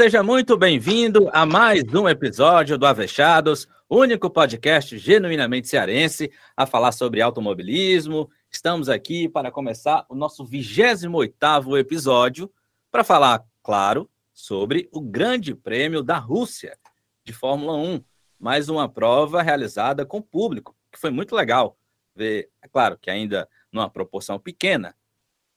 Seja 0.00 0.22
muito 0.22 0.56
bem-vindo 0.56 1.28
a 1.30 1.44
mais 1.44 1.84
um 1.92 2.08
episódio 2.08 2.78
do 2.78 2.86
Avechados, 2.86 3.68
único 3.86 4.30
podcast 4.30 4.96
genuinamente 4.96 5.68
cearense 5.68 6.32
a 6.56 6.64
falar 6.64 6.92
sobre 6.92 7.20
automobilismo. 7.20 8.30
Estamos 8.50 8.88
aqui 8.88 9.28
para 9.28 9.50
começar 9.50 10.06
o 10.08 10.14
nosso 10.14 10.42
28º 10.42 11.78
episódio 11.78 12.50
para 12.90 13.04
falar, 13.04 13.44
claro, 13.62 14.08
sobre 14.32 14.88
o 14.90 15.02
Grande 15.02 15.54
Prêmio 15.54 16.02
da 16.02 16.16
Rússia 16.16 16.78
de 17.22 17.34
Fórmula 17.34 17.74
1, 17.76 18.02
mais 18.38 18.70
uma 18.70 18.88
prova 18.88 19.42
realizada 19.42 20.06
com 20.06 20.22
público, 20.22 20.74
que 20.90 20.98
foi 20.98 21.10
muito 21.10 21.36
legal 21.36 21.76
ver, 22.16 22.48
é 22.62 22.68
claro 22.68 22.96
que 22.96 23.10
ainda 23.10 23.46
numa 23.70 23.90
proporção 23.90 24.38
pequena, 24.38 24.96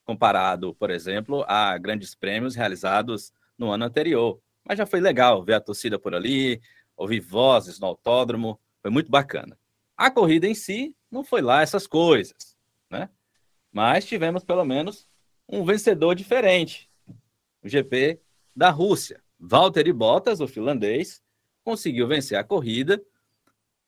comparado, 0.04 0.76
por 0.76 0.91
exemplo, 0.91 1.46
a 1.48 1.77
grandes 1.77 2.13
prêmios 2.13 2.55
realizados 2.55 3.32
no 3.57 3.71
ano 3.71 3.85
anterior. 3.85 4.39
Mas 4.63 4.77
já 4.77 4.85
foi 4.85 4.99
legal 4.99 5.43
ver 5.43 5.53
a 5.55 5.62
torcida 5.62 5.99
por 5.99 6.16
ali, 6.16 6.62
ouvir 6.95 7.20
vozes 7.20 7.79
no 7.79 7.88
autódromo, 7.88 8.59
foi 8.81 8.91
muito 8.91 9.09
bacana. 9.09 9.57
A 9.95 10.09
corrida 10.09 10.48
em 10.48 10.55
si 10.55 10.95
não 11.09 11.23
foi 11.23 11.41
lá 11.41 11.62
essas 11.62 11.85
coisas, 11.85 12.57
né? 12.89 13.09
Mas 13.71 14.05
tivemos 14.05 14.43
pelo 14.43 14.63
menos 14.66 15.07
um 15.48 15.63
vencedor 15.63 16.15
diferente. 16.15 16.90
O 17.63 17.70
GP 17.70 18.20
da 18.55 18.70
Rússia. 18.70 19.21
Valtteri 19.40 19.91
Bottas, 19.91 20.40
o 20.40 20.48
finlandês, 20.48 21.21
conseguiu 21.63 22.07
vencer 22.07 22.38
a 22.38 22.43
corrida. 22.43 23.01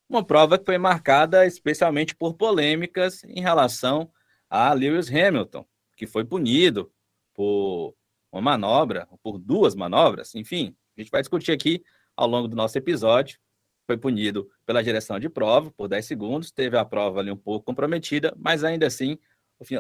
Uma 0.10 0.24
prova 0.24 0.58
que 0.58 0.66
foi 0.66 0.78
marcada 0.78 1.46
especialmente 1.46 2.16
por 2.16 2.34
polêmicas 2.34 3.24
em 3.24 3.42
relação 3.42 4.12
a 4.50 4.72
Lewis 4.74 5.10
Hamilton, 5.10 5.66
que 5.96 6.06
foi 6.06 6.24
punido 6.24 6.92
por 7.34 7.96
uma 8.36 8.42
manobra, 8.42 9.08
por 9.24 9.38
duas 9.38 9.76
manobras, 9.76 10.36
enfim, 10.36 10.76
a 10.98 11.02
gente 11.02 11.10
vai 11.10 11.22
discutir 11.22 11.52
aqui 11.52 11.84
ao 12.16 12.28
longo 12.28 12.48
do 12.48 12.56
nosso 12.56 12.78
episódio. 12.78 13.40
Foi 13.88 13.98
punido 13.98 14.50
pela 14.66 14.84
direção 14.84 15.20
de 15.20 15.30
prova 15.30 15.72
por 15.72 15.88
10 15.88 16.06
segundos, 16.06 16.52
teve 16.52 16.78
a 16.78 16.84
prova 16.84 17.20
ali 17.20 17.32
um 17.32 17.38
pouco 17.38 17.66
comprometida, 17.66 18.34
mas 18.38 18.64
ainda 18.64 18.88
assim 18.88 19.18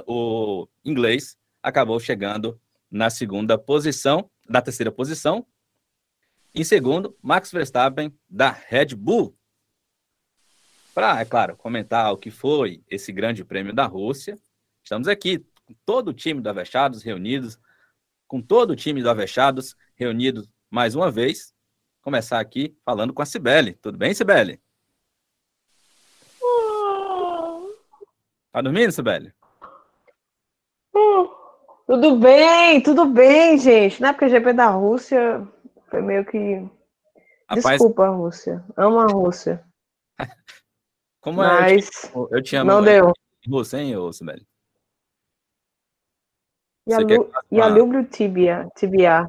o, 0.08 0.68
inglês 0.86 1.38
acabou 1.62 2.00
chegando 2.00 2.60
na 2.90 3.10
segunda 3.10 3.58
posição, 3.58 4.30
na 4.48 4.62
terceira 4.62 4.92
posição. 4.92 5.46
Em 6.54 6.64
segundo, 6.64 7.18
Max 7.22 7.52
Verstappen 7.52 8.14
da 8.30 8.52
Red 8.52 8.96
Bull. 8.96 9.36
Para, 10.94 11.20
é 11.20 11.26
claro, 11.26 11.58
comentar 11.58 12.14
o 12.14 12.18
que 12.18 12.32
foi 12.32 12.82
esse 12.88 13.12
grande 13.12 13.44
prêmio 13.44 13.74
da 13.74 13.86
Rússia, 13.86 14.40
estamos 14.82 15.10
aqui 15.10 15.46
todo 15.86 16.10
o 16.10 16.14
time 16.14 16.40
do 16.40 16.50
Avechados 16.50 17.04
reunidos 17.04 17.60
com 18.28 18.42
todo 18.42 18.72
o 18.72 18.76
time 18.76 19.02
do 19.02 19.10
Avechados 19.10 19.76
reunido 19.96 20.44
mais 20.70 20.96
uma 20.96 21.12
vez. 21.12 21.54
Começar 22.02 22.40
aqui 22.40 22.78
falando 22.84 23.14
com 23.14 23.22
a 23.22 23.26
Cibele. 23.26 23.74
Tudo 23.82 23.98
bem, 23.98 24.14
Cibele? 24.14 24.62
Tá 28.52 28.62
dormindo, 28.62 28.92
Cibele? 28.92 29.34
Tudo 31.88 32.16
bem, 32.16 32.82
tudo 32.82 33.06
bem, 33.06 33.58
gente. 33.60 34.02
Na 34.02 34.10
época 34.10 34.30
GP 34.30 34.54
da 34.54 34.68
Rússia 34.68 35.48
foi 35.90 36.02
meio 36.02 36.26
que. 36.26 36.68
Rapaz... 37.48 37.78
Desculpa, 37.78 38.06
a 38.06 38.10
Rússia. 38.10 38.64
Amo 38.76 39.00
a 39.00 39.06
Rússia. 39.06 39.64
Como 41.22 41.44
é? 41.44 41.48
Mas... 41.48 41.90
Eu, 42.14 42.28
eu 42.32 42.42
te 42.42 42.56
amo. 42.56 42.72
Não 42.72 42.84
deu. 42.84 43.12
Você, 43.48 43.78
hein, 43.78 44.14
Cibele? 44.14 44.48
E 46.88 46.94
a, 46.94 47.00
Lu, 47.00 47.32
e 47.52 47.62
a 47.62 47.68
Lubro 47.68 48.04
Tibia. 48.06 48.68
Tibia. 48.76 49.28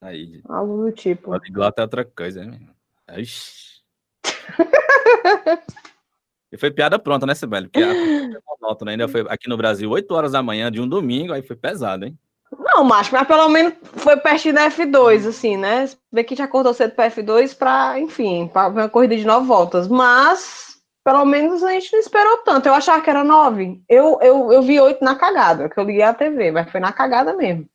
Aí. 0.00 0.42
Algo 0.48 0.84
do 0.84 0.92
tipo. 0.92 1.30
Poliglota 1.30 1.82
é 1.82 1.84
outra 1.84 2.04
coisa, 2.04 2.42
hein? 2.42 2.68
Ixi. 3.16 3.78
e 6.52 6.56
foi 6.56 6.70
piada 6.70 6.98
pronta, 6.98 7.26
né, 7.26 7.34
Sibeli? 7.34 7.68
Porque 7.68 7.82
a 7.82 8.40
monótona 8.60 8.90
ainda 8.90 9.08
foi 9.08 9.24
aqui 9.28 9.48
no 9.48 9.56
Brasil 9.56 9.90
8 9.90 10.12
horas 10.12 10.32
da 10.32 10.42
manhã 10.42 10.70
de 10.70 10.80
um 10.80 10.88
domingo, 10.88 11.32
aí 11.32 11.42
foi 11.42 11.56
pesado, 11.56 12.06
hein? 12.06 12.18
Não, 12.56 12.82
macho, 12.82 13.12
mas 13.12 13.26
pelo 13.26 13.48
menos 13.48 13.74
foi 13.82 14.16
perto 14.16 14.52
da 14.52 14.70
F2, 14.70 15.28
assim, 15.28 15.56
né? 15.56 15.88
Vê 16.10 16.24
que 16.24 16.34
já 16.34 16.44
acordou 16.44 16.72
cedo 16.72 16.94
para 16.94 17.10
F2 17.10 17.56
para, 17.56 18.00
enfim, 18.00 18.48
para 18.48 18.68
uma 18.68 18.88
corrida 18.88 19.16
de 19.16 19.24
nove 19.24 19.46
voltas. 19.46 19.86
Mas 19.86 20.77
pelo 21.08 21.24
menos 21.24 21.64
a 21.64 21.72
gente 21.72 21.90
não 21.90 22.00
esperou 22.00 22.36
tanto. 22.42 22.68
Eu 22.68 22.74
achava 22.74 23.02
que 23.02 23.08
era 23.08 23.24
nove. 23.24 23.82
Eu, 23.88 24.18
eu, 24.20 24.52
eu 24.52 24.60
vi 24.60 24.78
oito 24.78 25.02
na 25.02 25.16
cagada, 25.16 25.66
que 25.66 25.80
eu 25.80 25.84
liguei 25.84 26.02
a 26.02 26.12
TV, 26.12 26.50
mas 26.50 26.70
foi 26.70 26.80
na 26.80 26.92
cagada 26.92 27.32
mesmo. 27.32 27.66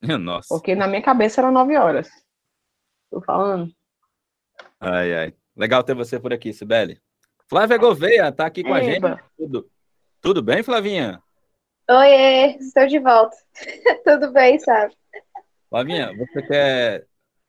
Nossa. 0.18 0.48
Porque 0.48 0.74
na 0.74 0.86
minha 0.86 1.02
cabeça 1.02 1.42
era 1.42 1.50
nove 1.50 1.76
horas. 1.76 2.08
Tô 3.10 3.20
falando. 3.20 3.70
Ai, 4.80 5.14
ai. 5.14 5.34
Legal 5.54 5.84
ter 5.84 5.94
você 5.94 6.18
por 6.18 6.32
aqui, 6.32 6.54
Sibeli. 6.54 6.98
Flávia 7.50 7.76
Gouveia 7.76 8.32
tá 8.32 8.46
aqui 8.46 8.62
com 8.62 8.74
Eba. 8.74 8.78
a 8.78 8.82
gente. 8.82 9.24
Tudo, 9.36 9.70
tudo 10.22 10.42
bem, 10.42 10.62
Flavinha? 10.62 11.22
Oi, 11.86 12.56
estou 12.60 12.86
de 12.86 12.98
volta. 12.98 13.36
Tudo 14.06 14.32
bem, 14.32 14.58
sabe? 14.58 14.96
Flavinha, 15.68 16.16
você 16.16 16.42
quer. 16.46 17.06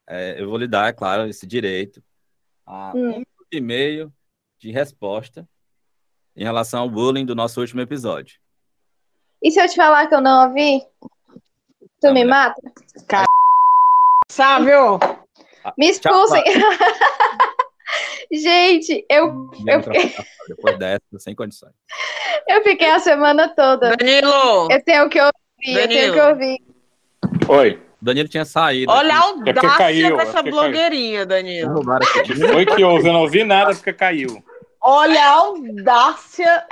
É, 0.09 0.41
eu 0.41 0.49
vou 0.49 0.57
lhe 0.57 0.67
dar, 0.67 0.89
é 0.89 0.93
claro, 0.93 1.25
esse 1.25 1.47
direito. 1.47 2.03
A 2.65 2.91
hum. 2.93 2.99
um 2.99 3.09
minuto 3.11 3.53
e 3.53 3.61
meio 3.61 4.13
de 4.61 4.71
resposta 4.71 5.47
em 6.35 6.43
relação 6.43 6.81
ao 6.81 6.89
bullying 6.89 7.25
do 7.25 7.35
nosso 7.35 7.59
último 7.59 7.81
episódio. 7.81 8.39
E 9.41 9.49
se 9.49 9.59
eu 9.59 9.67
te 9.67 9.75
falar 9.75 10.07
que 10.07 10.13
eu 10.13 10.21
não 10.21 10.47
ouvi? 10.47 10.81
Tu 11.99 12.07
não, 12.07 12.13
me 12.13 12.23
mata? 12.23 12.61
Car... 13.07 13.25
Sabe? 14.29 14.71
Ah, 15.63 15.73
me 15.77 15.89
expulsem. 15.89 16.43
Gente, 18.31 19.03
eu. 19.09 19.49
eu 19.67 19.83
fiquei... 19.83 20.15
Depois 20.47 20.77
dessa, 20.77 21.01
sem 21.17 21.35
condições. 21.35 21.73
Eu 22.47 22.63
fiquei 22.63 22.89
a 22.89 22.99
semana 22.99 23.49
toda. 23.49 23.95
Danilo! 23.97 24.71
Eu 24.71 24.83
tenho 24.83 25.09
que 25.09 25.19
ouvir, 25.19 25.33
Danilo. 25.73 25.81
eu 25.81 25.87
tenho 25.87 26.13
que 26.13 26.21
ouvir. 26.21 26.57
Oi. 27.49 27.81
Danilo 28.01 28.29
tinha 28.29 28.45
saído. 28.45 28.91
Olha 28.91 29.13
a 29.13 29.19
audácia 29.19 29.67
é 29.67 29.77
caiu, 29.77 30.17
dessa 30.17 30.39
é 30.39 30.43
blogueirinha, 30.43 31.25
caiu. 31.25 31.27
Danilo. 31.27 31.83
Foi 32.51 32.65
que 32.65 32.83
houve, 32.83 33.07
eu 33.07 33.13
não 33.13 33.21
ouvi 33.21 33.43
nada 33.43 33.75
porque 33.75 33.93
caiu. 33.93 34.43
Olha 34.81 35.23
a 35.23 35.29
audácia 35.31 36.65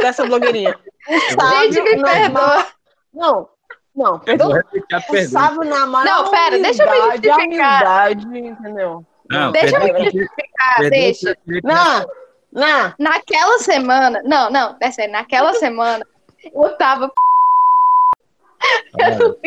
dessa 0.00 0.26
blogueirinha. 0.26 0.78
Gente, 1.08 1.80
me 1.80 2.02
perdoa. 2.02 2.66
Não, 3.14 3.48
não, 3.94 4.18
perdão. 4.18 4.50
O 4.50 5.16
sábio 5.28 5.64
na 5.64 5.86
maior 5.86 6.04
Não, 6.04 6.30
pera, 6.30 6.58
deixa 6.58 6.82
eu 6.82 6.90
me 6.90 7.00
justificar. 7.12 7.36
Humildade, 7.38 8.38
entendeu? 8.38 9.06
Não, 9.30 9.52
deixa 9.52 9.76
eu 9.76 9.94
me 9.94 10.04
justificar, 10.04 10.90
deixa. 10.90 11.38
Não, 11.62 12.06
não. 12.52 12.94
Naquela 12.98 13.58
semana, 13.58 14.22
não, 14.24 14.50
não, 14.50 14.76
é 14.80 14.90
sério, 14.90 15.12
naquela 15.12 15.54
semana, 15.54 16.04
eu 16.52 16.76
tava 16.76 17.12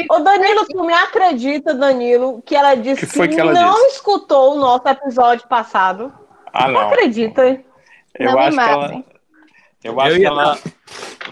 Ô 0.10 0.20
Danilo, 0.20 0.66
tu 0.68 0.84
me 0.84 0.94
acredita, 0.94 1.74
Danilo, 1.74 2.42
que 2.46 2.56
ela 2.56 2.76
disse 2.76 3.08
que, 3.08 3.14
que, 3.14 3.28
que 3.30 3.40
ela 3.40 3.54
não 3.54 3.76
disse? 3.76 3.96
escutou 3.96 4.56
o 4.56 4.60
nosso 4.60 4.88
episódio 4.88 5.48
passado? 5.48 6.14
Ah, 6.54 6.68
não. 6.68 6.82
acredita? 6.82 7.64
Eu 8.20 8.32
não 8.32 8.40
acho 8.40 8.58
que 8.58 8.64
ela. 8.64 9.04
Eu 9.84 10.02
acho 10.02 10.16
eu 10.16 10.20
que 10.20 10.26
ela 10.26 10.60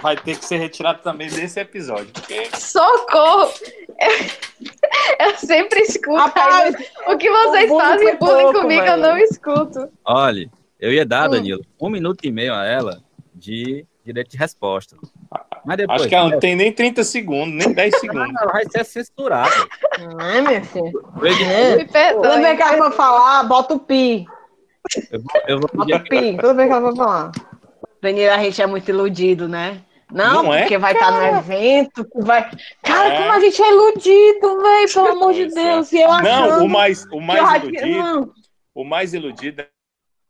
vai 0.02 0.18
ter 0.18 0.38
que 0.38 0.46
ser 0.46 0.58
retirada 0.58 1.00
também 1.00 1.30
desse 1.30 1.60
episódio. 1.60 2.08
Porque... 2.14 2.50
Socorro! 2.56 3.52
Eu, 4.00 5.28
eu 5.28 5.38
sempre 5.38 5.80
escuto. 5.82 6.18
Rapaz, 6.18 6.76
o 7.08 7.18
que 7.18 7.30
vocês 7.30 7.72
o 7.72 7.80
fazem 7.80 8.16
bullying 8.18 8.54
comigo, 8.54 8.86
eu 8.86 8.98
não 8.98 9.18
escuto. 9.18 9.90
Olha, 10.06 10.50
eu 10.80 10.92
ia 10.92 11.06
dar, 11.06 11.30
hum. 11.30 11.32
Danilo, 11.32 11.66
um 11.80 11.90
minuto 11.90 12.20
e 12.26 12.32
meio 12.32 12.54
a 12.54 12.66
ela 12.66 13.02
de 13.34 13.86
direito 14.04 14.32
de 14.32 14.38
resposta. 14.38 14.98
Mas 15.66 15.78
depois, 15.78 16.02
Acho 16.02 16.10
que 16.10 16.16
ela 16.16 16.30
não 16.30 16.40
tem 16.40 16.56
nem 16.56 16.72
30 16.72 17.04
segundos, 17.04 17.66
nem 17.66 17.74
10 17.74 17.96
segundos. 18.00 18.36
Ela 18.42 18.52
vai 18.52 18.66
ser 18.70 18.84
censurada. 18.84 19.68
Não 20.00 20.20
é, 20.20 20.42
meu 20.42 20.64
filho? 20.66 20.92
É. 21.94 22.14
Toda 22.14 22.42
vez 22.42 22.58
que 22.58 22.64
ela 22.64 22.78
for 22.78 22.92
falar, 22.92 23.44
bota 23.44 23.74
o 23.76 23.80
pi. 23.80 24.26
Eu 25.12 25.22
vou, 25.22 25.42
eu 25.48 25.60
vou 25.60 25.70
bota 25.74 25.96
o 25.96 26.04
pi, 26.04 26.38
toda 26.38 26.54
vez 26.54 26.68
que 26.68 26.74
ela 26.76 26.90
for 26.90 26.96
falar. 26.98 27.32
Danilo, 28.02 28.34
a 28.34 28.38
gente 28.38 28.62
é 28.62 28.68
muito 28.68 28.90
iludido, 28.90 29.48
né? 29.48 29.82
Não, 30.12 30.44
não 30.44 30.54
é? 30.54 30.62
porque 30.62 30.78
vai 30.78 30.94
estar 30.94 31.12
tá 31.12 31.32
no 31.32 31.38
evento, 31.40 32.08
vai. 32.16 32.50
Cara, 32.84 33.14
é. 33.14 33.18
como 33.18 33.32
a 33.32 33.40
gente 33.40 33.62
é 33.62 33.72
iludido, 33.72 34.62
velho, 34.62 34.94
pelo 34.94 35.08
amor 35.08 35.34
de 35.34 35.48
Deus. 35.48 35.92
E 35.92 36.02
eu 36.02 36.10
não, 36.22 36.66
o 36.66 36.70
mais, 36.70 37.06
o 37.12 37.20
mais 37.20 37.64
iludido. 37.64 38.34
O 38.76 38.84
mais 38.84 39.14
iludido 39.14 39.66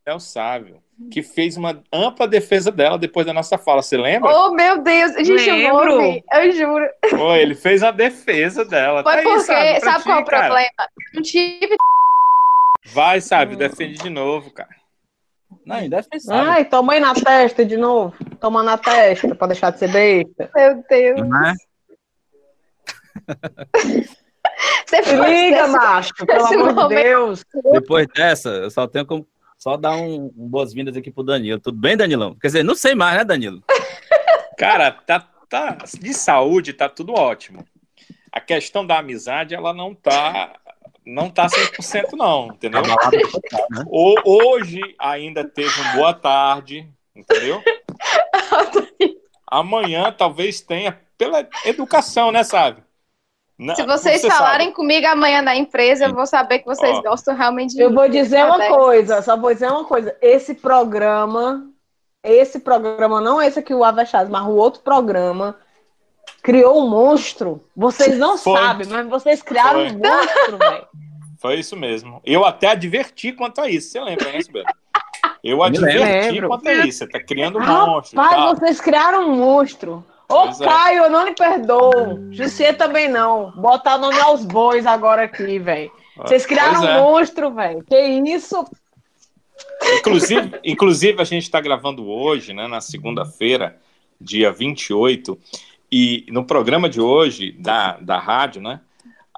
é 0.06 0.14
o 0.14 0.20
sábio 0.20 0.84
que 1.12 1.22
fez 1.22 1.58
uma 1.58 1.82
ampla 1.92 2.28
defesa 2.28 2.72
dela 2.72 2.98
depois 2.98 3.26
da 3.26 3.34
nossa 3.34 3.58
fala. 3.58 3.82
Você 3.82 3.98
lembra? 3.98 4.32
Oh, 4.32 4.52
meu 4.52 4.82
Deus! 4.82 5.14
Gente, 5.16 5.52
Lembro. 5.52 5.92
eu 5.92 5.98
vou 5.98 6.24
eu 6.34 6.52
juro. 6.52 6.90
Pô, 7.10 7.36
ele 7.36 7.56
fez 7.56 7.84
a 7.84 7.92
defesa 7.92 8.64
dela. 8.64 9.04
Foi 9.04 9.16
tá 9.16 9.22
porque, 9.24 9.52
aí, 9.52 9.80
sabe, 9.80 9.82
sabe 9.82 9.98
ti, 9.98 10.04
qual 10.04 10.18
é 10.18 10.22
o 10.22 10.26
cara. 10.26 10.46
problema? 10.46 10.72
Eu 10.80 11.16
não 11.16 11.22
tive. 11.22 11.78
Vai, 12.86 13.22
sabe, 13.22 13.56
defende 13.56 13.98
de 13.98 14.10
novo, 14.10 14.52
cara. 14.52 14.76
Não, 15.66 15.76
ainda 15.76 16.00
é 16.00 16.04
Ai, 16.30 16.66
toma 16.66 16.94
aí 16.94 17.00
na 17.00 17.14
testa 17.14 17.64
de 17.66 17.78
novo. 17.78 18.16
Toma 18.40 18.64
na 18.64 18.78
testa 18.78 19.34
pra 19.36 19.48
deixar 19.48 19.72
de 19.72 19.80
ser 19.80 19.92
besta. 19.92 20.52
Meu 20.56 20.84
Deus. 20.90 21.28
Não 21.28 21.46
é? 21.46 21.54
Se 24.86 25.16
liga, 25.16 25.68
macho, 25.68 26.14
pelo 26.26 26.46
amor 26.46 26.90
de 26.90 26.96
Deus. 26.96 27.46
Depois 27.72 28.08
dessa, 28.14 28.50
eu 28.50 28.70
só 28.70 28.88
tenho 28.88 29.06
como 29.06 29.28
só 29.58 29.78
dar 29.78 29.96
um, 29.96 30.26
um 30.38 30.48
boas-vindas 30.48 30.96
aqui 30.98 31.10
pro 31.10 31.24
Danilo. 31.24 31.60
Tudo 31.60 31.78
bem, 31.78 31.96
Danilão? 31.96 32.36
Quer 32.36 32.48
dizer, 32.48 32.64
não 32.64 32.76
sei 32.76 32.94
mais, 32.94 33.18
né, 33.18 33.24
Danilo? 33.24 33.64
Cara, 34.58 34.92
tá, 34.92 35.20
tá 35.50 35.78
de 36.00 36.14
saúde, 36.14 36.74
tá 36.74 36.90
tudo 36.90 37.14
ótimo. 37.14 37.66
A 38.32 38.42
questão 38.42 38.86
da 38.86 39.00
amizade, 39.00 39.56
ela 39.56 39.74
não 39.74 39.96
tá 39.96 40.54
não 41.06 41.30
tá 41.30 41.48
100% 41.48 42.14
não, 42.14 42.48
entendeu? 42.48 42.82
Né? 42.82 42.96
Hoje 44.26 44.82
ainda 45.00 45.44
teve 45.44 45.74
um 45.82 45.96
boa 45.96 46.14
tarde, 46.14 46.90
entendeu? 47.16 47.62
Amanhã 49.48 50.12
talvez 50.12 50.62
tenha 50.62 51.00
pela 51.18 51.48
educação, 51.66 52.32
né, 52.32 52.44
sabe? 52.44 52.82
Se 53.76 53.86
vocês 53.86 54.22
você 54.22 54.30
falarem 54.30 54.68
sabe? 54.68 54.76
comigo 54.76 55.06
amanhã 55.08 55.42
na 55.42 55.56
empresa, 55.56 56.06
eu 56.06 56.14
vou 56.14 56.26
saber 56.26 56.60
que 56.60 56.66
vocês 56.66 56.98
Ó, 56.98 57.02
gostam 57.04 57.36
realmente 57.36 57.76
de 57.76 57.82
Eu 57.82 57.94
vou 57.94 58.10
dizer 58.10 58.44
uma 58.44 58.68
coisa, 58.68 59.22
só 59.22 59.38
vou 59.38 59.54
dizer 59.54 59.68
uma 59.68 59.86
coisa. 59.86 60.16
Esse 60.22 60.56
programa, 60.56 61.70
esse 62.24 62.60
programa, 62.60 63.22
não 63.22 63.42
esse 63.42 63.60
aqui, 63.60 63.74
o 63.74 63.84
Avechado, 63.84 64.32
mas 64.32 64.44
o 64.44 64.56
outro 64.56 64.82
programa, 64.82 65.56
criou 66.42 66.84
um 66.84 66.90
monstro. 66.90 67.64
Vocês 67.76 68.18
não 68.18 68.38
Foi. 68.40 68.60
sabem, 68.60 68.88
mas 68.88 69.08
vocês 69.08 69.42
criaram 69.42 69.88
Foi. 69.88 69.92
um 69.92 70.00
monstro, 70.00 70.58
velho. 70.58 70.88
Foi 71.40 71.60
isso 71.60 71.76
mesmo. 71.76 72.22
Eu 72.26 72.46
até 72.46 72.68
adverti 72.68 73.34
quanto 73.34 73.60
a 73.60 73.70
isso. 73.70 73.90
Você 73.90 74.00
lembra, 74.00 74.32
né, 74.32 74.42
Sibeli? 74.42 74.66
Eu 75.44 75.62
adverti 75.62 76.42
quanto 76.42 76.68
a 76.68 76.74
isso. 76.86 77.00
Você 77.00 77.08
tá 77.08 77.20
criando 77.22 77.60
um 77.60 77.66
monstro. 77.66 78.16
Pai, 78.16 78.30
tá? 78.30 78.54
vocês 78.54 78.80
criaram 78.80 79.30
um 79.30 79.36
monstro. 79.36 80.06
Ô, 80.30 80.44
pois 80.44 80.62
é. 80.62 80.66
Caio, 80.66 81.04
é. 81.04 81.06
eu 81.06 81.10
não 81.10 81.26
lhe 81.26 81.34
perdoo. 81.34 82.32
Jussier 82.32 82.78
também 82.78 83.10
não. 83.10 83.52
Botar 83.52 83.96
o 83.96 84.00
nome 84.00 84.20
aos 84.22 84.46
bois 84.46 84.86
agora 84.86 85.24
aqui, 85.24 85.60
velho. 85.60 85.92
Vocês 86.16 86.46
criaram 86.46 86.82
um 86.82 86.88
é. 86.88 87.02
monstro, 87.02 87.52
velho. 87.52 87.84
Que 87.84 88.00
isso? 88.00 88.66
Inclusive, 90.00 90.60
inclusive, 90.64 91.22
a 91.22 91.26
gente 91.26 91.44
está 91.44 91.60
gravando 91.60 92.08
hoje, 92.08 92.54
né, 92.54 92.68
na 92.68 92.80
segunda-feira, 92.80 93.78
dia 94.20 94.52
28, 94.52 95.38
e 95.96 96.26
no 96.32 96.44
programa 96.44 96.90
de 96.90 97.00
hoje 97.00 97.52
da, 97.52 97.98
da 97.98 98.18
rádio, 98.18 98.60
né, 98.64 98.82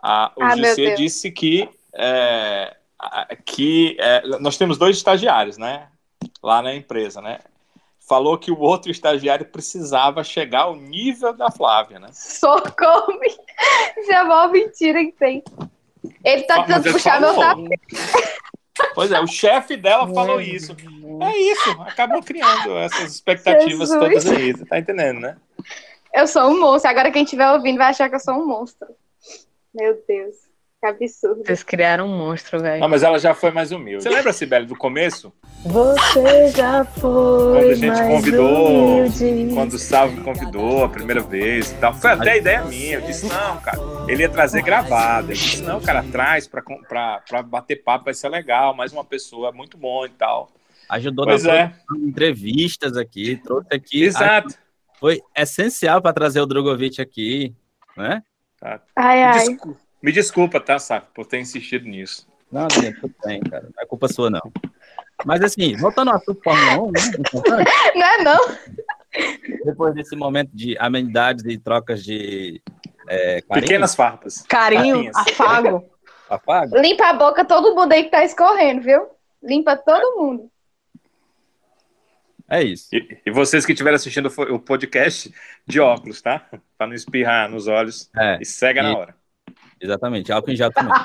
a, 0.02 0.32
o 0.38 0.42
ah, 0.42 0.56
disse 0.96 1.30
que, 1.30 1.68
é, 1.94 2.78
que 3.46 3.98
é, 4.00 4.26
nós 4.40 4.58
temos 4.58 4.78
dois 4.78 4.96
estagiários, 4.96 5.58
né, 5.58 5.90
lá 6.42 6.62
na 6.62 6.74
empresa, 6.74 7.22
né, 7.22 7.40
falou 8.08 8.38
que 8.38 8.52
o 8.52 8.58
outro 8.58 8.90
estagiário 8.90 9.46
precisava 9.46 10.24
chegar 10.24 10.62
ao 10.62 10.78
nível 10.78 11.34
da 11.34 11.52
Flávia, 11.52 12.00
né? 12.00 12.08
Socorro! 12.14 13.20
Isso 13.98 14.14
é 14.14 14.24
uma 14.24 14.48
mentira 14.48 15.04
que 15.04 15.12
tem. 15.12 15.44
Ele 16.24 16.44
tá 16.44 16.64
tentando 16.64 16.90
puxar 16.94 17.20
meu 17.20 17.36
tapete. 17.36 17.98
Pois 18.94 19.12
é, 19.12 19.20
o 19.20 19.28
chefe 19.28 19.76
dela 19.76 20.08
falou 20.14 20.40
isso. 20.40 20.74
É 21.22 21.38
isso, 21.38 21.82
acabou 21.82 22.24
criando 22.24 22.78
essas 22.78 23.16
expectativas 23.16 23.90
Jesus. 23.90 24.00
todas 24.00 24.26
aí, 24.28 24.54
você 24.54 24.66
tá 24.66 24.80
entendendo, 24.80 25.20
né? 25.20 25.36
Eu 26.16 26.28
sou 26.28 26.44
um 26.50 26.62
monstro. 26.62 26.90
Agora 26.90 27.12
quem 27.12 27.24
estiver 27.24 27.52
ouvindo 27.52 27.78
vai 27.78 27.88
achar 27.88 28.08
que 28.08 28.16
eu 28.16 28.20
sou 28.20 28.36
um 28.36 28.48
monstro. 28.48 28.88
Meu 29.74 30.02
Deus. 30.08 30.36
Que 30.80 30.88
absurdo. 30.88 31.44
Vocês 31.46 31.62
criaram 31.62 32.06
um 32.06 32.18
monstro, 32.18 32.60
velho. 32.62 32.80
Não, 32.80 32.88
mas 32.88 33.04
ela 33.04 33.20
já 33.20 33.34
foi 33.34 33.52
mais 33.52 33.74
humilde. 33.74 34.04
Você 34.04 34.10
lembra, 34.10 34.32
Sibeli, 34.32 34.66
do 34.66 34.78
começo? 34.78 35.34
Você 35.66 36.48
já 36.50 36.86
foi. 36.86 37.60
Quando 37.60 37.70
a 37.70 37.74
gente 37.74 38.02
convidou, 38.02 38.68
humilde. 38.68 39.54
quando 39.54 39.74
o 39.74 39.80
Salvo 39.80 40.24
convidou 40.24 40.86
a 40.86 40.90
primeira 40.90 41.22
vez 41.22 41.72
e 41.72 41.76
tal. 41.76 41.94
Foi 41.94 42.12
até 42.12 42.32
a 42.32 42.38
ideia 42.38 42.64
minha. 42.64 42.96
Eu 42.96 43.02
disse, 43.02 43.26
não, 43.26 43.58
cara, 43.58 43.78
ele 44.08 44.22
ia 44.22 44.30
trazer 44.30 44.62
gravado. 44.62 45.32
Eu 45.32 45.36
disse, 45.36 45.62
não, 45.64 45.82
cara, 45.82 46.04
traz 46.12 46.48
pra, 46.48 46.62
pra, 46.62 47.22
pra 47.28 47.44
bater 47.44 47.84
papo, 47.84 48.06
vai 48.06 48.14
ser 48.14 48.30
legal. 48.30 48.74
Mais 48.74 48.94
uma 48.94 49.04
pessoa, 49.04 49.52
muito 49.52 49.78
bom 49.78 50.06
e 50.06 50.10
tal. 50.10 50.50
Ajudou 50.88 51.26
pois 51.26 51.44
nas 51.44 51.54
é. 51.54 51.74
entrevistas 51.98 52.96
aqui, 52.96 53.36
trouxe 53.44 53.68
aqui. 53.74 54.04
Exato. 54.04 54.65
Foi 55.06 55.22
essencial 55.38 56.02
para 56.02 56.14
trazer 56.14 56.42
o 56.42 56.48
Drogovic 56.48 57.00
aqui, 57.00 57.54
né? 57.96 58.24
Tá. 58.60 58.82
Ai, 58.96 59.22
ai. 59.24 59.38
Desculpa. 59.38 59.80
Me 60.02 60.12
desculpa, 60.12 60.60
tá, 60.60 60.80
Saf, 60.80 61.06
por 61.14 61.28
ter 61.28 61.40
insistido 61.40 61.86
nisso. 61.88 62.28
Não, 62.52 62.68
tudo 62.68 63.14
bem, 63.24 63.40
cara. 63.42 63.66
Não 63.66 63.84
é 63.84 63.86
culpa 63.86 64.08
sua, 64.08 64.32
não. 64.32 64.42
Mas 65.24 65.44
assim, 65.44 65.78
voltando 65.78 66.10
ao 66.10 66.18
assunto 66.18 66.42
Fórmula 66.44 66.82
1, 66.88 66.92
né? 66.92 67.00
Não 67.96 68.04
é 68.04 68.24
não. 68.24 68.58
Depois 69.64 69.94
desse 69.94 70.16
momento 70.16 70.50
de 70.52 70.76
amenidades 70.80 71.46
e 71.46 71.56
trocas 71.60 72.04
de 72.04 72.60
é, 73.08 73.42
pequenas 73.42 73.94
farpas. 73.94 74.42
Carinho, 74.50 75.12
afago. 75.14 75.86
afago. 76.28 76.80
Limpa 76.80 77.10
a 77.10 77.14
boca 77.14 77.46
todo 77.46 77.76
mundo 77.76 77.92
aí 77.92 78.06
que 78.06 78.10
tá 78.10 78.26
escorrendo, 78.26 78.82
viu? 78.82 79.06
Limpa 79.44 79.78
todo 79.78 80.20
mundo. 80.20 80.50
É 82.50 82.64
isso. 82.64 82.90
E, 82.94 83.22
e 83.26 83.32
vocês 83.32 83.66
que 83.66 83.72
estiverem 83.72 83.96
assistindo 83.96 84.28
o 84.28 84.60
podcast 84.60 85.34
de 85.66 85.80
óculos, 85.80 86.22
tá? 86.22 86.48
Para 86.78 86.88
não 86.88 86.94
espirrar 86.94 87.50
nos 87.50 87.68
olhos. 87.68 88.10
É, 88.16 88.38
e 88.40 88.46
cega 88.46 88.82
e... 88.82 88.84
na 88.84 88.98
hora. 88.98 89.16
Exatamente, 89.82 90.32
álcool 90.32 90.52
em 90.52 90.56
gel 90.56 90.72
também. 90.72 90.94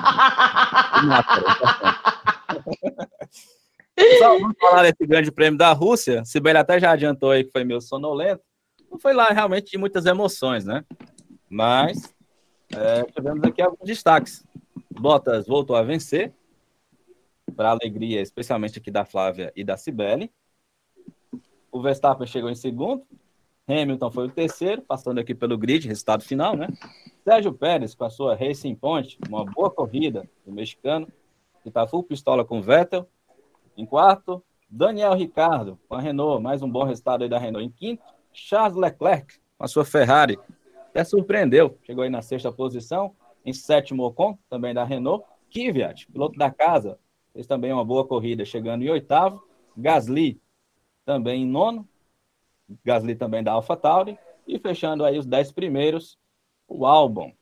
Só 4.17 4.39
vamos 4.39 4.55
falar 4.59 4.83
desse 4.83 5.05
grande 5.05 5.31
prêmio 5.31 5.57
da 5.57 5.71
Rússia. 5.73 6.23
Sibeli 6.25 6.57
até 6.57 6.79
já 6.79 6.91
adiantou 6.91 7.31
aí 7.31 7.43
que 7.43 7.51
foi 7.51 7.63
meio 7.63 7.81
sonolento. 7.81 8.41
Não 8.89 8.97
foi 8.99 9.13
lá 9.13 9.27
realmente 9.29 9.71
de 9.71 9.77
muitas 9.77 10.05
emoções, 10.05 10.65
né? 10.65 10.83
Mas 11.49 12.13
é, 12.75 13.03
tivemos 13.03 13.43
aqui 13.43 13.61
alguns 13.61 13.85
destaques. 13.85 14.43
Bottas 14.89 15.45
voltou 15.47 15.75
a 15.75 15.83
vencer, 15.83 16.33
para 17.55 17.69
alegria, 17.71 18.21
especialmente 18.21 18.79
aqui 18.79 18.89
da 18.89 19.05
Flávia 19.05 19.51
e 19.55 19.63
da 19.63 19.77
Cibele. 19.77 20.31
O 21.71 21.81
Verstappen 21.81 22.27
chegou 22.27 22.49
em 22.49 22.55
segundo, 22.55 23.03
Hamilton 23.67 24.11
foi 24.11 24.27
o 24.27 24.29
terceiro, 24.29 24.81
passando 24.81 25.19
aqui 25.19 25.33
pelo 25.33 25.57
grid, 25.57 25.87
resultado 25.87 26.23
final, 26.23 26.55
né? 26.55 26.67
Sérgio 27.23 27.53
Pérez 27.53 27.95
com 27.95 28.03
a 28.03 28.09
sua 28.09 28.35
Racing 28.35 28.75
Point, 28.75 29.17
uma 29.29 29.45
boa 29.45 29.69
corrida 29.69 30.29
do 30.45 30.51
mexicano, 30.51 31.07
que 31.63 31.69
está 31.69 31.87
full 31.87 32.03
pistola 32.03 32.43
com 32.43 32.61
Vettel. 32.61 33.07
Em 33.77 33.85
quarto, 33.85 34.43
Daniel 34.69 35.13
Ricardo 35.13 35.79
com 35.87 35.95
a 35.95 36.01
Renault, 36.01 36.41
mais 36.41 36.61
um 36.61 36.69
bom 36.69 36.83
resultado 36.83 37.23
aí 37.23 37.29
da 37.29 37.37
Renault. 37.37 37.65
Em 37.65 37.69
quinto, 37.69 38.03
Charles 38.33 38.75
Leclerc 38.75 39.39
com 39.57 39.63
a 39.63 39.67
sua 39.67 39.85
Ferrari, 39.85 40.37
até 40.89 41.03
surpreendeu, 41.03 41.77
chegou 41.83 42.03
aí 42.03 42.09
na 42.09 42.21
sexta 42.21 42.51
posição. 42.51 43.15
Em 43.45 43.53
sétimo, 43.53 44.03
Ocon, 44.03 44.37
também 44.49 44.73
da 44.73 44.83
Renault. 44.83 45.25
Kvyat, 45.49 46.07
piloto 46.11 46.37
da 46.37 46.51
casa, 46.51 46.97
fez 47.33 47.47
também 47.47 47.71
uma 47.73 47.83
boa 47.83 48.05
corrida, 48.05 48.45
chegando 48.45 48.83
em 48.83 48.89
oitavo. 48.89 49.41
Gasly, 49.75 50.39
também 51.05 51.43
em 51.43 51.47
nono. 51.47 51.87
Gasly 52.83 53.15
também 53.15 53.43
da 53.43 53.53
AlphaTauri. 53.53 54.17
E 54.47 54.59
fechando 54.59 55.05
aí 55.05 55.17
os 55.17 55.25
dez 55.25 55.51
primeiros, 55.51 56.17
o 56.67 56.85
álbum, 56.85 57.33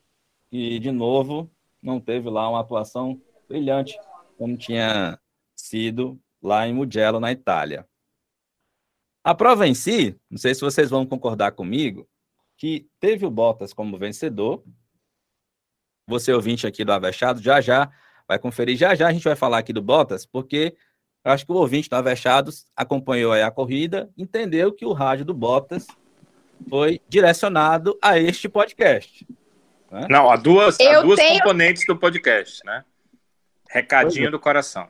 que 0.50 0.80
de 0.80 0.92
novo 0.92 1.50
não 1.82 2.00
teve 2.00 2.30
lá 2.30 2.50
uma 2.50 2.60
atuação 2.60 3.22
brilhante, 3.48 3.98
como 4.38 4.58
tinha 4.58 5.20
sido 5.56 6.20
lá 6.42 6.68
em 6.68 6.74
Mugello, 6.74 7.20
na 7.20 7.32
Itália. 7.32 7.88
A 9.24 9.36
prova 9.36 9.68
em 9.68 9.74
si, 9.74 10.20
não 10.30 10.38
sei 10.38 10.56
se 10.56 10.62
vocês 10.62 10.89
vão 10.89 11.06
concordar 11.06 11.51
comigo, 11.51 12.08
que 12.58 12.89
teve 13.00 13.25
o 13.25 13.32
Bottas 13.32 13.74
como 13.74 13.98
vencedor. 13.98 14.63
Você 16.08 16.34
ouvinte 16.34 16.66
aqui 16.66 16.84
do 16.84 16.92
Avechado, 16.92 17.42
já 17.42 17.62
já 17.62 17.92
vai 18.28 18.39
conferir, 18.39 18.78
já 18.78 18.96
já 18.96 19.08
a 19.08 19.13
gente 19.13 19.24
vai 19.24 19.36
falar 19.36 19.60
aqui 19.60 19.74
do 19.74 19.82
Bottas, 19.82 20.25
porque 20.25 20.75
acho 21.24 21.46
que 21.46 21.52
o 21.52 21.56
ouvinte 21.56 21.90
do 21.90 21.96
Avechados 21.96 22.66
acompanhou 22.76 23.34
a 23.34 23.52
corrida, 23.52 24.10
entendeu 24.18 24.72
que 24.72 24.86
o 24.86 24.94
rádio 24.94 25.26
do 25.26 25.34
Bottas 25.34 25.88
foi 26.70 27.02
direcionado 27.08 27.98
a 28.02 28.18
este 28.18 28.50
podcast. 28.50 29.28
Né? 29.92 30.08
Não, 30.10 30.30
a 30.30 30.36
duas, 30.36 30.80
a 30.80 31.02
duas 31.02 31.20
tenho... 31.20 31.40
componentes 31.40 31.86
do 31.86 31.98
podcast, 31.98 32.64
né? 32.66 32.84
Recadinho 33.70 34.28
é. 34.28 34.32
do 34.32 34.40
coração. 34.40 34.88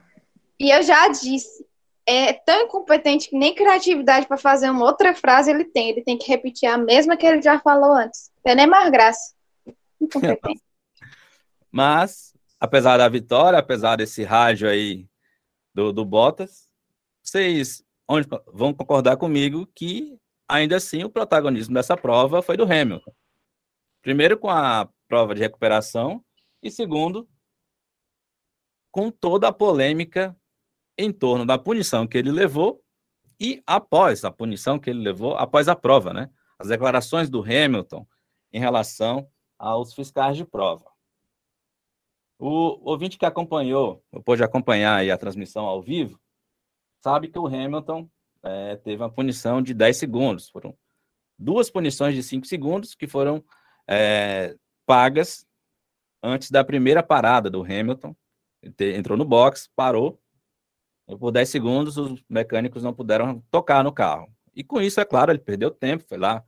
E 0.59 0.71
eu 0.71 0.83
já 0.83 1.07
disse, 1.09 1.65
é 2.05 2.33
tão 2.33 2.63
incompetente 2.63 3.29
que 3.29 3.37
nem 3.37 3.53
criatividade 3.53 4.27
para 4.27 4.37
fazer 4.37 4.69
uma 4.69 4.85
outra 4.85 5.13
frase 5.13 5.51
ele 5.51 5.65
tem. 5.65 5.89
Ele 5.89 6.01
tem 6.01 6.17
que 6.17 6.27
repetir 6.27 6.67
a 6.69 6.77
mesma 6.77 7.15
que 7.15 7.25
ele 7.25 7.41
já 7.41 7.59
falou 7.59 7.93
antes. 7.93 8.31
Tem 8.43 8.55
nem 8.55 8.67
mais 8.67 8.89
graça. 8.89 9.33
Incompetente. 10.01 10.61
Mas, 11.71 12.33
apesar 12.59 12.97
da 12.97 13.07
vitória, 13.07 13.59
apesar 13.59 13.95
desse 13.95 14.23
rádio 14.23 14.67
aí 14.67 15.08
do, 15.79 15.93
do 15.93 16.03
Bottas, 16.03 16.69
vocês 17.23 17.83
vão 18.53 18.73
concordar 18.73 19.15
comigo 19.15 19.65
que 19.73 20.19
ainda 20.47 20.75
assim 20.75 21.03
o 21.05 21.09
protagonismo 21.09 21.73
dessa 21.73 21.95
prova 21.95 22.41
foi 22.41 22.57
do 22.57 22.63
Hamilton. 22.63 23.13
Primeiro 24.01 24.37
com 24.37 24.49
a 24.49 24.89
prova 25.07 25.33
de 25.33 25.41
recuperação 25.41 26.23
e 26.61 26.69
segundo 26.69 27.29
com 28.91 29.09
toda 29.09 29.47
a 29.47 29.53
polêmica 29.53 30.35
em 30.97 31.13
torno 31.13 31.45
da 31.45 31.57
punição 31.57 32.05
que 32.05 32.17
ele 32.17 32.31
levou 32.31 32.83
e 33.39 33.63
após 33.65 34.25
a 34.25 34.31
punição 34.31 34.77
que 34.77 34.89
ele 34.89 34.99
levou, 34.99 35.37
após 35.37 35.69
a 35.69 35.75
prova, 35.75 36.11
né? 36.11 36.29
As 36.57 36.67
declarações 36.67 37.29
do 37.29 37.41
Hamilton 37.41 38.05
em 38.51 38.59
relação 38.59 39.29
aos 39.57 39.93
fiscais 39.93 40.35
de 40.35 40.43
prova. 40.43 40.91
O 42.39 42.89
ouvinte 42.89 43.17
que 43.17 43.25
acompanhou, 43.25 44.01
ou 44.13 44.23
pôde 44.23 44.41
acompanhar 44.41 45.07
a 45.07 45.17
transmissão 45.17 45.65
ao 45.65 45.81
vivo, 45.81 46.17
sabe 47.01 47.27
que 47.27 47.37
o 47.37 47.45
Hamilton 47.45 48.09
é, 48.41 48.77
teve 48.77 49.03
uma 49.03 49.11
punição 49.11 49.61
de 49.61 49.73
10 49.73 49.97
segundos. 49.97 50.49
Foram 50.49 50.73
duas 51.37 51.69
punições 51.69 52.15
de 52.15 52.23
5 52.23 52.47
segundos 52.47 52.95
que 52.95 53.07
foram 53.07 53.43
é, 53.85 54.55
pagas 54.85 55.45
antes 56.23 56.49
da 56.49 56.63
primeira 56.63 57.03
parada 57.03 57.49
do 57.49 57.61
Hamilton. 57.61 58.15
Ele 58.61 58.95
entrou 58.95 59.17
no 59.17 59.25
box, 59.25 59.69
parou, 59.75 60.17
e 61.09 61.17
por 61.17 61.31
10 61.31 61.49
segundos 61.49 61.97
os 61.97 62.23
mecânicos 62.29 62.83
não 62.83 62.93
puderam 62.93 63.43
tocar 63.51 63.83
no 63.83 63.91
carro. 63.91 64.31
E 64.55 64.63
com 64.63 64.81
isso, 64.81 65.01
é 65.01 65.05
claro, 65.05 65.31
ele 65.31 65.39
perdeu 65.39 65.71
tempo, 65.71 66.05
foi 66.07 66.17
lá, 66.17 66.43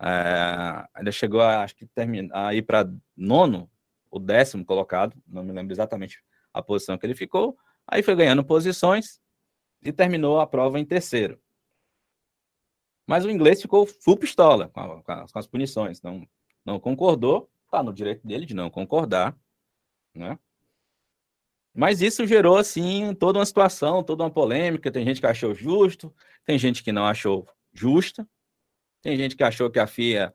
é, 0.00 0.86
ainda 0.94 1.10
chegou 1.10 1.40
a, 1.40 1.62
acho 1.64 1.74
que 1.74 1.86
terminar, 1.86 2.48
a 2.48 2.54
ir 2.54 2.62
para 2.62 2.88
nono, 3.16 3.70
o 4.14 4.20
décimo 4.20 4.64
colocado, 4.64 5.20
não 5.26 5.42
me 5.42 5.50
lembro 5.50 5.72
exatamente 5.72 6.22
a 6.52 6.62
posição 6.62 6.96
que 6.96 7.04
ele 7.04 7.16
ficou, 7.16 7.58
aí 7.84 8.00
foi 8.00 8.14
ganhando 8.14 8.44
posições 8.44 9.20
e 9.82 9.92
terminou 9.92 10.38
a 10.38 10.46
prova 10.46 10.78
em 10.78 10.84
terceiro. 10.84 11.40
Mas 13.08 13.24
o 13.24 13.30
inglês 13.30 13.60
ficou 13.60 13.84
full 13.84 14.16
pistola 14.16 14.68
com, 14.68 14.80
a, 14.80 15.02
com, 15.02 15.12
as, 15.12 15.32
com 15.32 15.38
as 15.40 15.46
punições, 15.48 16.00
não, 16.00 16.24
não 16.64 16.78
concordou, 16.78 17.50
está 17.64 17.82
no 17.82 17.92
direito 17.92 18.24
dele 18.24 18.46
de 18.46 18.54
não 18.54 18.70
concordar, 18.70 19.36
né? 20.14 20.38
Mas 21.74 22.00
isso 22.00 22.24
gerou, 22.24 22.56
assim, 22.56 23.12
toda 23.16 23.40
uma 23.40 23.46
situação, 23.46 24.04
toda 24.04 24.22
uma 24.22 24.30
polêmica. 24.30 24.92
Tem 24.92 25.04
gente 25.04 25.20
que 25.20 25.26
achou 25.26 25.52
justo, 25.52 26.14
tem 26.44 26.56
gente 26.56 26.84
que 26.84 26.92
não 26.92 27.04
achou 27.04 27.48
justa, 27.72 28.24
tem 29.02 29.16
gente 29.16 29.34
que 29.34 29.42
achou 29.42 29.68
que 29.68 29.80
a 29.80 29.88
FIA, 29.88 30.32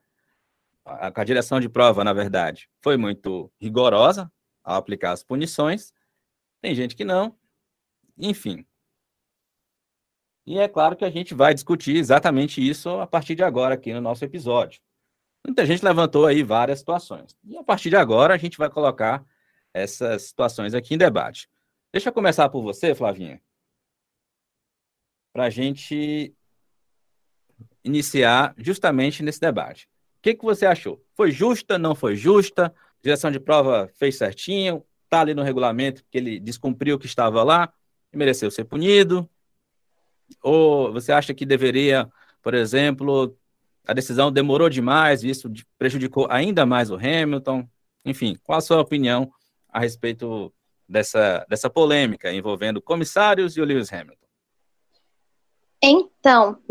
a, 0.86 1.22
a 1.22 1.24
direção 1.24 1.60
de 1.60 1.70
prova, 1.70 2.04
na 2.04 2.14
verdade, 2.14 2.70
foi 2.82 2.98
muito 2.98 3.52
rigorosa 3.60 4.32
ao 4.64 4.78
aplicar 4.78 5.12
as 5.12 5.24
punições, 5.24 5.94
tem 6.62 6.76
gente 6.76 6.96
que 6.96 7.06
não, 7.06 7.38
enfim. 8.18 8.66
E 10.46 10.58
é 10.58 10.68
claro 10.68 10.96
que 10.96 11.06
a 11.06 11.10
gente 11.10 11.34
vai 11.34 11.54
discutir 11.54 11.96
exatamente 11.96 12.68
isso 12.68 12.90
a 13.00 13.08
partir 13.08 13.36
de 13.36 13.44
agora 13.44 13.76
aqui 13.76 13.94
no 13.94 14.02
nosso 14.02 14.26
episódio. 14.26 14.82
Muita 15.46 15.66
gente 15.66 15.86
levantou 15.86 16.26
aí 16.26 16.44
várias 16.44 16.80
situações. 16.80 17.38
E 17.44 17.58
a 17.58 17.64
partir 17.64 17.90
de 17.90 17.96
agora 17.96 18.34
a 18.34 18.38
gente 18.38 18.58
vai 18.58 18.70
colocar 18.70 19.26
essas 19.74 20.24
situações 20.24 20.74
aqui 20.74 20.96
em 20.96 20.98
debate. 20.98 21.50
Deixa 21.94 22.10
eu 22.10 22.14
começar 22.14 22.50
por 22.50 22.62
você, 22.62 22.94
Flavinha, 22.94 23.42
para 25.34 25.46
a 25.46 25.50
gente 25.50 26.36
iniciar 27.84 28.54
justamente 28.58 29.24
nesse 29.24 29.40
debate. 29.40 29.88
O 30.20 30.22
que, 30.22 30.36
que 30.36 30.44
você 30.44 30.66
achou? 30.66 31.02
Foi 31.16 31.32
justa, 31.32 31.78
não 31.78 31.96
foi 31.96 32.14
justa? 32.16 32.76
Direção 33.02 33.32
de 33.32 33.40
prova 33.40 33.90
fez 33.96 34.18
certinho? 34.18 34.84
Está 35.06 35.22
ali 35.22 35.34
no 35.34 35.44
regulamento 35.44 36.04
que 36.12 36.18
ele 36.18 36.40
descumpriu 36.42 36.98
o 36.98 37.00
que 37.00 37.06
estava 37.06 37.42
lá 37.42 37.72
e 38.12 38.18
mereceu 38.18 38.52
ser 38.52 38.66
punido? 38.66 39.28
Ou 40.44 40.92
você 40.92 41.14
acha 41.14 41.34
que 41.34 41.46
deveria, 41.46 42.12
por 42.44 42.54
exemplo, 42.54 43.34
a 43.88 43.94
decisão 43.94 44.30
demorou 44.30 44.70
demais 44.70 45.24
e 45.24 45.30
isso 45.30 45.50
prejudicou 45.78 46.28
ainda 46.30 46.66
mais 46.66 46.92
o 46.92 46.96
Hamilton? 46.96 47.66
Enfim, 48.04 48.38
qual 48.44 48.58
a 48.58 48.62
sua 48.62 48.82
opinião 48.82 49.32
a 49.70 49.80
respeito 49.80 50.54
dessa, 50.88 51.46
dessa 51.48 51.70
polêmica 51.70 52.30
envolvendo 52.34 52.82
comissários 52.82 53.56
e 53.56 53.62
o 53.62 53.66
Lewis 53.66 53.92
Hamilton? 53.92 54.28
Então, 55.82 56.62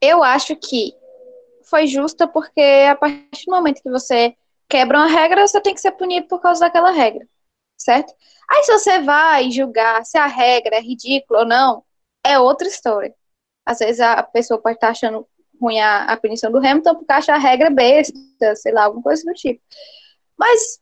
eu 0.00 0.22
acho 0.22 0.56
que 0.56 0.94
foi 1.68 1.86
justa 1.86 2.26
porque 2.26 2.60
a 2.90 2.96
partir 2.96 3.46
do 3.46 3.52
momento 3.52 3.82
que 3.82 3.90
você 3.90 4.36
quebra 4.68 4.98
uma 4.98 5.06
regra, 5.06 5.46
você 5.46 5.60
tem 5.60 5.74
que 5.74 5.80
ser 5.80 5.92
punido 5.92 6.26
por 6.28 6.40
causa 6.40 6.60
daquela 6.60 6.90
regra, 6.90 7.26
certo? 7.76 8.14
Aí 8.50 8.64
se 8.64 8.72
você 8.72 9.00
vai 9.00 9.50
julgar 9.50 10.04
se 10.04 10.18
a 10.18 10.26
regra 10.26 10.76
é 10.76 10.80
ridícula 10.80 11.40
ou 11.40 11.46
não, 11.46 11.84
é 12.24 12.38
outra 12.38 12.68
história. 12.68 13.14
Às 13.66 13.78
vezes 13.78 14.00
a 14.00 14.22
pessoa 14.22 14.60
pode 14.60 14.76
estar 14.76 14.90
achando 14.90 15.26
ruim 15.60 15.80
a, 15.80 16.04
a 16.04 16.16
punição 16.16 16.50
do 16.50 16.58
Hamilton 16.58 16.94
porque 16.94 17.12
acha 17.12 17.34
a 17.34 17.38
regra 17.38 17.70
besta, 17.70 18.14
sei 18.56 18.72
lá, 18.72 18.84
alguma 18.84 19.02
coisa 19.02 19.22
do 19.24 19.34
tipo. 19.34 19.62
Mas 20.36 20.80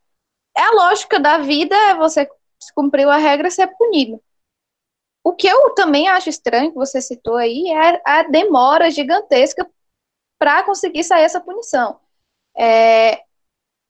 é 0.56 0.62
a 0.62 0.72
lógica 0.72 1.18
da 1.18 1.38
vida, 1.38 1.74
é 1.74 1.94
você 1.94 2.28
cumpriu 2.74 3.10
a 3.10 3.16
regra, 3.16 3.50
ser 3.50 3.66
punido. 3.76 4.22
O 5.24 5.34
que 5.34 5.46
eu 5.46 5.74
também 5.74 6.08
acho 6.08 6.28
estranho, 6.28 6.70
que 6.70 6.76
você 6.76 7.00
citou 7.00 7.36
aí, 7.36 7.68
é 7.68 8.00
a 8.04 8.22
demora 8.22 8.90
gigantesca 8.90 9.68
para 10.38 10.62
conseguir 10.64 11.04
sair 11.04 11.24
essa 11.24 11.40
punição. 11.40 11.98
É, 12.56 13.22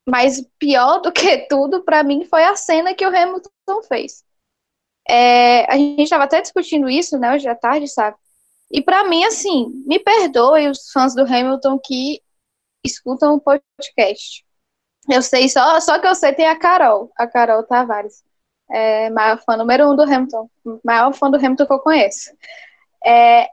mas 0.09 0.41
pior 0.59 1.01
do 1.01 1.13
que 1.13 1.39
tudo, 1.49 1.83
para 1.83 2.03
mim, 2.03 2.25
foi 2.25 2.45
a 2.45 2.57
cena 2.57 2.95
que 2.95 3.05
o 3.05 3.09
Hamilton 3.09 3.83
fez. 3.89 4.25
É, 5.09 5.71
a 5.71 5.77
gente 5.77 6.03
estava 6.03 6.25
até 6.25 6.41
discutindo 6.41 6.89
isso, 6.89 7.19
né, 7.19 7.35
hoje 7.35 7.49
à 7.49 7.55
tarde, 7.55 7.89
sabe? 7.89 8.17
E 8.71 8.83
para 8.83 9.05
mim, 9.05 9.25
assim, 9.25 9.69
me 9.87 9.99
perdoe 9.99 10.69
os 10.69 10.91
fãs 10.91 11.15
do 11.15 11.23
Hamilton 11.23 11.79
que 11.79 12.21
escutam 12.85 13.35
o 13.35 13.41
podcast. 13.41 14.45
Eu 15.09 15.23
sei, 15.23 15.49
só, 15.49 15.81
só 15.81 15.99
que 16.01 16.07
eu 16.07 16.15
sei 16.15 16.33
tem 16.33 16.49
a 16.49 16.59
Carol, 16.59 17.13
a 17.17 17.27
Carol 17.27 17.63
Tavares. 17.63 18.25
É, 18.69 19.09
maior 19.11 19.39
fã 19.45 19.57
número 19.57 19.89
um 19.89 19.95
do 19.95 20.03
Hamilton. 20.03 20.51
Maior 20.85 21.13
fã 21.15 21.31
do 21.31 21.37
Hamilton 21.37 21.67
que 21.67 21.73
eu 21.73 21.79
conheço. 21.79 22.31
É, 23.05 23.49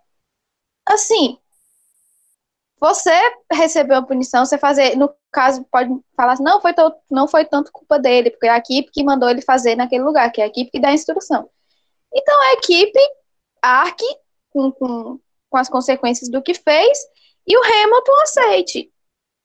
assim, 0.88 1.40
você 2.84 3.18
recebeu 3.50 3.96
a 3.96 4.02
punição, 4.02 4.46
você 4.46 4.58
fazer, 4.58 4.98
no 4.98 5.10
caso, 5.32 5.63
pode 5.72 5.90
falar 6.18 6.34
assim, 6.34 6.44
não 6.44 6.60
foi, 6.60 6.74
não 7.10 7.30
foi 7.30 7.46
tanto 7.46 7.72
culpa 7.72 7.98
dele, 7.98 8.30
porque 8.30 8.46
é 8.46 8.50
a 8.50 8.58
equipe 8.58 8.92
que 8.92 9.06
mandou 9.06 9.30
ele 9.30 9.42
fazer 9.42 9.78
naquele 9.78 10.04
lugar, 10.04 10.30
que 10.34 10.42
é 10.42 10.44
a 10.44 10.48
equipe 10.48 10.70
que 10.70 10.82
dá 10.82 10.90
a 10.90 10.94
instrução. 10.94 11.50
Então 12.13 12.42
a 12.42 12.54
equipe 12.56 13.00
arque 13.62 14.06
com, 14.50 14.70
com, 14.70 15.18
com 15.50 15.58
as 15.58 15.70
consequências 15.70 16.30
do 16.30 16.42
que 16.42 16.54
fez 16.54 17.00
e 17.48 17.58
o 17.58 17.63
Hamilton 17.63 18.22
aceite. 18.22 18.92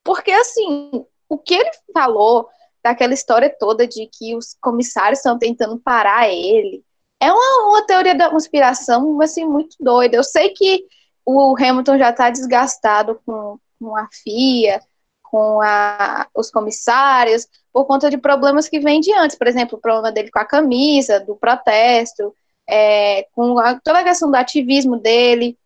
Porque 0.02 0.33
assim, 0.33 1.07
o 1.28 1.38
que 1.38 1.54
ele 1.54 1.71
falou 1.95 2.49
daquela 2.83 3.14
história 3.14 3.54
toda 3.57 3.87
de 3.87 4.09
que 4.09 4.35
os 4.35 4.57
comissários 4.61 5.21
estão 5.21 5.38
tentando 5.38 5.78
parar 5.78 6.28
ele 6.28 6.85
é 7.21 7.33
uma, 7.33 7.68
uma 7.68 7.87
teoria 7.87 8.16
da 8.16 8.30
conspiração 8.30 9.21
assim 9.23 9.45
muito 9.45 9.76
doida. 9.78 10.16
Eu 10.16 10.25
sei 10.25 10.50
que 10.50 10.85
o 11.30 11.56
Hamilton 11.56 11.99
já 11.99 12.11
está 12.11 12.30
desgastado 12.30 13.20
com, 13.26 13.58
com 13.78 13.97
a 13.97 14.08
FIA, 14.11 14.80
com 15.23 15.61
a, 15.61 16.26
os 16.35 16.50
comissários, 16.50 17.47
por 17.73 17.85
conta 17.85 18.08
de 18.08 18.16
problemas 18.16 18.68
que 18.68 18.80
vêm 18.80 19.00
de 19.00 19.12
antes, 19.12 19.37
por 19.37 19.47
exemplo, 19.47 19.76
o 19.76 19.80
problema 19.80 20.11
dele 20.11 20.30
com 20.30 20.38
a 20.38 20.44
camisa, 20.44 21.20
do 21.20 21.37
protesto, 21.37 22.35
é, 22.66 23.25
com 23.35 23.58
a, 23.58 23.78
toda 23.78 24.00
a 24.00 24.04
questão 24.04 24.30
do 24.30 24.37
ativismo 24.37 24.97
dele. 24.97 25.58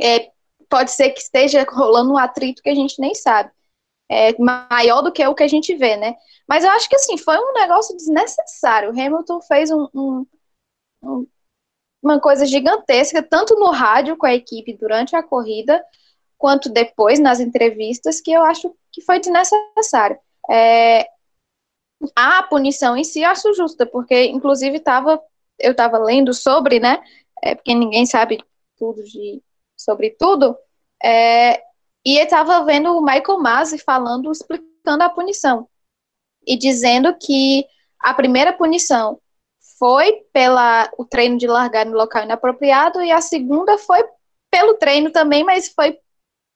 É, 0.00 0.30
pode 0.68 0.90
ser 0.90 1.10
que 1.10 1.20
esteja 1.20 1.66
rolando 1.68 2.12
um 2.12 2.18
atrito 2.18 2.62
que 2.62 2.70
a 2.70 2.74
gente 2.74 3.00
nem 3.00 3.14
sabe 3.14 3.50
é, 4.08 4.32
maior 4.38 5.02
do 5.02 5.12
que 5.12 5.26
o 5.26 5.34
que 5.34 5.42
a 5.42 5.48
gente 5.48 5.74
vê, 5.74 5.96
né? 5.96 6.14
Mas 6.48 6.64
eu 6.64 6.70
acho 6.70 6.88
que 6.88 6.96
assim, 6.96 7.16
foi 7.16 7.36
um 7.38 7.52
negócio 7.52 7.96
desnecessário. 7.96 8.90
O 8.90 8.92
Hamilton 8.92 9.40
fez 9.42 9.70
um, 9.70 9.88
um, 9.94 10.26
um, 11.02 11.26
uma 12.04 12.20
coisa 12.20 12.44
gigantesca, 12.44 13.22
tanto 13.22 13.54
no 13.56 13.70
rádio 13.70 14.16
com 14.16 14.26
a 14.26 14.34
equipe 14.34 14.76
durante 14.76 15.16
a 15.16 15.22
corrida, 15.22 15.82
quanto 16.36 16.68
depois 16.68 17.18
nas 17.18 17.40
entrevistas, 17.40 18.20
que 18.20 18.30
eu 18.30 18.42
acho 18.44 18.74
que 18.92 19.00
foi 19.00 19.18
desnecessário. 19.18 20.18
É, 20.50 21.06
a 22.14 22.42
punição 22.42 22.94
em 22.96 23.04
si 23.04 23.22
eu 23.22 23.30
acho 23.30 23.54
justa, 23.54 23.86
porque 23.86 24.26
inclusive 24.26 24.78
tava, 24.80 25.20
eu 25.58 25.72
estava 25.72 25.96
lendo 25.96 26.34
sobre, 26.34 26.78
né? 26.78 27.02
É, 27.42 27.54
porque 27.54 27.74
ninguém 27.74 28.04
sabe 28.04 28.44
tudo 28.76 29.02
de, 29.02 29.42
sobre 29.74 30.10
tudo. 30.10 30.56
É, 31.02 31.62
e 32.04 32.16
ele 32.16 32.24
estava 32.24 32.62
vendo 32.64 32.96
o 32.96 33.00
Michael 33.00 33.40
Masi 33.40 33.78
falando, 33.78 34.30
explicando 34.30 35.02
a 35.02 35.08
punição. 35.08 35.66
E 36.46 36.58
dizendo 36.58 37.16
que 37.16 37.66
a 37.98 38.12
primeira 38.12 38.52
punição 38.52 39.18
foi 39.78 40.24
pela 40.32 40.90
o 40.96 41.04
treino 41.04 41.36
de 41.36 41.46
largar 41.46 41.86
no 41.86 41.96
local 41.96 42.24
inapropriado 42.24 43.02
e 43.02 43.10
a 43.10 43.20
segunda 43.20 43.76
foi 43.78 44.04
pelo 44.50 44.74
treino 44.74 45.10
também, 45.10 45.44
mas 45.44 45.68
foi 45.68 45.98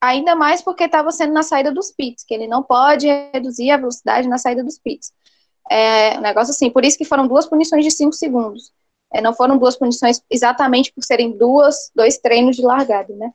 ainda 0.01 0.35
mais 0.35 0.61
porque 0.61 0.85
estava 0.85 1.11
sendo 1.11 1.33
na 1.33 1.43
saída 1.43 1.71
dos 1.71 1.91
pits, 1.91 2.23
que 2.23 2.33
ele 2.33 2.47
não 2.47 2.63
pode 2.63 3.07
reduzir 3.33 3.71
a 3.71 3.77
velocidade 3.77 4.27
na 4.27 4.37
saída 4.37 4.63
dos 4.63 4.79
pits. 4.79 5.11
É 5.69 6.17
um 6.17 6.21
negócio 6.21 6.51
assim, 6.51 6.69
por 6.69 6.85
isso 6.85 6.97
que 6.97 7.05
foram 7.05 7.27
duas 7.27 7.45
punições 7.45 7.83
de 7.83 7.91
cinco 7.91 8.13
segundos. 8.13 8.71
É, 9.13 9.21
não 9.21 9.33
foram 9.33 9.57
duas 9.57 9.75
punições 9.75 10.21
exatamente 10.29 10.93
por 10.93 11.03
serem 11.03 11.35
duas, 11.35 11.91
dois 11.95 12.17
treinos 12.19 12.55
de 12.55 12.61
largada, 12.61 13.13
né? 13.15 13.31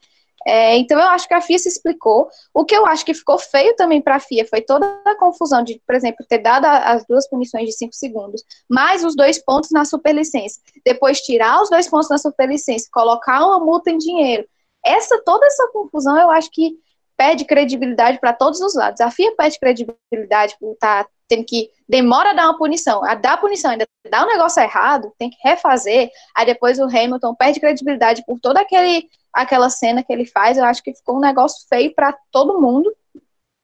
É, 0.47 0.77
então 0.77 0.99
eu 0.99 1.09
acho 1.09 1.27
que 1.27 1.35
a 1.35 1.41
FIA 1.41 1.59
se 1.59 1.69
explicou. 1.69 2.29
O 2.53 2.65
que 2.65 2.75
eu 2.75 2.85
acho 2.87 3.05
que 3.05 3.15
ficou 3.15 3.39
feio 3.39 3.75
também 3.77 4.01
para 4.01 4.17
a 4.17 4.21
FIA 4.21 4.47
foi 4.47 4.61
toda 4.61 4.87
a 5.05 5.15
confusão 5.17 5.63
de, 5.63 5.81
por 5.87 5.95
exemplo, 5.95 6.25
ter 6.29 6.39
dado 6.39 6.67
as 6.67 7.05
duas 7.07 7.29
punições 7.29 7.67
de 7.67 7.73
5 7.73 7.95
segundos, 7.95 8.43
mais 8.69 9.05
os 9.05 9.17
dois 9.17 9.43
pontos 9.43 9.71
na 9.71 9.85
superlicença, 9.85 10.61
depois 10.85 11.21
tirar 11.21 11.63
os 11.63 11.71
dois 11.71 11.89
pontos 11.89 12.11
na 12.11 12.19
superlicença, 12.19 12.89
colocar 12.93 13.45
uma 13.45 13.59
multa 13.61 13.91
em 13.91 13.99
dinheiro. 13.99 14.47
Essa 14.85 15.23
toda 15.25 15.47
essa 15.47 15.69
confusão 15.73 16.19
eu 16.19 16.31
acho 16.31 16.51
que 16.51 16.77
perde 17.17 17.45
credibilidade 17.45 18.19
para 18.21 18.33
todos 18.33 18.61
os 18.61 18.75
lados. 18.75 19.01
A 19.01 19.11
FIA 19.11 19.35
perde 19.37 19.59
credibilidade 19.59 20.57
por 20.59 20.73
estar 20.73 21.05
tá 21.05 21.11
tendo 21.29 21.45
que 21.45 21.71
demora 21.89 22.31
a 22.31 22.33
dar 22.33 22.45
uma 22.47 22.59
punição, 22.59 23.05
a 23.05 23.15
dar 23.15 23.39
punição, 23.39 23.71
ainda 23.71 23.87
dá 24.11 24.25
um 24.25 24.29
negócio 24.29 24.63
errado, 24.63 25.13
tem 25.19 25.31
que 25.31 25.37
refazer, 25.43 26.11
aí 26.37 26.47
depois 26.47 26.79
o 26.79 26.85
Hamilton 26.85 27.35
perde 27.35 27.61
credibilidade 27.61 28.25
por 28.27 28.39
toda 28.41 28.61
aquele, 28.61 29.09
aquela 29.33 29.71
cena 29.71 30.03
que 30.03 30.13
ele 30.13 30.27
faz, 30.27 30.57
eu 30.57 30.65
acho 30.65 30.83
que 30.83 30.95
ficou 30.95 31.17
um 31.17 31.21
negócio 31.21 31.67
feio 31.69 31.95
para 31.95 32.17
todo 32.31 32.61
mundo, 32.61 32.95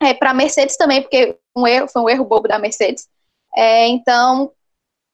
é, 0.02 0.14
para 0.14 0.34
Mercedes 0.34 0.76
também, 0.76 1.02
porque 1.02 1.38
um 1.56 1.66
erro, 1.66 1.88
foi 1.88 2.02
um 2.02 2.08
erro 2.08 2.24
bobo 2.24 2.48
da 2.48 2.58
Mercedes, 2.58 3.08
é, 3.54 3.86
então, 3.88 4.52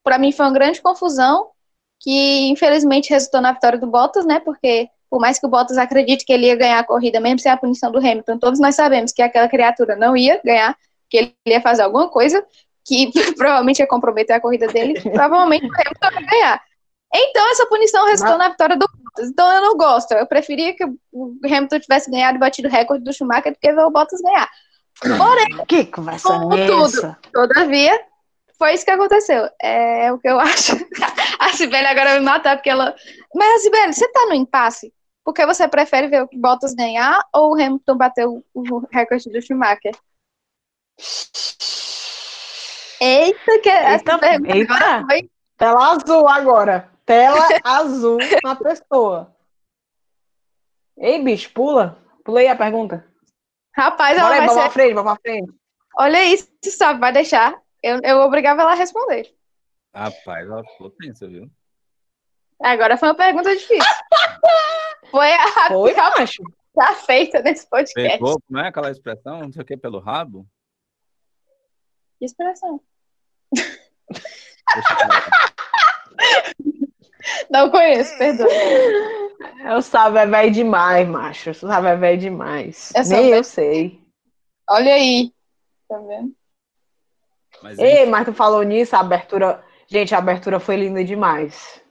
para 0.05 0.19
mim 0.19 0.33
foi 0.33 0.47
uma 0.47 0.53
grande 0.53 0.81
confusão, 0.81 1.51
que 1.99 2.49
infelizmente 2.49 3.11
resultou 3.11 3.41
na 3.41 3.53
vitória 3.53 3.79
do 3.79 3.87
Bottas, 3.87 4.27
né, 4.27 4.39
porque 4.41 4.89
por 5.09 5.21
mais 5.21 5.39
que 5.39 5.47
o 5.47 5.49
Bottas 5.49 5.79
acredite 5.79 6.25
que 6.25 6.33
ele 6.33 6.47
ia 6.47 6.57
ganhar 6.57 6.79
a 6.79 6.85
corrida, 6.85 7.21
mesmo 7.21 7.39
sem 7.39 7.51
a 7.51 7.57
punição 7.57 7.91
do 7.91 7.99
Hamilton, 7.99 8.39
todos 8.39 8.61
nós 8.61 8.75
sabemos 8.75 9.13
que 9.13 9.23
aquela 9.23 9.49
criatura 9.49 9.97
não 9.97 10.17
ia 10.17 10.41
ganhar, 10.45 10.77
que 11.17 11.35
ele 11.47 11.55
ia 11.55 11.61
fazer 11.61 11.83
alguma 11.83 12.09
coisa 12.09 12.45
que 12.85 13.11
provavelmente 13.37 13.81
ia 13.81 13.87
comprometer 13.87 14.37
a 14.37 14.41
corrida 14.41 14.67
dele, 14.69 15.01
provavelmente 15.01 15.67
o 15.67 15.73
Hamilton 15.73 16.21
ia 16.21 16.27
ganhar. 16.27 16.63
Então, 17.15 17.51
essa 17.51 17.67
punição 17.67 18.07
resultou 18.07 18.37
na 18.37 18.51
vitória 18.51 18.77
do 18.77 18.87
Bottas. 18.87 19.31
Então, 19.31 19.51
eu 19.53 19.63
não 19.63 19.77
gosto. 19.77 20.13
Eu 20.13 20.27
preferia 20.27 20.75
que 20.75 20.85
o 20.85 21.39
Hamilton 21.45 21.81
tivesse 21.81 22.11
ganhado 22.11 22.37
e 22.37 22.41
batido 22.41 22.69
o 22.69 22.71
recorde 22.71 23.05
do 23.05 23.13
Schumacher 23.13 23.53
do 23.53 23.59
que 23.59 23.73
ver 23.73 23.85
o 23.85 23.91
Bottas 23.91 24.21
ganhar. 24.21 24.49
Porém, 25.01 25.67
que 25.67 25.85
conversa 25.87 26.35
é 26.35 26.67
tudo, 26.67 27.17
todavia, 27.33 28.01
foi 28.59 28.73
isso 28.73 28.85
que 28.85 28.91
aconteceu. 28.91 29.49
É 29.61 30.13
o 30.13 30.19
que 30.19 30.29
eu 30.29 30.39
acho. 30.41 30.73
A 31.39 31.51
Sibeli 31.51 31.87
agora 31.87 32.11
vai 32.11 32.19
me 32.19 32.25
matar, 32.25 32.57
porque 32.57 32.71
ela. 32.71 32.95
Mas, 33.35 33.63
Sibeli, 33.63 33.93
você 33.93 34.09
tá 34.09 34.27
no 34.27 34.35
impasse? 34.35 34.93
Porque 35.25 35.45
você 35.45 35.69
prefere 35.69 36.09
ver 36.09 36.23
o 36.23 36.29
Bottas 36.35 36.75
ganhar 36.75 37.21
ou 37.35 37.51
o 37.51 37.55
Hamilton 37.55 37.97
bater 37.97 38.27
o, 38.27 38.43
o 38.55 38.87
recorde 38.93 39.31
do 39.31 39.43
Schumacher? 39.43 39.95
Eita, 43.01 43.61
que 43.63 43.69
essa 43.69 44.13
eita, 44.13 44.19
pergunta 44.19 44.57
eita. 44.57 45.07
Foi... 45.07 45.31
Tela 45.57 45.93
azul 45.93 46.29
agora. 46.29 46.91
Tela 47.05 47.47
azul 47.65 48.19
na 48.43 48.57
pessoa. 48.57 49.35
Ei, 50.97 51.23
bicho, 51.23 51.51
pula. 51.53 52.03
Pula 52.25 52.41
aí 52.41 52.49
a 52.49 52.57
pergunta. 52.57 53.07
Rapaz, 53.75 54.17
ela 54.19 54.29
vai 54.29 54.47
vamos 54.47 54.63
ser... 54.63 54.71
frente, 54.71 54.95
vamos 54.95 55.13
pra 55.13 55.21
frente. 55.21 55.53
Olha 55.99 56.25
isso, 56.25 56.49
sabe? 56.63 57.01
Vai 57.01 57.13
deixar. 57.13 57.55
Eu, 57.83 58.01
eu 58.03 58.19
obrigava 58.21 58.63
ela 58.63 58.73
a 58.73 58.75
responder. 58.75 59.33
Rapaz, 59.95 60.49
ela 60.49 60.65
ficou 60.65 60.91
tensa, 60.91 61.29
viu? 61.29 61.51
Agora 62.61 62.97
foi 62.97 63.09
uma 63.09 63.15
pergunta 63.15 63.55
difícil. 63.55 63.79
foi 65.11 65.33
a 65.33 65.69
foi, 65.69 65.95
macho. 66.19 66.43
tá 66.75 66.95
feita 66.95 67.43
nesse 67.43 67.69
podcast. 67.69 68.19
Pegou, 68.19 68.41
não 68.49 68.61
é 68.61 68.69
aquela 68.69 68.91
expressão, 68.91 69.41
não 69.41 69.53
sei 69.53 69.63
o 69.63 69.65
que, 69.65 69.77
pelo 69.77 70.01
rabo? 70.01 70.47
Que 72.19 72.25
expressão? 72.25 72.81
Não 77.51 77.71
conheço, 77.71 78.17
perdoa. 78.17 78.49
Eu 79.65 79.83
sabe, 79.83 80.19
é 80.19 80.27
velho 80.27 80.53
demais, 80.53 81.09
macho. 81.09 81.53
Tu 81.53 81.67
sabe, 81.67 81.89
é 81.89 81.97
velho 81.97 82.19
demais. 82.19 82.93
É 82.95 83.03
Nem 83.05 83.31
eu 83.31 83.45
sei. 83.45 84.01
Olha 84.69 84.95
aí. 84.95 85.33
Tá 85.89 85.99
vendo? 85.99 86.35
Mas, 87.63 87.79
Ei, 87.79 88.07
mas 88.07 88.25
tu 88.25 88.33
falou 88.33 88.63
nisso, 88.63 88.95
a 88.97 89.01
abertura. 89.01 89.63
Gente, 89.87 90.15
a 90.15 90.19
abertura 90.19 90.61
foi 90.61 90.77
linda 90.77 91.05
demais. 91.05 91.83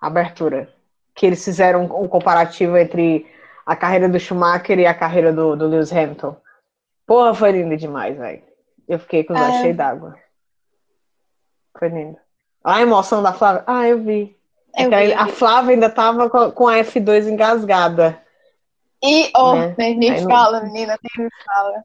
A 0.00 0.06
abertura. 0.06 0.74
Que 1.14 1.26
eles 1.26 1.44
fizeram 1.44 1.84
um 1.84 2.08
comparativo 2.08 2.76
entre 2.76 3.26
a 3.66 3.74
carreira 3.74 4.08
do 4.08 4.20
Schumacher 4.20 4.78
e 4.78 4.86
a 4.86 4.94
carreira 4.94 5.32
do, 5.32 5.56
do 5.56 5.66
Lewis 5.66 5.92
Hamilton. 5.92 6.40
Porra, 7.06 7.34
foi 7.34 7.52
linda 7.52 7.76
demais, 7.76 8.16
velho. 8.16 8.42
Eu 8.88 8.98
fiquei 8.98 9.22
com 9.22 9.34
os 9.34 9.40
olhos 9.40 9.56
é... 9.56 9.60
cheios 9.60 9.76
d'água. 9.76 10.16
Foi 11.78 11.88
lindo. 11.88 12.16
A 12.64 12.80
emoção 12.80 13.22
da 13.22 13.32
Flávia. 13.32 13.62
Ah, 13.66 13.86
eu 13.86 14.02
vi. 14.02 14.36
Eu 14.76 14.90
vi, 14.90 15.12
a 15.12 15.26
Flávia 15.28 15.74
ainda 15.74 15.90
tava 15.90 16.28
com 16.28 16.66
a 16.66 16.76
F2 16.76 17.28
engasgada. 17.28 18.20
E, 19.02 19.30
oh, 19.36 19.54
né? 19.54 19.74
nem, 19.76 20.22
fala, 20.24 20.60
não... 20.60 20.66
menina, 20.66 20.98
nem 21.02 21.26
me 21.26 21.30
fala. 21.44 21.84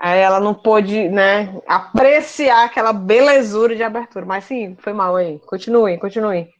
Aí 0.00 0.18
ela 0.18 0.40
não 0.40 0.54
pôde, 0.54 1.08
né, 1.08 1.60
apreciar 1.66 2.64
aquela 2.64 2.92
belezura 2.92 3.76
de 3.76 3.82
abertura. 3.82 4.24
Mas 4.24 4.44
sim, 4.44 4.76
foi 4.80 4.92
mal 4.92 5.14
aí. 5.16 5.38
Continuem, 5.40 5.98
continuem. 5.98 6.52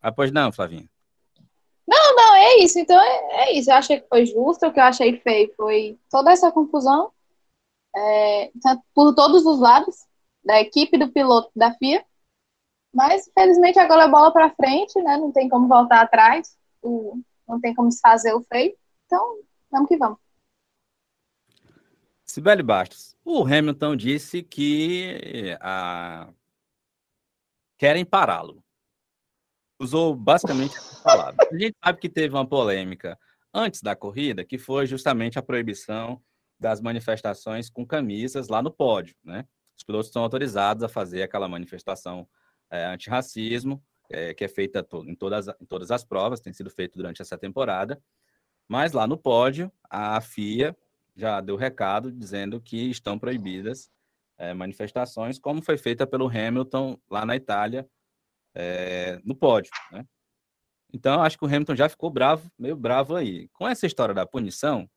Ah, 0.00 0.12
pois 0.12 0.30
não, 0.30 0.52
Flavinha. 0.52 0.88
Não, 1.86 2.16
não, 2.16 2.36
é 2.36 2.58
isso. 2.58 2.78
Então 2.78 3.00
é, 3.00 3.48
é, 3.48 3.52
isso. 3.54 3.70
Eu 3.70 3.74
achei 3.74 4.00
que 4.00 4.08
foi 4.08 4.26
justo. 4.26 4.66
O 4.66 4.72
que 4.72 4.78
eu 4.78 4.84
achei 4.84 5.18
feio 5.20 5.52
foi 5.56 5.98
toda 6.10 6.30
essa 6.30 6.52
confusão 6.52 7.10
é, 7.96 8.50
por 8.94 9.14
todos 9.14 9.44
os 9.44 9.58
lados, 9.58 9.96
da 10.44 10.60
equipe, 10.60 10.96
do 10.96 11.10
piloto, 11.12 11.50
da 11.54 11.74
FIA. 11.74 12.04
Mas, 12.92 13.28
infelizmente, 13.28 13.78
agora 13.78 14.04
é 14.04 14.08
bola 14.08 14.32
para 14.32 14.54
frente, 14.54 15.00
né? 15.02 15.16
Não 15.16 15.30
tem 15.30 15.48
como 15.48 15.68
voltar 15.68 16.00
atrás, 16.00 16.56
não 16.82 17.60
tem 17.60 17.74
como 17.74 17.88
desfazer 17.88 18.34
o 18.34 18.42
feio. 18.42 18.74
Então, 19.06 19.40
vamos 19.70 19.88
que 19.88 19.96
vamos. 19.96 20.18
Sibeli 22.24 22.62
Bastos, 22.62 23.16
o 23.24 23.42
Hamilton 23.42 23.96
disse 23.96 24.42
que 24.42 25.56
a... 25.60 26.28
querem 27.78 28.04
pará-lo. 28.04 28.62
Usou 29.80 30.14
basicamente 30.14 30.76
essa 30.76 31.02
palavra. 31.02 31.48
A 31.50 31.56
gente 31.56 31.76
sabe 31.82 32.00
que 32.00 32.08
teve 32.08 32.34
uma 32.34 32.46
polêmica 32.46 33.18
antes 33.52 33.80
da 33.80 33.94
corrida, 33.96 34.44
que 34.44 34.58
foi 34.58 34.86
justamente 34.86 35.38
a 35.38 35.42
proibição 35.42 36.20
das 36.58 36.80
manifestações 36.80 37.70
com 37.70 37.86
camisas 37.86 38.48
lá 38.48 38.62
no 38.62 38.70
pódio, 38.70 39.14
né? 39.24 39.46
Os 39.76 39.84
pilotos 39.84 40.10
são 40.10 40.22
autorizados 40.22 40.82
a 40.82 40.88
fazer 40.88 41.22
aquela 41.22 41.48
manifestação 41.48 42.28
é, 42.70 42.84
antirracismo, 42.86 43.82
é, 44.10 44.34
que 44.34 44.44
é 44.44 44.48
feita 44.48 44.84
em 45.04 45.14
todas, 45.14 45.48
em 45.48 45.66
todas 45.66 45.90
as 45.90 46.04
provas, 46.04 46.40
tem 46.40 46.52
sido 46.52 46.70
feito 46.70 46.96
durante 46.96 47.22
essa 47.22 47.38
temporada, 47.38 48.02
mas 48.66 48.92
lá 48.92 49.06
no 49.06 49.16
pódio, 49.16 49.70
a 49.88 50.20
FIA 50.20 50.76
já 51.16 51.40
deu 51.40 51.56
recado 51.56 52.10
dizendo 52.12 52.60
que 52.60 52.90
estão 52.90 53.18
proibidas 53.18 53.90
é, 54.36 54.54
manifestações, 54.54 55.38
como 55.38 55.62
foi 55.62 55.76
feita 55.76 56.06
pelo 56.06 56.28
Hamilton 56.28 56.98
lá 57.10 57.24
na 57.24 57.36
Itália, 57.36 57.88
é, 58.54 59.20
no 59.24 59.34
pódio, 59.34 59.70
né? 59.92 60.04
Então, 60.92 61.20
acho 61.20 61.36
que 61.36 61.44
o 61.44 61.48
Hamilton 61.48 61.76
já 61.76 61.88
ficou 61.88 62.10
bravo, 62.10 62.50
meio 62.58 62.74
bravo 62.74 63.14
aí. 63.14 63.48
Com 63.48 63.68
essa 63.68 63.86
história 63.86 64.14
da 64.14 64.26
punição, 64.26 64.88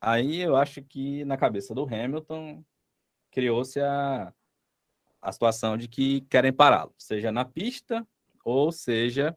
Aí 0.00 0.40
eu 0.40 0.56
acho 0.56 0.82
que 0.82 1.24
na 1.24 1.36
cabeça 1.36 1.74
do 1.74 1.84
Hamilton 1.84 2.64
criou-se 3.30 3.80
a, 3.80 4.32
a 5.20 5.32
situação 5.32 5.76
de 5.76 5.88
que 5.88 6.22
querem 6.22 6.52
pará-lo, 6.52 6.94
seja 6.98 7.32
na 7.32 7.44
pista 7.44 8.06
ou 8.44 8.70
seja 8.70 9.36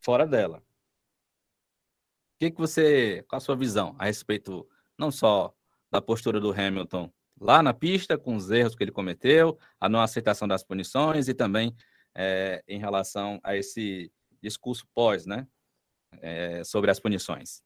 fora 0.00 0.26
dela. 0.26 0.58
O 0.58 2.38
que, 2.40 2.50
que 2.50 2.58
você, 2.58 3.22
qual 3.28 3.36
a 3.36 3.40
sua 3.40 3.54
visão 3.54 3.94
a 3.98 4.06
respeito 4.06 4.66
não 4.96 5.10
só 5.10 5.54
da 5.90 6.00
postura 6.00 6.40
do 6.40 6.52
Hamilton 6.52 7.12
lá 7.38 7.62
na 7.62 7.74
pista, 7.74 8.18
com 8.18 8.36
os 8.36 8.50
erros 8.50 8.74
que 8.74 8.84
ele 8.84 8.92
cometeu, 8.92 9.58
a 9.78 9.88
não 9.88 10.00
aceitação 10.00 10.46
das 10.46 10.62
punições 10.62 11.28
e 11.28 11.34
também 11.34 11.74
é, 12.14 12.62
em 12.66 12.78
relação 12.78 13.40
a 13.42 13.56
esse 13.56 14.12
discurso 14.42 14.86
pós, 14.94 15.26
né, 15.26 15.46
é, 16.20 16.64
sobre 16.64 16.90
as 16.90 17.00
punições? 17.00 17.62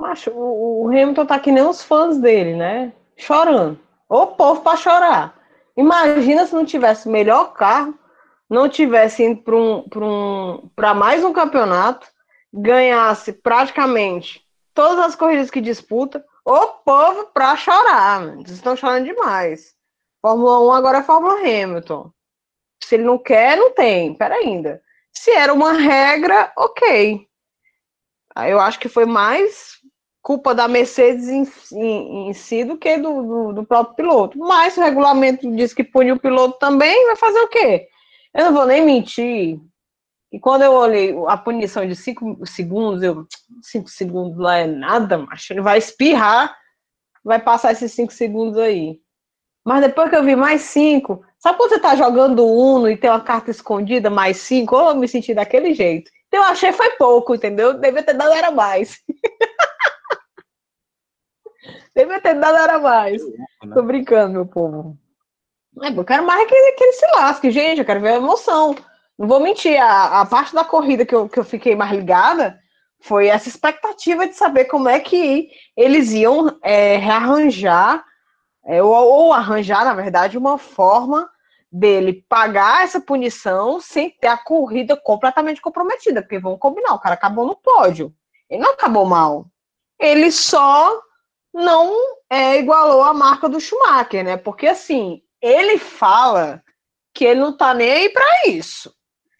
Macho, 0.00 0.30
o, 0.30 0.84
o 0.84 0.88
Hamilton 0.88 1.26
tá 1.26 1.38
que 1.38 1.52
nem 1.52 1.62
os 1.62 1.84
fãs 1.84 2.18
dele, 2.18 2.56
né? 2.56 2.92
Chorando. 3.16 3.78
O 4.08 4.28
povo 4.28 4.62
para 4.62 4.76
chorar. 4.76 5.38
Imagina 5.76 6.46
se 6.46 6.54
não 6.54 6.64
tivesse 6.64 7.06
o 7.06 7.12
melhor 7.12 7.52
carro, 7.52 7.94
não 8.48 8.68
tivesse 8.68 9.22
indo 9.22 9.42
para 9.42 9.54
um, 9.54 9.84
um, 9.94 10.70
mais 10.96 11.22
um 11.22 11.32
campeonato, 11.32 12.08
ganhasse 12.52 13.32
praticamente 13.32 14.44
todas 14.74 14.98
as 14.98 15.14
corridas 15.14 15.50
que 15.50 15.60
disputa, 15.60 16.24
o 16.44 16.66
povo 16.66 17.26
para 17.34 17.54
chorar. 17.56 18.22
Eles 18.38 18.52
estão 18.52 18.74
chorando 18.74 19.04
demais. 19.04 19.74
Fórmula 20.22 20.60
1 20.60 20.72
agora 20.72 20.98
é 20.98 21.02
Fórmula 21.02 21.40
Hamilton. 21.40 22.10
Se 22.82 22.94
ele 22.94 23.04
não 23.04 23.18
quer, 23.18 23.56
não 23.56 23.72
tem. 23.72 24.14
Pera 24.14 24.34
ainda. 24.34 24.82
Se 25.12 25.30
era 25.30 25.52
uma 25.52 25.72
regra, 25.72 26.52
ok. 26.56 27.28
Eu 28.48 28.58
acho 28.58 28.78
que 28.78 28.88
foi 28.88 29.04
mais 29.04 29.79
culpa 30.30 30.54
da 30.54 30.68
Mercedes 30.68 31.28
em, 31.28 31.44
em, 31.72 32.28
em 32.28 32.32
si 32.32 32.62
do 32.62 32.76
que 32.76 32.96
do, 32.98 33.20
do, 33.20 33.52
do, 33.52 33.66
próprio 33.66 33.96
piloto. 33.96 34.38
Mas 34.38 34.76
o 34.76 34.80
regulamento 34.80 35.50
diz 35.56 35.74
que 35.74 35.82
pune 35.82 36.12
o 36.12 36.20
piloto 36.20 36.56
também, 36.56 37.06
vai 37.06 37.16
fazer 37.16 37.40
o 37.40 37.48
quê? 37.48 37.88
Eu 38.32 38.44
não 38.44 38.52
vou 38.52 38.64
nem 38.64 38.80
mentir. 38.86 39.58
E 40.30 40.38
quando 40.38 40.62
eu 40.62 40.70
olhei 40.70 41.12
a 41.26 41.36
punição 41.36 41.84
de 41.84 41.96
5 41.96 42.46
segundos, 42.46 43.02
eu, 43.02 43.26
5 43.60 43.88
segundos 43.90 44.38
lá 44.38 44.58
é 44.58 44.68
nada, 44.68 45.18
macho. 45.18 45.52
Ele 45.52 45.62
vai 45.62 45.78
espirrar, 45.78 46.56
vai 47.24 47.40
passar 47.40 47.72
esses 47.72 47.90
5 47.90 48.12
segundos 48.12 48.56
aí. 48.56 49.00
Mas 49.64 49.80
depois 49.80 50.10
que 50.10 50.16
eu 50.16 50.22
vi 50.22 50.36
mais 50.36 50.60
5, 50.60 51.24
sabe 51.40 51.58
quando 51.58 51.70
você 51.70 51.80
tá 51.80 51.96
jogando 51.96 52.46
Uno 52.46 52.88
e 52.88 52.96
tem 52.96 53.10
uma 53.10 53.20
carta 53.20 53.50
escondida, 53.50 54.08
mais 54.08 54.36
5? 54.36 54.76
Oh, 54.76 54.90
eu 54.90 54.94
me 54.94 55.08
senti 55.08 55.34
daquele 55.34 55.74
jeito. 55.74 56.08
Então 56.28 56.44
eu 56.44 56.50
achei 56.50 56.70
foi 56.70 56.90
pouco, 56.90 57.34
entendeu? 57.34 57.74
Devia 57.74 58.04
ter 58.04 58.14
dado 58.14 58.32
era 58.32 58.52
mais. 58.52 59.00
Devia 61.94 62.20
ter 62.20 62.34
dado 62.34 62.56
era 62.56 62.78
mais. 62.78 63.22
Tô 63.74 63.82
brincando, 63.82 64.32
meu 64.32 64.46
povo. 64.46 64.96
É, 65.82 65.88
eu 65.88 66.04
quero 66.04 66.26
mais 66.26 66.48
que, 66.48 66.72
que 66.72 66.84
ele 66.84 66.92
se 66.92 67.06
lasque, 67.16 67.50
gente. 67.50 67.78
Eu 67.78 67.84
quero 67.84 68.00
ver 68.00 68.10
a 68.10 68.16
emoção. 68.16 68.74
Não 69.18 69.28
vou 69.28 69.40
mentir, 69.40 69.80
a, 69.80 70.22
a 70.22 70.26
parte 70.26 70.54
da 70.54 70.64
corrida 70.64 71.04
que 71.04 71.14
eu, 71.14 71.28
que 71.28 71.38
eu 71.38 71.44
fiquei 71.44 71.76
mais 71.76 71.92
ligada 71.92 72.58
foi 73.02 73.28
essa 73.28 73.48
expectativa 73.48 74.26
de 74.26 74.34
saber 74.34 74.66
como 74.66 74.88
é 74.88 75.00
que 75.00 75.50
eles 75.76 76.10
iam 76.12 76.58
é, 76.62 76.96
rearranjar, 76.96 78.04
é, 78.64 78.82
ou, 78.82 78.92
ou 78.92 79.32
arranjar, 79.32 79.84
na 79.84 79.94
verdade, 79.94 80.38
uma 80.38 80.58
forma 80.58 81.28
dele 81.72 82.24
pagar 82.28 82.82
essa 82.84 83.00
punição 83.00 83.80
sem 83.80 84.10
ter 84.10 84.26
a 84.26 84.36
corrida 84.36 84.96
completamente 84.96 85.60
comprometida, 85.60 86.20
porque 86.20 86.38
vamos 86.38 86.58
combinar, 86.58 86.94
o 86.94 86.98
cara 86.98 87.14
acabou 87.14 87.46
no 87.46 87.56
pódio. 87.56 88.12
Ele 88.48 88.62
não 88.62 88.72
acabou 88.72 89.06
mal. 89.06 89.46
Ele 89.98 90.32
só 90.32 91.00
não 91.52 91.92
é, 92.28 92.58
igualou 92.58 93.02
a 93.02 93.12
marca 93.12 93.48
do 93.48 93.60
Schumacher, 93.60 94.24
né? 94.24 94.36
Porque 94.36 94.66
assim, 94.66 95.22
ele 95.40 95.78
fala 95.78 96.62
que 97.12 97.24
ele 97.24 97.40
não 97.40 97.56
tá 97.56 97.74
nem 97.74 97.90
aí 97.90 98.08
para 98.08 98.48
isso. 98.48 98.94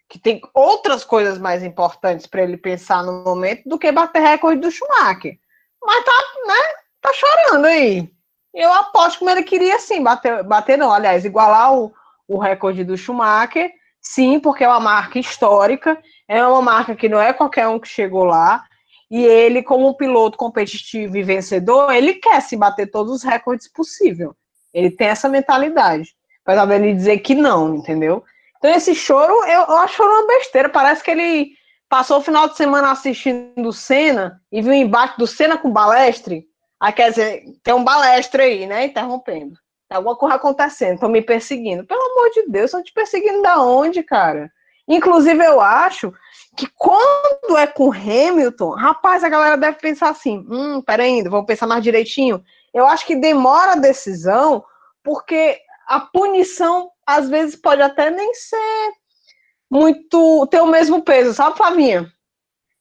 Que 0.09 0.19
tem 0.19 0.41
outras 0.53 1.05
coisas 1.05 1.39
mais 1.39 1.63
importantes 1.63 2.27
para 2.27 2.43
ele 2.43 2.57
pensar 2.57 3.03
no 3.05 3.23
momento 3.23 3.69
do 3.69 3.79
que 3.79 3.93
bater 3.93 4.21
recorde 4.21 4.61
do 4.61 4.71
Schumacher. 4.71 5.39
Mas 5.83 6.05
tá, 6.05 6.13
né? 6.47 6.61
Tá 7.01 7.13
chorando 7.13 7.65
aí. 7.67 8.11
Eu 8.53 8.73
aposto 8.73 9.21
como 9.21 9.31
ele 9.31 9.45
queria 9.45 9.79
sim, 9.79 10.03
bater, 10.03 10.43
bater 10.43 10.77
não, 10.77 10.93
aliás, 10.93 11.25
igualar 11.25 11.73
o, 11.73 11.93
o 12.27 12.39
recorde 12.39 12.83
do 12.83 12.97
Schumacher, 12.97 13.73
sim, 14.01 14.41
porque 14.41 14.65
é 14.65 14.69
uma 14.69 14.81
marca 14.81 15.19
histórica, 15.19 15.97
é 16.27 16.45
uma 16.45 16.61
marca 16.61 16.97
que 16.97 17.09
não 17.09 17.21
é 17.21 17.33
qualquer 17.33 17.69
um 17.69 17.79
que 17.79 17.87
chegou 17.87 18.25
lá, 18.25 18.65
e 19.11 19.25
ele, 19.25 19.63
como 19.63 19.89
um 19.89 19.95
piloto 19.95 20.39
competitivo 20.39 21.17
e 21.17 21.23
vencedor, 21.23 21.93
ele 21.93 22.15
quer 22.15 22.41
se 22.41 22.57
bater 22.57 22.91
todos 22.91 23.13
os 23.13 23.23
recordes 23.25 23.69
possível. 23.69 24.37
Ele 24.73 24.91
tem 24.91 25.09
essa 25.09 25.29
mentalidade. 25.29 26.15
Apesar 26.45 26.65
dele 26.67 26.95
dizer 26.95 27.19
que 27.19 27.35
não, 27.35 27.75
entendeu? 27.75 28.23
Então, 28.59 28.71
esse 28.71 28.95
choro, 28.95 29.33
eu, 29.45 29.63
eu 29.63 29.79
acho 29.79 30.03
uma 30.03 30.27
besteira. 30.27 30.69
Parece 30.69 31.03
que 31.03 31.11
ele 31.11 31.53
passou 31.89 32.19
o 32.19 32.23
final 32.23 32.49
de 32.49 32.57
semana 32.57 32.93
assistindo 32.93 33.73
Senna 33.73 34.41
e 34.53 34.63
viu 34.63 34.71
o 34.71 34.75
embate 34.75 35.19
do 35.19 35.27
Senna 35.27 35.59
com 35.59 35.73
Balestre. 35.73 36.47
Aí, 36.79 36.93
quer 36.93 37.11
dizer, 37.11 37.45
tem 37.65 37.75
um 37.75 37.85
balestre 37.85 38.43
aí, 38.43 38.67
né? 38.67 38.87
Interrompendo. 38.87 39.59
Tá 39.89 39.97
alguma 39.97 40.17
coisa 40.17 40.37
acontecendo, 40.37 40.95
estão 40.95 41.09
me 41.09 41.21
perseguindo. 41.21 41.85
Pelo 41.85 42.01
amor 42.01 42.31
de 42.31 42.47
Deus, 42.49 42.67
estão 42.67 42.83
te 42.83 42.93
perseguindo 42.93 43.43
da 43.43 43.61
onde, 43.61 44.05
cara? 44.05 44.51
Inclusive, 44.87 45.45
eu 45.45 45.61
acho 45.61 46.13
que 46.57 46.67
quando 46.77 47.57
é 47.57 47.67
com 47.67 47.93
Hamilton, 47.93 48.71
rapaz, 48.71 49.23
a 49.23 49.29
galera 49.29 49.57
deve 49.57 49.79
pensar 49.79 50.11
assim: 50.11 50.45
hum, 50.49 50.83
peraí, 50.83 51.23
vamos 51.23 51.47
pensar 51.47 51.67
mais 51.67 51.83
direitinho. 51.83 52.43
Eu 52.73 52.87
acho 52.87 53.07
que 53.07 53.17
demora 53.17 53.73
a 53.73 53.77
decisão, 53.77 54.65
porque 55.03 55.59
a 55.87 56.01
punição, 56.01 56.91
às 57.07 57.29
vezes, 57.29 57.57
pode 57.57 57.83
até 57.83 58.11
nem 58.11 58.35
ser 58.35 58.93
muito. 59.71 60.47
ter 60.49 60.61
o 60.61 60.67
mesmo 60.67 61.03
peso, 61.03 61.33
sabe, 61.33 61.57
Flavinha? 61.57 62.13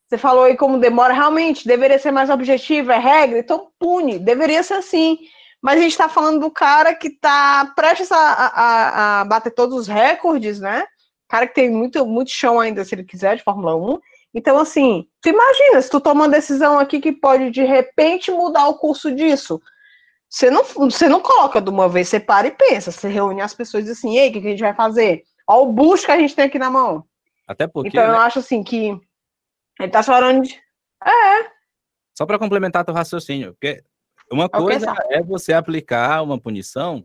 Você 0.08 0.17
falou 0.17 0.45
aí 0.45 0.58
como 0.58 0.79
demora, 0.79 1.13
realmente, 1.13 1.67
deveria 1.67 1.99
ser 1.99 2.12
mais 2.12 2.32
objetivo, 2.32 2.91
é 2.91 2.97
regra, 2.97 3.38
então 3.38 3.71
pune, 3.77 4.17
deveria 4.17 4.63
ser 4.63 4.73
assim. 4.75 5.19
Mas 5.62 5.77
a 5.77 5.82
gente 5.82 5.91
está 5.91 6.10
falando 6.10 6.39
do 6.39 6.49
cara 6.49 6.95
que 6.95 7.10
está 7.10 7.71
prestes 7.75 8.12
a, 8.12 8.17
a, 8.17 9.21
a, 9.21 9.25
bater 9.25 9.51
todos 9.51 9.77
os 9.77 9.88
recordes, 9.88 10.60
né? 10.60 10.86
Cara 11.30 11.48
que 11.48 11.54
tem 11.54 11.70
muito, 11.70 12.06
muito 12.06 12.32
chão 12.32 12.60
ainda, 12.60 12.84
se 12.84 12.96
ele 12.96 13.04
quiser, 13.04 13.38
de 13.38 13.44
Fórmula 13.44 13.76
1. 13.76 14.00
Então, 14.34 14.60
assim, 14.60 15.08
tu 15.22 15.30
imagina, 15.30 15.82
se 15.82 15.89
tu 15.89 16.02
toma 16.02 16.24
uma 16.26 16.30
decisão 16.30 16.78
aqui 16.80 17.00
que 17.00 17.12
pode, 17.12 17.52
de 17.52 17.63
repente, 17.63 18.32
mudar 18.32 18.68
o 18.68 18.80
curso 18.80 19.13
disso. 19.13 19.62
Você 20.28 20.50
não, 20.50 20.63
você 20.63 21.08
não 21.08 21.22
coloca 21.22 21.62
de 21.62 21.70
uma 21.70 21.88
vez, 21.88 22.10
você 22.10 22.20
para 22.20 22.48
e 22.48 22.52
pensa. 22.52 22.92
Você 22.92 23.08
reúne 23.08 23.42
as 23.42 23.54
pessoas 23.54 23.84
e 23.84 23.88
diz 23.88 23.98
assim, 23.98 24.18
ei, 24.18 24.30
o 24.30 24.32
que 24.34 24.39
a 24.39 24.42
gente 24.42 24.60
vai 24.60 24.74
fazer? 24.74 25.24
Olha 25.48 25.62
o 25.62 25.72
bucho 25.72 26.06
que 26.06 26.12
a 26.12 26.20
gente 26.20 26.36
tem 26.36 26.46
aqui 26.46 26.60
na 26.60 26.70
mão. 26.70 27.06
Até 27.48 27.68
porque. 27.68 27.89
Então, 27.89 28.08
né? 28.08 28.13
eu 28.13 28.20
acho 28.20 28.39
assim 28.39 28.63
que 28.63 29.00
ele 29.80 29.92
tá 29.92 30.04
chorando 30.04 30.44
de. 30.44 30.56
É. 31.04 31.50
Só 32.15 32.26
para 32.26 32.38
complementar 32.38 32.84
teu 32.84 32.94
raciocínio, 32.94 33.54
porque 33.54 33.84
uma 34.32 34.50
coisa 34.50 34.94
é 35.10 35.24
você 35.24 35.54
aplicar 35.54 36.22
uma 36.22 36.39
punição 36.39 37.04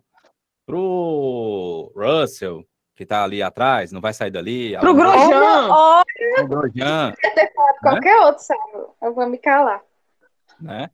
pro 0.67 1.93
Russell, 1.97 2.67
que 2.95 3.05
tá 3.05 3.25
ali 3.25 3.43
atrás, 3.43 3.91
não 3.93 4.01
vai 4.01 4.13
sair 4.13 4.31
dali. 4.31 4.79
Pro 4.79 4.95
Grosjean! 4.95 5.69
Olha, 5.69 6.05
pro 6.37 6.49
Grosjean. 6.49 7.13
ter 7.13 7.53
falado 7.53 7.75
né? 7.75 7.81
qualquer 7.83 8.21
outro, 8.21 8.43
sabe? 8.43 8.61
Eu 9.03 9.15
vou 9.15 9.29
me 9.29 9.39
calar. 9.39 9.83
Né? 10.61 10.91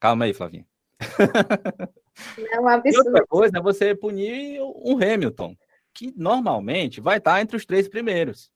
Calma 0.00 0.24
aí, 0.24 0.34
Flavinha. 0.34 0.66
É 2.50 2.60
um 2.60 2.68
absurdo. 2.68 3.06
E 3.06 3.08
outra 3.08 3.26
coisa 3.26 3.58
é 3.58 3.60
você 3.60 3.94
punir 3.94 4.60
um 4.62 4.94
Hamilton, 4.94 5.56
que 5.92 6.12
normalmente 6.16 7.00
vai 7.00 7.18
estar 7.18 7.40
entre 7.40 7.56
os 7.56 7.66
três 7.66 7.88
primeiros. 7.88 8.52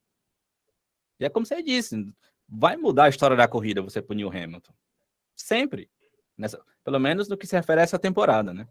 E 1.18 1.24
é 1.24 1.28
como 1.28 1.44
você 1.44 1.62
disse, 1.62 2.06
vai 2.48 2.76
mudar 2.76 3.04
a 3.04 3.08
história 3.08 3.36
da 3.36 3.48
corrida 3.48 3.82
você 3.82 4.00
punir 4.00 4.24
o 4.24 4.30
Hamilton. 4.30 4.72
Sempre. 5.34 5.90
Nessa, 6.36 6.60
pelo 6.84 7.00
menos 7.00 7.28
no 7.28 7.36
que 7.36 7.46
se 7.46 7.56
refere 7.56 7.80
a 7.80 7.84
essa 7.84 7.98
temporada, 7.98 8.54
né? 8.54 8.68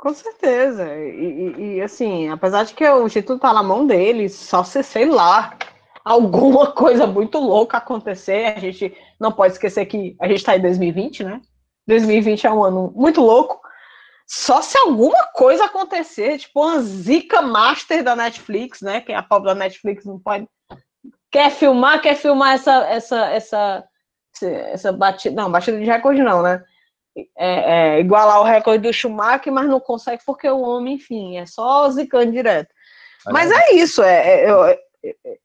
Com 0.00 0.14
certeza. 0.14 0.96
E, 0.96 1.52
e, 1.58 1.74
e, 1.74 1.82
assim, 1.82 2.30
apesar 2.30 2.64
de 2.64 2.72
que 2.72 2.88
o 2.88 3.06
título 3.06 3.38
tá 3.38 3.52
na 3.52 3.62
mão 3.62 3.86
dele, 3.86 4.30
só 4.30 4.64
se, 4.64 4.82
sei 4.82 5.04
lá, 5.04 5.54
alguma 6.02 6.68
coisa 6.72 7.06
muito 7.06 7.38
louca 7.38 7.76
acontecer, 7.76 8.54
a 8.56 8.58
gente 8.58 8.96
não 9.20 9.30
pode 9.30 9.52
esquecer 9.52 9.84
que 9.84 10.16
a 10.18 10.26
gente 10.26 10.42
tá 10.42 10.56
em 10.56 10.62
2020, 10.62 11.24
né? 11.24 11.42
2020 11.86 12.46
é 12.46 12.50
um 12.50 12.64
ano 12.64 12.90
muito 12.96 13.20
louco. 13.20 13.60
Só 14.26 14.62
se 14.62 14.78
alguma 14.78 15.22
coisa 15.34 15.66
acontecer, 15.66 16.38
tipo 16.38 16.62
uma 16.62 16.80
zica 16.80 17.42
master 17.42 18.02
da 18.02 18.16
Netflix, 18.16 18.80
né? 18.80 19.02
Que 19.02 19.12
a 19.12 19.22
pobre 19.22 19.48
da 19.48 19.54
Netflix 19.54 20.06
não 20.06 20.18
pode. 20.18 20.48
Quer 21.30 21.50
filmar, 21.50 22.00
quer 22.00 22.14
filmar 22.16 22.54
essa, 22.54 22.86
essa, 22.86 23.26
essa 23.26 23.84
essa 24.42 24.92
batida, 24.92 25.42
não, 25.42 25.52
batida 25.52 25.78
de 25.78 25.84
recorde 25.84 26.22
não, 26.22 26.42
né? 26.42 26.64
É, 27.16 27.96
é, 27.96 28.00
igualar 28.00 28.40
o 28.40 28.44
recorde 28.44 28.86
do 28.88 28.92
Schumacher, 28.92 29.52
mas 29.52 29.68
não 29.68 29.80
consegue 29.80 30.22
porque 30.24 30.48
o 30.48 30.60
homem, 30.60 30.94
enfim, 30.94 31.36
é 31.36 31.44
só 31.44 31.90
zicando 31.90 32.30
direto. 32.30 32.72
Mas 33.26 33.50
é 33.50 33.72
isso, 33.74 34.02
é, 34.02 34.44
é, 34.44 34.80
é, 35.04 35.16
é, 35.26 35.38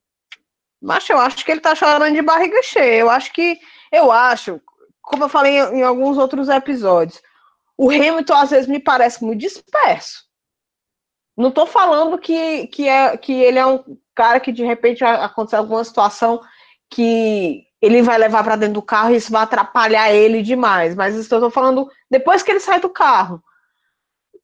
mas 0.81 1.09
eu 1.09 1.17
acho 1.17 1.43
que 1.43 1.51
ele 1.51 1.59
tá 1.59 1.73
chorando 1.73 2.13
de 2.13 2.21
barriga 2.21 2.61
cheia. 2.61 2.99
Eu 2.99 3.09
acho 3.09 3.33
que, 3.33 3.59
eu 3.91 4.11
acho, 4.11 4.61
como 5.01 5.23
eu 5.23 5.29
falei 5.29 5.57
em, 5.57 5.79
em 5.79 5.83
alguns 5.83 6.17
outros 6.17 6.47
episódios, 6.47 7.21
o 7.77 7.89
Hamilton 7.89 8.35
às 8.35 8.51
vezes 8.51 8.67
me 8.67 8.79
parece 8.79 9.23
muito 9.23 9.39
disperso. 9.39 10.23
Não 11.35 11.51
tô 11.51 11.65
falando 11.65 12.17
que, 12.17 12.67
que, 12.67 12.87
é, 12.87 13.17
que 13.17 13.33
ele 13.33 13.59
é 13.59 13.65
um 13.65 13.97
cara 14.13 14.39
que 14.39 14.51
de 14.51 14.63
repente 14.63 15.03
aconteceu 15.03 15.59
alguma 15.59 15.83
situação 15.83 16.41
que 16.89 17.65
ele 17.85 18.01
vai 18.01 18.17
levar 18.17 18.43
para 18.43 18.55
dentro 18.55 18.73
do 18.73 18.81
carro 18.81 19.13
e 19.13 19.17
isso 19.17 19.31
vai 19.31 19.43
atrapalhar 19.43 20.11
ele 20.11 20.41
demais. 20.41 20.95
Mas 20.95 21.15
estou 21.15 21.51
falando 21.51 21.87
depois 22.09 22.41
que 22.41 22.49
ele 22.49 22.59
sai 22.59 22.79
do 22.79 22.89
carro. 22.89 23.43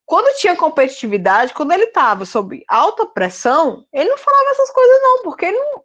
Quando 0.06 0.38
tinha 0.38 0.56
competitividade, 0.56 1.54
quando 1.54 1.72
ele 1.72 1.86
estava 1.86 2.24
sob 2.24 2.64
alta 2.68 3.04
pressão, 3.06 3.84
ele 3.92 4.10
não 4.10 4.18
falava 4.18 4.52
essas 4.52 4.70
coisas, 4.70 5.02
não, 5.02 5.24
porque 5.24 5.46
ele 5.46 5.58
não. 5.58 5.84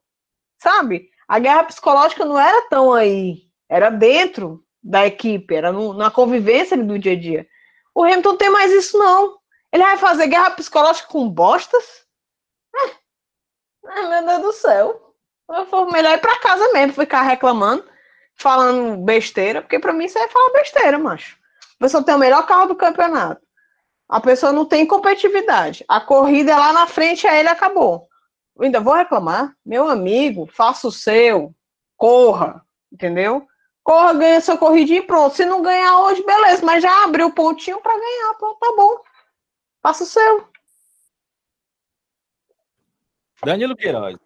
Sabe? 0.60 1.08
A 1.26 1.38
guerra 1.38 1.64
psicológica 1.64 2.26
não 2.26 2.38
era 2.38 2.68
tão 2.68 2.92
aí. 2.92 3.44
Era 3.70 3.88
dentro 3.88 4.62
da 4.82 5.06
equipe, 5.06 5.54
era 5.54 5.72
no, 5.72 5.94
na 5.94 6.10
convivência 6.10 6.76
do 6.76 6.98
dia 6.98 7.12
a 7.12 7.18
dia. 7.18 7.46
O 7.94 8.04
Hamilton 8.04 8.36
tem 8.36 8.50
mais 8.50 8.70
isso, 8.70 8.98
não. 8.98 9.38
Ele 9.72 9.82
vai 9.82 9.96
fazer 9.96 10.26
guerra 10.26 10.50
psicológica 10.50 11.08
com 11.08 11.28
bostas? 11.28 12.04
É. 13.84 14.02
meu 14.02 14.26
Deus 14.26 14.42
do 14.42 14.52
céu. 14.52 15.05
Foi 15.46 15.86
melhor 15.92 16.14
ir 16.14 16.20
pra 16.20 16.38
casa 16.40 16.72
mesmo, 16.72 16.92
ficar 16.94 17.22
reclamando, 17.22 17.84
falando 18.34 18.96
besteira, 19.04 19.62
porque 19.62 19.78
pra 19.78 19.92
mim 19.92 20.06
isso 20.06 20.18
é 20.18 20.28
falar 20.28 20.52
besteira, 20.52 20.98
macho. 20.98 21.38
A 21.78 21.84
pessoa 21.84 22.02
tem 22.02 22.14
o 22.14 22.18
melhor 22.18 22.44
carro 22.46 22.66
do 22.66 22.76
campeonato. 22.76 23.40
A 24.08 24.20
pessoa 24.20 24.52
não 24.52 24.64
tem 24.64 24.86
competitividade. 24.86 25.84
A 25.88 26.00
corrida 26.00 26.52
é 26.52 26.56
lá 26.56 26.72
na 26.72 26.86
frente, 26.86 27.26
aí 27.26 27.40
ele 27.40 27.48
acabou. 27.48 28.08
Eu 28.56 28.64
ainda 28.64 28.80
vou 28.80 28.94
reclamar? 28.94 29.54
Meu 29.64 29.88
amigo, 29.88 30.48
faça 30.52 30.88
o 30.88 30.92
seu, 30.92 31.54
corra, 31.96 32.64
entendeu? 32.92 33.46
Corra, 33.82 34.14
ganha 34.14 34.40
sua 34.40 34.56
corridinha 34.56 34.98
e 34.98 35.06
pronto. 35.06 35.36
Se 35.36 35.44
não 35.44 35.62
ganhar 35.62 36.00
hoje, 36.00 36.24
beleza, 36.24 36.64
mas 36.64 36.82
já 36.82 37.04
abriu 37.04 37.26
o 37.28 37.32
pontinho 37.32 37.80
para 37.80 37.96
ganhar, 37.96 38.34
pronto, 38.34 38.58
tá 38.58 38.72
bom. 38.76 39.00
Faça 39.82 40.02
o 40.02 40.06
seu. 40.06 40.48
Danilo 43.44 43.76
Queiroz. 43.76 44.25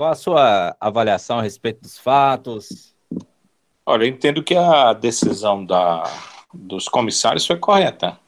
Qual 0.00 0.12
a 0.12 0.14
sua 0.14 0.74
avaliação 0.80 1.40
a 1.40 1.42
respeito 1.42 1.82
dos 1.82 1.98
fatos? 1.98 2.96
Olha, 3.84 4.04
eu 4.04 4.08
entendo 4.08 4.42
que 4.42 4.56
a 4.56 4.94
decisão 4.94 5.62
da, 5.62 6.04
dos 6.54 6.88
comissários 6.88 7.46
foi 7.46 7.58
correta. 7.58 8.18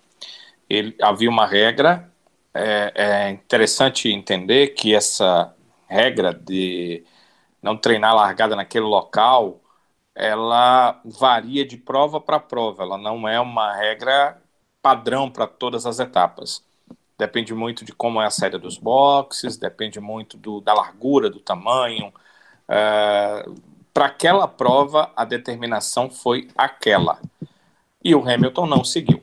Ele, 0.69 0.95
havia 1.01 1.31
uma 1.31 1.47
regra, 1.47 2.13
é, 2.53 2.93
é 2.95 3.31
interessante 3.31 4.11
entender 4.11 4.75
que 4.75 4.95
essa 4.95 5.55
regra 5.89 6.35
de 6.35 7.07
não 7.63 7.75
treinar 7.75 8.15
largada 8.15 8.55
naquele 8.55 8.85
local 8.85 9.59
ela 10.15 11.01
varia 11.07 11.65
de 11.65 11.79
prova 11.79 12.21
para 12.21 12.39
prova, 12.39 12.83
ela 12.83 12.99
não 12.99 13.27
é 13.27 13.41
uma 13.41 13.75
regra 13.75 14.43
padrão 14.83 15.31
para 15.31 15.47
todas 15.47 15.87
as 15.87 15.99
etapas. 16.01 16.63
Depende 17.19 17.55
muito 17.55 17.85
de 17.85 17.93
como 17.93 18.21
é 18.21 18.27
a 18.27 18.31
saída 18.31 18.59
dos 18.59 18.79
boxes, 18.79 19.57
depende 19.57 20.01
muito 20.01 20.37
do, 20.37 20.61
da 20.61 20.75
largura, 20.75 21.31
do 21.31 21.41
tamanho. 21.41 22.13
É, 22.69 23.47
para 23.93 24.07
aquela 24.07 24.49
prova, 24.49 25.13
a 25.15 25.25
determinação 25.25 26.11
foi 26.11 26.49
aquela. 26.57 27.21
E 28.03 28.15
o 28.15 28.29
Hamilton 28.29 28.67
não 28.67 28.85
seguiu. 28.85 29.23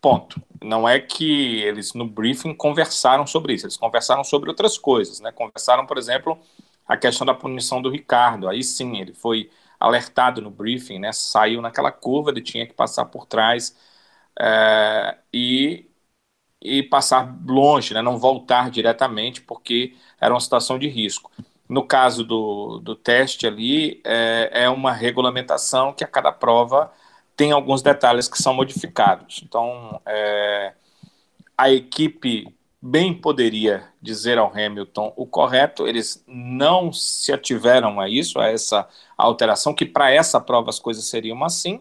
Ponto. 0.00 0.40
Não 0.62 0.88
é 0.88 0.98
que 0.98 1.60
eles 1.62 1.92
no 1.92 2.06
briefing 2.06 2.54
conversaram 2.54 3.26
sobre 3.26 3.54
isso, 3.54 3.66
eles 3.66 3.76
conversaram 3.76 4.24
sobre 4.24 4.48
outras 4.48 4.78
coisas, 4.78 5.20
né? 5.20 5.30
Conversaram, 5.32 5.86
por 5.86 5.98
exemplo, 5.98 6.38
a 6.86 6.96
questão 6.96 7.26
da 7.26 7.34
punição 7.34 7.82
do 7.82 7.90
Ricardo. 7.90 8.48
Aí 8.48 8.62
sim, 8.62 8.98
ele 8.98 9.12
foi 9.12 9.50
alertado 9.78 10.40
no 10.40 10.50
briefing, 10.50 10.98
né? 10.98 11.12
Saiu 11.12 11.60
naquela 11.60 11.92
curva, 11.92 12.30
ele 12.30 12.40
tinha 12.40 12.66
que 12.66 12.72
passar 12.72 13.04
por 13.06 13.26
trás 13.26 13.76
é, 14.38 15.18
e, 15.32 15.86
e 16.64 16.82
passar 16.82 17.36
longe, 17.46 17.92
né? 17.92 18.00
Não 18.00 18.18
voltar 18.18 18.70
diretamente, 18.70 19.42
porque 19.42 19.94
era 20.18 20.32
uma 20.32 20.40
situação 20.40 20.78
de 20.78 20.88
risco. 20.88 21.30
No 21.68 21.86
caso 21.86 22.24
do, 22.24 22.78
do 22.78 22.96
teste 22.96 23.46
ali, 23.46 24.00
é, 24.04 24.64
é 24.64 24.70
uma 24.70 24.92
regulamentação 24.92 25.92
que 25.92 26.02
a 26.02 26.08
cada 26.08 26.32
prova 26.32 26.90
tem 27.36 27.52
alguns 27.52 27.82
detalhes 27.82 28.28
que 28.28 28.42
são 28.42 28.54
modificados. 28.54 29.42
Então, 29.44 30.00
é, 30.06 30.72
a 31.56 31.70
equipe 31.70 32.48
bem 32.80 33.14
poderia 33.14 33.84
dizer 34.00 34.38
ao 34.38 34.52
Hamilton 34.52 35.12
o 35.16 35.26
correto, 35.26 35.86
eles 35.86 36.22
não 36.26 36.92
se 36.92 37.32
ativeram 37.32 37.98
a 37.98 38.08
isso, 38.08 38.38
a 38.38 38.48
essa 38.48 38.86
alteração, 39.16 39.74
que 39.74 39.86
para 39.86 40.10
essa 40.10 40.38
prova 40.40 40.68
as 40.68 40.78
coisas 40.78 41.06
seriam 41.06 41.42
assim, 41.44 41.80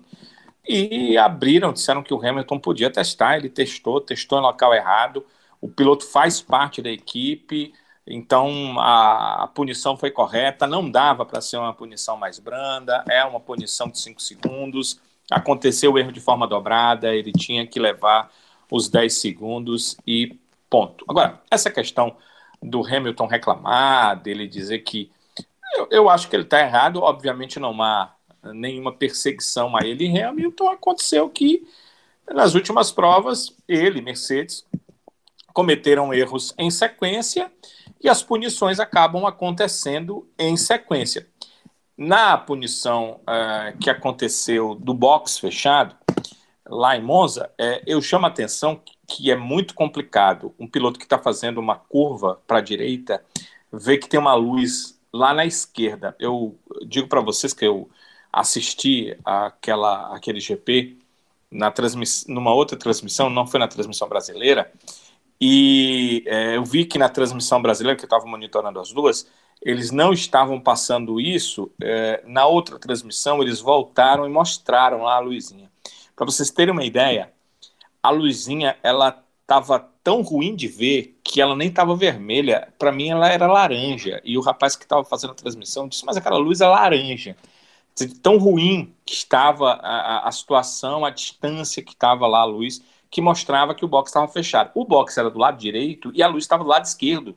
e 0.67 1.17
abriram, 1.17 1.73
disseram 1.73 2.02
que 2.02 2.13
o 2.13 2.26
Hamilton 2.26 2.60
podia 2.60 2.89
testar, 2.89 3.38
ele 3.38 3.49
testou, 3.49 3.99
testou 3.99 4.39
em 4.39 4.41
local 4.41 4.73
errado, 4.73 5.26
o 5.60 5.67
piloto 5.67 6.06
faz 6.06 6.41
parte 6.41 6.82
da 6.82 6.89
equipe, 6.89 7.73
então 8.06 8.80
a, 8.80 9.43
a 9.43 9.47
punição 9.47 9.97
foi 9.97 10.12
correta, 10.12 10.67
não 10.67 10.89
dava 10.89 11.26
para 11.26 11.41
ser 11.41 11.58
uma 11.58 11.73
punição 11.73 12.17
mais 12.17 12.39
branda, 12.39 13.04
é 13.10 13.23
uma 13.23 13.39
punição 13.39 13.89
de 13.89 13.99
5 13.99 14.21
segundos, 14.21 14.99
aconteceu 15.30 15.93
o 15.93 15.99
erro 15.99 16.12
de 16.12 16.19
forma 16.19 16.47
dobrada, 16.47 17.13
ele 17.13 17.32
tinha 17.32 17.65
que 17.65 17.80
levar 17.80 18.32
os 18.69 18.89
10 18.89 19.13
segundos 19.13 19.97
e 20.06 20.38
ponto. 20.69 21.06
Agora, 21.08 21.41
essa 21.52 21.69
questão 21.69 22.17
do 22.62 22.86
Hamilton 22.86 23.28
reclamar, 23.28 24.19
dele 24.21 24.47
dizer 24.47 24.80
que. 24.80 25.12
Eu, 25.76 25.88
eu 25.91 26.10
acho 26.10 26.30
que 26.30 26.36
ele 26.36 26.43
está 26.43 26.60
errado, 26.62 27.02
obviamente 27.02 27.60
não 27.60 27.82
há 27.82 28.13
nenhuma 28.51 28.91
perseguição 28.91 29.75
a 29.75 29.86
ele. 29.86 30.08
E 30.08 30.21
Hamilton 30.21 30.69
aconteceu 30.69 31.29
que, 31.29 31.65
nas 32.32 32.56
últimas 32.56 32.91
provas, 32.91 33.56
ele, 33.67 34.01
Mercedes, 34.01 34.65
cometeram 35.53 36.13
erros 36.13 36.53
em 36.58 36.71
sequência 36.71 37.51
e 38.01 38.10
as 38.10 38.23
punições 38.23 38.79
acabam 38.79 39.25
acontecendo 39.25 40.27
em 40.38 40.58
sequência. 40.58 41.27
Na 41.95 42.38
punição 42.38 43.21
uh, 43.21 43.77
que 43.77 43.89
aconteceu 43.89 44.73
do 44.75 44.93
box 44.93 45.38
fechado, 45.38 45.95
lá 46.67 46.97
em 46.97 47.03
Monza, 47.03 47.51
é, 47.58 47.84
eu 47.86 48.01
chamo 48.01 48.25
a 48.25 48.29
atenção 48.29 48.82
que 49.08 49.29
é 49.29 49.36
muito 49.36 49.75
complicado 49.75 50.56
um 50.58 50.67
piloto 50.67 50.97
que 50.97 51.06
está 51.06 51.19
fazendo 51.19 51.60
uma 51.60 51.75
curva 51.75 52.41
para 52.47 52.58
a 52.58 52.62
direita 52.62 53.23
ver 53.71 53.97
que 53.97 54.10
tem 54.10 54.19
uma 54.19 54.34
luz 54.34 54.99
lá 55.13 55.34
na 55.34 55.45
esquerda. 55.45 56.15
Eu 56.19 56.58
digo 56.88 57.08
para 57.08 57.21
vocês 57.21 57.53
que 57.53 57.65
eu 57.65 57.89
assisti 58.34 59.15
aquela, 59.24 60.13
aquele 60.15 60.39
GP 60.39 60.98
na 61.52 61.69
transmiss, 61.69 62.26
numa 62.28 62.52
outra 62.54 62.76
transmissão, 62.76 63.30
não 63.30 63.46
foi 63.46 63.60
na 63.60 63.67
transmissão 63.67 64.10
brasileira, 64.10 64.72
e 65.39 66.24
é, 66.26 66.56
eu 66.56 66.63
vi 66.63 66.86
que 66.86 66.98
na 66.98 67.10
transmissão 67.10 67.62
brasileira, 67.62 67.98
que 67.98 68.06
eu 68.06 68.08
estava 68.08 68.26
monitorando 68.26 68.80
as 68.80 68.91
duas, 68.91 69.28
eles 69.62 69.91
não 69.91 70.13
estavam 70.13 70.60
passando 70.60 71.19
isso. 71.19 71.69
É, 71.82 72.24
na 72.26 72.46
outra 72.46 72.80
transmissão, 72.80 73.41
eles 73.41 73.60
voltaram 73.60 74.26
e 74.26 74.30
mostraram 74.30 75.04
lá 75.04 75.15
a 75.15 75.19
luzinha. 75.19 75.69
Para 76.15 76.26
vocês 76.26 76.50
terem 76.50 76.72
uma 76.72 76.86
ideia, 76.86 77.32
a 78.02 78.10
luzinha 78.10 78.78
ela 78.82 79.22
estava 79.41 79.80
tão 80.02 80.22
ruim 80.22 80.56
de 80.56 80.67
ver 80.67 81.19
que 81.24 81.41
ela 81.41 81.56
nem 81.56 81.67
estava 81.67 81.96
vermelha. 81.96 82.74
Para 82.80 82.91
mim, 82.91 83.10
ela 83.10 83.28
era 83.28 83.46
laranja. 83.46 84.22
E 84.24 84.38
o 84.38 84.41
rapaz 84.41 84.76
que 84.76 84.84
estava 84.84 85.04
fazendo 85.04 85.32
a 85.32 85.36
transmissão 85.36 85.88
disse: 85.88 86.06
Mas 86.06 86.17
aquela 86.17 86.38
luz 86.38 86.62
é 86.62 86.67
laranja. 86.67 87.36
Tão 88.21 88.38
ruim 88.38 88.93
que 89.06 89.13
estava 89.13 89.73
a, 89.73 90.27
a 90.27 90.32
situação, 90.32 91.06
a 91.06 91.10
distância 91.10 91.84
que 91.84 91.91
estava 91.91 92.25
lá 92.25 92.39
a 92.39 92.45
luz, 92.45 92.82
que 93.10 93.21
mostrava 93.21 93.75
que 93.75 93.86
o 93.86 93.88
box 93.88 94.10
estava 94.10 94.27
fechado. 94.27 94.71
O 94.73 94.86
box 94.86 95.17
era 95.17 95.29
do 95.29 95.38
lado 95.38 95.58
direito 95.58 96.12
e 96.15 96.23
a 96.23 96.27
luz 96.27 96.43
estava 96.43 96.63
do 96.63 96.69
lado 96.69 96.86
esquerdo. 96.86 97.36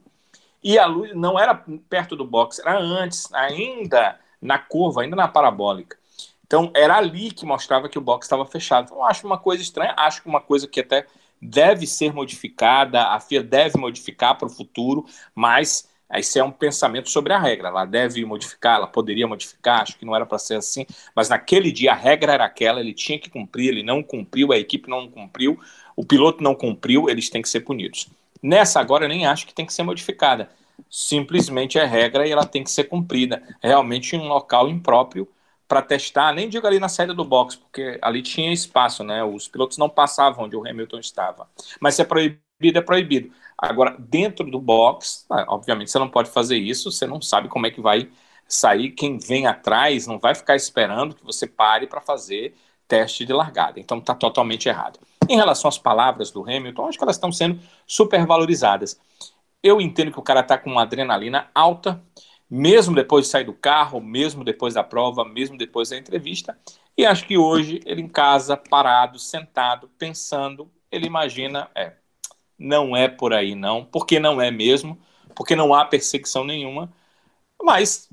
E 0.62 0.78
a 0.78 0.86
luz 0.86 1.14
não 1.14 1.38
era 1.38 1.54
perto 1.88 2.16
do 2.16 2.24
box, 2.24 2.58
era 2.60 2.78
antes, 2.78 3.32
ainda 3.32 4.18
na 4.40 4.58
curva, 4.58 5.02
ainda 5.02 5.14
na 5.14 5.28
parabólica. 5.28 5.98
Então 6.46 6.70
era 6.74 6.96
ali 6.96 7.30
que 7.30 7.44
mostrava 7.44 7.88
que 7.88 7.98
o 7.98 8.00
box 8.00 8.24
estava 8.24 8.46
fechado. 8.46 8.86
Então 8.86 9.04
acho 9.04 9.26
uma 9.26 9.38
coisa 9.38 9.62
estranha, 9.62 9.94
acho 9.96 10.22
que 10.22 10.28
uma 10.28 10.40
coisa 10.40 10.66
que 10.66 10.80
até 10.80 11.06
deve 11.40 11.86
ser 11.86 12.12
modificada, 12.12 13.08
a 13.08 13.20
FIA 13.20 13.42
deve 13.42 13.78
modificar 13.78 14.38
para 14.38 14.46
o 14.46 14.50
futuro, 14.50 15.04
mas 15.34 15.88
isso 16.14 16.38
é 16.38 16.44
um 16.44 16.50
pensamento 16.50 17.10
sobre 17.10 17.32
a 17.32 17.38
regra. 17.38 17.68
Ela 17.68 17.84
deve 17.84 18.24
modificar, 18.24 18.76
ela 18.76 18.86
poderia 18.86 19.26
modificar, 19.26 19.82
acho 19.82 19.98
que 19.98 20.04
não 20.04 20.14
era 20.14 20.24
para 20.24 20.38
ser 20.38 20.56
assim, 20.56 20.86
mas 21.14 21.28
naquele 21.28 21.72
dia 21.72 21.92
a 21.92 21.94
regra 21.94 22.32
era 22.32 22.44
aquela, 22.44 22.80
ele 22.80 22.94
tinha 22.94 23.18
que 23.18 23.28
cumprir, 23.28 23.68
ele 23.68 23.82
não 23.82 24.02
cumpriu, 24.02 24.52
a 24.52 24.58
equipe 24.58 24.88
não 24.88 25.08
cumpriu, 25.10 25.58
o 25.96 26.04
piloto 26.04 26.42
não 26.42 26.54
cumpriu, 26.54 27.08
eles 27.08 27.28
têm 27.28 27.42
que 27.42 27.48
ser 27.48 27.60
punidos. 27.60 28.08
Nessa 28.42 28.80
agora 28.80 29.04
eu 29.04 29.08
nem 29.08 29.26
acho 29.26 29.46
que 29.46 29.54
tem 29.54 29.66
que 29.66 29.72
ser 29.72 29.82
modificada. 29.82 30.48
Simplesmente 30.90 31.78
é 31.78 31.84
regra 31.84 32.26
e 32.26 32.30
ela 32.30 32.46
tem 32.46 32.62
que 32.62 32.70
ser 32.70 32.84
cumprida. 32.84 33.42
Realmente 33.62 34.14
em 34.14 34.20
um 34.20 34.28
local 34.28 34.68
impróprio 34.68 35.28
para 35.66 35.82
testar, 35.82 36.32
nem 36.32 36.48
digo 36.48 36.66
ali 36.66 36.78
na 36.78 36.88
saída 36.88 37.12
do 37.12 37.24
box, 37.24 37.56
porque 37.56 37.98
ali 38.00 38.22
tinha 38.22 38.52
espaço, 38.52 39.02
né? 39.02 39.24
Os 39.24 39.48
pilotos 39.48 39.78
não 39.78 39.88
passavam 39.88 40.44
onde 40.44 40.54
o 40.56 40.66
Hamilton 40.66 41.00
estava. 41.00 41.48
Mas 41.80 41.94
se 41.94 42.02
é 42.02 42.04
proibido, 42.04 42.78
é 42.78 42.80
proibido. 42.80 43.32
Agora, 43.58 43.96
dentro 43.98 44.50
do 44.50 44.60
box, 44.60 45.24
ah, 45.30 45.46
obviamente 45.48 45.90
você 45.90 45.98
não 45.98 46.08
pode 46.08 46.30
fazer 46.30 46.58
isso, 46.58 46.90
você 46.92 47.06
não 47.06 47.20
sabe 47.20 47.48
como 47.48 47.66
é 47.66 47.70
que 47.70 47.80
vai 47.80 48.10
sair. 48.46 48.90
Quem 48.90 49.18
vem 49.18 49.46
atrás 49.46 50.06
não 50.06 50.18
vai 50.18 50.34
ficar 50.34 50.56
esperando 50.56 51.14
que 51.14 51.24
você 51.24 51.46
pare 51.46 51.86
para 51.86 52.00
fazer 52.00 52.54
teste 52.86 53.24
de 53.24 53.32
largada. 53.32 53.80
Então 53.80 53.98
está 53.98 54.14
totalmente 54.14 54.68
errado. 54.68 55.00
Em 55.28 55.36
relação 55.36 55.68
às 55.68 55.78
palavras 55.78 56.30
do 56.30 56.42
Hamilton, 56.42 56.88
acho 56.88 56.98
que 56.98 57.04
elas 57.04 57.16
estão 57.16 57.32
sendo 57.32 57.60
supervalorizadas. 57.86 59.00
Eu 59.62 59.80
entendo 59.80 60.12
que 60.12 60.18
o 60.18 60.22
cara 60.22 60.40
está 60.40 60.56
com 60.58 60.70
uma 60.70 60.82
adrenalina 60.82 61.50
alta, 61.54 62.02
mesmo 62.48 62.94
depois 62.94 63.24
de 63.24 63.30
sair 63.30 63.44
do 63.44 63.54
carro, 63.54 64.00
mesmo 64.00 64.44
depois 64.44 64.74
da 64.74 64.84
prova, 64.84 65.24
mesmo 65.24 65.58
depois 65.58 65.88
da 65.88 65.96
entrevista. 65.96 66.56
E 66.96 67.04
acho 67.04 67.26
que 67.26 67.36
hoje 67.36 67.80
ele 67.84 68.02
em 68.02 68.08
casa, 68.08 68.56
parado, 68.56 69.18
sentado, 69.18 69.88
pensando, 69.98 70.70
ele 70.90 71.06
imagina, 71.06 71.68
é, 71.74 71.94
não 72.58 72.96
é 72.96 73.08
por 73.08 73.32
aí 73.32 73.54
não, 73.54 73.84
porque 73.84 74.18
não 74.18 74.40
é 74.40 74.50
mesmo, 74.50 74.98
porque 75.34 75.56
não 75.56 75.74
há 75.74 75.84
perseguição 75.84 76.44
nenhuma, 76.44 76.92
mas 77.62 78.08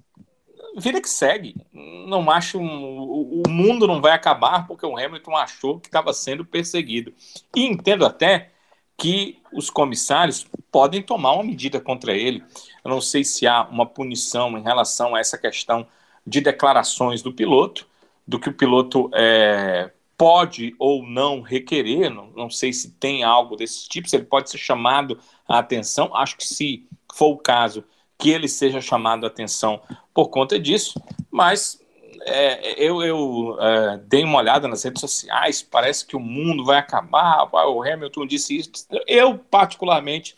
vida 0.78 1.02
que 1.02 1.10
segue. 1.10 1.56
Não 1.72 2.30
acho 2.30 2.60
o 2.60 3.44
mundo 3.48 3.88
não 3.88 4.02
vai 4.02 4.12
acabar 4.12 4.68
porque 4.68 4.86
o 4.86 4.98
Hamilton 4.98 5.36
achou 5.36 5.80
que 5.80 5.88
estava 5.88 6.14
sendo 6.14 6.46
perseguido. 6.46 7.14
E 7.56 7.66
entendo 7.66 8.06
até 8.06 8.52
que 8.98 9.40
os 9.52 9.70
comissários 9.70 10.48
podem 10.72 11.02
tomar 11.02 11.34
uma 11.34 11.44
medida 11.44 11.80
contra 11.80 12.14
ele. 12.14 12.44
Eu 12.84 12.90
não 12.90 13.02
sei 13.02 13.24
se 13.24 13.48
há 13.48 13.64
uma 13.64 13.86
punição 13.86 14.58
em 14.58 14.64
relação 14.64 15.16
a 15.16 15.20
essa 15.20 15.38
questão 15.38 15.88
de 16.26 16.42
declarações 16.42 17.22
do 17.22 17.34
piloto, 17.34 17.88
do 18.28 18.40
que 18.40 18.50
o 18.50 18.54
piloto 18.54 19.10
é, 19.14 19.92
pode 20.18 20.76
ou 20.80 21.06
não 21.06 21.42
requerer. 21.42 22.10
Não, 22.10 22.28
não 22.36 22.50
sei 22.50 22.74
se 22.74 22.92
tem 22.92 23.24
algo 23.24 23.56
desse 23.56 23.88
tipo, 23.88 24.10
se 24.10 24.16
ele 24.16 24.26
pode 24.26 24.50
ser 24.50 24.58
chamado 24.58 25.20
a 25.48 25.60
atenção. 25.60 26.16
Acho 26.16 26.38
que 26.38 26.46
se 26.46 26.88
for 27.14 27.30
o 27.30 27.38
caso, 27.38 27.84
que 28.18 28.30
ele 28.30 28.48
seja 28.48 28.80
chamado 28.80 29.26
a 29.26 29.28
atenção 29.28 29.82
por 30.14 30.30
conta 30.30 30.60
disso, 30.60 31.02
mas 31.30 31.80
é, 32.26 32.82
eu, 32.82 33.04
eu 33.04 33.58
é, 33.60 33.98
dei 33.98 34.24
uma 34.24 34.40
olhada 34.40 34.68
nas 34.68 34.84
redes 34.84 35.02
sociais, 35.02 35.62
parece 35.62 36.06
que 36.06 36.16
o 36.16 36.20
mundo 36.20 36.64
vai 36.64 36.78
acabar, 36.78 37.50
o 37.52 37.84
Hamilton 37.84 38.26
disse 38.26 38.58
isso. 38.58 38.72
Eu, 39.08 39.38
particularmente, 39.38 40.36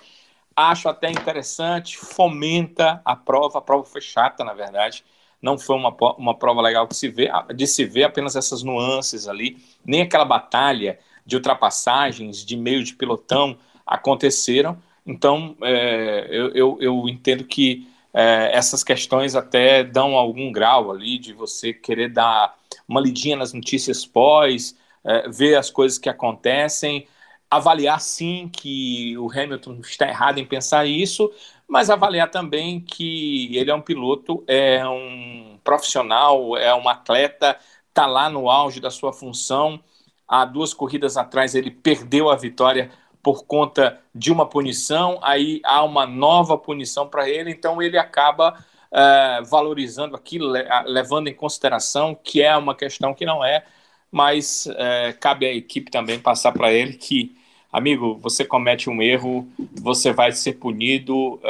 acho 0.56 0.90
até 0.90 1.12
interessante, 1.12 1.98
fomenta 1.98 3.02
a 3.06 3.16
prova, 3.16 3.60
a 3.60 3.62
prova 3.62 3.84
foi 3.84 4.02
chata, 4.02 4.44
na 4.44 4.54
verdade, 4.54 5.04
não 5.42 5.58
foi 5.58 5.76
uma, 5.76 5.96
uma 6.18 6.34
prova 6.34 6.62
legal 6.62 6.88
de 6.88 6.96
se 6.96 7.10
ver, 7.10 7.32
de 7.56 7.68
se 7.68 7.86
ver 7.86 8.04
apenas 8.06 8.36
essas 8.36 8.64
nuances 8.64 9.28
ali, 9.28 9.58
nem 9.86 10.02
aquela 10.02 10.26
batalha 10.26 11.00
de 11.26 11.36
ultrapassagens, 11.36 12.46
de 12.46 12.56
meio 12.56 12.84
de 12.84 12.94
pelotão 12.96 13.58
aconteceram, 13.86 14.78
então 15.06 15.56
é, 15.62 16.28
eu, 16.30 16.52
eu, 16.54 16.78
eu 16.82 17.10
entendo 17.10 17.44
que 17.44 17.88
é, 18.14 18.50
essas 18.54 18.84
questões 18.84 19.36
até 19.36 19.84
dão 19.84 20.16
algum 20.16 20.52
grau 20.52 20.92
ali 20.92 21.20
de 21.20 21.34
você 21.34 21.74
querer 21.74 22.10
dar 22.10 22.56
uma 22.88 23.02
lidinha 23.02 23.36
nas 23.36 23.54
notícias 23.54 24.06
pós, 24.06 24.76
é, 25.04 25.30
ver 25.30 25.56
as 25.56 25.70
coisas 25.70 25.98
que 25.98 26.10
acontecem, 26.10 27.08
avaliar 27.50 28.00
sim 28.00 28.50
que 28.52 29.18
o 29.18 29.30
Hamilton 29.30 29.80
está 29.82 30.08
errado 30.08 30.40
em 30.40 30.46
pensar 30.46 30.86
isso, 30.86 31.32
mas 31.68 31.90
avaliar 31.90 32.30
também 32.30 32.80
que 32.80 33.56
ele 33.56 33.72
é 33.72 33.76
um 33.76 33.82
piloto, 33.82 34.44
é 34.48 34.88
um 34.88 35.60
profissional, 35.64 36.56
é 36.58 36.74
um 36.76 36.88
atleta, 36.88 37.58
está 37.90 38.06
lá 38.06 38.30
no 38.30 38.50
auge 38.50 38.80
da 38.80 38.92
sua 38.92 39.12
função. 39.12 39.80
Há 40.28 40.46
duas 40.46 40.74
corridas 40.74 41.18
atrás 41.18 41.56
ele 41.56 41.72
perdeu 41.72 42.30
a 42.30 42.36
vitória 42.36 42.92
por 43.22 43.46
conta 43.46 44.00
de 44.14 44.32
uma 44.32 44.48
punição, 44.48 45.20
aí 45.24 45.60
há 45.66 45.84
uma 45.84 46.06
nova 46.06 46.58
punição 46.58 47.08
para 47.08 47.28
ele, 47.28 47.50
então 47.50 47.82
ele 47.82 47.98
acaba 47.98 48.64
é, 48.92 49.42
valorizando 49.42 50.16
aquilo, 50.16 50.54
levando 50.86 51.28
em 51.28 51.34
consideração 51.34 52.14
que 52.14 52.42
é 52.44 52.56
uma 52.56 52.76
questão 52.76 53.16
que 53.16 53.26
não 53.26 53.44
é, 53.44 53.66
mas 54.12 54.68
é, 54.78 55.14
cabe 55.14 55.48
à 55.48 55.54
equipe 55.54 55.90
também 55.90 56.20
passar 56.20 56.52
para 56.52 56.72
ele 56.72 56.94
que 56.94 57.36
amigo, 57.76 58.18
você 58.22 58.46
comete 58.46 58.90
um 58.90 59.02
erro, 59.02 59.46
você 59.74 60.14
vai 60.14 60.32
ser 60.32 60.54
punido, 60.54 61.36
uh, 61.36 61.42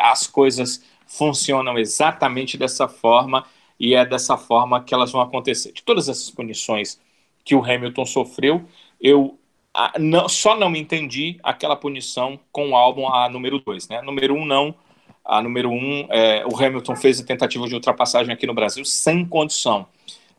as 0.00 0.26
coisas 0.26 0.82
funcionam 1.06 1.78
exatamente 1.78 2.56
dessa 2.56 2.88
forma 2.88 3.44
e 3.78 3.94
é 3.94 4.06
dessa 4.06 4.38
forma 4.38 4.82
que 4.82 4.94
elas 4.94 5.12
vão 5.12 5.20
acontecer. 5.20 5.72
De 5.72 5.82
todas 5.82 6.08
essas 6.08 6.30
punições 6.30 6.98
que 7.44 7.54
o 7.54 7.62
Hamilton 7.62 8.06
sofreu, 8.06 8.64
eu 8.98 9.38
a, 9.74 9.92
não, 9.98 10.30
só 10.30 10.56
não 10.56 10.74
entendi 10.74 11.38
aquela 11.42 11.76
punição 11.76 12.40
com 12.50 12.70
o 12.70 12.76
álbum 12.76 13.06
a 13.06 13.28
número 13.28 13.58
2. 13.58 13.88
Né? 13.88 14.00
Número 14.00 14.34
1, 14.34 14.40
um, 14.40 14.46
não. 14.46 14.74
A 15.22 15.42
número 15.42 15.68
1, 15.68 15.74
um, 15.74 16.06
é, 16.10 16.44
o 16.46 16.56
Hamilton 16.56 16.96
fez 16.96 17.20
a 17.20 17.24
tentativa 17.24 17.66
de 17.68 17.74
ultrapassagem 17.74 18.32
aqui 18.32 18.46
no 18.46 18.54
Brasil 18.54 18.84
sem 18.84 19.26
condição. 19.26 19.86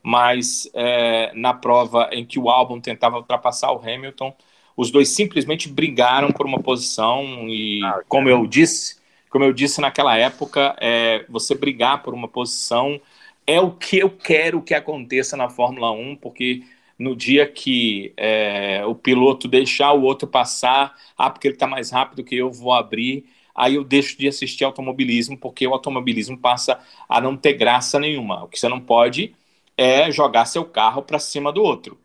Mas 0.02 0.68
é, 0.74 1.32
na 1.36 1.54
prova 1.54 2.10
em 2.12 2.26
que 2.26 2.39
o 2.39 2.50
álbum 2.50 2.80
tentava 2.80 3.18
ultrapassar 3.18 3.72
o 3.72 3.80
Hamilton, 3.80 4.34
os 4.76 4.92
dois 4.92 5.10
simplesmente 5.10 5.70
brigaram 5.70 6.32
por 6.32 6.46
uma 6.46 6.62
posição 6.62 7.24
e, 7.48 7.82
ah, 7.84 8.02
como 8.08 8.30
eu 8.30 8.46
disse, 8.46 8.98
como 9.30 9.46
eu 9.46 9.54
disse 9.54 9.82
naquela 9.82 10.18
época, 10.18 10.76
é, 10.80 11.26
você 11.30 11.56
brigar 11.56 12.04
por 12.04 12.14
uma 12.14 12.28
posição 12.28 13.00
é 13.48 13.60
o 13.60 13.72
que 13.72 13.98
eu 14.00 14.10
quero 14.10 14.62
que 14.62 14.74
aconteça 14.74 15.38
na 15.38 15.50
Fórmula 15.50 15.92
1, 15.92 16.16
porque 16.18 16.64
no 16.98 17.16
dia 17.16 17.46
que 17.48 18.14
é, 18.18 18.84
o 18.86 18.96
piloto 18.96 19.48
deixar 19.48 19.94
o 19.94 20.04
outro 20.04 20.28
passar, 20.28 20.96
ah, 21.18 21.30
porque 21.30 21.48
ele 21.48 21.56
está 21.56 21.68
mais 21.68 21.92
rápido 21.92 22.24
que 22.24 22.36
eu, 22.36 22.52
vou 22.52 22.74
abrir, 22.74 23.26
aí 23.54 23.76
eu 23.76 23.84
deixo 23.84 24.18
de 24.18 24.28
assistir 24.28 24.64
automobilismo, 24.64 25.38
porque 25.38 25.68
o 25.68 25.74
automobilismo 25.74 26.38
passa 26.38 26.80
a 27.08 27.22
não 27.22 27.38
ter 27.38 27.54
graça 27.54 28.00
nenhuma. 28.00 28.44
O 28.44 28.48
que 28.48 28.60
você 28.60 28.68
não 28.68 28.80
pode 28.82 29.36
é 29.78 30.12
jogar 30.12 30.46
seu 30.46 30.66
carro 30.66 31.02
para 31.04 31.20
cima 31.20 31.52
do 31.52 31.62
outro. 31.64 32.00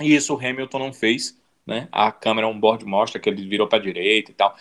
E 0.00 0.14
isso 0.14 0.34
o 0.34 0.38
Hamilton 0.38 0.78
não 0.78 0.92
fez 0.92 1.41
né? 1.66 1.88
A 1.92 2.10
câmera 2.10 2.48
on-board 2.48 2.84
mostra 2.84 3.20
que 3.20 3.28
ele 3.28 3.46
virou 3.46 3.66
para 3.66 3.78
a 3.78 3.82
direita 3.82 4.30
e 4.30 4.34
tal. 4.34 4.54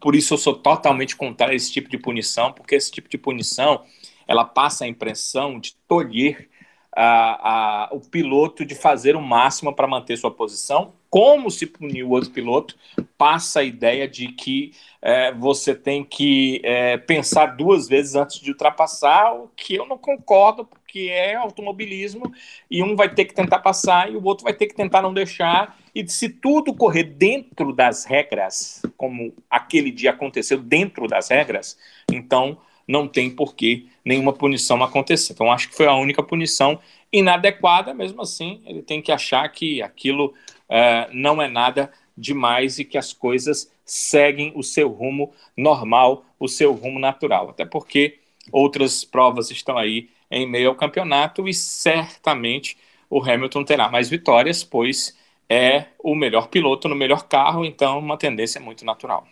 Por 0.00 0.14
isso 0.14 0.34
eu 0.34 0.38
sou 0.38 0.54
totalmente 0.54 1.16
contra 1.16 1.54
esse 1.54 1.72
tipo 1.72 1.88
de 1.88 1.98
punição, 1.98 2.52
porque 2.52 2.74
esse 2.74 2.90
tipo 2.90 3.08
de 3.08 3.18
punição 3.18 3.84
ela 4.26 4.44
passa 4.44 4.84
a 4.84 4.88
impressão 4.88 5.58
de 5.58 5.76
tolher 5.86 6.48
a, 6.96 7.84
a, 7.84 7.88
o 7.92 8.00
piloto 8.00 8.64
de 8.64 8.74
fazer 8.74 9.16
o 9.16 9.20
máximo 9.20 9.74
para 9.74 9.86
manter 9.86 10.16
sua 10.16 10.30
posição. 10.30 10.94
Como 11.14 11.48
se 11.48 11.64
punir 11.64 12.02
o 12.02 12.10
outro 12.10 12.32
piloto, 12.32 12.74
passa 13.16 13.60
a 13.60 13.62
ideia 13.62 14.08
de 14.08 14.32
que 14.32 14.72
é, 15.00 15.32
você 15.32 15.72
tem 15.72 16.02
que 16.02 16.60
é, 16.64 16.96
pensar 16.96 17.54
duas 17.54 17.86
vezes 17.86 18.16
antes 18.16 18.40
de 18.40 18.50
ultrapassar, 18.50 19.32
o 19.32 19.48
que 19.54 19.76
eu 19.76 19.86
não 19.86 19.96
concordo, 19.96 20.64
porque 20.64 21.10
é 21.12 21.36
automobilismo 21.36 22.34
e 22.68 22.82
um 22.82 22.96
vai 22.96 23.14
ter 23.14 23.26
que 23.26 23.32
tentar 23.32 23.60
passar 23.60 24.10
e 24.10 24.16
o 24.16 24.24
outro 24.24 24.42
vai 24.42 24.54
ter 24.54 24.66
que 24.66 24.74
tentar 24.74 25.02
não 25.02 25.14
deixar. 25.14 25.78
E 25.94 26.04
se 26.08 26.28
tudo 26.28 26.74
correr 26.74 27.04
dentro 27.04 27.72
das 27.72 28.04
regras, 28.04 28.82
como 28.96 29.32
aquele 29.48 29.92
dia 29.92 30.10
aconteceu 30.10 30.58
dentro 30.58 31.06
das 31.06 31.28
regras, 31.28 31.78
então 32.10 32.58
não 32.88 33.06
tem 33.06 33.30
por 33.30 33.54
que 33.54 33.88
nenhuma 34.04 34.32
punição 34.32 34.82
acontecer. 34.82 35.32
Então, 35.32 35.52
acho 35.52 35.68
que 35.68 35.76
foi 35.76 35.86
a 35.86 35.94
única 35.94 36.24
punição 36.24 36.80
inadequada, 37.14 37.94
mesmo 37.94 38.20
assim, 38.22 38.60
ele 38.66 38.82
tem 38.82 39.00
que 39.00 39.12
achar 39.12 39.48
que 39.48 39.80
aquilo 39.80 40.34
é, 40.68 41.08
não 41.12 41.40
é 41.40 41.48
nada 41.48 41.92
demais 42.16 42.78
e 42.78 42.84
que 42.84 42.98
as 42.98 43.12
coisas 43.12 43.72
seguem 43.84 44.52
o 44.56 44.62
seu 44.62 44.88
rumo 44.88 45.32
normal, 45.56 46.24
o 46.40 46.48
seu 46.48 46.72
rumo 46.72 46.98
natural. 46.98 47.50
Até 47.50 47.64
porque 47.64 48.18
outras 48.50 49.04
provas 49.04 49.50
estão 49.50 49.78
aí 49.78 50.10
em 50.30 50.48
meio 50.48 50.70
ao 50.70 50.74
campeonato 50.74 51.48
e 51.48 51.54
certamente 51.54 52.76
o 53.08 53.22
Hamilton 53.22 53.64
terá 53.64 53.88
mais 53.88 54.08
vitórias, 54.10 54.64
pois 54.64 55.16
é 55.48 55.86
o 56.02 56.14
melhor 56.16 56.48
piloto 56.48 56.88
no 56.88 56.96
melhor 56.96 57.28
carro, 57.28 57.64
então 57.64 57.98
uma 57.98 58.16
tendência 58.18 58.60
muito 58.60 58.84
natural. 58.84 59.26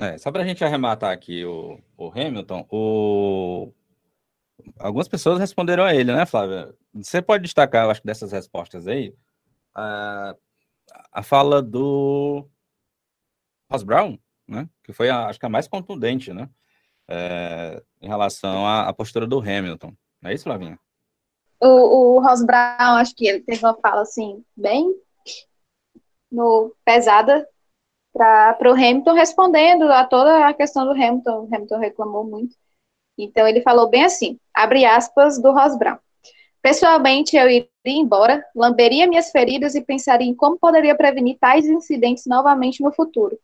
É, 0.00 0.16
só 0.16 0.30
para 0.30 0.42
a 0.42 0.46
gente 0.46 0.64
arrematar 0.64 1.10
aqui 1.12 1.44
o, 1.44 1.80
o 1.96 2.08
Hamilton, 2.10 2.66
o... 2.70 3.72
algumas 4.78 5.08
pessoas 5.08 5.38
responderam 5.38 5.84
a 5.84 5.94
ele, 5.94 6.12
né, 6.12 6.26
Flávia? 6.26 6.74
Você 6.94 7.22
pode 7.22 7.44
destacar, 7.44 7.84
eu 7.84 7.90
acho, 7.90 8.04
dessas 8.04 8.32
respostas 8.32 8.86
aí, 8.86 9.14
a, 9.74 10.34
a 11.12 11.22
fala 11.22 11.62
do 11.62 12.48
Ross 13.70 13.82
Brown, 13.82 14.18
né? 14.46 14.68
Que 14.82 14.92
foi, 14.92 15.10
a, 15.10 15.26
acho 15.26 15.38
que 15.38 15.46
a 15.46 15.50
mais 15.50 15.68
contundente, 15.68 16.32
né? 16.32 16.48
É, 17.08 17.82
em 18.00 18.08
relação 18.08 18.66
à, 18.66 18.88
à, 18.88 18.92
postura 18.92 19.26
do 19.26 19.38
Hamilton. 19.38 19.94
Não 20.20 20.30
é 20.30 20.34
isso, 20.34 20.44
Flavinha? 20.44 20.78
O, 21.60 22.16
o 22.16 22.20
Ross 22.20 22.44
Brown, 22.44 22.96
acho 22.96 23.14
que 23.14 23.26
ele 23.26 23.40
teve 23.40 23.64
uma 23.64 23.74
fala, 23.80 24.02
assim, 24.02 24.44
bem 24.56 24.94
no, 26.30 26.74
pesada 26.84 27.48
para 28.12 28.70
o 28.70 28.74
Hamilton, 28.74 29.12
respondendo 29.12 29.84
a 29.84 30.04
toda 30.04 30.46
a 30.46 30.54
questão 30.54 30.84
do 30.84 30.92
Hamilton. 30.92 31.44
O 31.44 31.54
Hamilton 31.54 31.78
reclamou 31.78 32.24
muito. 32.24 32.56
Então, 33.18 33.46
ele 33.46 33.60
falou 33.60 33.88
bem 33.88 34.04
assim, 34.04 34.38
abre 34.54 34.84
aspas, 34.84 35.40
do 35.40 35.52
Ross 35.52 35.76
Brown. 35.76 35.98
Pessoalmente, 36.62 37.36
eu 37.36 37.48
iria 37.48 37.68
embora, 37.84 38.44
lamberia 38.54 39.06
minhas 39.06 39.30
feridas 39.30 39.74
e 39.74 39.80
pensaria 39.80 40.26
em 40.26 40.34
como 40.34 40.58
poderia 40.58 40.94
prevenir 40.94 41.38
tais 41.40 41.66
incidentes 41.66 42.26
novamente 42.26 42.82
no 42.82 42.92
futuro. 42.92 43.38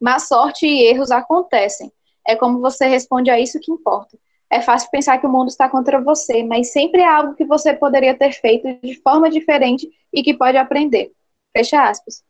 Má 0.00 0.18
sorte 0.18 0.66
e 0.66 0.84
erros 0.86 1.10
acontecem. 1.10 1.92
É 2.26 2.36
como 2.36 2.60
você 2.60 2.86
responde 2.86 3.30
a 3.30 3.38
isso 3.38 3.60
que 3.60 3.72
importa. 3.72 4.16
É 4.50 4.60
fácil 4.60 4.90
pensar 4.90 5.18
que 5.18 5.26
o 5.26 5.30
mundo 5.30 5.48
está 5.48 5.68
contra 5.68 6.00
você, 6.00 6.42
mas 6.42 6.72
sempre 6.72 7.02
há 7.02 7.16
algo 7.16 7.34
que 7.34 7.44
você 7.44 7.72
poderia 7.72 8.16
ter 8.16 8.32
feito 8.32 8.66
de 8.82 8.94
forma 9.00 9.30
diferente 9.30 9.88
e 10.12 10.22
que 10.22 10.34
pode 10.34 10.56
aprender. 10.56 11.12
Fecha 11.56 11.88
aspas. 11.88 12.22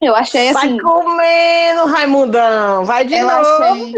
Eu 0.00 0.14
achei 0.14 0.50
assim. 0.50 0.76
Vai 0.76 0.80
comendo, 0.80 1.86
Raimundão! 1.86 2.84
Vai 2.84 3.04
de 3.04 3.18
novo, 3.18 3.34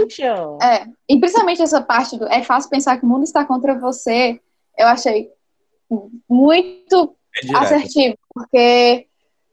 achei, 0.05 0.27
É, 0.63 0.87
e 1.09 1.19
principalmente 1.19 1.61
essa 1.61 1.81
parte 1.81 2.17
do 2.17 2.27
é 2.29 2.43
fácil 2.43 2.71
pensar 2.71 2.99
que 2.99 3.05
o 3.05 3.09
mundo 3.09 3.25
está 3.25 3.45
contra 3.45 3.79
você, 3.79 4.41
eu 4.77 4.87
achei 4.87 5.31
muito 6.29 7.17
é 7.45 7.57
assertivo, 7.57 8.17
porque, 8.33 9.07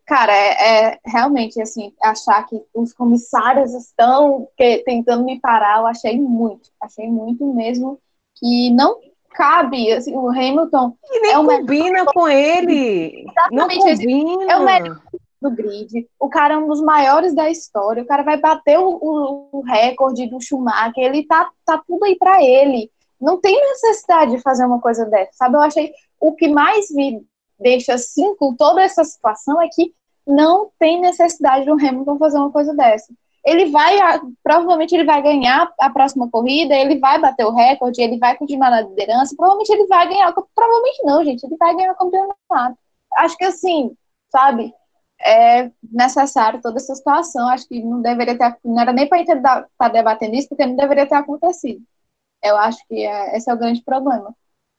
cara, 0.05 0.33
é, 0.35 0.89
é, 0.89 0.99
realmente 1.05 1.59
assim, 1.61 1.93
achar 2.01 2.45
que 2.45 2.61
os 2.73 2.93
comissários 2.93 3.73
estão 3.73 4.47
que, 4.55 4.79
tentando 4.79 5.23
me 5.23 5.39
parar, 5.39 5.79
eu 5.79 5.87
achei 5.87 6.19
muito, 6.19 6.69
achei 6.81 7.07
muito 7.07 7.45
mesmo 7.53 7.99
que 8.35 8.69
não 8.71 8.99
cabe, 9.35 9.91
assim, 9.91 10.15
o 10.15 10.29
Hamilton. 10.29 10.95
E 11.11 11.19
nem 11.19 11.31
é 11.31 11.35
combina 11.35 12.05
com 12.05 12.27
ele. 12.27 13.25
Exatamente, 13.27 13.51
não 13.51 13.67
combina. 13.67 14.51
É 14.51 14.57
o 14.57 14.65
melhor 14.65 15.01
do 15.49 15.55
grid. 15.55 16.07
O 16.19 16.29
cara 16.29 16.55
é 16.55 16.57
um 16.57 16.67
dos 16.67 16.81
maiores 16.81 17.33
da 17.33 17.49
história. 17.49 18.03
O 18.03 18.05
cara 18.05 18.23
vai 18.23 18.37
bater 18.37 18.79
o, 18.79 19.49
o, 19.51 19.61
recorde 19.61 20.27
do 20.27 20.41
Schumacher. 20.41 21.03
Ele 21.03 21.25
tá, 21.25 21.49
tá 21.65 21.81
tudo 21.85 22.05
aí 22.05 22.15
para 22.17 22.43
ele. 22.43 22.91
Não 23.19 23.39
tem 23.39 23.55
necessidade 23.55 24.31
de 24.31 24.41
fazer 24.41 24.65
uma 24.65 24.81
coisa 24.81 25.05
dessa, 25.05 25.31
sabe? 25.33 25.55
Eu 25.55 25.61
achei 25.61 25.93
o 26.19 26.33
que 26.33 26.47
mais 26.47 26.89
me 26.91 27.25
deixa 27.59 27.93
assim 27.93 28.35
com 28.35 28.53
toda 28.53 28.81
essa 28.81 29.03
situação 29.03 29.61
é 29.61 29.67
que 29.69 29.93
não 30.27 30.69
tem 30.79 30.99
necessidade 30.99 31.65
do 31.65 31.73
Hamilton 31.73 32.17
fazer 32.17 32.37
uma 32.37 32.51
coisa 32.51 32.73
dessa. 32.73 33.13
Ele 33.45 33.67
vai, 33.67 33.95
provavelmente 34.43 34.95
ele 34.95 35.03
vai 35.03 35.21
ganhar 35.21 35.71
a 35.79 35.89
próxima 35.91 36.27
corrida, 36.31 36.73
ele 36.73 36.97
vai 36.97 37.21
bater 37.21 37.45
o 37.45 37.53
recorde, 37.53 38.01
ele 38.01 38.17
vai 38.17 38.35
continuar 38.35 38.71
na 38.71 38.81
liderança, 38.81 39.35
provavelmente 39.35 39.69
ele 39.69 39.85
vai 39.85 40.07
ganhar, 40.07 40.33
provavelmente 40.33 41.03
não, 41.03 41.23
gente, 41.23 41.43
ele 41.45 41.55
vai 41.55 41.75
ganhar 41.75 41.91
o 41.91 41.95
campeonato. 41.95 42.77
Acho 43.17 43.37
que 43.37 43.45
assim, 43.45 43.95
sabe, 44.31 44.73
é 45.21 45.71
necessário 45.91 46.61
toda 46.61 46.77
essa 46.77 46.95
situação. 46.95 47.47
Acho 47.49 47.67
que 47.67 47.81
não 47.83 48.01
deveria 48.01 48.37
ter, 48.37 48.57
não 48.63 48.79
era 48.79 48.93
nem 48.93 49.07
para 49.07 49.17
a 49.17 49.19
gente 49.19 49.31
estar 49.31 49.67
tá 49.77 49.89
debatendo 49.89 50.35
isso, 50.35 50.49
porque 50.49 50.65
não 50.65 50.75
deveria 50.75 51.05
ter 51.05 51.15
acontecido. 51.15 51.81
Eu 52.43 52.57
acho 52.57 52.77
que 52.87 53.05
é, 53.05 53.35
esse 53.35 53.49
é 53.49 53.53
o 53.53 53.57
grande 53.57 53.81
problema. 53.83 54.33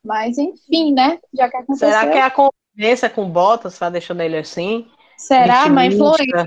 Mas, 0.04 0.38
enfim, 0.38 0.92
né? 0.92 1.18
Já 1.34 1.48
que 1.48 1.56
aconteceu. 1.56 1.88
Será 1.88 2.08
que 2.08 2.16
é 2.16 2.22
a 2.22 2.30
convivência 2.30 3.10
com 3.10 3.28
Bottas 3.28 3.72
está 3.72 3.90
deixando 3.90 4.20
ele 4.20 4.36
assim? 4.36 4.88
Será? 5.18 5.66
Uma 5.66 5.86
influência, 5.86 6.44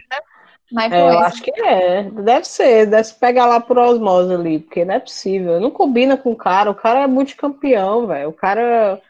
né? 0.72 0.88
É, 0.92 1.02
eu 1.02 1.20
acho 1.20 1.42
que 1.42 1.52
é. 1.62 2.04
Deve 2.04 2.46
ser. 2.46 2.86
Deve 2.86 3.04
se 3.04 3.16
pegar 3.16 3.48
lá 3.48 3.60
por 3.60 3.78
osmose 3.78 4.34
ali, 4.34 4.60
porque 4.60 4.86
não 4.86 4.94
é 4.94 5.00
possível. 5.00 5.60
Não 5.60 5.72
combina 5.72 6.16
com 6.16 6.32
o 6.32 6.36
cara. 6.36 6.72
O 6.72 6.76
cara 6.76 7.02
é 7.02 7.08
multicampeão, 7.08 8.08
velho. 8.08 8.30
O 8.30 8.34
cara 8.34 9.02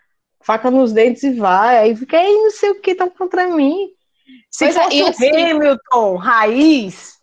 faca 0.42 0.72
nos 0.72 0.94
dentes 0.94 1.24
e 1.24 1.34
vai. 1.34 1.78
Aí 1.78 1.96
fica 1.96 2.18
aí, 2.18 2.34
não 2.34 2.52
sei 2.52 2.72
o 2.72 2.82
que, 2.82 2.92
estão 2.92 3.10
contra 3.10 3.48
mim. 3.48 3.92
Se 4.50 4.66
pois 4.66 4.76
fosse 4.78 5.00
é, 5.00 5.04
o 5.04 5.08
assim... 5.08 5.52
Hamilton 5.52 6.16
raiz, 6.16 7.20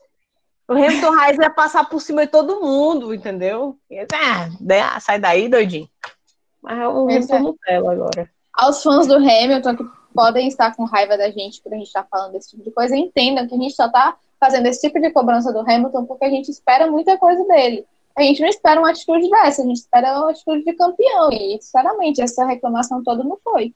o 0.69 0.73
Hamilton 0.73 1.11
raiz 1.13 1.39
ia 1.39 1.51
passar 1.51 1.89
por 1.89 2.01
cima 2.01 2.27
de 2.27 2.33
todo 2.33 2.61
mundo, 2.61 3.15
entendeu? 3.15 3.77
Ah, 4.13 5.01
sai 5.01 5.19
daí, 5.19 5.49
doidinho. 5.49 5.89
Mas 6.63 6.79
é 6.79 6.89
o 6.89 7.05
Hamilton 7.05 7.37
é. 7.37 7.41
Nutella 7.41 7.93
agora. 7.93 8.31
Aos 8.53 8.83
fãs 8.83 9.07
do 9.07 9.17
Hamilton 9.17 9.77
que 9.77 9.85
podem 10.15 10.49
estar 10.49 10.75
com 10.75 10.85
raiva 10.85 11.17
da 11.17 11.31
gente 11.31 11.63
por 11.63 11.73
a 11.73 11.77
gente 11.77 11.87
estar 11.87 12.07
falando 12.11 12.33
desse 12.33 12.51
tipo 12.51 12.65
de 12.65 12.71
coisa, 12.71 12.97
entendam 12.97 13.47
que 13.47 13.55
a 13.55 13.59
gente 13.59 13.75
só 13.75 13.87
está 13.87 14.17
fazendo 14.41 14.67
esse 14.67 14.81
tipo 14.81 14.99
de 15.01 15.11
cobrança 15.11 15.53
do 15.53 15.61
Hamilton 15.61 16.07
porque 16.07 16.25
a 16.25 16.31
gente 16.31 16.51
espera 16.51 16.91
muita 16.91 17.17
coisa 17.19 17.45
dele. 17.45 17.87
A 18.17 18.23
gente 18.23 18.41
não 18.41 18.49
espera 18.49 18.81
uma 18.81 18.91
atitude 18.91 19.29
dessa, 19.29 19.63
a 19.63 19.67
gente 19.67 19.77
espera 19.77 20.19
uma 20.19 20.31
atitude 20.31 20.65
de 20.65 20.73
campeão. 20.73 21.31
E, 21.31 21.59
sinceramente, 21.61 22.23
essa 22.23 22.47
reclamação 22.47 23.05
toda 23.05 23.23
não 23.23 23.39
foi. 23.45 23.75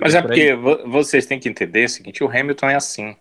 Mas 0.00 0.14
é 0.14 0.22
porque 0.22 0.54
vocês 0.54 1.26
têm 1.26 1.38
que 1.38 1.48
entender 1.48 1.84
o 1.84 1.88
seguinte: 1.88 2.22
o 2.22 2.28
Hamilton 2.28 2.70
é 2.70 2.74
assim. 2.74 3.16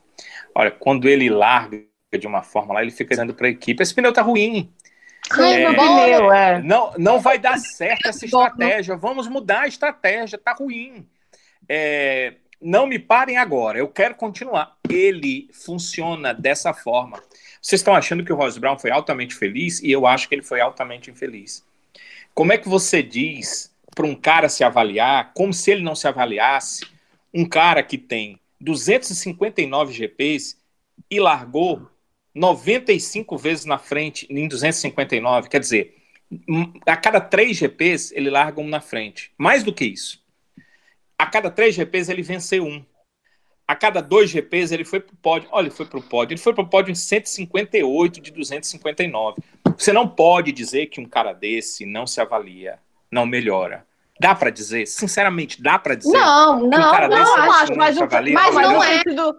Olha, 0.54 0.72
quando 0.72 1.08
ele 1.08 1.30
larga 1.30 1.84
de 2.18 2.28
uma 2.28 2.42
forma 2.44 2.74
lá, 2.74 2.82
ele 2.82 2.92
fica 2.92 3.10
dizendo 3.10 3.34
para 3.34 3.48
a 3.48 3.50
equipe: 3.50 3.82
esse 3.82 3.94
pneu 3.94 4.14
tá 4.14 4.22
ruim. 4.22 4.74
É, 5.32 5.74
pneu, 5.74 6.32
é. 6.32 6.62
Não, 6.62 6.94
não 6.98 7.20
vai 7.20 7.40
dar 7.40 7.58
certo 7.58 8.08
essa 8.08 8.24
estratégia. 8.26 8.96
Vamos 8.96 9.28
mudar 9.28 9.62
a 9.62 9.68
estratégia, 9.68 10.38
tá 10.38 10.54
ruim. 10.54 11.08
É, 11.68 12.36
não 12.62 12.88
me 12.88 13.00
parem 13.00 13.38
agora, 13.38 13.78
eu 13.78 13.88
quero 13.88 14.16
continuar. 14.16 14.78
Ele 14.90 15.50
funciona 15.52 16.34
dessa 16.34 16.74
forma. 16.74 17.22
Vocês 17.62 17.82
estão 17.82 17.96
achando 17.96 18.24
que 18.24 18.32
o 18.32 18.36
Ross 18.36 18.58
Brown 18.58 18.78
foi 18.78 18.92
altamente 18.92 19.36
feliz 19.36 19.82
e 19.82 19.92
eu 19.92 20.06
acho 20.06 20.30
que 20.30 20.36
ele 20.36 20.44
foi 20.44 20.62
altamente 20.62 21.10
infeliz. 21.10 21.66
Como 22.34 22.54
é 22.54 22.58
que 22.58 22.70
você 22.70 23.02
diz 23.02 23.75
para 23.96 24.06
um 24.06 24.14
cara 24.14 24.50
se 24.50 24.64
avaliar, 24.64 25.32
como 25.34 25.54
se 25.54 25.72
ele 25.72 25.82
não 25.82 25.96
se 25.96 26.06
avaliasse, 26.06 26.86
um 27.34 27.48
cara 27.48 27.82
que 27.82 27.98
tem 27.98 28.38
259 28.60 29.94
GPs 29.94 30.58
e 31.10 31.20
largou 31.20 31.90
95 32.34 33.38
vezes 33.38 33.64
na 33.64 33.78
frente 33.78 34.28
em 34.30 34.48
259, 34.48 35.48
quer 35.48 35.60
dizer, 35.60 35.96
a 36.86 36.98
cada 36.98 37.22
três 37.22 37.56
GPs 37.56 38.12
ele 38.14 38.30
larga 38.30 38.60
um 38.60 38.68
na 38.68 38.82
frente. 38.82 39.32
Mais 39.38 39.64
do 39.64 39.74
que 39.74 39.86
isso. 39.86 40.22
A 41.18 41.26
cada 41.26 41.50
três 41.50 41.76
GPs 41.76 42.10
ele 42.10 42.22
venceu 42.22 42.66
um. 42.66 42.84
A 43.68 43.76
cada 43.76 44.02
dois 44.02 44.30
GPs 44.30 44.74
ele 44.74 44.84
foi 44.84 45.00
para 45.00 45.14
o 45.14 45.18
pódio. 45.18 45.50
Olha, 45.52 45.68
ele 45.68 45.76
foi 45.76 45.86
para 45.86 46.00
o 46.00 46.04
pódio. 46.04 46.34
Ele 46.34 46.42
foi 46.42 46.54
para 46.54 46.64
o 46.64 46.68
pódio 46.68 46.92
em 46.92 46.96
158 46.96 48.22
de 48.22 48.32
259. 48.32 49.42
Você 49.78 49.94
não 49.94 50.08
pode 50.08 50.52
dizer 50.52 50.88
que 50.88 51.00
um 51.00 51.06
cara 51.06 51.32
desse 51.32 51.86
não 51.86 52.06
se 52.06 52.20
avalia 52.20 52.80
não 53.12 53.26
melhora. 53.26 53.86
Dá 54.20 54.34
para 54.34 54.50
dizer? 54.50 54.86
Sinceramente, 54.88 55.62
dá 55.62 55.78
para 55.78 55.96
dizer? 55.96 56.18
Não, 56.18 56.62
não, 56.62 56.70
não, 56.70 57.10
não 57.10 57.52
acho, 57.52 57.76
mas, 57.76 57.98
o, 57.98 58.08
mas, 58.10 58.34
mas 58.34 58.56
não 58.56 58.84
é. 58.84 58.98
Sentido, 58.98 59.36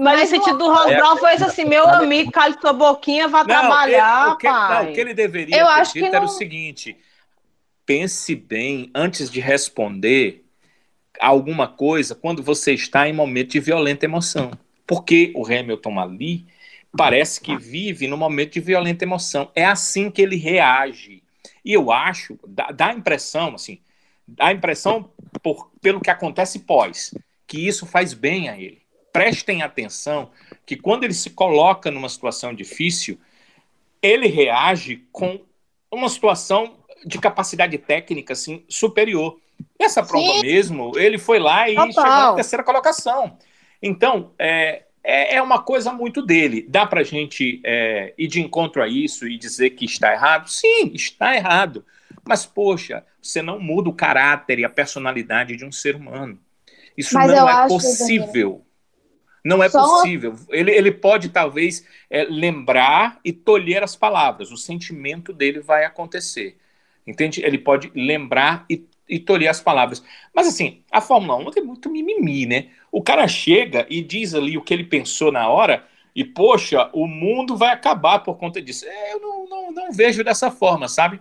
mas 0.00 0.22
o 0.22 0.26
sentido 0.26 0.58
do 0.58 0.68
Ross 0.68 0.90
é, 0.90 1.16
foi 1.18 1.32
assim, 1.32 1.64
meu 1.64 1.88
amigo, 1.88 2.32
cale 2.32 2.56
sua 2.60 2.72
boquinha, 2.72 3.28
vá 3.28 3.38
não, 3.38 3.46
trabalhar, 3.46 4.24
ele, 4.24 4.32
o 4.32 4.36
que, 4.36 4.48
pai. 4.48 4.84
Não, 4.84 4.90
o 4.90 4.94
que 4.94 5.00
ele 5.00 5.14
deveria 5.14 5.56
Eu 5.56 5.66
ter 5.66 5.72
acho 5.72 5.92
dito 5.92 6.14
era 6.14 6.24
o 6.24 6.28
seguinte, 6.28 6.96
pense 7.84 8.34
bem 8.34 8.90
antes 8.94 9.30
de 9.30 9.38
responder 9.38 10.44
alguma 11.20 11.68
coisa 11.68 12.14
quando 12.14 12.42
você 12.42 12.72
está 12.72 13.08
em 13.08 13.12
momento 13.12 13.52
de 13.52 13.60
violenta 13.60 14.04
emoção. 14.04 14.50
Porque 14.86 15.32
o 15.34 15.44
Hamilton 15.46 16.00
ali 16.00 16.46
parece 16.96 17.40
que 17.40 17.56
vive 17.56 18.08
no 18.08 18.16
momento 18.16 18.54
de 18.54 18.60
violenta 18.60 19.04
emoção. 19.04 19.50
É 19.54 19.64
assim 19.64 20.10
que 20.10 20.20
ele 20.20 20.36
reage. 20.36 21.22
E 21.66 21.72
eu 21.72 21.90
acho, 21.90 22.38
dá, 22.46 22.70
dá 22.70 22.86
a 22.90 22.94
impressão, 22.94 23.56
assim, 23.56 23.80
dá 24.26 24.46
a 24.46 24.52
impressão, 24.52 25.10
por, 25.42 25.72
pelo 25.82 26.00
que 26.00 26.08
acontece 26.08 26.60
pós, 26.60 27.12
que 27.44 27.66
isso 27.66 27.84
faz 27.84 28.14
bem 28.14 28.48
a 28.48 28.56
ele. 28.56 28.80
Prestem 29.12 29.62
atenção 29.62 30.30
que 30.64 30.76
quando 30.76 31.02
ele 31.02 31.12
se 31.12 31.30
coloca 31.30 31.90
numa 31.90 32.08
situação 32.08 32.54
difícil, 32.54 33.18
ele 34.00 34.28
reage 34.28 35.08
com 35.10 35.40
uma 35.90 36.08
situação 36.08 36.78
de 37.04 37.18
capacidade 37.18 37.76
técnica 37.78 38.34
assim, 38.34 38.64
superior. 38.68 39.40
Nessa 39.80 40.04
prova 40.04 40.34
Sim. 40.34 40.42
mesmo, 40.42 40.96
ele 40.96 41.18
foi 41.18 41.40
lá 41.40 41.68
e 41.68 41.74
Total. 41.74 41.92
chegou 41.92 42.08
na 42.08 42.34
terceira 42.34 42.62
colocação. 42.62 43.36
Então, 43.82 44.32
é, 44.38 44.84
é, 45.08 45.36
é, 45.36 45.42
uma 45.42 45.62
coisa 45.62 45.92
muito 45.92 46.20
dele. 46.20 46.66
Dá 46.68 46.84
para 46.84 47.00
a 47.00 47.04
gente 47.04 47.60
é, 47.64 48.12
ir 48.18 48.26
de 48.26 48.40
encontro 48.40 48.82
a 48.82 48.88
isso 48.88 49.28
e 49.28 49.38
dizer 49.38 49.70
que 49.70 49.84
está 49.84 50.12
errado? 50.12 50.50
Sim, 50.50 50.90
está 50.92 51.36
errado. 51.36 51.84
Mas, 52.24 52.44
poxa, 52.44 53.04
você 53.22 53.40
não 53.40 53.60
muda 53.60 53.88
o 53.88 53.94
caráter 53.94 54.58
e 54.58 54.64
a 54.64 54.68
personalidade 54.68 55.56
de 55.56 55.64
um 55.64 55.70
ser 55.70 55.94
humano. 55.94 56.40
Isso 56.98 57.14
Mas 57.14 57.30
não 57.30 57.48
é 57.48 57.68
possível. 57.68 58.66
Não 59.44 59.62
é 59.62 59.68
Só... 59.68 59.80
possível. 59.80 60.34
Ele, 60.50 60.72
ele 60.72 60.90
pode, 60.90 61.28
talvez, 61.28 61.86
é, 62.10 62.24
lembrar 62.24 63.20
e 63.24 63.32
tolher 63.32 63.84
as 63.84 63.94
palavras. 63.94 64.50
O 64.50 64.56
sentimento 64.56 65.32
dele 65.32 65.60
vai 65.60 65.84
acontecer. 65.84 66.58
Entende? 67.06 67.44
Ele 67.44 67.58
pode 67.58 67.92
lembrar 67.94 68.66
e 68.68 68.84
e 69.08 69.18
tolher 69.18 69.48
as 69.48 69.60
palavras. 69.60 70.02
Mas 70.34 70.48
assim, 70.48 70.82
a 70.90 71.00
Fórmula 71.00 71.36
1 71.36 71.50
tem 71.52 71.64
muito 71.64 71.90
mimimi, 71.90 72.46
né? 72.46 72.68
O 72.96 73.02
cara 73.02 73.28
chega 73.28 73.86
e 73.90 74.00
diz 74.00 74.32
ali 74.32 74.56
o 74.56 74.62
que 74.62 74.72
ele 74.72 74.82
pensou 74.82 75.30
na 75.30 75.50
hora 75.50 75.84
e, 76.14 76.24
poxa, 76.24 76.88
o 76.94 77.06
mundo 77.06 77.54
vai 77.54 77.68
acabar 77.68 78.20
por 78.20 78.38
conta 78.38 78.58
disso. 78.62 78.86
É, 78.86 79.12
eu 79.12 79.20
não, 79.20 79.46
não, 79.46 79.70
não 79.70 79.92
vejo 79.92 80.24
dessa 80.24 80.50
forma, 80.50 80.88
sabe? 80.88 81.20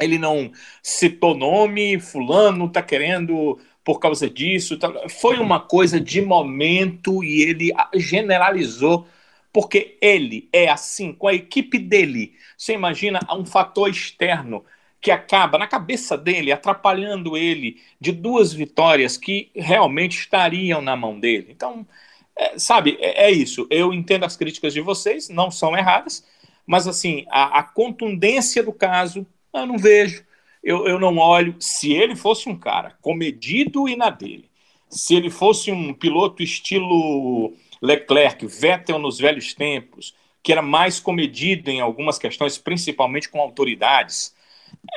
Ele 0.00 0.18
não 0.18 0.50
citou 0.82 1.36
nome, 1.36 2.00
fulano 2.00 2.68
tá 2.68 2.82
querendo 2.82 3.56
por 3.84 4.00
causa 4.00 4.28
disso. 4.28 4.76
Tá... 4.80 5.08
Foi 5.08 5.38
uma 5.38 5.60
coisa 5.60 6.00
de 6.00 6.20
momento 6.20 7.22
e 7.22 7.40
ele 7.40 7.72
generalizou 7.94 9.06
porque 9.52 9.96
ele 10.02 10.48
é 10.52 10.68
assim, 10.68 11.12
com 11.12 11.28
a 11.28 11.34
equipe 11.34 11.78
dele. 11.78 12.34
Você 12.58 12.72
imagina 12.72 13.20
um 13.30 13.46
fator 13.46 13.88
externo 13.88 14.64
que 15.06 15.10
acaba 15.12 15.56
na 15.56 15.68
cabeça 15.68 16.18
dele, 16.18 16.50
atrapalhando 16.50 17.36
ele 17.36 17.80
de 18.00 18.10
duas 18.10 18.52
vitórias 18.52 19.16
que 19.16 19.52
realmente 19.54 20.18
estariam 20.18 20.82
na 20.82 20.96
mão 20.96 21.20
dele. 21.20 21.46
Então, 21.50 21.86
é, 22.36 22.58
sabe, 22.58 22.98
é, 22.98 23.26
é, 23.26 23.30
isso. 23.30 23.68
Eu 23.70 23.94
entendo 23.94 24.24
as 24.24 24.36
críticas 24.36 24.74
de 24.74 24.80
vocês, 24.80 25.28
não 25.28 25.48
são 25.48 25.78
erradas, 25.78 26.26
mas 26.66 26.88
assim, 26.88 27.24
a, 27.30 27.60
a 27.60 27.62
contundência 27.62 28.64
do 28.64 28.72
caso, 28.72 29.24
eu 29.54 29.64
não 29.64 29.78
vejo, 29.78 30.24
eu, 30.60 30.88
eu 30.88 30.98
não 30.98 31.18
olho. 31.18 31.54
Se 31.60 31.92
ele 31.92 32.16
fosse 32.16 32.48
um 32.48 32.58
cara 32.58 32.98
comedido 33.00 33.88
e 33.88 33.94
na 33.94 34.10
dele, 34.10 34.50
se 34.90 35.14
ele 35.14 35.30
fosse 35.30 35.70
um 35.70 35.94
piloto 35.94 36.42
estilo 36.42 37.54
Leclerc, 37.80 38.44
Vettel 38.44 38.98
nos 38.98 39.20
velhos 39.20 39.54
tempos, 39.54 40.16
que 40.42 40.50
era 40.50 40.62
mais 40.62 40.98
comedido 40.98 41.70
em 41.70 41.80
algumas 41.80 42.18
questões, 42.18 42.58
principalmente 42.58 43.28
com 43.28 43.40
autoridades, 43.40 44.34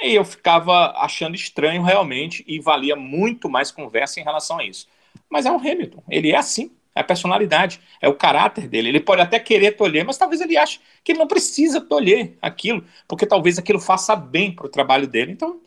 e 0.02 0.16
eu 0.16 0.26
ficava 0.26 0.94
achando 0.98 1.36
estranho 1.36 1.84
realmente 1.84 2.44
e 2.48 2.60
valia 2.60 2.96
muito 2.96 3.50
mais 3.50 3.72
conversa 3.72 4.20
em 4.20 4.24
relação 4.24 4.60
a 4.60 4.66
isso. 4.66 4.88
Mas 5.30 5.46
é 5.46 5.52
o 5.52 5.58
Hamilton, 5.58 6.04
ele 6.10 6.32
é 6.32 6.38
assim, 6.38 6.72
é 6.96 7.02
a 7.02 7.04
personalidade, 7.04 7.80
é 8.02 8.08
o 8.10 8.14
caráter 8.14 8.68
dele. 8.68 8.90
Ele 8.90 9.00
pode 9.00 9.22
até 9.22 9.40
querer 9.40 9.74
tolher, 9.74 10.06
mas 10.06 10.18
talvez 10.18 10.42
ele 10.42 10.58
ache 10.58 10.80
que 11.04 11.12
ele 11.12 11.20
não 11.20 11.28
precisa 11.28 11.80
tolher 11.80 12.34
aquilo, 12.42 12.84
porque 13.08 13.26
talvez 13.26 13.58
aquilo 13.58 13.80
faça 13.80 14.16
bem 14.16 14.52
para 14.52 14.66
o 14.66 14.70
trabalho 14.70 15.08
dele. 15.08 15.32
Então, 15.32 15.60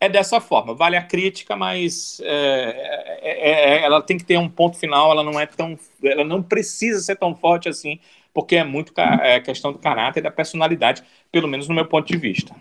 é 0.00 0.08
dessa 0.08 0.40
forma. 0.40 0.74
Vale 0.74 0.96
a 0.96 1.02
crítica, 1.02 1.56
mas 1.56 2.20
é, 2.22 3.18
é, 3.20 3.50
é, 3.50 3.82
ela 3.82 4.02
tem 4.02 4.16
que 4.16 4.24
ter 4.24 4.38
um 4.38 4.48
ponto 4.48 4.78
final. 4.78 5.10
Ela 5.10 5.24
não 5.24 5.38
é 5.38 5.46
tão, 5.46 5.78
ela 6.02 6.24
não 6.24 6.42
precisa 6.42 7.00
ser 7.00 7.16
tão 7.16 7.34
forte 7.34 7.68
assim, 7.68 7.98
porque 8.32 8.56
é 8.56 8.64
muito 8.64 8.92
é, 9.22 9.40
questão 9.40 9.72
do 9.72 9.78
caráter 9.78 10.20
e 10.20 10.22
da 10.22 10.30
personalidade, 10.30 11.02
pelo 11.32 11.48
menos 11.48 11.68
no 11.68 11.74
meu 11.74 11.86
ponto 11.86 12.06
de 12.06 12.16
vista. 12.18 12.54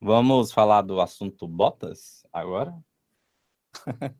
Vamos 0.00 0.50
falar 0.50 0.80
do 0.80 0.98
assunto 0.98 1.46
Botas 1.46 2.24
agora? 2.32 2.74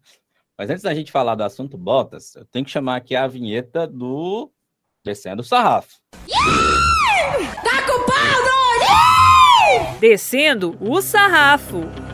Mas 0.59 0.69
antes 0.69 0.83
da 0.83 0.93
gente 0.93 1.11
falar 1.11 1.35
do 1.35 1.43
assunto 1.43 1.79
Botas, 1.79 2.37
eu 2.37 2.45
tenho 2.45 2.67
que 2.67 2.71
chamar 2.71 2.97
aqui 2.97 3.17
a 3.17 3.27
vinheta 3.27 3.87
do 3.87 4.53
Descendo 5.03 5.41
o 5.41 5.45
Sarrafo. 5.45 5.99
Yeah! 6.29 7.63
Tá 7.63 7.83
com 7.87 8.05
pau, 8.05 8.79
yeah! 8.83 9.99
Descendo 9.99 10.77
o 10.83 11.01
Sarrafo. 11.01 12.10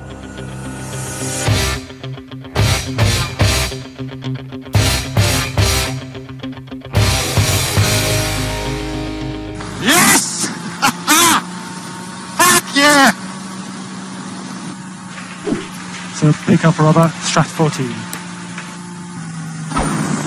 So 16.26 16.32
pick 16.44 16.64
up 16.64 16.76
rubber, 16.80 17.08
strat 17.22 17.46
14. 17.46 17.86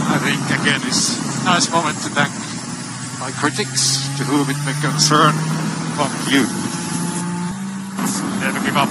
I 0.08 0.18
think 0.24 0.40
in 0.66 0.80
this 0.88 1.20
nice 1.44 1.70
moment 1.70 1.98
to 2.04 2.10
thank 2.16 2.32
my 3.20 3.30
critics, 3.42 4.08
to 4.18 4.24
whom 4.24 4.50
it 4.50 4.56
may 4.66 4.72
concern. 4.80 5.34
Fuck 6.00 6.32
you. 6.32 6.48
Never 8.40 8.62
give 8.64 8.78
up. 8.78 8.88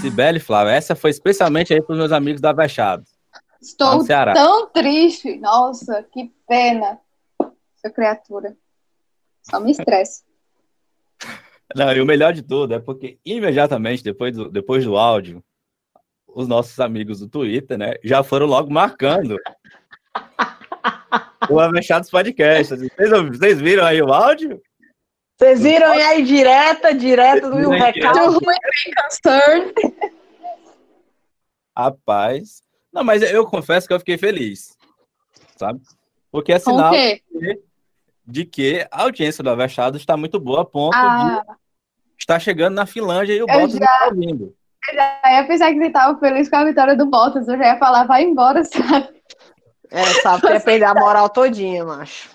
Sibeli, 0.00 0.38
Flávio, 0.38 0.70
essa 0.70 0.94
foi 0.94 1.10
especialmente 1.10 1.74
aí 1.74 1.82
para 1.82 1.94
os 1.94 1.98
meus 1.98 2.12
amigos 2.12 2.40
da 2.40 2.52
Vechado. 2.52 3.02
Estou 3.60 4.06
tão 4.06 4.70
triste. 4.70 5.40
Nossa, 5.40 6.04
que 6.04 6.30
pena. 6.46 7.00
Essa 7.76 7.92
criatura. 7.92 8.56
Só 9.42 9.58
me 9.58 9.72
estressa. 9.72 10.22
Não, 11.74 11.92
e 11.92 12.00
o 12.00 12.06
melhor 12.06 12.32
de 12.32 12.42
tudo 12.42 12.74
é 12.74 12.78
porque 12.78 13.18
imediatamente 13.24 14.04
depois 14.04 14.36
do, 14.36 14.48
depois 14.48 14.84
do 14.84 14.96
áudio, 14.96 15.42
os 16.28 16.46
nossos 16.46 16.78
amigos 16.78 17.20
do 17.20 17.28
Twitter, 17.28 17.78
né, 17.78 17.94
já 18.04 18.22
foram 18.22 18.46
logo 18.46 18.72
marcando 18.72 19.36
o 21.50 21.58
Avechados 21.58 22.10
Podcast. 22.10 22.76
Vocês, 22.76 23.10
vocês 23.28 23.60
viram 23.60 23.84
aí 23.84 24.00
o 24.02 24.12
áudio? 24.12 24.60
Vocês 25.38 25.62
viram 25.62 25.92
aí 25.92 26.22
direta, 26.24 26.92
direta 26.92 27.48
do 27.48 27.70
recado? 27.70 28.40
concern. 28.40 29.72
Rapaz. 31.76 32.60
Não, 32.92 33.04
mas 33.04 33.22
eu 33.22 33.46
confesso 33.46 33.86
que 33.86 33.94
eu 33.94 34.00
fiquei 34.00 34.18
feliz. 34.18 34.76
Sabe? 35.56 35.80
Porque 36.30 36.52
é 36.52 36.58
sinal 36.58 36.92
de, 36.92 37.22
de, 38.26 38.44
que 38.44 38.86
a 38.90 39.02
audiência 39.02 39.42
do 39.42 39.50
Avechado 39.50 39.96
está 39.96 40.16
muito 40.16 40.40
boa 40.40 40.62
a 40.62 40.64
ponto 40.64 40.96
ah. 40.96 41.44
de 41.46 41.56
estar 42.18 42.40
chegando 42.40 42.74
na 42.74 42.84
Finlândia 42.84 43.34
e 43.34 43.42
o 43.42 43.46
Bottas 43.46 43.72
já... 43.72 43.78
está 43.78 44.08
ouvindo. 44.08 44.57
Eu 44.88 44.94
já 44.94 45.20
ia 45.26 45.46
pensar 45.46 45.72
que 45.72 45.78
você 45.78 45.86
estava 45.86 46.18
feliz 46.18 46.48
com 46.48 46.56
a 46.56 46.64
vitória 46.64 46.96
do 46.96 47.06
Bottas. 47.06 47.46
Eu 47.46 47.58
já 47.58 47.74
ia 47.74 47.78
falar, 47.78 48.04
vai 48.04 48.22
embora, 48.22 48.64
sabe? 48.64 49.08
É, 49.90 50.04
sabe, 50.22 50.42
tu 50.42 50.48
ia 50.48 50.60
perder 50.60 50.84
a 50.84 50.94
moral 50.94 51.28
todinha, 51.28 51.84
macho. 51.84 52.30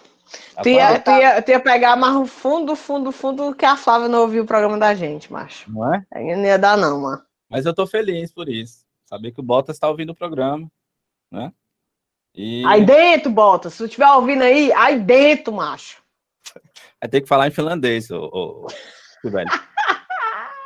Tu 0.62 0.70
ia, 0.70 1.00
tu, 1.00 1.12
ia, 1.12 1.42
tu 1.42 1.50
ia 1.50 1.60
pegar 1.60 1.96
mais 1.96 2.16
o 2.16 2.26
fundo, 2.26 2.76
fundo, 2.76 3.12
fundo 3.12 3.56
que 3.56 3.66
a 3.66 3.76
Flávia 3.76 4.08
não 4.08 4.22
ouviu 4.22 4.44
o 4.44 4.48
programa 4.48 4.78
da 4.78 4.94
gente, 4.94 5.32
macho. 5.32 5.72
Não 5.72 5.94
é? 5.94 6.06
Aí 6.14 6.36
não 6.36 6.44
ia 6.44 6.58
dar, 6.58 6.78
não, 6.78 7.02
mano. 7.02 7.22
Mas 7.50 7.66
eu 7.66 7.74
tô 7.74 7.88
feliz 7.88 8.32
por 8.32 8.50
isso. 8.50 8.84
Saber 9.06 9.32
que 9.32 9.40
o 9.40 9.44
Bottas 9.44 9.76
está 9.76 9.90
ouvindo 9.90 10.12
o 10.12 10.16
programa, 10.16 10.68
né? 11.32 11.52
E... 12.36 12.64
Aí 12.66 12.84
dentro, 12.84 13.32
Bottas. 13.32 13.74
Se 13.74 13.80
tu 13.80 13.86
estiver 13.86 14.10
ouvindo 14.12 14.44
aí, 14.44 14.72
aí 14.74 15.00
dentro, 15.00 15.54
macho. 15.54 16.02
Vai 17.00 17.10
ter 17.10 17.22
que 17.22 17.28
falar 17.28 17.48
em 17.48 17.52
finlandês, 17.52 18.10
ô, 18.10 18.30
ô, 18.32 18.68
ô 19.24 19.30
velho. 19.30 19.50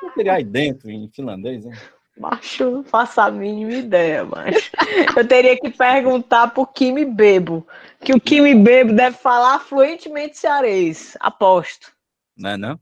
Eu 0.08 0.14
queria 0.14 0.34
aí 0.34 0.44
dentro, 0.44 0.90
em 0.90 1.10
finlandês, 1.10 1.66
hein? 1.66 1.74
Macho, 2.18 2.72
não 2.72 2.84
faço 2.84 3.22
a 3.22 3.30
mínima 3.30 3.74
ideia, 3.74 4.26
mas 4.26 4.72
eu 5.16 5.28
teria 5.28 5.56
que 5.60 5.70
perguntar 5.70 6.48
pro 6.48 6.66
Kimi 6.66 7.06
Bebo, 7.06 7.68
que 8.02 8.12
o 8.12 8.20
Kimi 8.20 8.56
Bebo 8.56 8.94
deve 8.94 9.16
falar 9.18 9.60
fluentemente 9.60 10.36
cearês, 10.36 11.16
aposto. 11.20 11.94
Não 12.36 12.50
é 12.50 12.58
não? 12.58 12.80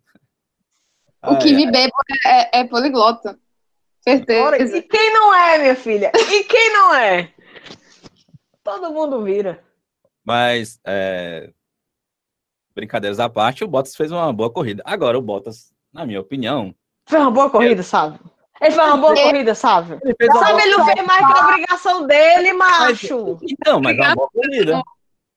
O 1.21 1.37
Kimi 1.37 1.69
Bebo 1.69 1.91
é, 2.25 2.59
é, 2.59 2.63
poliglota, 2.63 3.37
certeza. 3.99 4.77
E 4.77 4.81
quem 4.83 5.13
não 5.13 5.33
é, 5.33 5.57
minha 5.59 5.75
filha? 5.75 6.11
E 6.15 6.43
quem 6.45 6.71
não 6.71 6.95
é? 6.95 7.33
Todo 8.63 8.93
mundo 8.93 9.21
vira. 9.21 9.61
Mas, 10.23 10.79
é... 10.85 11.51
brincadeiras 12.73 13.19
à 13.19 13.27
parte, 13.27 13.65
o 13.65 13.67
Bottas 13.67 13.97
fez 13.97 14.11
uma 14.11 14.31
boa 14.31 14.49
corrida. 14.49 14.81
Agora, 14.85 15.19
o 15.19 15.21
Bottas, 15.21 15.73
na 15.91 16.05
minha 16.05 16.21
opinião... 16.21 16.73
Fez 17.07 17.21
uma 17.21 17.31
boa 17.31 17.49
corrida, 17.49 17.83
sabe? 17.83 18.19
Ele 18.61 18.71
fez 18.71 18.87
uma 18.87 18.97
boa 18.97 19.13
corrida, 19.13 19.53
sabe? 19.53 19.99
Ele 20.03 20.15
fez 20.17 20.33
sabe, 20.33 20.61
ele 20.61 20.77
não 20.77 20.85
fez 20.85 21.05
mais 21.05 21.27
que 21.27 21.39
a 21.39 21.43
obrigação 21.43 22.07
dele, 22.07 22.53
macho. 22.53 23.39
Não, 23.65 23.81
mas 23.81 23.97
é 23.97 24.01
uma 24.01 24.15
boa 24.15 24.29
corrida. 24.29 24.83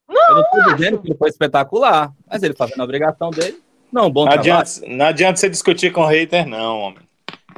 Não, 0.08 0.28
eu 0.28 0.34
não 0.34 0.42
estou 0.42 0.74
dizendo 0.74 0.98
que 1.00 1.08
ele 1.08 1.18
foi 1.18 1.28
espetacular, 1.28 2.12
mas 2.26 2.42
ele 2.42 2.54
fazendo 2.54 2.80
a 2.80 2.84
obrigação 2.84 3.30
dele. 3.30 3.62
Não, 3.92 4.10
bom 4.10 4.24
não 4.24 4.32
adianta, 4.32 4.70
não 4.86 5.06
adianta 5.06 5.36
você 5.38 5.48
discutir 5.48 5.92
com 5.92 6.02
o 6.02 6.06
hater, 6.06 6.46
não, 6.46 6.78
homem. 6.78 7.08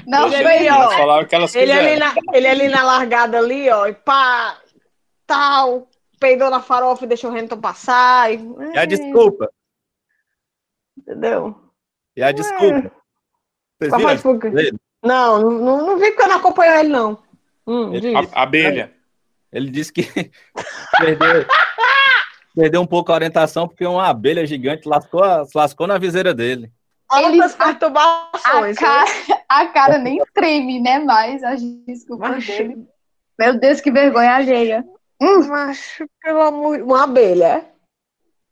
Não, 0.06 0.28
Deixa 0.28 0.54
ele, 0.54 0.70
ó. 0.70 0.90
Falar 0.90 1.22
o 1.22 1.26
que 1.26 1.34
elas 1.34 1.54
ele, 1.54 1.72
ali 1.72 1.96
na, 1.96 2.14
ele 2.32 2.46
ali 2.46 2.68
na 2.68 2.82
largada 2.82 3.38
ali, 3.38 3.68
ó, 3.70 3.86
e 3.86 3.92
pá, 3.92 4.58
tal, 5.26 5.88
peidou 6.18 6.50
na 6.50 6.60
farofa 6.60 7.04
e 7.04 7.08
deixou 7.08 7.30
o 7.30 7.32
Hamilton 7.32 7.60
passar. 7.60 8.32
E, 8.32 8.40
e 8.74 8.78
a 8.78 8.84
desculpa. 8.84 9.50
Entendeu? 10.96 11.54
E 12.16 12.22
a 12.22 12.32
desculpa. 12.32 12.92
Vocês 13.80 14.22
viram? 14.52 14.78
Não, 15.02 15.40
não, 15.40 15.86
não 15.86 15.98
vi 15.98 16.10
porque 16.10 16.22
eu 16.22 16.28
não 16.28 16.36
acompanho 16.36 16.78
ele, 16.78 16.88
não. 16.90 17.18
Hum, 17.66 17.94
ele, 17.94 18.14
a, 18.14 18.42
abelha. 18.42 18.92
Ele 19.50 19.70
disse 19.70 19.92
que 19.92 20.02
perdeu, 20.98 21.46
perdeu 22.54 22.80
um 22.82 22.86
pouco 22.86 23.10
a 23.10 23.14
orientação 23.14 23.66
porque 23.66 23.86
uma 23.86 24.08
abelha 24.08 24.46
gigante 24.46 24.88
lascou, 24.88 25.22
lascou 25.54 25.86
na 25.86 25.98
viseira 25.98 26.34
dele. 26.34 26.70
Olha 27.10 27.44
as 27.44 27.56
perturbações. 27.56 28.76
A 28.76 28.80
cara, 28.80 29.10
a 29.48 29.66
cara 29.66 29.98
nem 29.98 30.22
treme, 30.32 30.80
né? 30.80 30.98
Mais 31.00 31.42
as 31.42 31.60
desculpas 31.62 32.46
dele. 32.46 32.86
Meu 33.38 33.58
Deus, 33.58 33.80
que 33.80 33.90
vergonha 33.90 34.36
alheia. 34.36 34.84
Hum. 35.20 35.48
Macho, 35.48 36.06
pelo 36.22 36.40
amor... 36.40 36.80
Uma 36.82 37.04
abelha. 37.04 37.64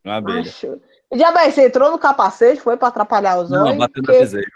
Uma 0.05 0.17
abelha. 0.17 0.39
Macho. 0.39 0.81
Já 1.15 1.33
bem, 1.33 1.51
você 1.51 1.67
entrou 1.67 1.91
no 1.91 1.99
capacete, 1.99 2.61
foi 2.61 2.77
para 2.77 2.89
atrapalhar 2.89 3.41
os 3.41 3.51
olhos. 3.51 3.65
Não, 3.65 3.79
bateu 3.79 4.03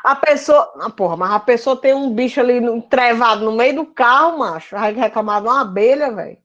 A 0.04 0.14
pessoa. 0.14 0.70
Ah, 0.76 0.90
porra, 0.90 1.16
mas 1.16 1.32
a 1.32 1.40
pessoa 1.40 1.76
tem 1.76 1.94
um 1.94 2.12
bicho 2.12 2.40
ali 2.40 2.60
trevado 2.90 3.44
no 3.44 3.52
meio 3.52 3.76
do 3.76 3.86
carro, 3.86 4.38
macho. 4.38 4.76
Vai 4.76 4.92
reclamar 4.92 5.40
de 5.40 5.48
uma 5.48 5.62
abelha, 5.62 6.14
velho. 6.14 6.36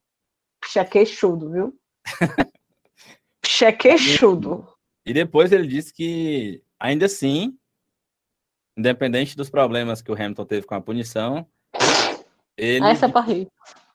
Bicho 0.62 0.80
é 0.80 0.86
queixudo, 0.86 1.52
viu? 1.52 1.80
Bicho 3.44 3.66
é 3.66 3.72
queixudo. 3.72 4.68
E 5.06 5.14
depois 5.14 5.52
ele 5.52 5.68
disse 5.68 5.94
que, 5.94 6.64
ainda 6.80 7.06
assim, 7.06 7.58
independente 8.78 9.36
dos 9.36 9.50
problemas 9.50 10.02
que 10.02 10.12
o 10.12 10.16
Hamilton 10.16 10.46
teve 10.46 10.66
com 10.66 10.76
a 10.76 10.82
punição, 10.82 11.46
ele. 12.56 12.86
Essa 12.86 13.08
é 13.08 13.10
pra 13.10 13.22
rir. 13.22 13.48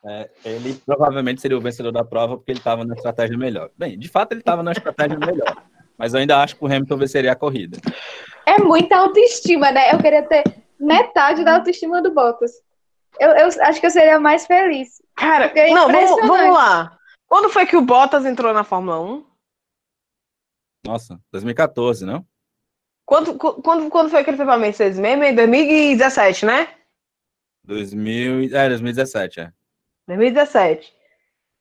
É, 0.04 0.30
ele 0.44 0.74
provavelmente 0.84 1.40
seria 1.40 1.56
o 1.56 1.60
vencedor 1.60 1.92
da 1.92 2.04
prova 2.04 2.36
porque 2.36 2.50
ele 2.50 2.58
estava 2.58 2.84
na 2.84 2.94
estratégia 2.94 3.38
melhor. 3.38 3.70
Bem, 3.78 3.98
de 3.98 4.08
fato, 4.08 4.32
ele 4.32 4.40
estava 4.40 4.62
na 4.62 4.72
estratégia 4.72 5.18
melhor 5.18 5.72
mas 5.97 6.14
eu 6.14 6.20
ainda 6.20 6.43
acho 6.43 6.57
que 6.57 6.64
o 6.64 6.66
Hamilton 6.66 6.97
venceria 6.97 7.32
a 7.32 7.36
corrida. 7.36 7.78
É 8.47 8.59
muita 8.59 8.97
autoestima, 8.97 9.70
né? 9.70 9.93
Eu 9.93 9.99
queria 9.99 10.22
ter 10.22 10.45
metade 10.78 11.45
da 11.45 11.57
autoestima 11.57 12.03
do 12.03 12.12
Bottas. 12.12 12.53
Eu, 13.18 13.30
eu 13.30 13.47
acho 13.47 13.80
que 13.80 13.86
eu 13.86 13.90
seria 13.90 14.18
mais 14.18 14.47
feliz. 14.47 15.03
Cara, 15.16 15.47
é 15.55 15.70
não, 15.70 15.90
vamos, 15.90 16.11
vamos 16.26 16.55
lá. 16.55 16.99
Quando 17.28 17.49
foi 17.51 17.66
que 17.66 17.76
o 17.76 17.82
Bottas 17.82 18.26
entrou 18.26 18.53
na 18.53 18.64
Fórmula 18.64 19.01
1? 19.01 19.24
Nossa, 20.84 21.20
2014, 21.30 22.05
não? 22.05 22.26
Quando, 23.05 23.36
quando, 23.36 23.90
quando 23.90 24.11
foi 24.11 24.24
que 24.24 24.30
ele 24.30 24.36
foi 24.36 24.47
para 24.47 24.55
a 24.55 24.59
Mercedes 24.59 24.99
mesmo? 24.99 25.22
Em 25.22 25.34
2017, 25.34 26.47
né? 26.47 26.68
2000, 27.64 28.57
é, 28.57 28.68
2017, 28.68 29.40
é. 29.40 29.53
2017. 30.09 30.93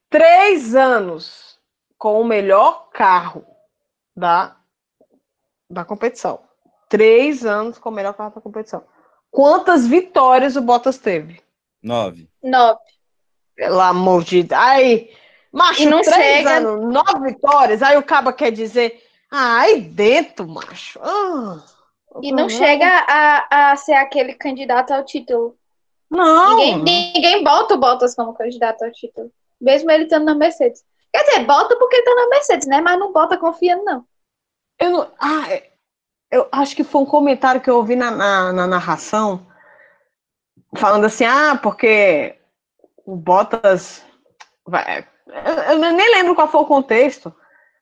Três 0.10 0.76
anos 0.76 1.60
com 1.98 2.20
o 2.20 2.26
melhor 2.26 2.90
carro 2.90 3.46
da, 4.16 4.56
da 5.70 5.86
competição. 5.86 6.40
Três 6.90 7.46
anos 7.46 7.78
com 7.78 7.90
o 7.90 7.92
melhor 7.92 8.14
carro 8.14 8.36
da 8.36 8.42
competição. 8.42 8.84
Quantas 9.30 9.88
vitórias 9.88 10.56
o 10.56 10.62
Bottas 10.62 10.98
teve? 10.98 11.42
Nove. 11.82 12.30
Nove. 12.44 12.80
Pelo 13.56 13.80
amor 13.80 14.24
de 14.24 14.44
Deus. 14.44 14.62
Aí, 14.62 15.12
macho, 15.52 15.90
não 15.90 16.02
três 16.02 16.16
chega... 16.16 16.58
anos, 16.58 16.94
nove 16.94 17.32
vitórias. 17.32 17.82
Aí 17.82 17.98
o 17.98 18.04
Caba 18.04 18.34
quer 18.34 18.52
dizer, 18.52 19.02
ah, 19.32 19.60
aí 19.62 19.82
dentro, 19.82 20.48
macho. 20.48 21.00
Ah, 21.02 21.64
e 22.22 22.32
não 22.32 22.50
chega 22.50 22.86
a, 23.08 23.72
a 23.72 23.76
ser 23.78 23.94
aquele 23.94 24.34
candidato 24.34 24.92
ao 24.92 25.06
título. 25.06 25.56
Não. 26.10 26.58
Ninguém, 26.58 27.14
ninguém 27.14 27.44
bota 27.44 27.76
o 27.76 27.80
Bottas 27.80 28.14
como 28.14 28.34
candidato 28.34 28.84
ao 28.84 28.92
título. 28.92 29.32
Mesmo 29.60 29.90
ele 29.90 30.04
estando 30.04 30.26
na 30.26 30.36
Mercedes. 30.36 30.84
Quer 31.14 31.24
dizer, 31.24 31.46
bota 31.46 31.76
porque 31.76 32.02
tá 32.02 32.16
na 32.16 32.30
Mercedes, 32.30 32.68
né? 32.68 32.82
Mas 32.82 32.98
não 32.98 33.12
bota 33.12 33.38
confiando, 33.38 33.84
não. 33.84 34.06
Eu 34.80 34.90
não. 34.90 35.12
Ah, 35.20 35.52
é, 35.52 35.72
eu 36.32 36.48
acho 36.52 36.76
que 36.76 36.84
foi 36.84 37.02
um 37.02 37.06
comentário 37.06 37.62
que 37.62 37.70
eu 37.70 37.76
ouvi 37.76 37.96
na, 37.96 38.10
na, 38.10 38.54
na 38.54 38.68
narração, 38.68 39.46
falando 40.78 41.06
assim, 41.06 41.26
ah, 41.26 41.60
porque 41.62 42.38
o 43.06 43.16
Bottas. 43.16 44.04
Vai, 44.66 45.06
eu, 45.28 45.74
eu, 45.74 45.80
nem 45.80 46.16
lembro 46.16 46.34
qual 46.34 46.48
foi 46.48 46.62
o 46.62 46.66
contexto, 46.66 47.34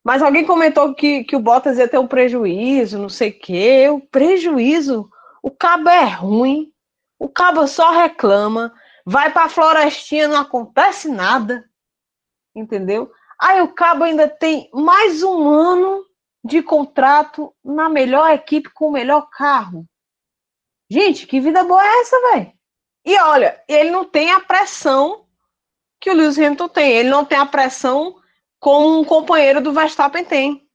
mas 0.04 0.22
alguém 0.22 0.46
comentou 0.46 0.96
que, 0.96 1.24
que 1.24 1.36
o 1.36 1.40
Bottas 1.40 1.78
ia 1.78 1.88
ter 1.88 2.00
um 2.00 2.08
prejuízo, 2.08 2.98
não 2.98 3.10
sei 3.10 3.30
o 3.30 3.40
quê. 3.40 3.90
O 3.90 4.02
prejuízo, 4.02 5.10
o 5.44 5.52
cabo 5.52 5.90
é 5.90 6.06
ruim, 6.06 6.72
o 7.20 7.30
cabo 7.30 7.68
só 7.68 7.92
reclama, 7.92 8.74
vai 9.06 9.32
para 9.32 9.46
a 9.46 9.50
florestinha, 9.50 10.28
não 10.28 10.40
acontece 10.40 11.10
nada, 11.10 11.64
entendeu? 12.56 13.12
Aí 13.40 13.62
o 13.62 13.74
Cabo 13.74 14.04
ainda 14.04 14.28
tem 14.28 14.70
mais 14.74 15.24
um 15.24 15.48
ano 15.48 16.06
de 16.44 16.62
contrato 16.62 17.54
na 17.64 17.88
melhor 17.88 18.32
equipe 18.32 18.70
com 18.70 18.88
o 18.88 18.92
melhor 18.92 19.30
carro. 19.30 19.86
Gente, 20.92 21.26
que 21.26 21.40
vida 21.40 21.64
boa 21.64 21.82
é 21.82 22.02
essa, 22.02 22.18
velho? 22.32 22.52
E 23.06 23.18
olha, 23.20 23.64
ele 23.68 23.92
não 23.92 24.04
tem 24.04 24.32
a 24.32 24.40
pressão 24.40 25.26
que 26.02 26.10
o 26.10 26.14
Lewis 26.14 26.38
Hamilton 26.38 26.68
tem. 26.68 26.92
Ele 26.92 27.10
não 27.10 27.24
tem 27.24 27.38
a 27.38 27.46
pressão 27.46 28.16
como 28.60 29.00
um 29.00 29.06
companheiro 29.06 29.62
do 29.62 29.72
Verstappen 29.72 30.26
tem. 30.26 30.68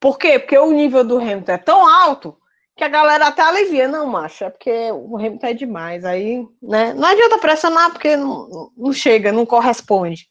Por 0.00 0.18
quê? 0.18 0.38
Porque 0.38 0.58
o 0.58 0.72
nível 0.72 1.04
do 1.04 1.18
Hamilton 1.18 1.52
é 1.52 1.58
tão 1.58 1.86
alto 1.86 2.36
que 2.76 2.82
a 2.84 2.88
galera 2.88 3.28
até 3.28 3.42
alivia. 3.42 3.86
Não, 3.86 4.06
macho, 4.06 4.44
é 4.44 4.50
porque 4.50 4.90
o 4.90 5.16
Hamilton 5.16 5.46
é 5.46 5.54
demais. 5.54 6.04
Aí, 6.04 6.46
né? 6.60 6.94
Não 6.94 7.08
adianta 7.08 7.38
pressionar 7.38 7.92
porque 7.92 8.16
não, 8.16 8.72
não 8.76 8.92
chega, 8.92 9.30
não 9.30 9.46
corresponde. 9.46 10.28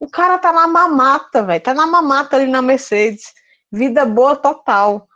O 0.00 0.08
cara 0.08 0.38
tá 0.38 0.52
na 0.52 0.66
mamata, 0.66 1.42
velho. 1.42 1.62
Tá 1.62 1.74
na 1.74 1.86
mamata 1.86 2.36
ali 2.36 2.50
na 2.50 2.62
Mercedes. 2.62 3.32
Vida 3.70 4.04
boa 4.04 4.36
total. 4.36 5.08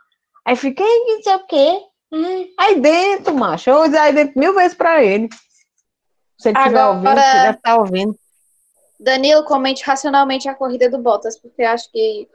Aí 0.45 0.55
fica, 0.55 0.83
não 0.83 1.21
sei 1.21 1.35
o 1.35 1.47
quê. 1.47 1.79
Hum, 2.11 2.47
aí 2.59 2.79
dentro, 2.79 3.33
macho. 3.33 3.69
Eu 3.69 3.77
vou 3.77 3.85
dizer 3.85 3.97
aí 3.97 4.13
dentro 4.13 4.39
mil 4.39 4.53
vezes 4.53 4.77
pra 4.77 5.03
ele. 5.03 5.29
Se 6.37 6.49
ele 6.49 6.57
estiver 6.57 6.85
ouvindo, 6.85 7.19
se 7.19 7.37
estar 7.37 7.53
tá 7.61 7.77
ouvindo. 7.77 8.19
Danilo, 8.99 9.43
comente 9.45 9.83
racionalmente 9.83 10.47
a 10.47 10.53
corrida 10.53 10.89
do 10.89 10.97
Bottas, 10.97 11.39
porque 11.39 11.63
acho 11.63 11.91
que 11.91 12.27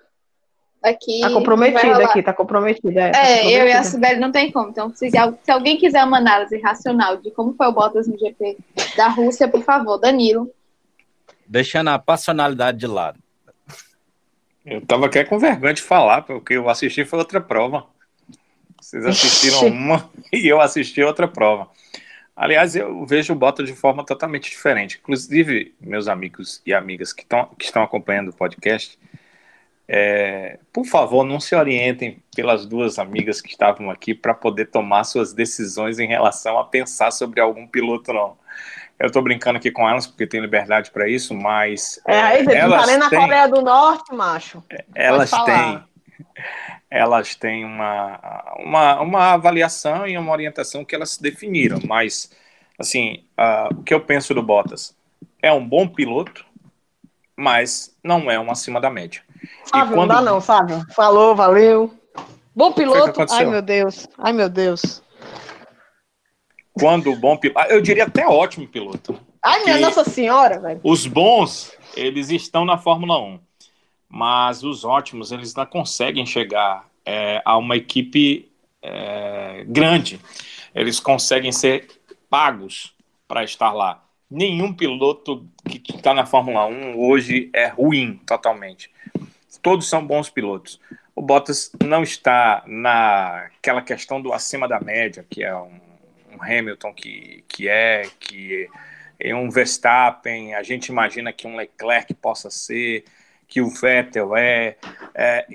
aqui. 0.82 1.20
Tá 1.20 1.30
comprometida 1.30 2.04
aqui, 2.04 2.22
tá 2.22 2.32
comprometida. 2.32 3.00
É, 3.00 3.10
tá 3.10 3.18
é 3.18 3.22
comprometida. 3.22 3.58
eu 3.60 3.68
e 3.68 3.72
a 3.72 3.84
Sibeli 3.84 4.18
não 4.18 4.32
tem 4.32 4.50
como. 4.50 4.70
Então, 4.70 4.92
se, 4.94 5.10
se, 5.10 5.50
alguém 5.50 5.76
quiser 5.76 6.04
uma 6.04 6.18
análise 6.18 6.58
racional 6.58 7.16
de 7.18 7.30
como 7.30 7.54
foi 7.54 7.66
o 7.66 7.72
Bottas 7.72 8.08
no 8.08 8.18
GP 8.18 8.58
da 8.96 9.08
Rússia, 9.08 9.48
por 9.48 9.62
favor, 9.62 9.98
Danilo. 9.98 10.50
Deixando 11.48 11.88
a 11.88 11.98
passionalidade 11.98 12.78
de 12.78 12.86
lado. 12.86 13.18
Eu 14.64 14.84
tava 14.84 15.06
até 15.06 15.24
com 15.24 15.38
vergonha 15.38 15.72
de 15.72 15.82
falar, 15.82 16.22
porque 16.22 16.54
eu 16.54 16.68
assisti 16.68 17.04
foi 17.04 17.18
outra 17.18 17.40
prova. 17.40 17.86
Vocês 18.80 19.04
assistiram 19.06 19.66
uma 19.66 20.10
e 20.32 20.46
eu 20.46 20.60
assisti 20.60 21.02
outra 21.02 21.26
prova. 21.26 21.68
Aliás, 22.36 22.76
eu 22.76 23.04
vejo 23.04 23.32
o 23.32 23.36
Bottas 23.36 23.66
de 23.66 23.74
forma 23.74 24.04
totalmente 24.04 24.48
diferente. 24.48 24.98
Inclusive, 25.02 25.74
meus 25.80 26.06
amigos 26.06 26.62
e 26.64 26.72
amigas 26.72 27.12
que, 27.12 27.26
tão, 27.26 27.46
que 27.58 27.64
estão 27.64 27.82
acompanhando 27.82 28.28
o 28.28 28.32
podcast, 28.32 28.96
é, 29.88 30.58
por 30.72 30.84
favor, 30.84 31.24
não 31.24 31.40
se 31.40 31.56
orientem 31.56 32.22
pelas 32.36 32.66
duas 32.66 32.98
amigas 32.98 33.40
que 33.40 33.48
estavam 33.48 33.90
aqui 33.90 34.14
para 34.14 34.34
poder 34.34 34.66
tomar 34.66 35.02
suas 35.04 35.32
decisões 35.32 35.98
em 35.98 36.06
relação 36.06 36.58
a 36.58 36.64
pensar 36.64 37.10
sobre 37.10 37.40
algum 37.40 37.66
piloto, 37.66 38.12
não. 38.12 38.36
Eu 38.98 39.06
estou 39.06 39.22
brincando 39.22 39.58
aqui 39.58 39.70
com 39.70 39.88
elas 39.88 40.06
porque 40.06 40.26
tenho 40.26 40.42
liberdade 40.42 40.90
para 40.90 41.08
isso, 41.08 41.34
mas. 41.34 42.00
É, 42.06 42.20
aí, 42.20 42.46
é, 42.46 42.54
elas 42.56 42.86
tá 42.86 42.98
na 42.98 43.10
têm, 43.10 43.20
Coreia 43.20 43.46
do 43.46 43.62
Norte, 43.62 44.14
macho. 44.14 44.62
Elas 44.94 45.30
têm. 45.30 45.84
Elas 46.90 47.34
têm 47.34 47.66
uma, 47.66 48.18
uma, 48.56 49.00
uma 49.02 49.32
avaliação 49.34 50.06
e 50.06 50.16
uma 50.16 50.32
orientação 50.32 50.86
que 50.86 50.94
elas 50.94 51.18
definiram, 51.18 51.78
mas, 51.86 52.30
assim, 52.78 53.24
uh, 53.38 53.78
o 53.78 53.82
que 53.82 53.92
eu 53.92 54.00
penso 54.00 54.32
do 54.32 54.42
Bottas? 54.42 54.96
É 55.42 55.52
um 55.52 55.62
bom 55.62 55.86
piloto, 55.86 56.46
mas 57.36 57.94
não 58.02 58.30
é 58.30 58.40
um 58.40 58.50
acima 58.50 58.80
da 58.80 58.88
média. 58.88 59.20
Fábio, 59.66 59.94
quando... 59.94 60.08
não 60.08 60.16
dá 60.16 60.22
não, 60.22 60.40
Fábio. 60.40 60.82
Falou, 60.94 61.36
valeu. 61.36 61.94
Bom 62.56 62.72
piloto. 62.72 63.24
Ai, 63.30 63.44
meu 63.44 63.60
Deus. 63.60 64.08
Ai, 64.16 64.32
meu 64.32 64.48
Deus. 64.48 65.02
Quando 66.78 67.10
o 67.10 67.16
bom 67.16 67.36
piloto. 67.36 67.70
Eu 67.70 67.80
diria 67.80 68.04
até 68.04 68.26
ótimo 68.26 68.66
piloto. 68.66 69.18
Ai, 69.42 69.64
minha 69.64 69.78
Nossa 69.78 70.04
Senhora, 70.04 70.58
velho. 70.58 70.80
Os 70.82 71.06
bons, 71.06 71.72
eles 71.96 72.30
estão 72.30 72.64
na 72.64 72.78
Fórmula 72.78 73.18
1. 73.20 73.38
Mas 74.08 74.62
os 74.62 74.84
ótimos, 74.84 75.32
eles 75.32 75.54
não 75.54 75.66
conseguem 75.66 76.24
chegar 76.24 76.88
é, 77.04 77.42
a 77.44 77.56
uma 77.56 77.76
equipe 77.76 78.50
é, 78.82 79.64
grande. 79.66 80.18
Eles 80.74 80.98
conseguem 80.98 81.52
ser 81.52 81.88
pagos 82.30 82.94
para 83.26 83.44
estar 83.44 83.72
lá. 83.72 84.02
Nenhum 84.30 84.72
piloto 84.72 85.46
que 85.68 85.82
está 85.94 86.12
na 86.12 86.26
Fórmula 86.26 86.66
1 86.66 86.98
hoje 86.98 87.50
é 87.54 87.68
ruim 87.68 88.20
totalmente 88.26 88.90
todos 89.62 89.88
são 89.88 90.06
bons 90.06 90.30
pilotos. 90.30 90.80
O 91.14 91.22
Bottas 91.22 91.72
não 91.84 92.02
está 92.02 92.62
naquela 92.66 93.82
questão 93.82 94.20
do 94.20 94.32
acima 94.32 94.68
da 94.68 94.80
média, 94.80 95.26
que 95.28 95.42
é 95.42 95.54
um, 95.54 95.80
Hamilton 96.42 96.92
que, 96.92 97.44
que 97.48 97.68
é, 97.68 98.08
que 98.18 98.68
é 99.18 99.34
um 99.34 99.50
Verstappen, 99.50 100.54
a 100.54 100.62
gente 100.62 100.86
imagina 100.86 101.32
que 101.32 101.46
um 101.46 101.56
Leclerc 101.56 102.14
possa 102.14 102.50
ser, 102.50 103.04
que 103.48 103.60
o 103.60 103.70
Vettel 103.70 104.36
é. 104.36 104.76
é 105.14 105.46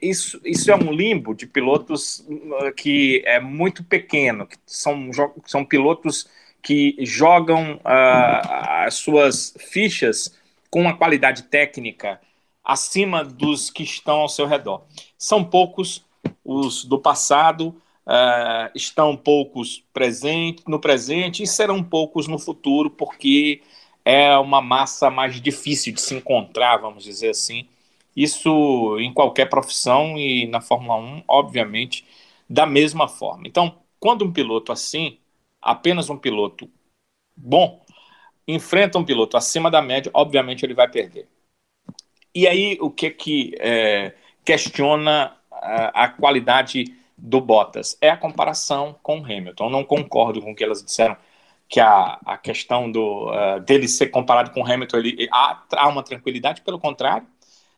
isso, 0.00 0.40
isso 0.44 0.70
é 0.70 0.74
um 0.74 0.90
limbo 0.90 1.34
de 1.34 1.46
pilotos 1.46 2.20
uh, 2.20 2.72
que 2.74 3.22
é 3.26 3.38
muito 3.38 3.84
pequeno, 3.84 4.46
que 4.46 4.56
são, 4.64 5.10
são 5.44 5.64
pilotos 5.64 6.26
que 6.62 6.96
jogam 7.00 7.74
uh, 7.76 8.84
as 8.84 8.94
suas 8.94 9.54
fichas 9.70 10.36
com 10.70 10.80
uma 10.80 10.96
qualidade 10.96 11.44
técnica 11.44 12.20
acima 12.64 13.22
dos 13.22 13.70
que 13.70 13.84
estão 13.84 14.16
ao 14.16 14.28
seu 14.28 14.46
redor. 14.46 14.84
São 15.16 15.44
poucos 15.44 16.04
os 16.44 16.84
do 16.84 16.98
passado, 16.98 17.80
uh, 18.06 18.70
estão 18.74 19.16
poucos 19.16 19.84
presente, 19.92 20.62
no 20.66 20.80
presente 20.80 21.42
e 21.42 21.46
serão 21.46 21.82
poucos 21.82 22.26
no 22.26 22.38
futuro, 22.38 22.90
porque 22.90 23.62
é 24.04 24.36
uma 24.38 24.62
massa 24.62 25.10
mais 25.10 25.40
difícil 25.40 25.92
de 25.92 26.00
se 26.00 26.14
encontrar, 26.14 26.78
vamos 26.78 27.04
dizer 27.04 27.30
assim. 27.30 27.68
Isso 28.14 28.98
em 28.98 29.12
qualquer 29.12 29.46
profissão 29.48 30.16
e 30.16 30.46
na 30.46 30.60
Fórmula 30.60 30.96
1, 30.96 31.24
obviamente, 31.28 32.06
da 32.48 32.64
mesma 32.64 33.08
forma. 33.08 33.46
Então, 33.46 33.78
quando 34.00 34.24
um 34.24 34.32
piloto 34.32 34.72
assim, 34.72 35.18
apenas 35.60 36.08
um 36.08 36.16
piloto 36.16 36.70
bom, 37.36 37.84
enfrenta 38.46 38.98
um 38.98 39.04
piloto 39.04 39.36
acima 39.36 39.70
da 39.70 39.82
média, 39.82 40.10
obviamente 40.14 40.64
ele 40.64 40.74
vai 40.74 40.88
perder. 40.88 41.28
E 42.34 42.46
aí, 42.46 42.78
o 42.80 42.90
que 42.90 43.10
que 43.10 43.54
é, 43.58 44.14
questiona 44.44 45.36
a, 45.50 46.04
a, 46.04 46.08
qualidade 46.08 46.84
do 47.16 47.40
Bottas? 47.40 47.96
É 48.00 48.10
a 48.10 48.16
comparação 48.16 48.96
com 49.02 49.24
Hamilton. 49.24 49.64
Eu 49.64 49.70
não 49.70 49.84
concordo 49.84 50.42
com 50.42 50.52
o 50.52 50.54
que 50.54 50.64
elas 50.64 50.82
disseram, 50.82 51.16
que 51.68 51.80
a, 51.80 52.18
a 52.24 52.38
questão 52.38 52.90
do, 52.90 53.30
uh, 53.30 53.60
dele 53.60 53.88
ser 53.88 54.06
comparado 54.08 54.50
com 54.50 54.64
Hamilton, 54.64 54.96
ele, 54.98 55.28
há, 55.32 55.62
há 55.72 55.88
uma 55.88 56.02
tranquilidade, 56.02 56.62
pelo 56.62 56.78
contrário, 56.78 57.26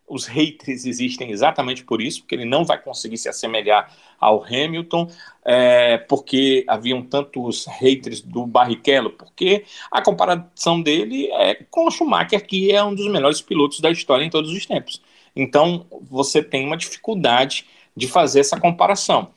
os 0.08 0.26
haters 0.26 0.86
existem 0.86 1.30
exatamente 1.30 1.84
por 1.84 2.00
isso, 2.00 2.20
porque 2.20 2.34
ele 2.34 2.44
não 2.44 2.64
vai 2.64 2.80
conseguir 2.80 3.18
se 3.18 3.28
assemelhar 3.28 3.94
ao 4.18 4.42
Hamilton, 4.42 5.10
é, 5.44 5.98
porque 5.98 6.64
haviam 6.66 7.02
tantos 7.02 7.66
haters 7.66 8.20
do 8.20 8.46
Barrichello, 8.46 9.10
porque 9.10 9.64
a 9.90 10.02
comparação 10.02 10.80
dele 10.80 11.30
é 11.32 11.54
com 11.70 11.86
o 11.86 11.90
Schumacher, 11.90 12.46
que 12.46 12.72
é 12.72 12.82
um 12.82 12.94
dos 12.94 13.06
melhores 13.06 13.40
pilotos 13.40 13.80
da 13.80 13.90
história 13.90 14.24
em 14.24 14.30
todos 14.30 14.50
os 14.50 14.66
tempos. 14.66 15.02
Então, 15.36 15.86
você 16.10 16.42
tem 16.42 16.66
uma 16.66 16.76
dificuldade 16.76 17.66
de 17.98 18.06
fazer 18.06 18.40
essa 18.40 18.58
comparação. 18.58 19.30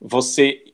Você 0.00 0.64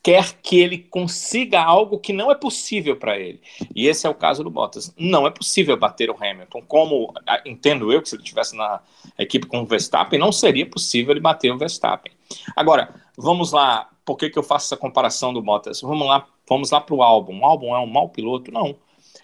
quer 0.00 0.34
que 0.40 0.58
ele 0.60 0.78
consiga 0.78 1.60
algo 1.60 1.98
que 1.98 2.12
não 2.12 2.30
é 2.30 2.34
possível 2.34 2.96
para 2.96 3.18
ele. 3.18 3.40
E 3.74 3.88
esse 3.88 4.06
é 4.06 4.10
o 4.10 4.14
caso 4.14 4.44
do 4.44 4.50
Bottas. 4.50 4.94
Não 4.96 5.26
é 5.26 5.30
possível 5.30 5.76
bater 5.76 6.10
o 6.10 6.16
Hamilton. 6.16 6.62
Como 6.62 7.12
entendo 7.44 7.92
eu 7.92 8.00
que 8.00 8.08
se 8.08 8.14
ele 8.14 8.22
estivesse 8.22 8.56
na 8.56 8.80
equipe 9.18 9.46
com 9.46 9.62
o 9.62 9.66
Verstappen, 9.66 10.18
não 10.18 10.30
seria 10.30 10.64
possível 10.64 11.12
ele 11.12 11.20
bater 11.20 11.52
o 11.52 11.58
Verstappen. 11.58 12.12
Agora, 12.54 12.94
vamos 13.16 13.50
lá. 13.50 13.90
Por 14.04 14.16
que, 14.16 14.30
que 14.30 14.38
eu 14.38 14.42
faço 14.42 14.66
essa 14.66 14.76
comparação 14.76 15.32
do 15.32 15.42
Bottas? 15.42 15.80
Vamos 15.80 16.06
lá, 16.06 16.26
vamos 16.48 16.70
lá 16.70 16.80
para 16.80 16.94
o 16.94 17.02
álbum. 17.02 17.40
O 17.40 17.44
álbum 17.44 17.74
é 17.74 17.80
um 17.80 17.86
mau 17.86 18.08
piloto? 18.08 18.52
Não. 18.52 18.76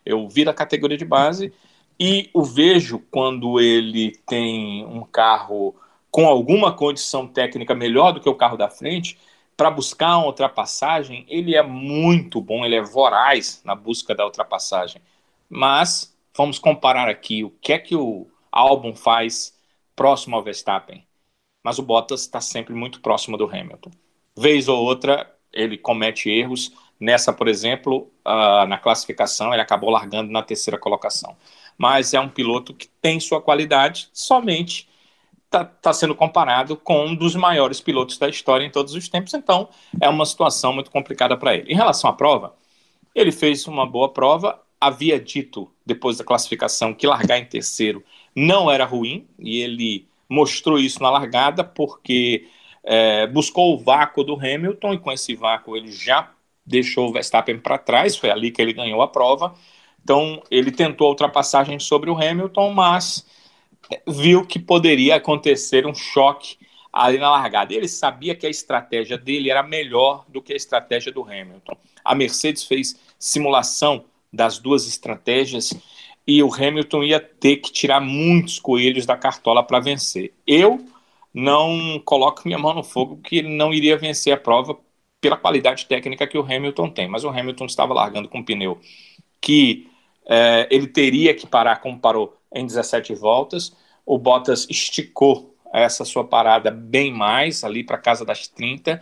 Eu 0.05 0.29
vi 0.29 0.49
a 0.49 0.55
categoria 0.55 0.97
de 0.97 1.05
base 1.05 1.53
e 1.99 2.29
o 2.33 2.43
vejo 2.43 3.01
quando 3.11 3.61
ele 3.61 4.12
tem 4.26 4.85
um 4.87 5.03
carro 5.03 5.74
com 6.18 6.26
alguma 6.26 6.72
condição 6.72 7.28
técnica 7.28 7.76
melhor 7.76 8.10
do 8.10 8.20
que 8.20 8.28
o 8.28 8.34
carro 8.34 8.56
da 8.56 8.68
frente 8.68 9.16
para 9.56 9.70
buscar 9.70 10.18
uma 10.18 10.26
ultrapassagem, 10.26 11.24
ele 11.28 11.54
é 11.54 11.62
muito 11.62 12.40
bom, 12.40 12.64
ele 12.64 12.74
é 12.74 12.82
voraz 12.82 13.62
na 13.64 13.72
busca 13.76 14.16
da 14.16 14.24
ultrapassagem. 14.24 15.00
Mas 15.48 16.12
vamos 16.36 16.58
comparar 16.58 17.08
aqui 17.08 17.44
o 17.44 17.50
que 17.50 17.72
é 17.72 17.78
que 17.78 17.94
o 17.94 18.26
álbum 18.50 18.96
faz 18.96 19.56
próximo 19.94 20.34
ao 20.34 20.42
Verstappen. 20.42 21.06
Mas 21.62 21.78
o 21.78 21.84
Bottas 21.84 22.22
está 22.22 22.40
sempre 22.40 22.74
muito 22.74 23.00
próximo 23.00 23.36
do 23.36 23.44
Hamilton. 23.44 23.92
Vez 24.36 24.66
ou 24.66 24.76
outra, 24.76 25.32
ele 25.52 25.78
comete 25.78 26.28
erros. 26.28 26.72
Nessa, 26.98 27.32
por 27.32 27.46
exemplo, 27.46 28.10
uh, 28.26 28.66
na 28.66 28.76
classificação, 28.76 29.52
ele 29.52 29.62
acabou 29.62 29.90
largando 29.90 30.32
na 30.32 30.42
terceira 30.42 30.80
colocação. 30.80 31.36
Mas 31.76 32.12
é 32.12 32.18
um 32.18 32.28
piloto 32.28 32.74
que 32.74 32.88
tem 33.00 33.20
sua 33.20 33.40
qualidade, 33.40 34.08
somente 34.12 34.88
está 35.49 35.64
tá 35.64 35.92
sendo 35.92 36.14
comparado 36.14 36.76
com 36.76 37.07
um 37.07 37.14
dos 37.14 37.34
maiores 37.34 37.80
pilotos 37.80 38.18
da 38.18 38.28
história 38.28 38.64
em 38.64 38.70
todos 38.70 38.94
os 38.94 39.09
tempos, 39.09 39.32
então 39.34 39.68
é 40.01 40.09
uma 40.09 40.26
situação 40.26 40.72
muito 40.72 40.90
complicada 40.90 41.36
para 41.36 41.55
ele. 41.55 41.72
Em 41.72 41.74
relação 41.74 42.09
à 42.09 42.12
prova, 42.12 42.55
ele 43.14 43.32
fez 43.32 43.66
uma 43.66 43.86
boa 43.86 44.12
prova, 44.12 44.61
havia 44.80 45.18
dito 45.18 45.70
depois 45.84 46.18
da 46.18 46.24
classificação 46.24 46.94
que 46.94 47.07
largar 47.07 47.38
em 47.38 47.46
terceiro 47.46 48.05
não 48.36 48.70
era 48.70 48.84
ruim, 48.84 49.26
e 49.38 49.61
ele 49.61 50.07
mostrou 50.28 50.78
isso 50.78 51.03
na 51.03 51.11
largada, 51.11 51.64
porque 51.64 52.46
é, 52.84 53.26
buscou 53.26 53.74
o 53.74 53.78
vácuo 53.78 54.22
do 54.22 54.34
Hamilton, 54.34 54.94
e 54.94 54.99
com 54.99 55.11
esse 55.11 55.34
vácuo 55.34 55.76
ele 55.76 55.90
já 55.90 56.30
deixou 56.64 57.09
o 57.09 57.12
Verstappen 57.12 57.59
para 57.59 57.78
trás, 57.78 58.16
foi 58.16 58.30
ali 58.30 58.51
que 58.51 58.61
ele 58.61 58.74
ganhou 58.74 59.01
a 59.01 59.09
prova. 59.09 59.55
Então 60.05 60.42
ele 60.51 60.70
tentou 60.70 61.07
a 61.07 61.11
ultrapassagem 61.11 61.78
sobre 61.78 62.11
o 62.11 62.16
Hamilton, 62.16 62.72
mas 62.72 63.26
viu 64.07 64.45
que 64.47 64.59
poderia 64.59 65.16
acontecer 65.16 65.86
um 65.86 65.95
choque 65.95 66.57
ali 66.93 67.18
na 67.18 67.30
largada. 67.30 67.74
Ele 67.74 67.89
sabia 67.89 68.34
que 68.34 68.47
a 68.47 68.51
estratégia 68.51 69.16
dele 69.16 69.51
era 69.51 69.62
melhor 69.62 70.24
do 70.28 70.43
que 70.43 70.53
a 70.53 70.57
estratégia 70.57 71.12
do 71.12 71.22
Hamilton. 71.22 71.76
A 72.05 72.14
Mercedes 72.14 72.64
fez 72.64 72.99
simulação 73.18 74.05
das 74.32 74.59
duas 74.59 74.86
estratégias 74.86 75.72
e 76.26 76.43
o 76.43 76.53
Hamilton 76.53 77.05
ia 77.05 77.20
ter 77.20 77.57
que 77.57 77.72
tirar 77.72 78.01
muitos 78.01 78.59
coelhos 78.59 79.07
da 79.07 79.16
cartola 79.16 79.62
para 79.62 79.80
vencer. 79.80 80.34
Eu 80.47 80.84
não 81.32 82.01
coloco 82.05 82.43
minha 82.45 82.59
mão 82.59 82.74
no 82.74 82.82
fogo 82.82 83.18
que 83.22 83.39
ele 83.39 83.49
não 83.49 83.72
iria 83.72 83.97
vencer 83.97 84.32
a 84.32 84.36
prova 84.36 84.78
pela 85.20 85.36
qualidade 85.36 85.86
técnica 85.86 86.26
que 86.26 86.39
o 86.39 86.43
Hamilton 86.43 86.91
tem, 86.91 87.09
mas 87.09 87.24
o 87.24 87.28
Hamilton 87.28 87.66
estava 87.66 87.95
largando 87.95 88.28
com 88.28 88.39
um 88.39 88.45
pneu 88.45 88.78
que 89.41 89.89
é, 90.28 90.68
ele 90.70 90.86
teria 90.86 91.34
que 91.34 91.47
parar 91.47 91.76
como 91.76 91.99
parou 91.99 92.38
em 92.53 92.66
17 92.66 93.14
voltas. 93.14 93.74
O 94.05 94.18
Bottas 94.18 94.66
esticou 94.70 95.55
essa 95.72 96.05
sua 96.05 96.24
parada 96.24 96.70
bem 96.70 97.12
mais, 97.12 97.62
ali 97.64 97.84
para 97.84 97.99
casa 97.99 98.24
das 98.24 98.49
30, 98.49 99.01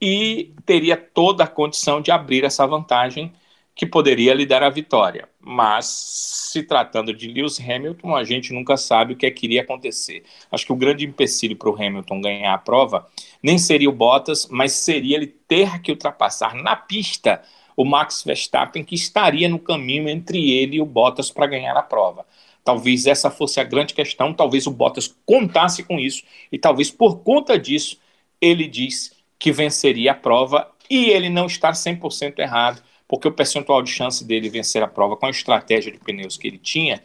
e 0.00 0.52
teria 0.66 0.96
toda 0.96 1.44
a 1.44 1.48
condição 1.48 2.00
de 2.00 2.10
abrir 2.10 2.44
essa 2.44 2.66
vantagem 2.66 3.32
que 3.74 3.84
poderia 3.84 4.32
lhe 4.34 4.46
dar 4.46 4.62
a 4.62 4.70
vitória. 4.70 5.28
Mas, 5.40 5.86
se 5.86 6.62
tratando 6.62 7.12
de 7.12 7.26
Lewis 7.26 7.58
Hamilton, 7.58 8.14
a 8.14 8.22
gente 8.22 8.52
nunca 8.52 8.76
sabe 8.76 9.14
o 9.14 9.16
que, 9.16 9.26
é 9.26 9.30
que 9.30 9.46
iria 9.46 9.62
acontecer. 9.62 10.22
Acho 10.50 10.66
que 10.66 10.72
o 10.72 10.76
grande 10.76 11.04
empecilho 11.04 11.56
para 11.56 11.70
o 11.70 11.74
Hamilton 11.74 12.20
ganhar 12.20 12.54
a 12.54 12.58
prova 12.58 13.06
nem 13.42 13.58
seria 13.58 13.88
o 13.88 13.92
Bottas, 13.92 14.46
mas 14.48 14.72
seria 14.72 15.16
ele 15.16 15.26
ter 15.26 15.80
que 15.80 15.90
ultrapassar 15.90 16.54
na 16.54 16.76
pista 16.76 17.42
o 17.76 17.84
Max 17.84 18.22
Verstappen, 18.24 18.84
que 18.84 18.94
estaria 18.94 19.48
no 19.48 19.58
caminho 19.58 20.08
entre 20.08 20.52
ele 20.52 20.76
e 20.76 20.80
o 20.80 20.86
Bottas 20.86 21.30
para 21.30 21.46
ganhar 21.46 21.76
a 21.76 21.82
prova. 21.82 22.24
Talvez 22.64 23.06
essa 23.06 23.30
fosse 23.30 23.60
a 23.60 23.64
grande 23.64 23.92
questão, 23.92 24.32
talvez 24.32 24.66
o 24.66 24.70
Bottas 24.70 25.14
contasse 25.26 25.84
com 25.84 26.00
isso, 26.00 26.22
e 26.50 26.58
talvez 26.58 26.90
por 26.90 27.18
conta 27.18 27.58
disso 27.58 27.98
ele 28.40 28.66
diz 28.66 29.12
que 29.38 29.52
venceria 29.52 30.12
a 30.12 30.14
prova, 30.14 30.70
e 30.88 31.10
ele 31.10 31.28
não 31.28 31.46
está 31.46 31.70
100% 31.70 32.38
errado, 32.38 32.82
porque 33.06 33.28
o 33.28 33.32
percentual 33.32 33.82
de 33.82 33.90
chance 33.90 34.24
dele 34.24 34.48
vencer 34.48 34.82
a 34.82 34.88
prova 34.88 35.16
com 35.16 35.26
a 35.26 35.30
estratégia 35.30 35.92
de 35.92 35.98
pneus 35.98 36.36
que 36.36 36.48
ele 36.48 36.58
tinha 36.58 37.02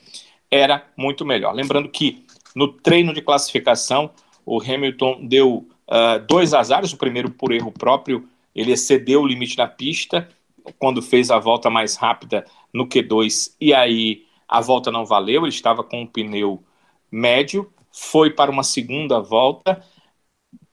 era 0.49 0.85
muito 0.97 1.25
melhor. 1.25 1.53
Lembrando 1.53 1.89
que 1.89 2.25
no 2.55 2.67
treino 2.67 3.13
de 3.13 3.21
classificação, 3.21 4.11
o 4.45 4.61
Hamilton 4.61 5.25
deu 5.27 5.67
uh, 5.87 6.19
dois 6.27 6.53
azares, 6.53 6.93
o 6.93 6.97
primeiro 6.97 7.29
por 7.29 7.51
erro 7.51 7.71
próprio, 7.71 8.27
ele 8.55 8.71
excedeu 8.71 9.21
o 9.21 9.27
limite 9.27 9.55
da 9.55 9.67
pista, 9.67 10.27
quando 10.77 11.01
fez 11.01 11.31
a 11.31 11.39
volta 11.39 11.69
mais 11.69 11.95
rápida 11.95 12.45
no 12.73 12.87
Q2 12.87 13.53
e 13.59 13.73
aí 13.73 14.25
a 14.49 14.59
volta 14.61 14.91
não 14.91 15.05
valeu, 15.05 15.43
ele 15.43 15.49
estava 15.49 15.83
com 15.83 16.01
um 16.01 16.07
pneu 16.07 16.63
médio, 17.11 17.71
foi 17.91 18.31
para 18.31 18.49
uma 18.49 18.63
segunda 18.63 19.19
volta, 19.19 19.83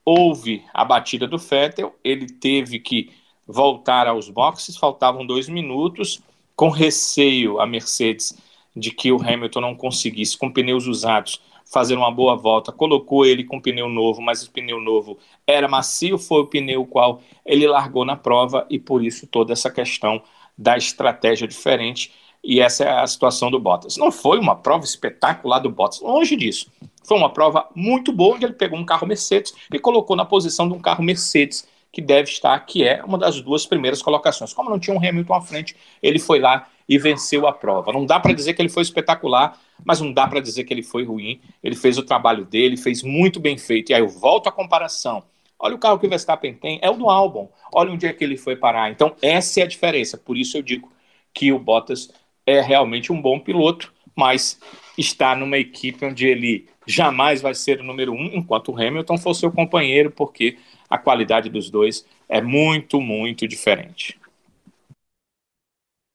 houve 0.05 0.65
a 0.73 0.85
batida 0.85 1.27
do 1.27 1.37
Vettel, 1.37 1.95
ele 2.03 2.27
teve 2.27 2.79
que 2.79 3.11
voltar 3.47 4.09
aos 4.09 4.31
boxes, 4.31 4.77
faltavam 4.77 5.27
dois 5.27 5.49
minutos, 5.49 6.23
com 6.55 6.71
receio 6.71 7.61
a 7.61 7.67
Mercedes 7.67 8.39
de 8.75 8.91
que 8.91 9.13
o 9.13 9.21
Hamilton 9.21 9.61
não 9.61 9.75
conseguisse, 9.75 10.37
com 10.37 10.51
pneus 10.51 10.87
usados, 10.87 11.41
fazer 11.65 11.97
uma 11.97 12.11
boa 12.11 12.37
volta, 12.37 12.73
colocou 12.73 13.27
ele 13.27 13.45
com 13.45 13.61
pneu 13.61 13.89
novo, 13.89 14.23
mas 14.23 14.43
o 14.43 14.51
pneu 14.51 14.81
novo 14.81 15.19
era 15.47 15.69
macio, 15.69 16.19
foi 16.19 16.41
o 16.41 16.47
pneu 16.47 16.87
qual 16.87 17.21
ele 17.45 17.67
largou 17.67 18.05
na 18.05 18.17
prova 18.17 18.67
e 18.71 18.79
por 18.79 19.05
isso 19.05 19.27
toda 19.27 19.53
essa 19.53 19.71
questão 19.71 20.23
da 20.57 20.77
estratégia 20.77 21.47
diferente 21.47 22.13
e 22.43 22.61
essa 22.61 22.85
é 22.85 23.01
a 23.01 23.07
situação 23.07 23.51
do 23.51 23.59
Bottas. 23.59 23.97
Não 23.97 24.13
foi 24.13 24.39
uma 24.39 24.57
prova 24.57 24.85
espetacular 24.85 25.59
do 25.59 25.71
Bottas, 25.71 26.01
longe 26.01 26.37
disso. 26.37 26.71
Foi 27.05 27.17
uma 27.17 27.33
prova 27.33 27.69
muito 27.75 28.13
boa 28.13 28.37
onde 28.37 28.45
ele 28.45 28.55
pegou 28.55 28.79
um 28.79 28.85
carro 28.85 29.07
Mercedes 29.07 29.55
e 29.73 29.79
colocou 29.79 30.17
na 30.17 30.25
posição 30.25 30.69
de 30.69 30.75
um 30.75 30.81
carro 30.81 31.05
Mercedes 31.05 31.67
que 31.93 32.03
deve 32.03 32.31
estar, 32.31 32.59
que 32.61 32.85
é 32.85 33.03
uma 33.05 33.17
das 33.17 33.41
duas 33.41 33.65
primeiras 33.65 34.03
colocações. 34.03 34.53
Como 34.53 34.69
não 34.69 34.79
tinha 34.79 34.95
um 34.95 34.99
Hamilton 34.99 35.35
à 35.35 35.41
frente, 35.41 35.77
ele 36.03 36.19
foi 36.19 36.39
lá 36.41 36.69
e 36.89 36.99
venceu 36.99 37.47
a 37.47 37.53
prova. 37.53 37.93
Não 37.93 38.05
dá 38.05 38.21
para 38.21 38.33
dizer 38.33 38.55
que 38.55 38.63
ele 38.63 38.69
foi 38.69 38.83
espetacular, 38.83 39.59
mas 39.85 40.01
não 40.01 40.13
dá 40.13 40.27
para 40.27 40.41
dizer 40.41 40.65
que 40.65 40.75
ele 40.75 40.83
foi 40.83 41.05
ruim. 41.05 41.41
Ele 41.63 41.75
fez 41.75 41.97
o 41.97 42.03
trabalho 42.03 42.45
dele, 42.45 42.77
fez 42.77 43.03
muito 43.03 43.41
bem 43.41 43.57
feito. 43.57 43.91
E 43.91 43.95
aí 43.95 44.01
eu 44.01 44.09
volto 44.09 44.49
à 44.49 44.53
comparação. 44.53 45.23
Olha 45.59 45.75
o 45.75 45.79
carro 45.79 45.99
que 45.99 46.07
o 46.07 46.11
Verstappen 46.11 46.55
tem, 46.55 46.79
é 46.83 46.91
o 46.91 46.97
do 46.97 47.09
Albon. 47.09 47.51
Olha 47.73 47.91
onde 47.91 48.07
é 48.07 48.13
que 48.13 48.23
ele 48.23 48.37
foi 48.37 48.57
parar. 48.57 48.91
Então, 48.91 49.17
essa 49.23 49.61
é 49.61 49.63
a 49.63 49.67
diferença. 49.67 50.19
Por 50.19 50.37
isso 50.37 50.59
eu 50.59 50.63
digo 50.63 50.93
que 51.33 51.53
o 51.53 51.59
Bottas 51.59 52.11
é 52.47 52.61
realmente 52.61 53.13
um 53.13 53.21
bom 53.21 53.41
piloto, 53.41 53.93
mas 54.15 54.59
está 54.97 55.35
numa 55.35 55.59
equipe 55.59 56.05
onde 56.07 56.27
ele 56.27 56.69
jamais 56.87 57.43
vai 57.43 57.55
ser 57.55 57.81
o 57.81 57.85
número 57.85 58.13
um, 58.13 58.27
enquanto 58.27 58.73
o 58.73 58.81
Hamilton 58.81 59.19
for 59.19 59.35
seu 59.35 59.51
companheiro, 59.51 60.11
porque 60.11 60.57
a 60.89 60.97
qualidade 60.97 61.51
dos 61.51 61.69
dois 61.69 62.07
é 62.29 62.41
muito, 62.41 63.01
muito 63.01 63.47
diferente. 63.47 64.19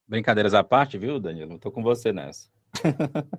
Brincadeiras 0.07 0.53
à 0.53 0.63
parte, 0.63 0.97
viu, 0.97 1.19
Danilo? 1.19 1.55
Estou 1.55 1.71
com 1.71 1.83
você 1.83 2.11
nessa. 2.11 2.49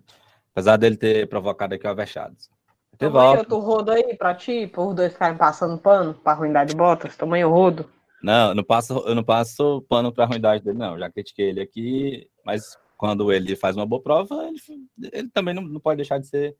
Apesar 0.53 0.77
dele 0.77 0.97
ter 0.97 1.27
provocado 1.29 1.75
aqui 1.75 1.87
o 1.87 1.91
Avechados. 1.91 2.51
Toma 2.99 3.33
aí 3.33 3.39
outro 3.39 3.59
rodo 3.59 3.91
aí 3.91 4.15
pra 4.17 4.35
ti, 4.35 4.67
por 4.67 4.89
os 4.89 4.95
dois 4.95 5.13
ficarem 5.13 5.37
passando 5.37 5.79
pano 5.79 6.15
pra 6.15 6.35
ruindade 6.35 6.71
de 6.71 6.77
botas. 6.77 7.17
Toma 7.17 7.37
aí 7.37 7.45
o 7.45 7.51
rodo. 7.51 7.91
Não, 8.23 8.51
eu 8.51 8.55
não 8.55 8.63
passo, 8.63 9.03
eu 9.07 9.15
não 9.15 9.25
passo 9.25 9.85
pano 9.89 10.13
pra 10.13 10.27
ruindade 10.27 10.63
dele, 10.63 10.79
não. 10.79 10.99
Já 10.99 11.11
critiquei 11.11 11.49
ele 11.49 11.61
aqui, 11.61 12.29
mas 12.45 12.77
quando 13.03 13.33
ele 13.33 13.57
faz 13.57 13.75
uma 13.75 13.85
boa 13.85 14.01
prova, 14.01 14.47
ele, 14.47 15.11
ele 15.13 15.29
também 15.31 15.53
não, 15.53 15.63
não 15.63 15.81
pode 15.81 15.97
deixar 15.97 16.19
de 16.19 16.29
ser 16.29 16.55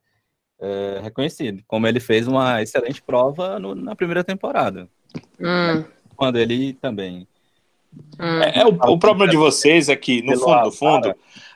é, 0.61 0.99
reconhecido, 1.01 1.63
como 1.69 1.87
ele 1.87 2.01
fez 2.01 2.27
uma 2.27 2.61
excelente 2.61 3.01
prova 3.01 3.61
no, 3.61 3.77
na 3.77 3.95
primeira 3.95 4.25
temporada. 4.25 4.89
Hum. 5.39 5.85
Quando 6.17 6.41
ele 6.41 6.73
também. 6.73 7.29
Hum. 8.19 8.43
É, 8.43 8.63
é, 8.63 8.67
o, 8.67 8.71
o, 8.71 8.99
problema 8.99 9.31
de 9.31 9.37
vocês 9.37 9.89
é 9.89 9.95
que, 9.95 10.21
no 10.21 10.37
fundo, 10.37 10.65
no 10.65 10.73
fundo, 10.73 11.15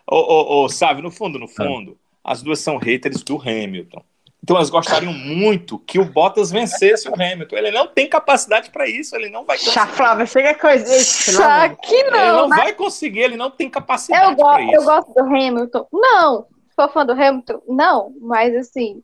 o, 0.09 0.16
o, 0.16 0.64
o, 0.64 0.68
sabe, 0.68 1.03
no 1.03 1.11
fundo, 1.11 1.37
no 1.37 1.49
fundo, 1.49 1.99
as 2.22 2.41
duas 2.41 2.61
são 2.61 2.76
haters 2.76 3.24
do 3.24 3.43
Hamilton. 3.43 4.05
Então 4.47 4.55
elas 4.55 4.70
gostariam 4.70 5.12
muito 5.12 5.76
que 5.76 5.99
o 5.99 6.05
Bottas 6.05 6.53
vencesse 6.53 7.09
o 7.09 7.14
Hamilton. 7.14 7.57
Ele 7.57 7.72
não 7.72 7.88
tem 7.88 8.09
capacidade 8.09 8.70
para 8.70 8.88
isso, 8.88 9.16
ele 9.16 9.28
não 9.28 9.44
vai 9.44 9.59
conseguir. 9.59 9.86
Flávia, 9.88 10.24
chega 10.24 10.55
coisa. 10.55 10.86
Só 11.03 11.68
que 11.70 12.05
não. 12.05 12.16
Ele 12.16 12.32
não 12.32 12.49
mas... 12.49 12.59
vai 12.62 12.72
conseguir, 12.72 13.22
ele 13.22 13.36
não 13.36 13.51
tem 13.51 13.68
capacidade 13.68 14.36
para 14.36 14.62
isso. 14.62 14.74
Eu 14.76 14.84
gosto 14.84 15.12
do 15.12 15.20
Hamilton. 15.24 15.88
Não, 15.92 16.47
sou 16.76 16.88
fã 16.90 17.05
do 17.05 17.11
Hamilton? 17.11 17.61
Não, 17.66 18.12
mas 18.20 18.55
assim, 18.55 19.03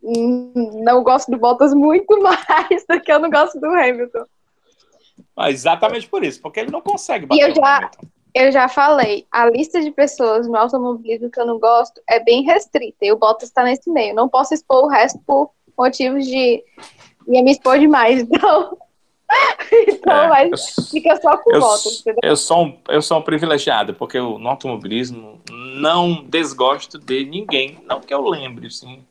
não 0.00 1.02
gosto 1.02 1.28
do 1.32 1.38
Bottas 1.38 1.74
muito 1.74 2.16
mais 2.22 2.86
do 2.88 3.00
que 3.00 3.10
eu 3.10 3.18
não 3.18 3.30
gosto 3.30 3.58
do 3.58 3.66
Hamilton. 3.66 4.26
Ah, 5.36 5.50
exatamente 5.50 6.06
por 6.06 6.22
isso, 6.22 6.40
porque 6.40 6.60
ele 6.60 6.70
não 6.70 6.80
consegue 6.80 7.26
bater 7.26 7.40
e 7.40 7.50
eu 7.50 7.52
já, 7.56 7.90
Eu 8.34 8.50
já 8.50 8.66
falei, 8.68 9.26
a 9.30 9.48
lista 9.50 9.80
de 9.80 9.90
pessoas 9.90 10.46
no 10.46 10.56
automobilismo 10.56 11.30
que 11.30 11.38
eu 11.38 11.46
não 11.46 11.58
gosto 11.58 12.00
é 12.08 12.18
bem 12.18 12.42
restrita, 12.42 13.04
e 13.04 13.12
o 13.12 13.18
Bottas 13.18 13.48
está 13.48 13.62
nesse 13.62 13.90
meio. 13.90 14.14
Não 14.14 14.28
posso 14.28 14.54
expor 14.54 14.84
o 14.84 14.88
resto 14.88 15.18
por 15.26 15.50
motivos 15.76 16.24
de. 16.24 16.64
ia 17.28 17.42
me 17.42 17.52
expor 17.52 17.78
demais, 17.78 18.22
então. 18.24 18.78
então, 19.88 20.12
é, 20.12 20.28
mas 20.28 20.78
eu, 20.78 20.84
fica 20.84 21.20
só 21.20 21.36
com 21.36 21.56
o 21.56 21.60
Bottas. 21.60 22.00
Entendeu? 22.00 22.20
Eu 22.22 22.36
sou, 22.36 22.64
um, 22.64 22.78
eu 22.88 23.02
sou 23.02 23.18
um 23.18 23.22
privilegiado, 23.22 23.94
porque 23.94 24.16
eu, 24.16 24.38
no 24.38 24.48
automobilismo 24.48 25.40
não 25.50 26.24
desgosto 26.24 26.98
de 26.98 27.24
ninguém. 27.26 27.78
Não 27.84 28.00
que 28.00 28.14
eu 28.14 28.26
lembre, 28.26 28.70
sim. 28.70 29.04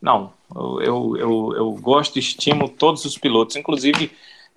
Não, 0.00 0.32
eu, 0.54 1.16
eu, 1.16 1.52
eu, 1.54 1.72
gosto 1.72 2.16
e 2.16 2.20
estimo 2.20 2.68
todos 2.68 3.04
os 3.04 3.18
pilotos, 3.18 3.56
inclusive 3.56 4.10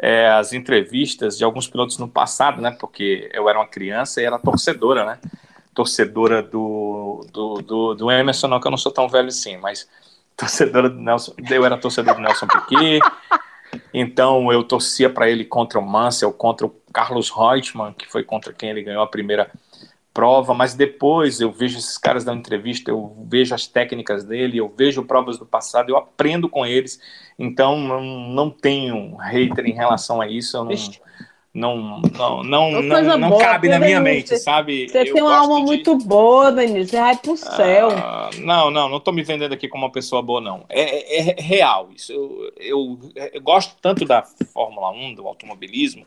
é, 0.04 0.28
as 0.28 0.52
entrevistas 0.52 1.38
de 1.38 1.46
alguns 1.46 1.66
pilotos 1.66 1.98
no 1.98 2.10
passado, 2.10 2.62
né? 2.62 2.72
Porque 2.78 3.30
eu 3.34 3.48
era 3.48 3.58
uma 3.58 3.66
criança 3.66 4.22
e 4.22 4.26
era 4.26 4.38
torcedora, 4.38 5.06
né? 5.06 5.20
Torcedora 5.74 6.44
do, 6.44 7.26
do, 7.32 7.62
do, 7.62 7.94
do 7.96 8.12
Emerson, 8.12 8.50
não, 8.50 8.60
que 8.60 8.68
eu 8.68 8.72
não 8.72 8.78
sou 8.78 8.92
tão 8.92 9.08
velho 9.08 9.30
assim, 9.30 9.56
mas 9.56 9.88
torcedora 10.36 10.90
do 10.90 11.00
Nelson. 11.00 11.34
Eu 11.50 11.66
era 11.66 11.78
torcedor 11.78 12.16
do 12.16 12.22
Nelson 12.22 12.48
Piquet, 12.48 13.00
então 13.94 14.52
eu 14.52 14.62
torcia 14.66 15.10
para 15.10 15.30
ele 15.30 15.46
contra 15.46 15.80
o 15.80 15.82
Mansell, 15.82 16.34
contra 16.34 16.68
o 16.68 16.76
Carlos 16.92 17.30
Reutemann, 17.30 17.94
que 17.94 18.12
foi 18.12 18.26
contra 18.26 18.52
quem 18.52 18.72
ele 18.72 18.84
ganhou 18.84 19.04
a 19.04 19.08
primeira 19.08 19.50
prova, 20.14 20.54
mas 20.54 20.76
depois 20.76 21.42
eu 21.42 21.52
vejo 21.52 21.78
esses 21.78 21.98
caras 21.98 22.24
dando 22.24 22.40
entrevista, 22.40 22.92
eu 22.92 23.16
vejo 23.28 23.56
as 23.56 23.66
técnicas 23.66 24.24
dele, 24.24 24.58
eu 24.58 24.72
vejo 24.76 25.04
provas 25.04 25.40
do 25.40 25.46
passado, 25.46 25.90
eu 25.90 25.98
aprendo 25.98 26.48
com 26.48 26.66
eles, 26.66 27.00
então 27.38 27.80
não, 27.80 28.02
não 28.02 28.50
tenho 28.50 29.16
hater 29.16 29.66
em 29.66 29.74
relação 29.74 30.22
a 30.22 30.28
isso, 30.28 30.56
eu 30.56 30.66
não, 30.66 30.76
não, 31.54 32.02
não, 32.02 32.44
não, 32.44 32.82
não, 32.82 33.18
não 33.18 33.30
boa, 33.30 33.42
cabe 33.42 33.70
na 33.70 33.80
minha 33.80 34.00
Denise, 34.02 34.32
mente, 34.32 34.38
sabe? 34.40 34.88
Você 34.88 35.00
eu 35.00 35.14
tem 35.14 35.22
uma 35.22 35.36
alma 35.36 35.60
de... 35.60 35.66
muito 35.66 35.96
boa, 35.98 36.52
Denise, 36.52 36.92
você 36.92 37.00
vai 37.00 37.18
pro 37.18 37.36
céu. 37.36 37.90
Ah, 37.92 38.30
não, 38.40 38.70
não, 38.70 38.90
não 38.90 39.00
tô 39.00 39.12
me 39.12 39.24
vendendo 39.24 39.54
aqui 39.54 39.68
como 39.68 39.86
uma 39.86 39.92
pessoa 39.92 40.22
boa, 40.22 40.42
não. 40.42 40.66
É, 40.70 40.82
é, 40.82 41.30
é 41.32 41.42
real 41.42 41.90
isso. 41.96 42.12
Eu, 42.12 42.52
eu, 42.58 43.00
eu 43.34 43.42
gosto 43.42 43.76
tanto 43.82 44.06
da 44.06 44.24
Fórmula 44.52 44.92
1, 44.92 45.16
do 45.16 45.28
automobilismo, 45.28 46.06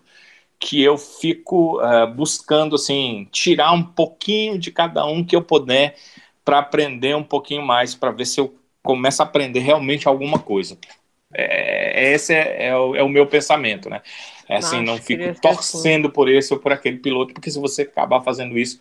que 0.58 0.82
eu 0.82 0.96
fico 0.96 1.80
uh, 1.80 2.06
buscando 2.06 2.76
assim 2.76 3.28
tirar 3.30 3.72
um 3.72 3.82
pouquinho 3.82 4.58
de 4.58 4.70
cada 4.70 5.04
um 5.04 5.24
que 5.24 5.36
eu 5.36 5.42
puder 5.42 5.96
para 6.44 6.58
aprender 6.58 7.14
um 7.14 7.24
pouquinho 7.24 7.62
mais, 7.62 7.94
para 7.94 8.10
ver 8.10 8.24
se 8.24 8.40
eu 8.40 8.54
começo 8.82 9.20
a 9.20 9.24
aprender 9.24 9.60
realmente 9.60 10.06
alguma 10.06 10.38
coisa. 10.38 10.78
É, 11.34 12.12
esse 12.12 12.32
é, 12.32 12.68
é, 12.68 12.76
o, 12.76 12.94
é, 12.94 13.02
o, 13.02 13.08
meu 13.08 13.26
pensamento, 13.26 13.90
né? 13.90 14.00
É 14.48 14.56
assim, 14.56 14.80
não 14.80 14.96
fico 14.96 15.38
torcendo 15.40 16.08
por 16.08 16.28
esse 16.28 16.54
ou 16.54 16.60
por 16.60 16.72
aquele 16.72 16.98
piloto, 16.98 17.34
porque 17.34 17.50
se 17.50 17.58
você 17.58 17.82
acabar 17.82 18.22
fazendo 18.22 18.56
isso, 18.56 18.80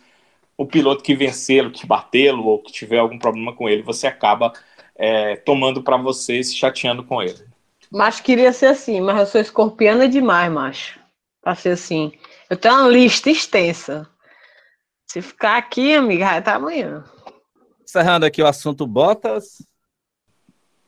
o 0.56 0.64
piloto 0.64 1.02
que 1.02 1.14
vencê-lo, 1.14 1.72
que 1.72 1.86
batê-lo 1.86 2.46
ou 2.46 2.62
que 2.62 2.72
tiver 2.72 2.98
algum 2.98 3.18
problema 3.18 3.52
com 3.52 3.68
ele, 3.68 3.82
você 3.82 4.06
acaba 4.06 4.52
é, 4.94 5.36
tomando 5.36 5.82
para 5.82 5.96
você 5.96 6.38
e 6.38 6.44
se 6.44 6.56
chateando 6.56 7.02
com 7.02 7.20
ele. 7.20 7.44
Mas 7.90 8.20
queria 8.20 8.52
ser 8.52 8.66
assim, 8.66 9.00
mas 9.00 9.18
eu 9.18 9.26
sou 9.26 9.40
escorpiana 9.40 10.08
demais, 10.08 10.50
macho. 10.50 11.05
Pra 11.46 11.54
ser 11.54 11.68
assim. 11.68 12.10
Eu 12.50 12.56
tenho 12.56 12.74
uma 12.74 12.88
lista 12.88 13.30
extensa. 13.30 14.04
Se 15.06 15.22
ficar 15.22 15.56
aqui, 15.56 15.94
amiga, 15.94 16.24
vai 16.24 16.38
estar 16.40 16.56
amanhã. 16.56 17.04
Encerrando 17.84 18.26
aqui 18.26 18.42
o 18.42 18.48
assunto 18.48 18.84
Botas. 18.84 19.64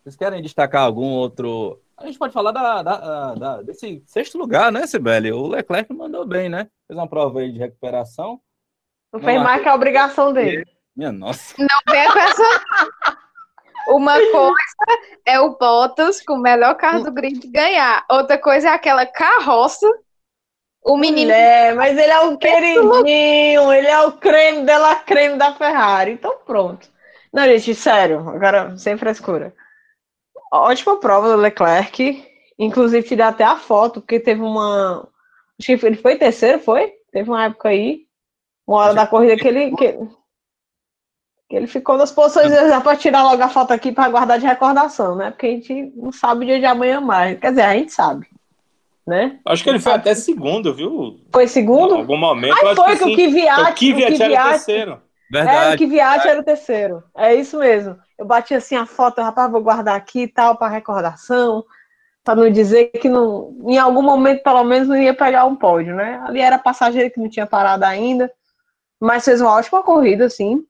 Vocês 0.03 0.17
querem 0.17 0.43
destacar 0.43 0.83
algum 0.83 1.13
outro. 1.13 1.81
A 1.97 2.07
gente 2.07 2.19
pode 2.19 2.33
falar 2.33 2.51
da, 2.51 2.83
da, 2.83 3.35
da, 3.37 3.63
desse 3.63 4.03
sexto 4.05 4.37
lugar, 4.37 4.73
né, 4.73 4.85
Sibeli? 4.85 5.31
O 5.31 5.47
Leclerc 5.47 5.95
mandou 5.95 6.27
bem, 6.27 6.49
né? 6.49 6.69
Fez 6.89 6.99
uma 6.99 7.07
prova 7.09 7.39
aí 7.39 7.53
de 7.53 7.59
recuperação. 7.61 8.41
Não, 9.13 9.21
não 9.21 9.29
fez 9.29 9.41
mais 9.41 9.63
que 9.63 9.69
a 9.69 9.75
obrigação 9.77 10.33
dele. 10.33 10.67
Minha 10.97 11.13
nossa. 11.13 11.55
Não 11.57 11.95
vem 11.95 12.11
com 12.11 12.19
essa. 12.19 12.43
Uma 13.91 14.15
coisa 14.15 15.15
é 15.25 15.39
o 15.39 15.57
Bottas 15.57 16.21
com 16.21 16.33
o 16.33 16.43
melhor 16.43 16.75
carro 16.75 17.05
do 17.05 17.13
grid 17.13 17.47
ganhar. 17.47 18.05
Outra 18.11 18.37
coisa 18.37 18.71
é 18.71 18.73
aquela 18.73 19.07
carroça. 19.07 19.89
O 20.85 20.97
menino. 20.97 21.31
É, 21.31 21.75
mas 21.75 21.99
ele 21.99 22.11
é 22.11 22.21
o 22.21 22.39
queridinho, 22.39 23.73
ele 23.73 23.87
é 23.87 24.01
o 24.03 24.13
creme 24.13 24.65
dela 24.65 24.95
creme 24.97 25.37
da 25.37 25.55
Ferrari. 25.55 26.13
Então 26.13 26.39
pronto. 26.47 26.89
Não, 27.33 27.45
gente, 27.45 27.75
sério, 27.75 28.29
agora 28.29 28.77
sem 28.79 28.97
frescura. 28.97 29.55
Ótima 30.53 30.99
prova 30.99 31.29
do 31.29 31.37
Leclerc. 31.37 32.27
Inclusive, 32.59 33.07
tirei 33.07 33.25
até 33.25 33.45
a 33.45 33.57
foto, 33.57 34.01
porque 34.01 34.19
teve 34.19 34.41
uma. 34.41 35.09
Acho 35.59 35.79
que 35.79 35.87
ele 35.87 35.97
foi 35.97 36.17
terceiro, 36.17 36.59
foi? 36.59 36.93
Teve 37.13 37.31
uma 37.31 37.45
época 37.45 37.69
aí, 37.69 38.07
uma 38.67 38.79
hora 38.79 38.95
da 38.95 39.07
corrida 39.07 39.37
que 39.37 39.47
ele. 39.47 39.77
Que... 39.77 39.99
Ele 41.51 41.67
ficou 41.67 41.97
nas 41.97 42.13
posições 42.13 42.51
já 42.51 42.81
para 42.81 42.97
tirar 42.97 43.23
logo 43.23 43.43
a 43.43 43.49
foto 43.49 43.73
aqui 43.73 43.91
para 43.91 44.11
guardar 44.11 44.39
de 44.39 44.47
recordação, 44.47 45.15
né? 45.17 45.31
Porque 45.31 45.47
a 45.47 45.51
gente 45.51 45.93
não 45.97 46.13
sabe 46.13 46.45
o 46.45 46.47
dia 46.47 46.59
de 46.59 46.67
amanhã 46.67 47.01
mais. 47.01 47.39
Quer 47.39 47.51
dizer, 47.51 47.63
a 47.63 47.73
gente 47.75 47.93
sabe. 47.93 48.29
Né? 49.09 49.39
Acho 49.47 49.65
que 49.65 49.71
ele 49.71 49.79
foi 49.79 49.93
até 49.93 50.15
segundo, 50.15 50.75
viu? 50.75 51.21
Foi 51.33 51.47
segundo? 51.47 51.95
Em 51.95 52.01
algum 52.01 52.17
momento. 52.19 52.55
Aí 52.55 52.77
foi 52.77 52.97
que, 52.97 53.17
que 53.17 53.27
o 53.27 53.75
Kvyat 53.75 54.23
era 54.23 54.45
o 54.45 54.51
terceiro. 54.51 55.03
Verdade. 55.31 55.71
É, 55.71 55.75
o 55.75 55.79
Kvyat 55.79 56.29
era 56.29 56.41
o 56.41 56.45
terceiro. 56.45 57.03
É 57.17 57.35
isso 57.35 57.59
mesmo. 57.59 57.97
Eu 58.19 58.27
bati 58.27 58.55
assim 58.55 58.77
a 58.77 58.85
foto, 58.85 59.23
rapaz, 59.23 59.51
vou 59.51 59.63
guardar 59.63 59.97
aqui 59.97 60.23
e 60.23 60.29
tal, 60.29 60.57
para 60.57 60.69
recordação, 60.69 61.65
para 62.23 62.35
não 62.35 62.51
dizer 62.51 62.89
que 62.89 63.09
não, 63.09 63.57
em 63.67 63.79
algum 63.79 64.03
momento, 64.03 64.43
pelo 64.43 64.65
menos, 64.65 64.89
não 64.89 64.97
ia 64.97 65.15
pegar 65.15 65.47
um 65.47 65.57
pódio, 65.57 65.95
né? 65.95 66.21
Ali 66.27 66.41
era 66.41 66.59
passageiro 66.59 67.11
que 67.11 67.21
não 67.21 67.31
tinha 67.31 67.47
parado 67.47 67.85
ainda, 67.85 68.31
mas 69.01 69.25
fez 69.25 69.41
uma 69.41 69.55
ótima 69.55 69.83
corrida, 69.83 70.27
assim 70.27 70.63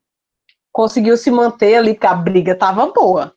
conseguiu 0.78 1.16
se 1.16 1.28
manter 1.28 1.74
ali, 1.74 1.94
porque 1.94 2.06
a 2.06 2.14
briga 2.14 2.54
tava 2.54 2.86
boa. 2.92 3.34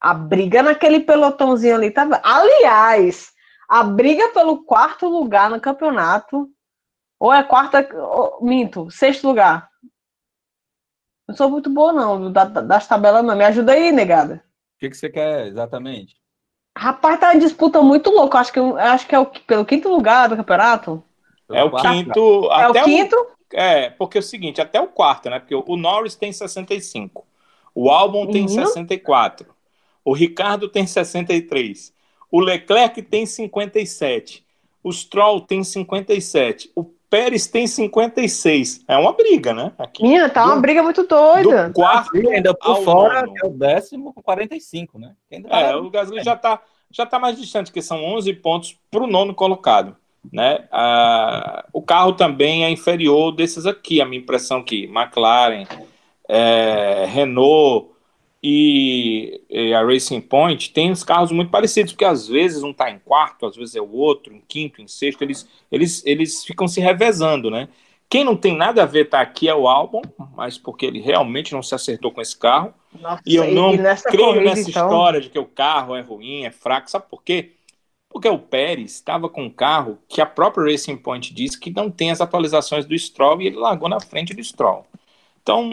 A 0.00 0.12
briga 0.12 0.64
naquele 0.64 0.98
pelotãozinho 0.98 1.76
ali 1.76 1.92
tava. 1.92 2.20
Aliás, 2.24 3.31
a 3.72 3.82
briga 3.82 4.28
pelo 4.34 4.64
quarto 4.64 5.08
lugar 5.08 5.48
no 5.48 5.58
campeonato. 5.58 6.46
Ou 7.18 7.32
é 7.32 7.42
quarta. 7.42 7.88
Ou, 7.96 8.44
minto, 8.44 8.90
sexto 8.90 9.26
lugar. 9.26 9.66
Não 11.26 11.34
sou 11.34 11.48
muito 11.48 11.70
boa, 11.70 11.90
não, 11.90 12.30
da, 12.30 12.44
das 12.44 12.86
tabelas, 12.86 13.24
não. 13.24 13.34
Me 13.34 13.46
ajuda 13.46 13.72
aí, 13.72 13.90
negada. 13.90 14.44
O 14.76 14.78
que, 14.78 14.90
que 14.90 14.96
você 14.96 15.08
quer 15.08 15.46
exatamente? 15.46 16.16
Rapaz, 16.76 17.18
tá 17.18 17.30
uma 17.30 17.40
disputa 17.40 17.80
muito 17.80 18.10
louca. 18.10 18.40
Acho 18.40 18.52
que, 18.52 18.60
acho 18.60 19.06
que 19.06 19.14
é 19.14 19.18
o, 19.18 19.24
pelo 19.24 19.64
quinto 19.64 19.88
lugar 19.88 20.28
do 20.28 20.36
campeonato. 20.36 21.02
É 21.50 21.64
o 21.64 21.70
quinto. 21.70 22.50
É 22.52 22.68
o 22.68 22.84
quinto? 22.84 23.26
É, 23.54 23.88
porque 23.88 24.18
é 24.18 24.20
o 24.20 24.22
seguinte, 24.22 24.60
até 24.60 24.78
o 24.78 24.88
quarto, 24.88 25.30
né? 25.30 25.38
Porque 25.38 25.54
o 25.54 25.76
Norris 25.78 26.14
tem 26.14 26.30
65, 26.30 27.26
o 27.74 27.90
Albon 27.90 28.26
tem 28.26 28.42
uhum. 28.42 28.48
64, 28.48 29.54
o 30.04 30.12
Ricardo 30.12 30.68
tem 30.68 30.86
63, 30.86 31.94
o 32.32 32.40
Leclerc 32.40 33.02
tem 33.02 33.26
57, 33.26 34.42
o 34.82 34.90
Stroll 34.90 35.42
tem 35.42 35.62
57, 35.62 36.72
o 36.74 36.84
Pérez 37.12 37.46
tem 37.46 37.66
56. 37.66 38.86
É 38.88 38.96
uma 38.96 39.12
briga, 39.12 39.52
né? 39.52 39.72
Aqui. 39.78 40.02
Minha, 40.02 40.30
tá 40.30 40.46
uma 40.46 40.56
briga 40.56 40.82
muito 40.82 41.06
doida. 41.06 41.68
Do 41.68 41.74
quarto 41.74 42.16
ainda 42.16 42.54
por 42.54 42.82
fora, 42.82 43.28
é 43.42 43.46
o 43.46 43.50
décimo 43.50 44.14
com 44.14 44.22
45, 44.22 44.98
né? 44.98 45.12
É, 45.30 45.76
o 45.76 45.90
Gasly 45.90 46.24
já 46.24 46.34
tá, 46.34 46.62
já 46.90 47.04
tá 47.04 47.18
mais 47.18 47.38
distante, 47.38 47.70
que 47.70 47.82
são 47.82 48.02
11 48.02 48.32
pontos 48.32 48.78
para 48.90 49.04
o 49.04 49.06
nono 49.06 49.34
colocado. 49.34 49.94
Né? 50.32 50.66
Ah, 50.72 51.66
o 51.70 51.82
carro 51.82 52.14
também 52.14 52.64
é 52.64 52.70
inferior 52.70 53.30
desses 53.32 53.66
aqui, 53.66 54.00
a 54.00 54.06
minha 54.06 54.22
impressão 54.22 54.62
que 54.62 54.84
McLaren, 54.84 55.66
é, 56.26 57.04
Renault 57.08 57.91
e, 58.42 59.40
e, 59.48 59.72
a 59.72 59.84
Racing 59.84 60.20
Point 60.20 60.72
tem 60.72 60.90
os 60.90 61.04
carros 61.04 61.30
muito 61.30 61.50
parecidos, 61.50 61.92
porque 61.92 62.04
às 62.04 62.26
vezes 62.26 62.62
um 62.62 62.72
está 62.72 62.90
em 62.90 62.98
quarto, 62.98 63.46
às 63.46 63.54
vezes 63.54 63.76
é 63.76 63.80
o 63.80 63.92
outro, 63.92 64.34
em 64.34 64.42
quinto, 64.46 64.82
em 64.82 64.88
sexto, 64.88 65.22
eles, 65.22 65.48
eles, 65.70 66.04
eles 66.04 66.44
ficam 66.44 66.66
se 66.66 66.80
revezando, 66.80 67.50
né? 67.50 67.68
Quem 68.10 68.24
não 68.24 68.36
tem 68.36 68.54
nada 68.54 68.82
a 68.82 68.86
ver 68.86 69.08
tá 69.08 69.20
aqui 69.20 69.48
é 69.48 69.54
o 69.54 69.66
Albon, 69.66 70.02
mas 70.36 70.58
porque 70.58 70.84
ele 70.84 71.00
realmente 71.00 71.52
não 71.52 71.62
se 71.62 71.74
acertou 71.74 72.10
com 72.10 72.20
esse 72.20 72.36
carro. 72.36 72.74
Nossa, 73.00 73.22
e 73.24 73.36
eu 73.36 73.50
não 73.52 73.70
creio 73.70 74.26
corrida, 74.26 74.44
nessa 74.44 74.68
então... 74.68 74.86
história 74.86 75.20
de 75.20 75.30
que 75.30 75.38
o 75.38 75.46
carro 75.46 75.96
é 75.96 76.02
ruim, 76.02 76.44
é 76.44 76.50
fraco. 76.50 76.90
Sabe 76.90 77.06
por 77.08 77.22
quê? 77.22 77.52
Porque 78.10 78.28
o 78.28 78.38
Pérez 78.38 78.92
estava 78.92 79.30
com 79.30 79.44
um 79.44 79.50
carro 79.50 79.98
que 80.06 80.20
a 80.20 80.26
própria 80.26 80.70
Racing 80.70 80.98
Point 80.98 81.32
disse 81.32 81.58
que 81.58 81.70
não 81.70 81.90
tem 81.90 82.10
as 82.10 82.20
atualizações 82.20 82.84
do 82.84 82.98
Stroll 82.98 83.40
e 83.40 83.46
ele 83.46 83.56
largou 83.56 83.88
na 83.88 83.98
frente 83.98 84.34
do 84.34 84.44
Stroll. 84.44 84.86
Então, 85.42 85.70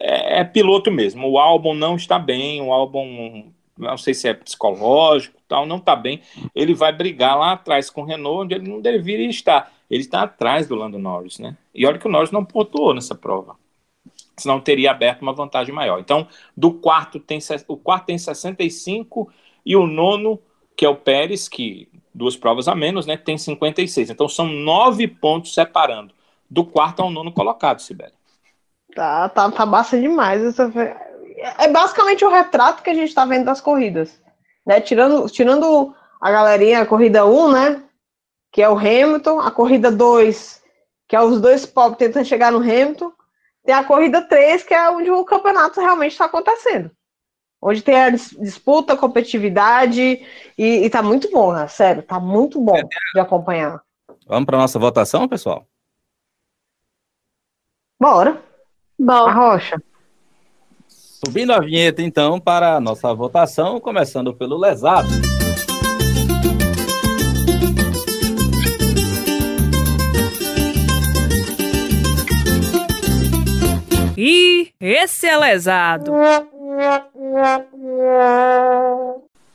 é, 0.00 0.40
é 0.40 0.44
piloto 0.44 0.90
mesmo. 0.90 1.28
O 1.28 1.38
álbum 1.38 1.74
não 1.74 1.96
está 1.96 2.18
bem, 2.18 2.62
o 2.62 2.72
álbum, 2.72 3.52
não 3.76 3.96
sei 3.96 4.14
se 4.14 4.28
é 4.28 4.34
psicológico, 4.34 5.40
tal, 5.48 5.66
não 5.66 5.78
está 5.78 5.96
bem. 5.96 6.20
Ele 6.54 6.74
vai 6.74 6.92
brigar 6.92 7.36
lá 7.36 7.52
atrás 7.52 7.90
com 7.90 8.02
o 8.02 8.04
Renault, 8.04 8.44
onde 8.44 8.54
ele 8.54 8.68
não 8.68 8.80
deveria 8.80 9.28
estar. 9.28 9.72
Ele 9.90 10.02
está 10.02 10.22
atrás 10.22 10.68
do 10.68 10.76
Lando 10.76 10.98
Norris, 10.98 11.38
né? 11.38 11.56
E 11.74 11.84
olha 11.84 11.98
que 11.98 12.06
o 12.06 12.10
Norris 12.10 12.30
não 12.30 12.44
pontuou 12.44 12.94
nessa 12.94 13.14
prova. 13.14 13.56
Senão 14.36 14.60
teria 14.60 14.92
aberto 14.92 15.22
uma 15.22 15.32
vantagem 15.32 15.74
maior. 15.74 15.98
Então, 15.98 16.26
do 16.56 16.72
quarto 16.72 17.18
tem 17.18 17.40
o 17.66 17.76
quarto 17.76 18.06
tem 18.06 18.16
65 18.16 19.30
e 19.66 19.76
o 19.76 19.86
nono 19.86 20.40
que 20.76 20.86
é 20.86 20.88
o 20.88 20.96
Pérez, 20.96 21.46
que 21.46 21.88
duas 22.14 22.36
provas 22.36 22.66
a 22.66 22.74
menos, 22.74 23.04
né, 23.04 23.16
tem 23.16 23.36
56. 23.36 24.08
Então 24.08 24.26
são 24.28 24.46
nove 24.46 25.06
pontos 25.06 25.52
separando 25.52 26.14
do 26.48 26.64
quarto 26.64 27.00
ao 27.00 27.10
nono 27.10 27.30
colocado, 27.32 27.80
Sibeli. 27.80 28.19
Tá, 28.94 29.28
tá, 29.28 29.50
tá 29.50 29.66
massa 29.66 29.98
demais. 29.98 30.42
Essa... 30.42 30.70
É 31.58 31.68
basicamente 31.68 32.24
o 32.24 32.30
retrato 32.30 32.82
que 32.82 32.90
a 32.90 32.94
gente 32.94 33.14
tá 33.14 33.24
vendo 33.24 33.46
das 33.46 33.60
corridas. 33.60 34.20
Né? 34.66 34.80
Tirando, 34.80 35.28
tirando 35.28 35.94
a 36.20 36.30
galerinha, 36.30 36.82
a 36.82 36.86
corrida 36.86 37.24
1, 37.24 37.52
né? 37.52 37.82
Que 38.52 38.62
é 38.62 38.68
o 38.68 38.76
Hamilton, 38.76 39.40
a 39.40 39.50
corrida 39.50 39.90
2, 39.90 40.62
que 41.08 41.16
é 41.16 41.20
os 41.20 41.40
dois 41.40 41.64
pobres 41.64 41.98
tentando 41.98 42.26
chegar 42.26 42.52
no 42.52 42.58
Hamilton, 42.58 43.12
tem 43.64 43.74
a 43.74 43.84
corrida 43.84 44.22
3, 44.22 44.62
que 44.64 44.74
é 44.74 44.90
onde 44.90 45.10
o 45.10 45.24
campeonato 45.24 45.80
realmente 45.80 46.12
está 46.12 46.24
acontecendo. 46.24 46.90
Onde 47.62 47.82
tem 47.82 47.94
a 47.94 48.10
disputa, 48.10 48.94
a 48.94 48.96
competitividade 48.96 50.26
e, 50.56 50.84
e 50.84 50.90
tá 50.90 51.02
muito 51.02 51.30
bom, 51.30 51.52
né? 51.52 51.68
Sério, 51.68 52.02
tá 52.02 52.18
muito 52.18 52.60
bom 52.60 52.80
de 53.14 53.20
acompanhar. 53.20 53.82
Vamos 54.26 54.46
para 54.46 54.58
nossa 54.58 54.78
votação, 54.78 55.28
pessoal? 55.28 55.66
Bora. 58.00 58.42
Bom. 59.00 59.12
A 59.12 59.32
rocha. 59.32 59.82
Subindo 60.86 61.54
a 61.54 61.60
vinheta, 61.60 62.02
então, 62.02 62.38
para 62.38 62.76
a 62.76 62.80
nossa 62.80 63.14
votação, 63.14 63.80
começando 63.80 64.34
pelo 64.34 64.58
lesado. 64.58 65.08
E 74.18 74.70
esse 74.78 75.26
é 75.26 75.36
lesado. 75.36 76.12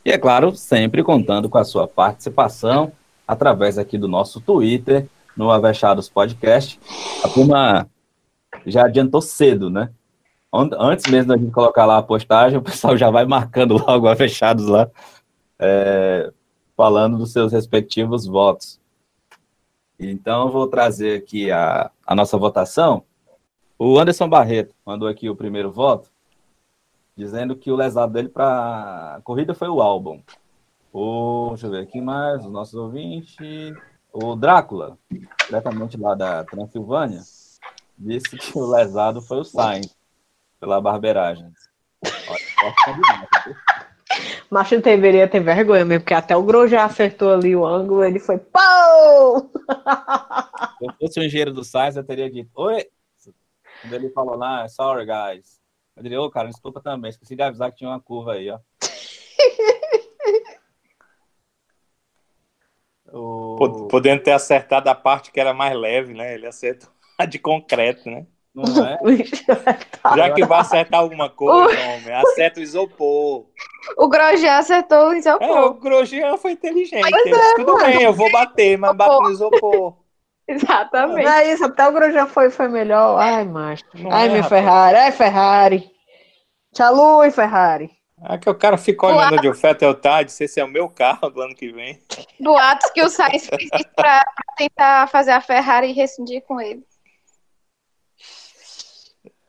E 0.03 0.11
é 0.11 0.17
claro, 0.17 0.55
sempre 0.55 1.03
contando 1.03 1.47
com 1.49 1.59
a 1.59 1.63
sua 1.63 1.87
participação 1.87 2.91
através 3.27 3.77
aqui 3.77 3.95
do 3.95 4.07
nosso 4.07 4.41
Twitter, 4.41 5.07
no 5.37 5.51
Avechados 5.51 6.09
Podcast. 6.09 6.79
A 7.23 7.27
turma 7.27 7.87
já 8.65 8.85
adiantou 8.85 9.21
cedo, 9.21 9.69
né? 9.69 9.91
Antes 10.53 11.11
mesmo 11.11 11.29
da 11.33 11.37
gente 11.37 11.51
colocar 11.51 11.85
lá 11.85 11.97
a 11.97 12.03
postagem, 12.03 12.57
o 12.59 12.61
pessoal 12.61 12.97
já 12.97 13.09
vai 13.09 13.25
marcando 13.25 13.75
logo 13.85 14.07
Avechados 14.07 14.67
lá, 14.67 14.89
é, 15.59 16.31
falando 16.75 17.17
dos 17.17 17.31
seus 17.31 17.51
respectivos 17.51 18.25
votos. 18.25 18.79
Então, 19.99 20.47
eu 20.47 20.51
vou 20.51 20.67
trazer 20.67 21.19
aqui 21.19 21.51
a, 21.51 21.89
a 22.05 22.15
nossa 22.15 22.37
votação. 22.37 23.03
O 23.77 23.97
Anderson 23.99 24.27
Barreto 24.27 24.73
mandou 24.85 25.07
aqui 25.07 25.29
o 25.29 25.35
primeiro 25.35 25.71
voto. 25.71 26.09
dizendo 27.15 27.55
que 27.55 27.71
o 27.71 27.75
lesado 27.75 28.13
dele 28.13 28.29
para 28.29 29.15
a 29.15 29.21
corrida 29.21 29.53
foi 29.53 29.69
o 29.69 29.81
álbum. 29.81 30.21
O, 30.91 31.49
deixa 31.49 31.67
eu 31.67 31.71
ver 31.71 31.83
aqui 31.83 31.99
mais, 31.99 32.45
os 32.45 32.51
nossos 32.51 32.73
ouvintes. 32.73 33.35
O 34.11 34.35
Drácula, 34.35 34.97
diretamente 35.45 35.97
lá 35.97 36.15
da 36.15 36.43
Transilvânia, 36.45 37.21
disse 37.97 38.37
que 38.37 38.51
o 38.57 38.65
lesado 38.65 39.21
foi 39.21 39.39
o 39.39 39.43
Sainz, 39.43 39.95
pela 40.59 40.81
barbeiragem. 40.81 41.51
Mas 44.49 44.71
não 44.71 44.79
deveria 44.79 45.27
ter 45.27 45.39
vergonha 45.39 45.83
mesmo, 45.83 46.01
porque 46.01 46.13
até 46.13 46.35
o 46.35 46.43
Gro 46.43 46.67
já 46.67 46.85
acertou 46.85 47.33
ali 47.33 47.55
o 47.55 47.65
ângulo, 47.65 48.03
ele 48.03 48.19
foi 48.19 48.37
pau! 48.37 49.49
Se 50.77 50.85
eu 50.85 50.93
fosse 50.99 51.19
o 51.19 51.23
engenheiro 51.23 51.51
do 51.51 51.63
Sainz, 51.63 51.95
eu 51.95 52.03
teria 52.03 52.29
dito, 52.29 52.51
oi! 52.55 52.85
Quando 53.81 53.93
ele 53.93 54.09
falou 54.11 54.37
lá, 54.37 54.67
sorry 54.69 55.05
guys. 55.05 55.59
Eu 55.95 56.03
diria, 56.03 56.21
ô 56.21 56.25
oh, 56.25 56.29
cara, 56.29 56.49
desculpa 56.49 56.81
também, 56.81 57.09
esqueci 57.09 57.35
de 57.35 57.41
avisar 57.41 57.71
que 57.71 57.77
tinha 57.77 57.89
uma 57.89 57.99
curva 57.99 58.33
aí, 58.33 58.49
ó. 58.51 58.59
o... 63.11 63.87
Podendo 63.89 64.21
ter 64.21 64.31
acertado 64.31 64.89
a 64.89 64.95
parte 64.95 65.31
que 65.31 65.39
era 65.39 65.53
mais 65.53 65.75
leve, 65.75 66.13
né? 66.13 66.35
Ele 66.35 66.45
acertou 66.45 66.89
de 67.29 67.39
concreto, 67.39 68.09
né? 68.09 68.25
Não 68.55 68.63
é? 68.85 68.97
Já 70.15 70.29
que 70.33 70.45
vai 70.45 70.61
acertar 70.61 71.01
alguma 71.01 71.29
coisa, 71.29 71.77
homem, 71.77 72.13
acerta 72.13 72.61
o 72.61 72.63
isopor. 72.63 73.47
O 73.97 74.07
Grosjean 74.07 74.57
acertou 74.57 75.09
o 75.09 75.13
isopor. 75.13 75.47
É, 75.47 75.61
o 75.61 75.73
Grosjean 75.73 76.37
foi 76.37 76.53
inteligente. 76.53 77.13
É, 77.13 77.55
Tudo 77.55 77.77
bem, 77.77 78.01
eu 78.01 78.13
vou 78.13 78.31
bater, 78.31 78.77
mas 78.77 78.95
bato 78.95 79.23
no 79.23 79.31
isopor. 79.31 79.97
Exatamente. 80.47 81.25
Não 81.25 81.31
é 81.31 81.51
isso, 81.51 81.65
até 81.65 81.87
o 81.87 81.91
Grosjean 81.91 82.27
foi, 82.27 82.49
foi 82.49 82.69
melhor. 82.69 83.19
Ai, 83.19 83.43
macho. 83.43 83.83
Não 83.93 84.11
Ai, 84.11 84.27
é, 84.27 84.29
meu 84.29 84.41
rapaz. 84.41 84.61
Ferrari. 84.61 84.97
Ai, 84.97 85.11
Ferrari. 85.11 85.91
Tchau, 86.73 87.31
Ferrari. 87.31 87.91
É 88.29 88.37
que 88.37 88.49
o 88.49 88.55
cara 88.55 88.77
fica 88.77 89.05
olhando 89.07 89.19
Boatos... 89.19 89.41
de 89.41 89.49
oferta 89.49 89.85
ao 89.85 89.93
tarde, 89.93 90.31
se 90.31 90.45
esse 90.45 90.59
é 90.59 90.63
o 90.63 90.69
meu 90.69 90.87
carro 90.87 91.29
do 91.29 91.41
ano 91.41 91.53
que 91.53 91.71
vem. 91.71 91.99
Boatos 92.39 92.89
que 92.91 93.01
o 93.01 93.09
Sainz 93.09 93.47
fez 93.47 93.69
isso 93.73 93.89
pra 93.95 94.23
tentar 94.57 95.07
fazer 95.07 95.31
a 95.31 95.41
Ferrari 95.41 95.91
rescindir 95.91 96.41
com 96.43 96.61
ele. 96.61 96.83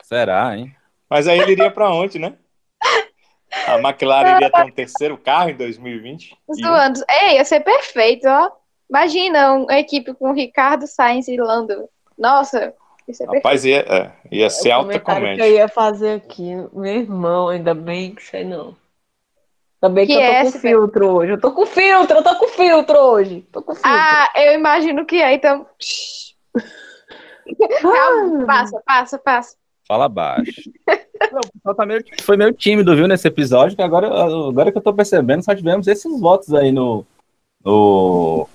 Será, 0.06 0.56
hein? 0.56 0.72
Mas 1.10 1.26
aí 1.26 1.36
ele 1.36 1.50
iria 1.50 1.68
para 1.68 1.90
onde, 1.90 2.16
né? 2.16 2.34
A 3.66 3.76
McLaren 3.80 4.36
iria 4.36 4.50
ter 4.52 4.62
um 4.62 4.70
terceiro 4.70 5.18
carro 5.18 5.50
em 5.50 5.56
2020. 5.56 6.36
Zoando. 6.60 7.04
Ei, 7.10 7.34
ia 7.34 7.44
ser 7.44 7.58
perfeito, 7.58 8.28
ó. 8.28 8.52
Imagina 8.88 9.54
uma 9.54 9.76
equipe 9.80 10.14
com 10.14 10.30
Ricardo 10.30 10.86
Sainz 10.86 11.26
e 11.26 11.36
Lando. 11.36 11.88
Nossa, 12.16 12.72
isso 13.08 13.24
é 13.24 13.26
Rapaz, 13.26 13.64
ia, 13.64 13.80
é, 13.80 14.12
ia 14.30 14.48
ser 14.48 14.70
alta 14.70 15.00
comédia. 15.00 15.44
que 15.44 15.50
eu 15.50 15.56
ia 15.56 15.68
fazer 15.68 16.12
aqui, 16.12 16.54
meu 16.72 16.84
irmão, 16.84 17.48
ainda 17.48 17.74
bem 17.74 18.14
que 18.14 18.22
sei 18.22 18.44
não. 18.44 18.76
Ainda 19.82 19.92
bem 19.92 20.06
que, 20.06 20.12
que 20.12 20.22
eu 20.22 20.24
tô 20.24 20.32
é, 20.32 20.44
com 20.44 20.52
filtro 20.52 21.16
hoje. 21.16 21.32
Eu 21.32 21.40
tô 21.40 21.50
com 21.50 21.66
filtro, 21.66 22.16
eu 22.18 22.22
tô 22.22 22.38
com 22.38 22.46
filtro 22.46 22.96
hoje. 22.96 23.40
Tô 23.50 23.60
com 23.60 23.74
filtro. 23.74 23.90
Ah, 23.90 24.30
eu 24.36 24.52
imagino 24.52 25.04
que 25.04 25.20
é, 25.20 25.34
então. 25.34 25.66
Calma, 27.82 28.46
passa, 28.46 28.82
passa, 28.86 29.18
passa. 29.18 29.65
Fala 29.86 30.08
baixo. 30.08 30.70
tá 31.76 31.86
meio, 31.86 32.04
foi 32.22 32.36
meio 32.36 32.52
tímido, 32.52 32.94
viu, 32.96 33.06
nesse 33.06 33.28
episódio, 33.28 33.76
que 33.76 33.82
agora, 33.82 34.08
agora 34.08 34.72
que 34.72 34.78
eu 34.78 34.82
tô 34.82 34.92
percebendo, 34.92 35.44
só 35.44 35.54
tivemos 35.54 35.86
esses 35.86 36.20
votos 36.20 36.52
aí 36.52 36.72
no, 36.72 37.06
no, 37.64 38.48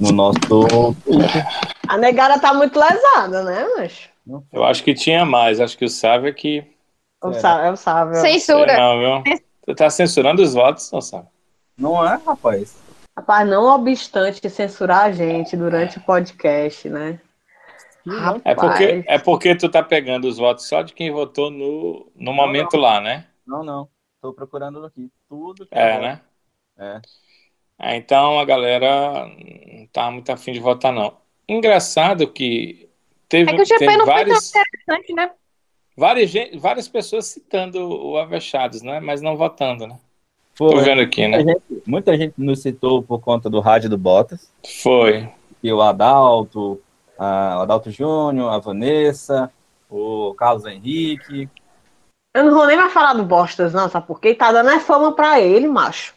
no 0.00 0.12
nosso 0.12 0.96
A 1.86 1.98
negada 1.98 2.38
tá 2.40 2.54
muito 2.54 2.78
lesada, 2.78 3.44
né, 3.44 3.68
mas... 3.76 4.08
Eu 4.52 4.64
acho 4.64 4.82
que 4.84 4.94
tinha 4.94 5.24
mais, 5.24 5.60
acho 5.60 5.76
que 5.76 5.84
o 5.84 5.90
Sávio 5.90 6.28
é 6.28 6.32
que... 6.32 6.64
O 7.22 7.32
Sávio, 7.32 7.66
é 7.66 7.72
o 7.72 7.76
Sávio. 7.76 8.20
Censura. 8.20 8.76
Não, 8.76 9.22
viu? 9.22 9.40
Tu 9.66 9.74
tá 9.74 9.90
censurando 9.90 10.42
os 10.42 10.54
votos, 10.54 10.90
não 10.92 11.00
Sávio? 11.00 11.28
Não 11.76 12.04
é, 12.04 12.18
rapaz. 12.24 12.76
Rapaz, 13.16 13.48
não 13.48 13.64
obstante 13.64 14.48
censurar 14.48 15.06
a 15.06 15.12
gente 15.12 15.56
durante 15.56 15.98
o 15.98 16.00
podcast, 16.00 16.88
né? 16.88 17.20
É 18.44 18.54
porque, 18.54 19.04
é 19.06 19.18
porque 19.18 19.54
tu 19.54 19.68
tá 19.68 19.82
pegando 19.82 20.26
os 20.26 20.38
votos 20.38 20.66
só 20.66 20.82
de 20.82 20.92
quem 20.92 21.10
votou 21.10 21.50
no, 21.50 22.10
no 22.14 22.32
momento 22.32 22.74
não, 22.74 22.80
lá, 22.80 23.00
né? 23.00 23.26
Não, 23.46 23.64
não. 23.64 23.88
Tô 24.20 24.32
procurando 24.32 24.84
aqui. 24.84 25.10
Tudo 25.28 25.66
que 25.66 25.74
É, 25.74 26.00
né? 26.00 26.20
É. 26.78 27.00
é. 27.80 27.96
Então 27.96 28.38
a 28.38 28.44
galera 28.44 29.26
não 29.26 29.86
tá 29.92 30.10
muito 30.10 30.30
afim 30.30 30.52
de 30.52 30.60
votar, 30.60 30.92
não. 30.92 31.16
Engraçado 31.48 32.30
que 32.30 32.88
teve, 33.28 33.50
é 33.50 33.54
que 33.54 33.62
o 33.62 33.64
GP 33.64 33.96
não 33.96 34.06
vários, 34.06 34.50
foi 34.50 34.60
tão 34.60 34.62
interessante, 34.62 35.12
né? 35.14 35.30
Várias, 35.96 36.32
várias 36.60 36.88
pessoas 36.88 37.26
citando 37.26 37.78
o 37.80 38.16
Avechados, 38.18 38.82
né? 38.82 39.00
Mas 39.00 39.20
não 39.20 39.36
votando, 39.36 39.86
né? 39.86 39.98
Foi. 40.54 40.70
Tô 40.70 40.80
vendo 40.80 41.02
aqui, 41.02 41.26
né? 41.26 41.38
Muita 41.38 41.52
gente, 41.52 41.82
muita 41.86 42.16
gente 42.16 42.34
nos 42.36 42.60
citou 42.60 43.02
por 43.02 43.20
conta 43.20 43.48
do 43.48 43.60
rádio 43.60 43.88
do 43.88 43.96
Bottas. 43.96 44.50
Foi. 44.82 45.28
E 45.62 45.72
o 45.72 45.80
Adalto, 45.80 46.80
a, 47.18 47.58
o 47.58 47.62
Adalto 47.62 47.90
Júnior, 47.90 48.52
a 48.52 48.58
Vanessa, 48.58 49.52
o 49.90 50.32
Carlos 50.34 50.64
Henrique. 50.64 51.50
Eu 52.32 52.44
não 52.44 52.54
vou 52.54 52.66
nem 52.66 52.76
mais 52.76 52.92
falar 52.92 53.14
do 53.14 53.24
Bostas, 53.24 53.74
não, 53.74 53.88
sabe 53.88 54.06
por 54.06 54.20
quê? 54.20 54.34
Tá 54.34 54.52
dando 54.52 54.70
é 54.70 54.78
fama 54.78 55.12
pra 55.14 55.40
ele, 55.40 55.66
macho. 55.66 56.14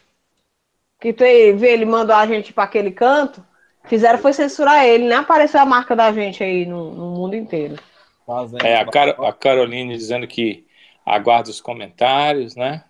Que 1.00 1.12
tu 1.12 1.24
vê, 1.24 1.72
ele 1.72 1.84
mandou 1.84 2.14
a 2.14 2.24
gente 2.26 2.52
para 2.52 2.64
aquele 2.64 2.92
canto, 2.92 3.44
fizeram 3.84 4.18
foi 4.18 4.32
censurar 4.32 4.84
ele, 4.84 5.08
nem 5.08 5.18
apareceu 5.18 5.60
a 5.60 5.66
marca 5.66 5.96
da 5.96 6.12
gente 6.12 6.44
aí 6.44 6.64
no, 6.64 6.92
no 6.92 7.10
mundo 7.10 7.34
inteiro. 7.34 7.76
É, 8.62 8.76
a, 8.76 8.86
Car 8.86 9.08
a 9.20 9.32
Caroline 9.32 9.96
dizendo 9.96 10.28
que 10.28 10.64
aguarda 11.04 11.50
os 11.50 11.60
comentários, 11.60 12.54
né? 12.54 12.84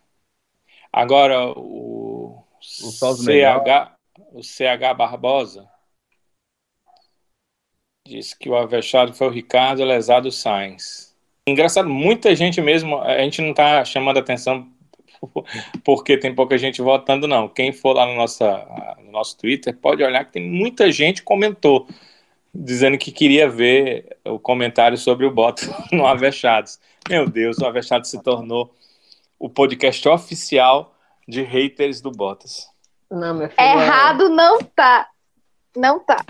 Agora 0.93 1.49
o, 1.49 2.45
o 2.61 2.91
CH, 2.91 3.97
o 4.35 4.43
CH 4.43 4.95
Barbosa 4.95 5.72
Disse 8.07 8.37
que 8.37 8.49
o 8.49 8.57
avexado 8.57 9.15
foi 9.15 9.29
o 9.29 9.31
Ricardo 9.31 9.85
Lesado 9.85 10.31
Sainz. 10.31 11.15
Engraçado, 11.47 11.89
muita 11.89 12.35
gente 12.35 12.61
mesmo, 12.61 13.01
a 13.01 13.19
gente 13.19 13.41
não 13.41 13.51
está 13.51 13.85
chamando 13.85 14.19
atenção 14.19 14.69
porque 15.85 16.17
tem 16.17 16.35
pouca 16.35 16.59
gente 16.59 16.83
votando, 16.83 17.29
não. 17.29 17.49
Quem 17.49 17.73
for 17.73 17.95
lá 17.95 18.07
no, 18.07 18.15
nossa, 18.15 18.67
no 19.05 19.13
nosso 19.13 19.37
Twitter 19.39 19.77
pode 19.77 20.03
olhar 20.03 20.25
que 20.25 20.33
tem 20.33 20.49
muita 20.49 20.91
gente 20.91 21.23
comentou, 21.23 21.87
dizendo 22.55 22.99
que 22.99 23.11
queria 23.13 23.49
ver 23.49 24.17
o 24.25 24.39
comentário 24.39 24.99
sobre 24.99 25.27
o 25.27 25.31
Bottas 25.31 25.71
no 25.93 26.07
Avechados. 26.07 26.81
Meu 27.09 27.29
Deus, 27.29 27.59
o 27.59 27.67
Avechados 27.67 28.11
se 28.11 28.23
tornou 28.23 28.75
o 29.39 29.49
podcast 29.49 30.09
oficial 30.09 30.95
de 31.27 31.43
haters 31.43 32.01
do 32.01 32.11
Bottas. 32.11 32.69
Não, 33.11 33.35
meu 33.35 33.49
filho. 33.49 33.61
Errado 33.61 34.29
não 34.29 34.59
tá. 34.59 35.09
Não 35.77 36.01
tá. 36.01 36.25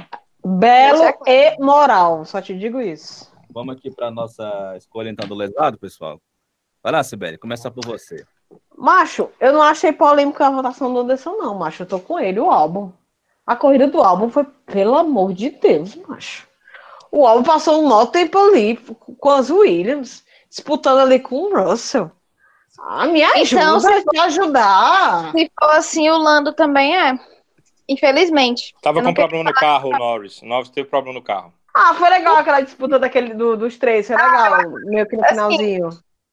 Belo 0.45 1.15
e 1.27 1.57
moral, 1.61 2.25
só 2.25 2.41
te 2.41 2.57
digo 2.59 2.81
isso. 2.81 3.33
Vamos 3.51 3.77
aqui 3.77 3.91
para 3.91 4.11
nossa 4.11 4.75
escolha 4.77 5.11
então 5.11 5.29
do 5.29 5.35
lesado, 5.35 5.79
pessoal. 5.79 6.21
Vai 6.83 6.93
lá, 6.93 7.03
Sibeli, 7.03 7.39
começa 7.39 7.71
por 7.71 7.85
você. 7.85 8.25
Macho, 8.77 9.31
eu 9.39 9.53
não 9.53 9.63
achei 9.63 9.93
polêmica 9.93 10.47
a 10.47 10.51
votação 10.51 10.93
do 10.93 11.01
Anderson, 11.01 11.37
não, 11.37 11.55
macho. 11.55 11.83
Eu 11.83 11.87
tô 11.87 12.01
com 12.01 12.19
ele, 12.19 12.41
o 12.41 12.51
álbum. 12.51 12.91
A 13.47 13.55
corrida 13.55 13.87
do 13.87 14.03
álbum 14.03 14.29
foi, 14.29 14.45
pelo 14.67 14.97
amor 14.97 15.33
de 15.33 15.51
Deus, 15.51 15.95
macho. 15.95 16.49
O 17.11 17.27
álbum 17.27 17.45
passou 17.45 17.83
um 17.83 17.89
mau 17.89 18.07
tempo 18.07 18.39
ali 18.39 18.77
com 19.19 19.31
as 19.31 19.51
Williams, 19.51 20.25
disputando 20.49 21.01
ali 21.01 21.21
com 21.21 21.37
o 21.37 21.55
Russell. 21.55 22.11
Ah, 22.81 23.07
me 23.07 23.23
ajuda, 23.23 23.41
então, 23.43 23.81
se 23.81 24.19
ajudar. 24.19 25.31
Se 25.33 25.53
for 25.61 25.71
assim, 25.71 26.11
o 26.11 26.17
Lando 26.17 26.53
também 26.53 26.97
é. 26.97 27.19
Infelizmente. 27.93 28.75
Tava 28.81 29.03
com 29.03 29.13
problema 29.13 29.45
no 29.45 29.53
carro, 29.53 29.91
o 29.91 29.99
Norris. 29.99 30.41
O 30.41 30.47
Norris 30.47 30.71
teve 30.71 30.89
problema 30.89 31.19
no 31.19 31.25
carro. 31.25 31.53
Ah, 31.75 31.95
foi 31.95 32.09
legal 32.11 32.37
aquela 32.37 32.61
disputa 32.61 32.99
daquele, 32.99 33.35
do, 33.35 33.57
dos 33.57 33.79
três, 33.79 34.07
foi 34.07 34.17
legal, 34.17 34.55
ah, 34.55 34.63
meio 34.85 35.07
que 35.07 35.17
no 35.17 35.25
assim, 35.25 35.35
finalzinho. 35.35 35.89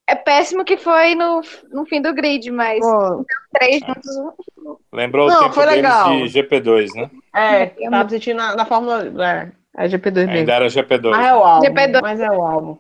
É 0.05 0.16
péssimo 0.16 0.66
que 0.66 0.76
foi 0.76 1.16
no, 1.16 1.41
no 1.72 1.86
fim 1.86 2.01
do 2.01 2.14
grid, 2.14 2.49
mas 2.51 2.80
Pô. 2.80 3.26
três 3.53 3.80
juntos. 3.80 4.80
Lembrou 4.91 5.28
Não, 5.28 5.36
o 5.36 5.39
tempo 5.43 5.53
foi 5.53 5.66
legal. 5.66 6.10
de 6.10 6.24
GP2, 6.24 6.95
né? 6.95 7.10
É, 7.34 7.68
tava 7.68 8.10
sentindo 8.10 8.38
na, 8.38 8.55
na 8.55 8.66
Fórmula. 8.66 9.05
É, 9.24 9.51
é 9.78 9.88
GP2 9.88 10.16
mesmo. 10.16 10.32
Ainda 10.32 10.53
era 10.53 10.68
GP2. 10.68 11.12
Mas 11.12 11.28
é 11.28 11.34
o 11.34 11.43
álbum. 11.43 11.68
GP2. 11.68 12.01
Mas 12.01 12.20
é 12.20 12.32
o 12.32 12.41
álbum. 12.41 12.78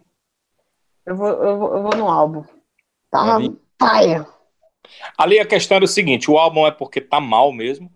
Eu 1.05 1.15
vou, 1.15 1.27
eu 1.27 1.57
vou, 1.57 1.73
eu 1.75 1.83
vou 1.83 1.95
no 1.95 2.09
álbum. 2.09 2.43
Tá 3.11 3.39
paia. 3.77 4.25
Ali 5.17 5.39
a 5.39 5.45
questão 5.45 5.75
era 5.75 5.85
o 5.85 5.87
seguinte: 5.87 6.29
o 6.29 6.37
álbum 6.37 6.65
é 6.65 6.71
porque 6.71 6.99
tá 6.99 7.19
mal 7.19 7.51
mesmo. 7.51 7.91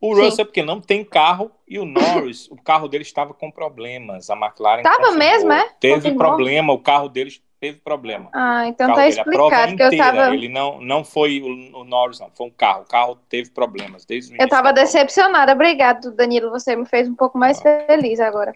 O 0.00 0.14
Sim. 0.14 0.22
Russell, 0.22 0.46
porque 0.46 0.62
não 0.62 0.80
tem 0.80 1.04
carro, 1.04 1.50
e 1.66 1.78
o 1.78 1.84
Norris, 1.84 2.48
o 2.50 2.56
carro 2.56 2.86
dele 2.86 3.02
estava 3.02 3.34
com 3.34 3.50
problemas. 3.50 4.30
A 4.30 4.36
McLaren. 4.36 4.82
Tava 4.82 5.12
mesmo, 5.12 5.52
é? 5.52 5.68
Teve 5.80 5.94
Confirmou. 5.96 6.18
problema, 6.18 6.72
o 6.72 6.78
carro 6.78 7.08
deles 7.08 7.42
teve 7.60 7.78
problema. 7.78 8.30
Ah, 8.32 8.66
então 8.68 8.94
tá 8.94 9.08
explicado. 9.08 9.76
que 9.76 9.82
eu 9.82 9.96
tava... 9.96 10.32
Ele 10.32 10.48
não, 10.48 10.80
não 10.80 11.04
foi 11.04 11.40
o, 11.40 11.80
o, 11.80 11.84
Norris, 11.84 12.20
não, 12.20 12.30
foi 12.30 12.46
um 12.46 12.50
carro. 12.50 12.82
O 12.82 12.86
carro 12.88 13.18
teve 13.28 13.50
problemas 13.50 14.04
desde 14.04 14.32
o 14.32 14.40
Eu 14.40 14.48
tava 14.48 14.72
decepcionada. 14.72 15.52
Obrigado, 15.52 16.12
Danilo. 16.12 16.50
Você 16.50 16.76
me 16.76 16.86
fez 16.86 17.08
um 17.08 17.14
pouco 17.16 17.36
mais 17.36 17.58
ah. 17.66 17.84
feliz 17.86 18.20
agora. 18.20 18.54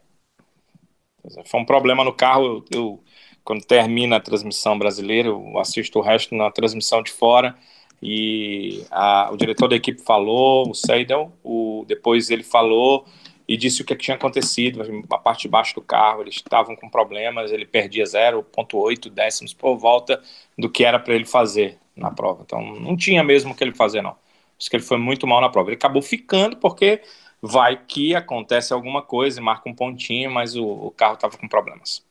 Foi 1.47 1.61
um 1.61 1.65
problema 1.65 2.05
no 2.05 2.13
carro. 2.13 2.45
Eu, 2.45 2.65
eu 2.73 3.05
quando 3.45 3.65
termina 3.65 4.17
a 4.17 4.21
transmissão 4.21 4.79
brasileira, 4.79 5.29
eu 5.29 5.59
assisto 5.59 5.99
o 5.99 6.03
resto 6.03 6.35
na 6.35 6.51
transmissão 6.51 7.03
de 7.03 7.11
fora. 7.11 7.57
E 8.03 8.85
a, 8.91 9.31
o 9.33 9.37
diretor 9.37 9.69
da 9.69 9.77
equipe 9.77 10.03
falou, 10.03 10.69
o 10.69 10.75
Seidel, 10.75 11.33
o, 11.45 11.85
depois 11.87 12.31
ele 12.31 12.43
falou 12.43 13.07
e 13.47 13.57
disse 13.57 13.81
o 13.81 13.85
que, 13.85 13.93
é 13.93 13.97
tinha 13.97 14.17
acontecido. 14.17 14.83
A 15.09 15.19
parte 15.19 15.43
de 15.43 15.49
baixo 15.49 15.75
do 15.77 15.81
carro, 15.81 16.23
eles 16.23 16.35
estavam 16.35 16.75
com 16.75 16.89
problemas, 16.89 17.53
ele 17.53 17.65
perdia 17.65 18.03
0,8 18.03 19.09
décimos 19.09 19.55
por 19.55 19.77
volta 19.77 20.21
do 20.59 20.69
que 20.69 20.85
era 20.85 20.99
para 20.99 21.15
ele 21.15 21.25
fazer 21.25 21.79
na 21.95 22.11
prova. 22.11 22.43
Então 22.45 22.75
não 22.81 22.97
tinha 22.97 23.23
mesmo 23.23 23.53
o 23.53 23.55
que 23.55 23.63
ele 23.63 23.75
fazer, 23.75 24.03
não. 24.03 24.17
Acho 24.59 24.69
que 24.69 24.77
ele 24.77 24.83
foi 24.83 24.99
muito 24.99 25.27
mal 25.27 25.41
na 25.41 25.49
prova. 25.49 25.69
Ele 25.69 25.77
acabou 25.77 26.03
ficando 26.03 26.57
porque 26.57 27.03
vai 27.41 27.77
que 27.77 28.15
acontece 28.17 28.73
alguma 28.73 29.03
coisa 29.03 29.41
e 29.41 29.43
marca 29.43 29.69
um 29.69 29.75
pontinho, 29.75 30.31
mas 30.31 30.57
o, 30.57 30.65
o 30.65 30.91
carro 30.91 31.15
estava 31.15 31.37
com 31.37 31.47
problemas. 31.47 32.05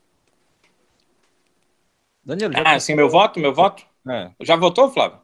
Daniel, 2.23 2.51
já 2.51 2.63
ah, 2.65 2.79
sim, 2.79 2.95
meu 2.95 3.09
voto, 3.09 3.39
meu 3.39 3.53
voto? 3.53 3.83
É. 4.07 4.31
Já 4.41 4.55
votou, 4.55 4.89
Flávio? 4.89 5.19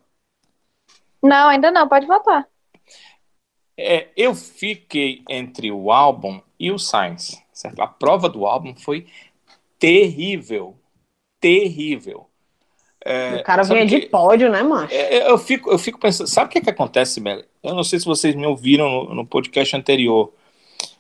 Não, 1.22 1.50
ainda 1.50 1.72
não, 1.72 1.88
pode 1.88 2.06
votar. 2.06 2.48
É, 3.78 4.08
eu 4.18 4.34
fiquei 4.34 5.24
entre 5.30 5.72
o 5.72 5.92
álbum 5.92 6.42
e 6.60 6.72
o 6.72 6.80
Sainz. 6.80 7.42
Certo? 7.54 7.82
A 7.82 7.88
prova 7.88 8.28
do 8.30 8.46
álbum 8.46 8.76
foi 8.76 9.08
terrível. 9.80 10.76
Terrível. 11.40 12.28
É, 13.06 13.36
o 13.36 13.44
cara 13.44 13.64
vinha 13.64 13.88
que, 13.88 14.02
de 14.02 14.06
pódio, 14.08 14.52
né, 14.52 14.62
macho? 14.64 14.94
É, 14.94 15.18
é, 15.18 15.30
eu, 15.30 15.38
fico, 15.38 15.72
eu 15.72 15.80
fico 15.80 16.00
pensando, 16.00 16.28
sabe 16.28 16.48
o 16.48 16.52
que, 16.52 16.60
que 16.60 16.70
acontece, 16.70 17.22
Mel? 17.22 17.44
Eu 17.64 17.74
não 17.74 17.84
sei 17.84 18.00
se 18.00 18.06
vocês 18.06 18.36
me 18.36 18.46
ouviram 18.46 18.90
no, 18.90 19.16
no, 19.16 19.26
podcast 19.26 19.76
anterior, 19.76 20.34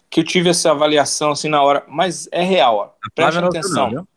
que 0.09 0.21
eu 0.21 0.23
tive 0.23 0.49
essa 0.49 0.71
avaliação 0.71 1.31
assim 1.31 1.49
na 1.49 1.61
hora, 1.61 1.83
mas 1.87 2.29
é 2.31 2.43
real, 2.43 2.97
preste 3.13 3.39
atenção. 3.39 3.91
Não, 3.91 4.07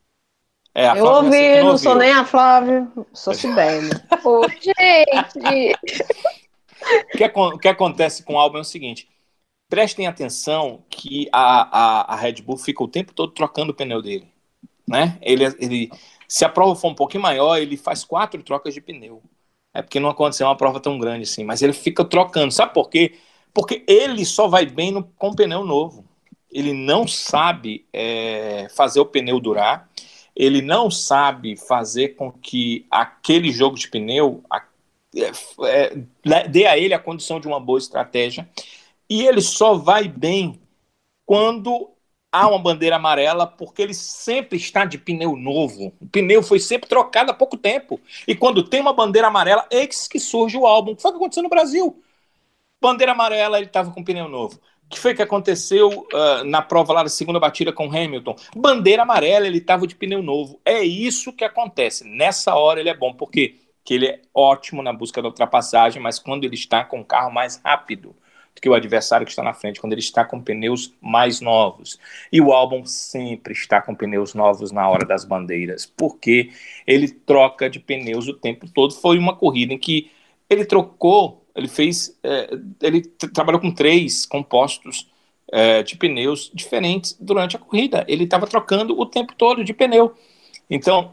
é, 0.74 0.98
eu 0.98 1.04
ouvi, 1.04 1.62
não, 1.62 1.76
sou 1.76 1.96
nem 1.96 2.12
a 2.12 2.24
Flávia, 2.24 2.86
sou 3.12 3.34
Sibeli. 3.34 3.90
Ô, 4.24 4.46
gente! 4.48 5.74
o, 7.14 7.18
que, 7.18 7.24
o 7.24 7.58
que 7.58 7.68
acontece 7.68 8.22
com 8.22 8.34
o 8.34 8.38
álbum 8.38 8.58
é 8.58 8.60
o 8.60 8.64
seguinte: 8.64 9.08
prestem 9.68 10.06
atenção 10.06 10.84
que 10.88 11.28
a, 11.32 12.10
a, 12.10 12.14
a 12.14 12.16
Red 12.16 12.42
Bull 12.42 12.56
fica 12.56 12.84
o 12.84 12.88
tempo 12.88 13.12
todo 13.12 13.32
trocando 13.32 13.72
o 13.72 13.74
pneu 13.74 14.00
dele. 14.00 14.32
Né? 14.86 15.18
Ele, 15.20 15.44
ele, 15.58 15.90
se 16.28 16.44
a 16.44 16.48
prova 16.48 16.76
for 16.76 16.88
um 16.88 16.94
pouquinho 16.94 17.22
maior, 17.22 17.56
ele 17.58 17.76
faz 17.76 18.04
quatro 18.04 18.42
trocas 18.42 18.72
de 18.72 18.80
pneu. 18.80 19.20
É 19.74 19.82
porque 19.82 20.00
não 20.00 20.08
aconteceu 20.08 20.46
uma 20.46 20.56
prova 20.56 20.80
tão 20.80 20.98
grande 20.98 21.24
assim, 21.24 21.44
mas 21.44 21.62
ele 21.62 21.72
fica 21.72 22.04
trocando. 22.04 22.52
Sabe 22.52 22.72
por 22.72 22.88
quê? 22.88 23.18
Porque 23.52 23.84
ele 23.88 24.24
só 24.24 24.46
vai 24.46 24.66
bem 24.66 24.92
no, 24.92 25.02
com 25.02 25.34
pneu 25.34 25.64
novo. 25.64 26.04
Ele 26.50 26.72
não 26.72 27.06
sabe 27.06 27.86
é, 27.92 28.68
fazer 28.70 29.00
o 29.00 29.06
pneu 29.06 29.40
durar 29.40 29.89
ele 30.34 30.62
não 30.62 30.90
sabe 30.90 31.56
fazer 31.56 32.10
com 32.10 32.30
que 32.30 32.86
aquele 32.90 33.50
jogo 33.52 33.76
de 33.76 33.88
pneu 33.88 34.42
é, 35.16 35.30
é, 35.64 36.48
dê 36.48 36.66
a 36.66 36.78
ele 36.78 36.94
a 36.94 36.98
condição 36.98 37.40
de 37.40 37.48
uma 37.48 37.60
boa 37.60 37.78
estratégia. 37.78 38.48
E 39.08 39.26
ele 39.26 39.40
só 39.40 39.74
vai 39.74 40.08
bem 40.08 40.60
quando 41.26 41.90
há 42.32 42.48
uma 42.48 42.58
bandeira 42.58 42.96
amarela, 42.96 43.46
porque 43.46 43.82
ele 43.82 43.94
sempre 43.94 44.56
está 44.56 44.84
de 44.84 44.98
pneu 44.98 45.36
novo. 45.36 45.92
O 46.00 46.06
pneu 46.06 46.42
foi 46.42 46.60
sempre 46.60 46.88
trocado 46.88 47.30
há 47.30 47.34
pouco 47.34 47.56
tempo. 47.56 48.00
E 48.26 48.34
quando 48.34 48.62
tem 48.62 48.80
uma 48.80 48.92
bandeira 48.92 49.28
amarela, 49.28 49.66
eis 49.70 50.06
que 50.06 50.20
surge 50.20 50.56
o 50.56 50.66
álbum. 50.66 50.92
O 50.92 50.96
que 50.96 51.02
foi 51.02 51.10
que 51.10 51.16
aconteceu 51.16 51.42
no 51.42 51.48
Brasil? 51.48 52.00
Bandeira 52.80 53.12
amarela, 53.12 53.58
ele 53.58 53.66
estava 53.66 53.90
com 53.90 54.04
pneu 54.04 54.28
novo 54.28 54.60
que 54.90 54.98
foi 54.98 55.14
que 55.14 55.22
aconteceu 55.22 55.88
uh, 55.88 56.44
na 56.44 56.60
prova 56.60 56.92
lá 56.92 57.04
da 57.04 57.08
segunda 57.08 57.38
batida 57.38 57.72
com 57.72 57.84
Hamilton? 57.84 58.34
Bandeira 58.56 59.02
amarela, 59.02 59.46
ele 59.46 59.58
estava 59.58 59.86
de 59.86 59.94
pneu 59.94 60.20
novo. 60.20 60.60
É 60.64 60.82
isso 60.82 61.32
que 61.32 61.44
acontece. 61.44 62.04
Nessa 62.04 62.56
hora 62.56 62.80
ele 62.80 62.88
é 62.88 62.94
bom, 62.94 63.14
porque 63.14 63.54
que 63.84 63.94
ele 63.94 64.06
é 64.06 64.20
ótimo 64.34 64.82
na 64.82 64.92
busca 64.92 65.22
da 65.22 65.28
ultrapassagem, 65.28 66.02
mas 66.02 66.18
quando 66.18 66.44
ele 66.44 66.54
está 66.54 66.84
com 66.84 67.00
o 67.00 67.04
carro 67.04 67.30
mais 67.30 67.60
rápido 67.64 68.14
do 68.54 68.60
que 68.60 68.68
o 68.68 68.74
adversário 68.74 69.24
que 69.24 69.32
está 69.32 69.42
na 69.42 69.54
frente, 69.54 69.80
quando 69.80 69.92
ele 69.92 70.00
está 70.00 70.24
com 70.24 70.40
pneus 70.40 70.92
mais 71.00 71.40
novos. 71.40 71.98
E 72.32 72.40
o 72.40 72.52
álbum 72.52 72.84
sempre 72.84 73.52
está 73.52 73.80
com 73.80 73.94
pneus 73.94 74.34
novos 74.34 74.72
na 74.72 74.88
hora 74.88 75.06
das 75.06 75.24
bandeiras, 75.24 75.86
porque 75.86 76.50
ele 76.86 77.08
troca 77.08 77.70
de 77.70 77.78
pneus 77.78 78.28
o 78.28 78.34
tempo 78.34 78.68
todo. 78.68 78.92
Foi 78.92 79.16
uma 79.16 79.36
corrida 79.36 79.72
em 79.72 79.78
que 79.78 80.10
ele 80.48 80.64
trocou 80.64 81.39
ele 81.54 81.68
fez, 81.68 82.18
é, 82.22 82.50
ele 82.82 83.02
trabalhou 83.32 83.60
com 83.60 83.70
três 83.70 84.26
compostos 84.26 85.08
é, 85.52 85.82
de 85.82 85.96
pneus 85.96 86.50
diferentes 86.54 87.16
durante 87.20 87.56
a 87.56 87.58
corrida. 87.58 88.04
Ele 88.08 88.24
estava 88.24 88.46
trocando 88.46 88.98
o 88.98 89.06
tempo 89.06 89.34
todo 89.36 89.64
de 89.64 89.72
pneu. 89.72 90.14
Então, 90.68 91.12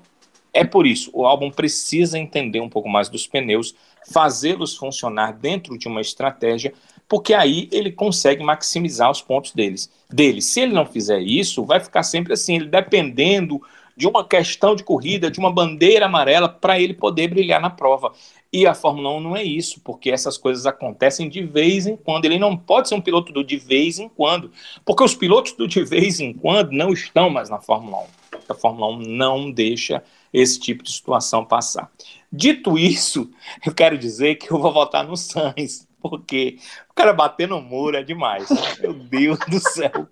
é 0.54 0.64
por 0.64 0.88
isso, 0.88 1.12
o 1.14 1.26
álbum 1.26 1.52
precisa 1.52 2.18
entender 2.18 2.60
um 2.60 2.70
pouco 2.70 2.90
mais 2.90 3.10
dos 3.10 3.28
pneus, 3.28 3.76
fazê-los 4.12 4.76
funcionar 4.76 5.34
dentro 5.34 5.78
de 5.78 5.88
uma 5.88 6.02
estratégia, 6.02 6.74
porque 7.08 7.34
aí 7.34 7.68
ele 7.72 7.92
consegue 7.92 8.44
maximizar 8.44 9.10
os 9.12 9.22
pontos 9.22 9.52
deles. 9.52 9.92
Dele. 10.10 10.42
Se 10.42 10.62
ele 10.62 10.74
não 10.74 10.86
fizer 10.86 11.20
isso, 11.20 11.64
vai 11.64 11.80
ficar 11.80 12.04
sempre 12.04 12.34
assim, 12.34 12.56
ele 12.56 12.68
dependendo 12.68 13.62
de 13.96 14.08
uma 14.08 14.24
questão 14.24 14.76
de 14.76 14.84
corrida, 14.84 15.32
de 15.32 15.40
uma 15.40 15.52
bandeira 15.52 16.06
amarela 16.06 16.48
para 16.48 16.80
ele 16.80 16.94
poder 16.94 17.28
brilhar 17.28 17.60
na 17.60 17.70
prova. 17.70 18.14
E 18.52 18.66
a 18.66 18.74
Fórmula 18.74 19.12
1 19.12 19.20
não 19.20 19.36
é 19.36 19.43
isso, 19.43 19.82
porque 19.82 20.10
essas 20.10 20.38
coisas 20.38 20.66
acontecem 20.66 21.28
de 21.28 21.43
vez 21.43 21.86
em 21.86 21.98
quando. 21.98 22.26
Ele 22.26 22.39
não 22.39 22.56
pode 22.56 22.88
ser 22.88 22.95
um 22.95 23.02
piloto 23.02 23.34
do 23.34 23.43
de 23.43 23.58
vez 23.58 24.00
em 24.00 24.08
quando, 24.08 24.52
porque 24.86 25.04
os 25.04 25.14
pilotos 25.14 25.54
do 25.54 25.68
de 25.68 25.84
vez 25.84 26.20
em 26.20 26.34
quando 26.34 26.72
não 26.72 26.93
estão 26.93 27.30
mais 27.30 27.50
na 27.50 27.60
Fórmula 27.60 28.04
1. 28.04 28.08
A 28.50 28.54
Fórmula 28.54 28.93
1 28.95 29.00
não 29.00 29.52
deixa 29.52 30.04
esse 30.34 30.60
tipo 30.60 30.84
de 30.84 30.91
situação 30.91 31.45
passar. 31.45 31.91
Dito 32.32 32.78
isso, 32.78 33.30
eu 33.66 33.74
quero 33.74 33.98
dizer 33.98 34.36
que 34.36 34.52
eu 34.52 34.60
vou 34.60 34.72
votar 34.72 35.06
no 35.06 35.18
Sainz, 35.18 35.88
porque 36.02 36.58
o 36.89 36.93
cara 36.93 37.14
bater 37.14 37.48
no 37.48 37.62
muro 37.62 37.98
é 37.98 38.04
demais. 38.04 38.48
Meu 38.80 38.93
Deus 38.93 39.39
do 39.39 39.60
céu. 39.60 40.07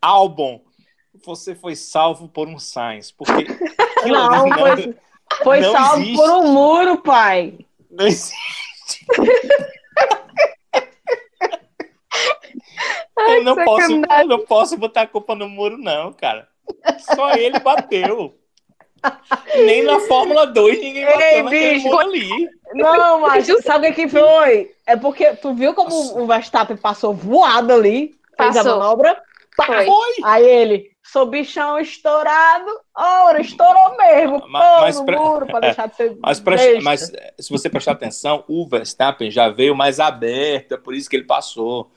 Álbum, 0.00 0.60
você 1.24 1.54
foi 1.54 1.74
salvo 1.74 2.28
por 2.28 2.48
um 2.48 2.58
Sainz, 2.58 3.10
porque 3.10 3.46
não, 4.06 4.46
não, 4.46 4.58
foi, 4.58 4.96
foi 5.42 5.60
não 5.60 5.72
salvo 5.72 6.02
existe. 6.02 6.16
por 6.16 6.30
um 6.30 6.52
muro, 6.52 6.98
pai. 6.98 7.58
Não 7.90 8.06
existe. 8.06 8.36
Ai, 13.18 13.38
eu, 13.38 13.44
não 13.44 13.56
posso, 13.56 13.92
eu 13.92 14.26
não 14.26 14.38
posso 14.40 14.76
botar 14.76 15.02
a 15.02 15.06
culpa 15.06 15.34
no 15.34 15.48
muro, 15.48 15.78
não, 15.78 16.12
cara. 16.12 16.48
Só 17.14 17.32
ele 17.32 17.58
bateu. 17.60 18.34
Nem 19.54 19.82
na 19.84 20.00
Fórmula 20.00 20.46
2 20.46 20.80
ninguém 20.80 21.04
bateu 21.04 21.20
Ei, 21.20 21.42
bicho, 21.42 21.86
muro 21.86 21.98
ali. 21.98 22.48
Não, 22.74 23.20
mas 23.20 23.46
sabe 23.64 23.88
o 23.90 23.94
que 23.94 24.08
foi? 24.08 24.74
É 24.86 24.96
porque 24.96 25.34
tu 25.36 25.54
viu 25.54 25.74
como 25.74 25.90
Nossa. 25.90 26.20
o 26.20 26.26
Verstappen 26.26 26.76
passou 26.76 27.14
voado 27.14 27.72
ali, 27.72 28.14
fez 28.36 28.54
passou. 28.54 28.72
a 28.72 28.76
manobra? 28.76 29.22
Foi. 29.54 29.86
Aí 30.24 30.44
ele, 30.44 30.90
sou 31.02 31.26
bichão 31.26 31.78
estourado, 31.78 32.70
ora, 32.94 33.40
estourou 33.40 33.96
mesmo, 33.96 34.44
mas, 34.48 34.62
pô, 34.94 35.10
no 35.10 35.18
muro, 35.18 35.46
pra 35.46 35.58
deixar 35.60 35.88
de 35.88 35.96
ser 35.96 36.16
mas, 36.20 36.40
mas 36.82 37.12
se 37.38 37.50
você 37.50 37.68
prestar 37.68 37.92
atenção, 37.92 38.44
o 38.46 38.66
Verstappen 38.68 39.30
já 39.30 39.48
veio 39.48 39.74
mais 39.74 39.98
aberto, 39.98 40.74
é 40.74 40.76
por 40.76 40.94
isso 40.94 41.10
que 41.10 41.16
ele 41.16 41.24
passou. 41.24 41.90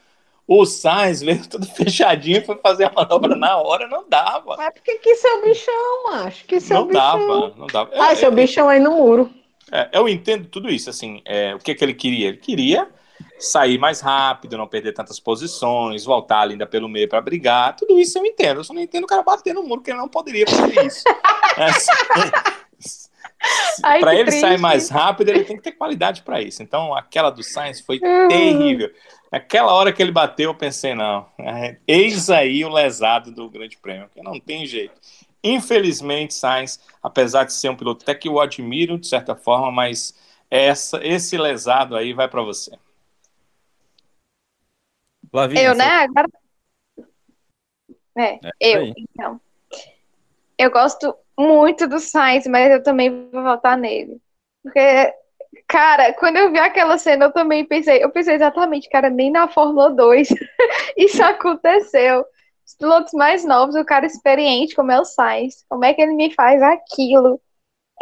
O 0.48 0.66
Sainz 0.66 1.22
veio 1.22 1.48
tudo 1.48 1.68
fechadinho 1.70 2.44
foi 2.44 2.58
fazer 2.58 2.86
a 2.86 2.92
manobra 2.92 3.36
na 3.36 3.58
hora, 3.58 3.88
não 3.88 4.10
dava. 4.10 4.56
Mas 4.58 4.74
por 4.74 4.82
que 4.82 5.16
seu 5.16 5.44
bichão, 5.44 6.04
macho? 6.12 6.46
Que 6.46 6.60
seu 6.60 6.78
não 6.78 6.88
bichão. 6.88 7.02
dava, 7.02 7.54
não 7.56 7.68
dava. 7.68 7.92
Ah, 7.94 8.16
seu 8.16 8.32
bichão 8.32 8.68
aí 8.68 8.80
no 8.80 8.92
muro. 8.92 9.30
É, 9.72 9.90
eu 9.94 10.10
entendo 10.10 10.48
tudo 10.48 10.68
isso, 10.68 10.90
assim, 10.90 11.22
é, 11.24 11.54
o 11.54 11.60
que 11.60 11.76
que 11.76 11.86
ele 11.86 11.94
queria? 11.94 12.30
Ele 12.30 12.38
queria 12.38 12.88
sair 13.38 13.78
mais 13.78 14.02
rápido, 14.02 14.58
não 14.58 14.68
perder 14.68 14.94
tantas 14.94 15.20
posições, 15.20 16.04
voltar 16.04 16.50
ainda 16.50 16.66
pelo 16.66 16.90
meio 16.90 17.08
para 17.08 17.22
brigar. 17.22 17.76
Tudo 17.76 18.00
isso 18.00 18.18
eu 18.18 18.26
entendo. 18.26 18.60
Eu 18.60 18.64
só 18.64 18.74
não 18.74 18.82
entendo 18.82 19.04
o 19.06 19.08
cara 19.08 19.24
bater 19.24 19.54
no 19.54 19.64
muro, 19.64 19.82
que 19.82 19.92
ele 19.92 19.98
não 19.98 20.10
poderia 20.10 20.46
fazer 20.48 20.86
isso. 20.86 21.04
É, 21.58 21.68
para 24.02 24.14
ele 24.14 24.26
triste. 24.26 24.42
sair 24.42 24.60
mais 24.60 24.90
rápido, 24.90 25.30
ele 25.30 25.44
tem 25.44 25.58
que 25.58 25.64
ter 25.64 25.72
qualidade 25.74 26.22
para 26.24 26.42
isso. 26.42 26.62
Então, 26.62 26.94
aquela 26.94 27.30
do 27.30 27.44
Sainz 27.44 27.80
foi 27.82 28.00
uhum. 28.02 28.28
terrível. 28.28 28.92
Naquela 29.32 29.74
hora 29.74 29.94
que 29.94 30.02
ele 30.02 30.12
bateu, 30.12 30.50
eu 30.50 30.56
pensei, 30.56 30.96
não, 30.96 31.28
é, 31.40 31.78
eis 31.88 32.30
aí 32.30 32.66
o 32.66 32.70
lesado 32.70 33.32
do 33.32 33.50
Grande 33.50 33.78
Prêmio, 33.78 34.10
que 34.10 34.22
não 34.22 34.40
tem 34.40 34.66
jeito. 34.66 35.00
Infelizmente, 35.44 36.34
Sainz, 36.34 36.80
apesar 37.02 37.46
de 37.46 37.54
ser 37.54 37.70
um 37.70 37.76
piloto 37.76 38.04
até 38.04 38.14
que 38.14 38.28
eu 38.28 38.40
admiro 38.40 38.98
de 38.98 39.08
certa 39.08 39.36
forma, 39.36 39.72
mas 39.72 40.18
essa, 40.50 41.00
esse 41.06 41.38
lesado 41.38 41.96
aí 41.96 42.12
vai 42.12 42.28
para 42.28 42.42
você. 42.42 42.78
Lavinha, 45.32 45.62
eu, 45.62 45.76
né? 45.76 45.86
Agora... 45.86 46.28
É, 48.18 48.34
é 48.34 48.40
eu, 48.60 48.82
aí. 48.82 48.94
então. 48.98 49.40
Eu 50.58 50.72
gosto 50.72 51.16
muito 51.40 51.88
do 51.88 52.00
Sainz, 52.00 52.46
mas 52.48 52.70
eu 52.72 52.84
também 52.84 53.30
vou 53.32 53.44
votar 53.44 53.78
nele. 53.78 54.22
Porque, 54.62 55.14
cara, 55.68 56.14
quando 56.14 56.38
eu 56.38 56.52
vi 56.52 56.60
aquela 56.60 56.98
cena, 56.98 57.26
eu 57.26 57.34
também 57.34 57.66
pensei, 57.66 58.04
eu 58.04 58.12
pensei 58.12 58.36
exatamente, 58.36 58.90
cara, 58.90 59.10
nem 59.10 59.32
na 59.32 59.48
Fórmula 59.48 59.90
2 59.92 60.28
isso 60.98 61.24
aconteceu. 61.24 62.26
os 62.66 62.76
pilotos 62.76 63.14
mais 63.14 63.46
novos, 63.46 63.76
o 63.76 63.86
cara 63.86 64.06
experiente 64.06 64.76
como 64.76 64.92
é 64.92 65.00
o 65.00 65.06
Sainz, 65.06 65.66
como 65.70 65.86
é 65.86 65.94
que 65.94 66.02
ele 66.02 66.14
me 66.14 66.34
faz 66.34 66.62
aquilo? 66.62 67.42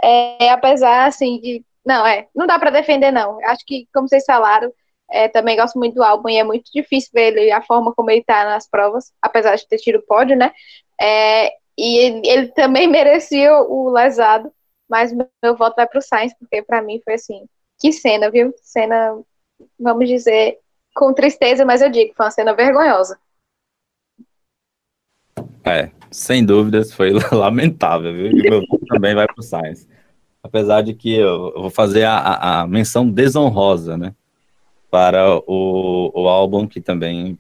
É, 0.04 0.50
apesar, 0.52 1.06
assim, 1.08 1.40
de... 1.40 1.64
Não, 1.86 2.06
é, 2.06 2.28
não 2.36 2.48
dá 2.48 2.60
para 2.60 2.72
defender, 2.72 3.12
não. 3.12 3.40
Acho 3.46 3.64
que, 3.66 3.88
como 3.94 4.08
vocês 4.10 4.26
falaram, 4.26 4.72
é, 5.12 5.28
também 5.30 5.56
gosto 5.56 5.80
muito 5.80 5.96
do 5.96 6.04
álbum 6.04 6.30
e 6.30 6.38
é 6.38 6.44
muito 6.44 6.70
difícil 6.74 7.12
ver 7.14 7.38
ele, 7.38 7.52
a 7.52 7.62
forma 7.62 7.94
como 7.94 8.12
ele 8.12 8.24
tá 8.24 8.44
nas 8.46 8.70
provas, 8.70 9.14
apesar 9.22 9.56
de 9.56 9.68
ter 9.68 9.78
tido 9.78 10.02
pódio, 10.02 10.36
né? 10.36 10.52
É, 11.02 11.52
e 11.78 11.98
ele, 12.26 12.48
também 12.50 12.88
merecia 12.90 13.54
o 13.56 13.90
lesado, 13.90 14.52
mas 14.90 15.14
meu 15.14 15.56
voto 15.56 15.76
vai 15.76 15.88
pro 15.88 16.02
Sainz, 16.02 16.34
porque 16.38 16.62
para 16.62 16.82
mim 16.82 17.00
foi 17.04 17.14
assim, 17.14 17.46
que 17.80 17.92
cena, 17.92 18.32
viu? 18.32 18.54
Cena, 18.62 19.20
vamos 19.80 20.08
dizer, 20.08 20.58
com 20.96 21.14
tristeza, 21.14 21.64
mas 21.66 21.82
eu 21.82 21.90
digo, 21.90 22.14
foi 22.16 22.26
uma 22.26 22.32
cena 22.32 22.54
vergonhosa. 22.54 23.20
É, 25.64 25.92
sem 26.10 26.46
dúvidas, 26.46 26.94
foi 26.94 27.12
lamentável, 27.32 28.14
viu? 28.14 28.32
E 28.32 28.50
meu 28.50 28.62
voto 28.62 28.86
também 28.88 29.14
vai 29.14 29.28
pro 29.28 29.44
Sainz. 29.44 29.88
Apesar 30.42 30.82
de 30.82 30.94
que 30.94 31.14
eu 31.14 31.54
vou 31.54 31.70
fazer 31.70 32.06
a, 32.06 32.62
a, 32.62 32.68
menção 32.68 33.08
desonrosa, 33.08 33.98
né? 33.98 34.16
Para 34.90 35.36
o, 35.46 36.12
o 36.16 36.28
álbum, 36.30 36.66
que 36.66 36.80
também 36.80 37.38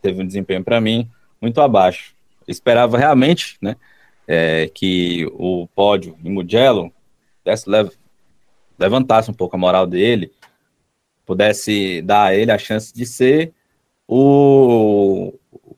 teve 0.00 0.22
um 0.22 0.26
desempenho 0.26 0.64
para 0.64 0.80
mim 0.80 1.10
muito 1.40 1.60
abaixo. 1.60 2.16
Esperava 2.48 2.98
realmente, 2.98 3.56
né? 3.60 3.76
É, 4.26 4.68
que 4.74 5.26
o 5.34 5.68
pódio 5.68 6.18
em 6.24 6.30
Mugello 6.30 6.92
desse, 7.44 7.70
levantasse 8.78 9.30
um 9.30 9.34
pouco 9.34 9.56
a 9.56 9.58
moral 9.58 9.86
dele, 9.86 10.32
pudesse 11.24 12.02
dar 12.02 12.24
a 12.24 12.34
ele 12.34 12.50
a 12.50 12.58
chance 12.58 12.92
de 12.92 13.06
ser 13.06 13.52
o 14.06 15.34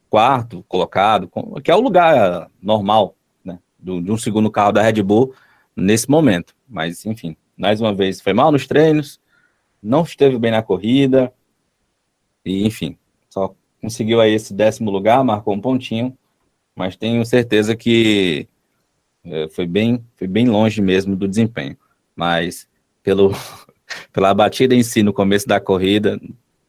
quarto 0.08 0.64
colocado, 0.68 1.30
que 1.62 1.70
é 1.70 1.74
o 1.74 1.80
lugar 1.80 2.50
normal 2.60 3.14
né, 3.44 3.58
do, 3.78 4.00
de 4.00 4.10
um 4.10 4.16
segundo 4.16 4.50
carro 4.50 4.72
da 4.72 4.82
Red 4.82 5.02
Bull 5.02 5.34
nesse 5.74 6.10
momento. 6.10 6.54
Mas, 6.68 7.06
enfim, 7.06 7.36
mais 7.56 7.80
uma 7.80 7.94
vez, 7.94 8.20
foi 8.20 8.32
mal 8.32 8.52
nos 8.52 8.66
treinos, 8.66 9.20
não 9.82 10.02
esteve 10.02 10.38
bem 10.38 10.50
na 10.50 10.62
corrida, 10.62 11.32
e, 12.44 12.66
enfim, 12.66 12.96
só 13.28 13.54
conseguiu 13.80 14.20
aí 14.20 14.32
esse 14.32 14.52
décimo 14.52 14.90
lugar, 14.90 15.24
marcou 15.24 15.54
um 15.54 15.60
pontinho, 15.60 16.16
mas 16.80 16.96
tenho 16.96 17.22
certeza 17.26 17.76
que 17.76 18.48
é, 19.22 19.48
foi, 19.50 19.66
bem, 19.66 20.02
foi 20.16 20.26
bem 20.26 20.48
longe 20.48 20.80
mesmo 20.80 21.14
do 21.14 21.28
desempenho. 21.28 21.76
Mas 22.16 22.66
pelo, 23.02 23.32
pela 24.14 24.32
batida 24.32 24.74
em 24.74 24.82
si 24.82 25.02
no 25.02 25.12
começo 25.12 25.46
da 25.46 25.60
corrida, 25.60 26.18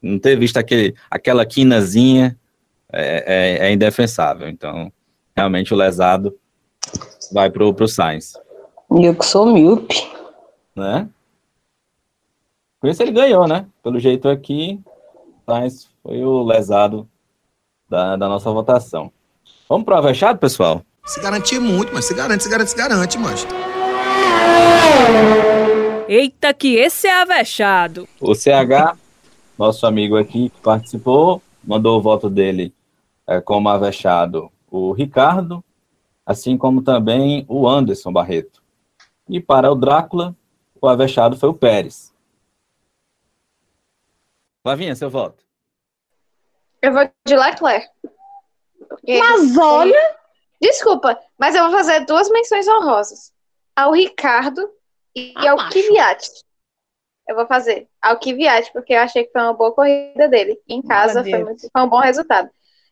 não 0.01 0.19
ter 0.19 0.37
visto 0.37 0.57
aquele, 0.57 0.93
aquela 1.09 1.45
quinazinha 1.45 2.37
é, 2.91 3.61
é, 3.61 3.67
é 3.67 3.71
indefensável. 3.71 4.49
Então, 4.49 4.91
realmente 5.33 5.73
o 5.73 5.77
lesado 5.77 6.37
vai 7.31 7.49
pro, 7.49 7.73
pro 7.73 7.87
Sainz. 7.87 8.33
Eu 8.89 9.15
que 9.15 9.25
sou 9.25 9.45
míope. 9.45 9.95
Né? 10.75 11.07
Por 12.81 12.89
isso 12.89 13.01
ele 13.01 13.13
ganhou, 13.13 13.47
né? 13.47 13.65
Pelo 13.81 13.97
jeito 13.97 14.27
aqui, 14.27 14.77
Sainz 15.45 15.89
foi 16.03 16.21
o 16.21 16.43
lesado 16.43 17.07
da, 17.87 18.17
da 18.17 18.27
nossa 18.27 18.51
votação. 18.51 19.09
Vamos 19.71 19.85
pro 19.85 19.95
avexado, 19.95 20.37
pessoal? 20.37 20.81
Se 21.05 21.21
garantir 21.21 21.57
muito, 21.57 21.93
mas 21.93 22.03
se 22.03 22.13
garante, 22.13 22.43
se 22.43 22.49
garante, 22.49 22.71
se 22.71 22.75
garante, 22.75 23.17
mas. 23.17 23.47
Eita, 26.09 26.53
que 26.53 26.75
esse 26.75 27.07
é 27.07 27.21
avexado. 27.21 28.05
O 28.19 28.35
CH, 28.35 28.97
nosso 29.57 29.87
amigo 29.87 30.17
aqui 30.17 30.49
que 30.49 30.59
participou, 30.59 31.41
mandou 31.63 31.97
o 31.97 32.01
voto 32.01 32.29
dele 32.29 32.75
é, 33.25 33.39
como 33.39 33.69
avexado 33.69 34.51
o 34.69 34.91
Ricardo, 34.91 35.63
assim 36.25 36.57
como 36.57 36.81
também 36.81 37.45
o 37.47 37.65
Anderson 37.65 38.11
Barreto. 38.11 38.61
E 39.29 39.39
para 39.39 39.71
o 39.71 39.75
Drácula, 39.75 40.35
o 40.81 40.85
avexado 40.89 41.37
foi 41.37 41.47
o 41.47 41.53
Pérez. 41.53 42.13
Lavinha, 44.65 44.97
seu 44.97 45.09
voto. 45.09 45.41
Eu 46.81 46.91
vou 46.91 47.09
de 47.25 47.37
Leclerc. 47.37 47.87
Mas 49.07 49.57
olha. 49.57 50.21
Desculpa, 50.61 51.19
mas 51.37 51.55
eu 51.55 51.63
vou 51.63 51.71
fazer 51.71 52.05
duas 52.05 52.29
menções 52.29 52.67
honrosas. 52.67 53.33
Ao 53.75 53.91
Ricardo 53.91 54.69
e 55.15 55.33
ah, 55.35 55.51
ao 55.51 55.57
macho. 55.57 55.71
Kvyat. 55.71 56.29
Eu 57.27 57.35
vou 57.35 57.47
fazer 57.47 57.87
ao 58.01 58.19
Kvyat, 58.19 58.71
porque 58.71 58.93
eu 58.93 58.99
achei 58.99 59.23
que 59.23 59.31
foi 59.31 59.41
uma 59.41 59.53
boa 59.53 59.73
corrida 59.73 60.27
dele. 60.27 60.59
Em 60.67 60.81
casa 60.81 61.23
foi, 61.23 61.43
muito, 61.43 61.67
foi, 61.71 61.81
um 61.81 61.89
bom 61.89 61.99
resultado. 61.99 62.49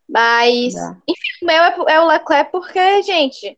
Mas, 0.08 0.74
enfim, 1.08 1.44
o 1.44 1.46
meu 1.46 1.64
é, 1.64 1.94
é, 1.94 2.00
o 2.00 2.08
Leclerc 2.08 2.52
porque, 2.52 3.04
gente, 3.04 3.56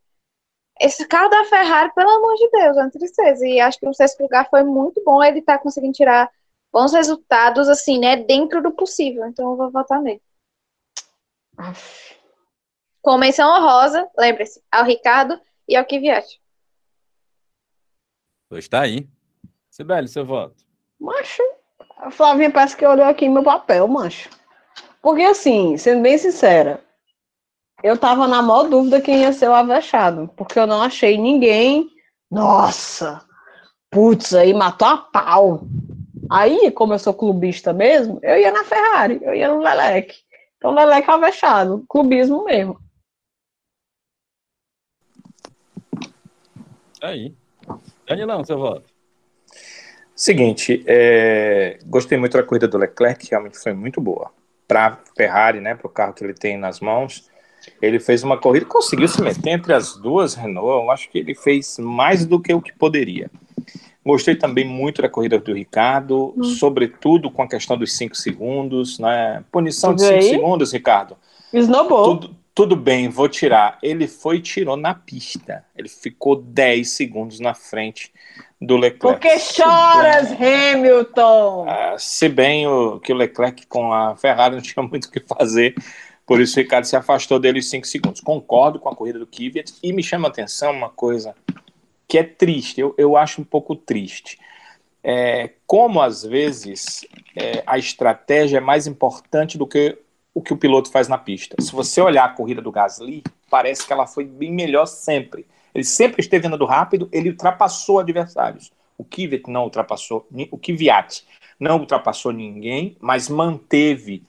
esse 0.82 1.08
carro 1.08 1.30
da 1.30 1.46
Ferrari, 1.46 1.94
pelo 1.94 2.10
amor 2.10 2.36
de 2.36 2.50
Deus, 2.50 2.76
é 2.76 2.82
uma 2.82 2.92
tristeza. 2.92 3.48
E 3.48 3.62
acho 3.62 3.80
que 3.80 3.88
o 3.88 3.94
sexto 3.94 4.22
lugar 4.22 4.50
foi 4.50 4.64
muito 4.64 5.02
bom. 5.06 5.24
Ele 5.24 5.42
tá 5.42 5.58
conseguindo 5.58 5.94
tirar 5.94 6.30
bons 6.74 6.92
resultados, 6.92 7.70
assim, 7.70 8.00
né, 8.00 8.18
dentro 8.18 8.62
do 8.62 8.72
possível. 8.72 9.26
Então 9.28 9.52
eu 9.52 9.58
vou 9.58 9.72
votar 9.72 10.02
nele. 10.02 10.22
Com 13.02 13.18
menção 13.18 13.50
honrosa, 13.50 14.08
lembre-se, 14.18 14.62
ao 14.72 14.84
Ricardo 14.84 15.40
e 15.68 15.76
ao 15.76 15.86
Kvyat. 15.86 16.40
Pois 18.50 18.68
tá 18.68 18.82
aí. 18.82 19.08
Sibeli, 19.70 20.08
seu 20.08 20.26
voto. 20.26 20.64
Macho, 21.00 21.42
a 21.98 22.12
Flavinha 22.12 22.52
parece 22.52 22.76
que 22.76 22.86
olhou 22.86 23.06
aqui 23.06 23.30
meu 23.30 23.44
papel, 23.44 23.88
macho. 23.88 24.30
Porque 25.02 25.24
assim, 25.24 25.78
sendo 25.78 26.04
bem 26.04 26.18
sincera, 26.18 26.84
eu 27.84 27.98
tava 27.98 28.28
na 28.28 28.42
maior 28.42 28.70
dúvida 28.70 29.02
quem 29.02 29.22
ia 29.22 29.34
ser 29.34 29.48
o 29.48 29.54
avexado, 29.54 30.30
porque 30.36 30.60
eu 30.60 30.68
não 30.68 30.82
achei 30.82 31.18
ninguém. 31.18 31.90
Nossa, 32.30 33.26
putz, 33.90 34.34
aí 34.36 34.54
matou 34.54 34.88
a 34.88 34.98
pau. 34.98 35.64
Aí, 36.30 36.72
como 36.72 36.94
eu 36.94 37.00
sou 37.00 37.14
clubista 37.14 37.74
mesmo, 37.74 38.20
eu 38.22 38.38
ia 38.38 38.52
na 38.52 38.64
Ferrari, 38.64 39.20
eu 39.22 39.34
ia 39.34 39.48
no 39.48 39.60
Leleque. 39.60 40.20
Então, 40.58 40.72
Leleque 40.72 41.10
é 41.10 41.14
avexado, 41.14 41.84
clubismo 41.90 42.46
mesmo. 42.46 42.80
Aí. 47.02 47.34
Danilão, 48.08 48.44
seu 48.44 48.58
voto. 48.58 48.84
Seguinte, 50.16 50.84
é, 50.86 51.80
gostei 51.86 52.18
muito 52.18 52.38
da 52.38 52.44
corrida 52.44 52.68
do 52.68 52.78
Leclerc, 52.78 53.26
que 53.26 53.32
realmente 53.32 53.58
foi 53.58 53.74
muito 53.74 54.00
boa. 54.00 54.30
Para 54.68 54.88
a 54.88 54.98
Ferrari, 55.18 55.60
né, 55.60 55.74
para 55.74 55.88
o 55.88 55.90
carro 55.90 56.14
que 56.14 56.24
ele 56.24 56.34
tem 56.34 56.58
nas 56.58 56.80
mãos, 56.80 57.30
ele 57.82 58.00
fez 58.00 58.24
uma 58.24 58.38
corrida, 58.38 58.66
conseguiu 58.66 59.08
se 59.08 59.22
meter 59.22 59.50
entre 59.50 59.74
as 59.74 59.96
duas 59.98 60.36
Renault. 60.36 60.84
Eu 60.84 60.92
acho 60.92 61.10
que 61.10 61.18
ele 61.18 61.34
fez 61.34 61.78
mais 61.80 62.26
do 62.26 62.40
que 62.40 62.54
o 62.54 62.62
que 62.62 62.74
poderia. 62.74 63.30
Gostei 64.06 64.36
também 64.36 64.66
muito 64.66 65.02
da 65.02 65.10
corrida 65.10 65.40
do 65.40 65.54
Ricardo, 65.54 66.34
hum. 66.36 66.44
sobretudo 66.44 67.30
com 67.30 67.44
a 67.44 67.48
questão 67.48 67.78
dos 67.78 67.96
5 67.96 68.16
segundos, 68.16 68.98
né? 68.98 69.44
Punição 69.52 69.94
de 69.94 70.02
5 70.02 70.22
segundos, 70.22 70.74
Ricardo. 70.74 71.16
Snowball. 71.54 72.18
Tudo, 72.18 72.36
tudo 72.62 72.76
bem, 72.76 73.10
vou 73.10 73.28
tirar. 73.28 73.80
Ele 73.82 74.08
foi 74.08 74.38
e 74.38 74.40
tirou 74.40 74.78
na 74.78 74.94
pista. 74.94 75.66
Ele 75.76 75.90
ficou 75.90 76.36
10 76.36 76.88
segundos 76.92 77.40
na 77.40 77.56
frente 77.56 78.14
do 78.62 78.78
Leclerc. 78.78 79.20
Porque 79.20 79.40
choras, 79.40 80.32
bem, 80.36 80.76
Hamilton! 80.76 81.66
Uh, 81.66 81.98
se 81.98 82.30
bem 82.30 82.68
o, 82.68 83.00
que 83.00 83.12
o 83.12 83.16
Leclerc 83.16 83.66
com 83.66 83.92
a 83.92 84.16
Ferrari 84.16 84.54
não 84.54 84.62
tinha 84.62 84.86
muito 84.86 85.06
o 85.06 85.12
que 85.12 85.20
fazer, 85.22 85.74
por 86.24 86.40
isso 86.40 86.60
o 86.60 86.62
Ricardo 86.62 86.86
se 86.86 86.96
afastou 86.96 87.40
dele 87.40 87.58
em 87.58 87.64
5 87.64 87.88
segundos. 87.88 88.22
Concordo 88.22 88.80
com 88.80 88.90
a 88.90 88.96
corrida 88.96 89.18
do 89.18 89.26
Kvyat 89.26 89.74
e 89.82 89.92
me 89.92 90.04
chama 90.04 90.28
a 90.28 90.30
atenção 90.30 90.72
uma 90.72 90.90
coisa 90.90 91.34
que 92.08 92.20
é 92.20 92.24
triste, 92.24 92.80
eu, 92.80 92.94
eu 92.96 93.18
acho 93.18 93.42
um 93.42 93.44
pouco 93.44 93.76
triste. 93.76 94.38
É, 95.04 95.50
como 95.66 96.00
às 96.00 96.22
vezes 96.22 97.08
é, 97.36 97.64
a 97.66 97.80
estratégia 97.80 98.58
é 98.58 98.62
mais 98.62 98.86
importante 98.86 99.58
do 99.58 99.66
que 99.66 99.98
o 100.34 100.42
que 100.42 100.54
o 100.54 100.58
piloto 100.58 100.92
faz 100.92 101.08
na 101.08 101.18
pista. 101.18 101.56
Se 101.60 101.72
você 101.72 102.02
olhar 102.02 102.26
a 102.26 102.30
corrida 102.30 102.62
do 102.62 102.72
Gasly, 102.72 103.24
parece 103.50 103.86
que 103.86 103.94
ela 103.94 104.08
foi 104.08 104.26
bem 104.26 104.52
melhor 104.52 104.86
sempre. 104.86 105.46
Ele 105.74 105.84
sempre 105.84 106.22
esteve 106.22 106.48
andando 106.48 106.66
rápido, 106.66 107.10
ele 107.12 107.30
ultrapassou 107.30 108.00
adversários. 108.00 108.72
O 108.98 109.04
Kvyat 109.04 109.50
não 109.50 109.64
ultrapassou, 109.64 110.28
o 110.52 110.58
Kvyat 110.58 111.26
não 111.60 111.80
ultrapassou 111.80 112.32
ninguém, 112.32 112.96
mas 113.00 113.30
manteve 113.30 114.24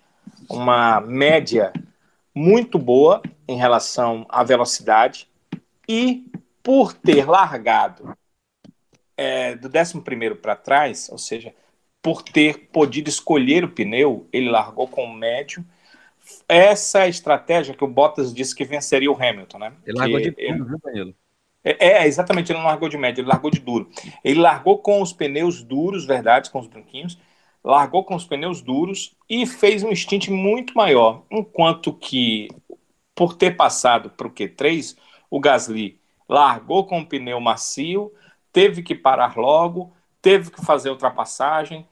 uma 0.49 1.01
média 1.01 1.73
muito 2.35 2.79
boa 2.79 3.23
em 3.47 3.57
relação 3.57 4.27
à 4.29 4.43
velocidade 4.43 5.29
e 5.89 6.27
por 6.63 6.93
ter 6.93 7.29
largado 7.29 8.17
é, 9.17 9.55
do 9.57 9.69
11 9.69 10.01
para 10.41 10.57
trás, 10.57 11.09
ou 11.11 11.19
seja, 11.19 11.55
por 12.01 12.23
ter 12.23 12.69
podido 12.73 13.09
escolher 13.09 13.65
o 13.65 13.71
pneu, 13.71 14.27
ele 14.33 14.49
largou 14.49 14.89
com 14.89 15.05
o 15.05 15.15
médio 15.15 15.65
essa 16.49 17.05
é 17.05 17.09
estratégia 17.09 17.75
que 17.75 17.85
o 17.85 17.89
Bottas 17.89 18.33
disse 18.33 18.55
que 18.55 18.65
venceria 18.65 19.11
o 19.11 19.15
Hamilton, 19.15 19.59
né? 19.59 19.73
Ele 19.87 19.99
largou 19.99 20.21
de 20.21 20.31
duro, 20.31 20.65
viu, 20.65 20.79
Danilo? 20.83 21.15
É, 21.65 22.03
é, 22.03 22.07
exatamente, 22.07 22.51
ele 22.51 22.59
não 22.59 22.67
largou 22.67 22.89
de 22.89 22.99
médio, 22.99 23.23
ele 23.23 23.29
largou 23.29 23.51
de 23.51 23.61
duro. 23.61 23.89
Ele 24.25 24.41
largou 24.41 24.79
com 24.79 25.01
os 25.01 25.13
pneus 25.13 25.63
duros, 25.63 26.05
verdade, 26.05 26.51
com 26.51 26.59
os 26.59 26.67
branquinhos, 26.67 27.19
largou 27.63 28.05
com 28.05 28.17
os 28.17 28.25
pneus 28.25 28.61
duros 28.61 29.17
e 29.29 29.47
fez 29.47 29.83
um 29.83 29.95
stint 29.95 30.29
muito 30.29 30.75
maior, 30.75 31.23
enquanto 31.31 31.93
que 31.93 32.49
por 33.15 33.35
ter 33.35 33.57
passado 33.57 34.11
para 34.11 34.27
o 34.27 34.31
Q3, 34.31 34.97
o 35.31 35.39
Gasly 35.39 36.01
largou 36.29 36.87
com 36.87 37.01
o 37.01 37.07
pneu 37.07 37.41
macio, 37.41 38.13
teve 38.53 38.83
que 38.83 38.95
parar 38.95 39.37
logo, 39.37 39.93
teve 40.21 40.51
que 40.51 40.65
fazer 40.65 40.91
ultrapassagem, 40.91 41.87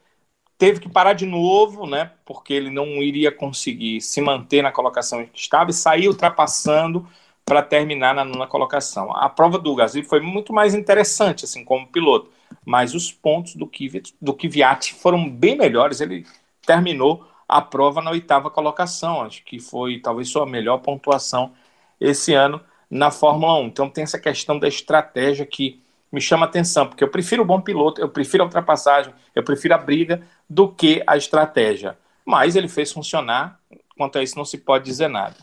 teve 0.61 0.79
que 0.79 0.91
parar 0.91 1.15
de 1.15 1.25
novo, 1.25 1.87
né, 1.87 2.13
porque 2.23 2.53
ele 2.53 2.69
não 2.69 3.03
iria 3.03 3.33
conseguir 3.33 4.03
se 4.03 4.21
manter 4.21 4.61
na 4.61 4.71
colocação 4.71 5.23
em 5.23 5.27
que 5.27 5.41
estava 5.41 5.71
e 5.71 5.73
sair 5.73 6.07
ultrapassando 6.07 7.09
para 7.47 7.63
terminar 7.63 8.15
na 8.15 8.27
nona 8.27 8.47
colocação. 8.47 9.11
A 9.17 9.31
prova 9.31 9.59
do 9.59 9.75
Gasly 9.75 10.03
foi 10.03 10.21
muito 10.21 10.53
mais 10.53 10.75
interessante, 10.75 11.47
assim, 11.47 11.65
como 11.65 11.87
piloto, 11.87 12.31
mas 12.63 12.95
os 12.95 13.11
pontos 13.11 13.57
do 13.57 13.67
Kvyat, 13.67 14.15
do 14.21 14.35
Kvyat 14.35 14.93
foram 14.97 15.31
bem 15.31 15.57
melhores. 15.57 16.03
Ele 16.03 16.27
terminou 16.67 17.27
a 17.49 17.63
prova 17.63 18.03
na 18.03 18.11
oitava 18.11 18.51
colocação, 18.51 19.23
acho 19.23 19.43
que 19.43 19.59
foi 19.59 19.99
talvez 19.99 20.29
sua 20.29 20.45
melhor 20.45 20.79
pontuação 20.79 21.53
esse 21.99 22.35
ano 22.35 22.61
na 22.91 23.11
Fórmula 23.11 23.55
1. 23.61 23.67
Então 23.67 23.89
tem 23.89 24.05
essa 24.05 24.19
questão 24.19 24.59
da 24.59 24.69
estratégia 24.69 25.47
que 25.47 25.81
me 26.13 26.21
chama 26.21 26.47
atenção, 26.47 26.87
porque 26.87 27.05
eu 27.05 27.11
prefiro 27.11 27.43
o 27.43 27.47
bom 27.47 27.61
piloto, 27.61 28.01
eu 28.01 28.09
prefiro 28.09 28.43
a 28.43 28.47
ultrapassagem, 28.47 29.15
eu 29.35 29.45
prefiro 29.45 29.75
a 29.75 29.79
briga 29.79 30.23
do 30.49 30.69
que 30.69 31.03
a 31.07 31.17
estratégia. 31.17 31.97
Mas 32.25 32.57
ele 32.57 32.69
fez 32.69 32.93
funcionar, 32.93 33.61
quanto 33.97 34.19
a 34.19 34.23
isso 34.23 34.37
não 34.37 34.45
se 34.45 34.59
pode 34.59 34.85
dizer 34.85 35.09
nada. 35.09 35.37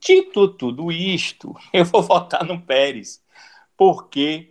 Dito 0.00 0.48
tudo 0.48 0.92
isto, 0.92 1.54
eu 1.72 1.84
vou 1.84 2.02
votar 2.02 2.44
no 2.44 2.60
Pérez, 2.60 3.22
porque 3.76 4.50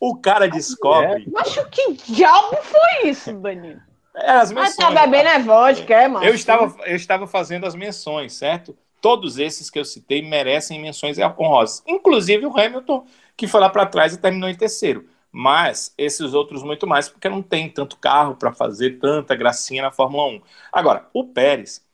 o 0.00 0.16
cara 0.16 0.48
descobre. 0.48 1.22
É. 1.22 1.30
Mas 1.30 1.56
que 1.70 1.92
diabo 2.12 2.56
foi 2.62 3.10
isso, 3.10 3.32
Danilo? 3.32 3.80
É, 4.14 4.30
as 4.30 4.50
menções. 4.50 4.76
Mas 4.78 4.94
tá 4.94 5.06
bebendo 5.06 5.28
é 5.28 5.38
vodka, 5.38 5.94
é, 5.94 6.08
mano? 6.08 6.24
Eu 6.24 6.34
estava, 6.34 6.74
eu 6.86 6.96
estava 6.96 7.26
fazendo 7.26 7.66
as 7.66 7.74
menções, 7.74 8.32
certo? 8.32 8.76
Todos 9.00 9.38
esses 9.38 9.68
que 9.68 9.78
eu 9.78 9.84
citei 9.84 10.22
merecem 10.22 10.80
menções 10.80 11.18
honrosas. 11.18 11.82
Inclusive 11.86 12.46
o 12.46 12.58
Hamilton, 12.58 13.06
que 13.36 13.46
foi 13.46 13.60
lá 13.60 13.68
para 13.68 13.86
trás 13.86 14.14
e 14.14 14.18
terminou 14.18 14.48
em 14.48 14.54
terceiro. 14.54 15.08
Mas 15.30 15.92
esses 15.98 16.32
outros 16.32 16.62
muito 16.62 16.86
mais, 16.86 17.08
porque 17.08 17.28
não 17.28 17.42
tem 17.42 17.68
tanto 17.70 17.98
carro 17.98 18.36
para 18.36 18.52
fazer 18.52 18.98
tanta 18.98 19.34
gracinha 19.36 19.82
na 19.82 19.92
Fórmula 19.92 20.24
1. 20.28 20.42
Agora, 20.72 21.08
o 21.12 21.24
Pérez 21.24 21.84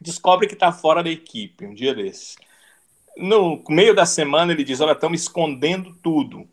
descobre 0.00 0.46
que 0.46 0.54
está 0.54 0.72
fora 0.72 1.02
da 1.02 1.10
equipe 1.10 1.66
um 1.66 1.74
dia 1.74 1.94
desses. 1.94 2.36
No 3.16 3.62
meio 3.68 3.94
da 3.94 4.06
semana 4.06 4.52
ele 4.52 4.64
diz: 4.64 4.80
Olha, 4.80 4.92
estamos 4.92 5.22
escondendo 5.22 5.94
tudo. 6.02 6.48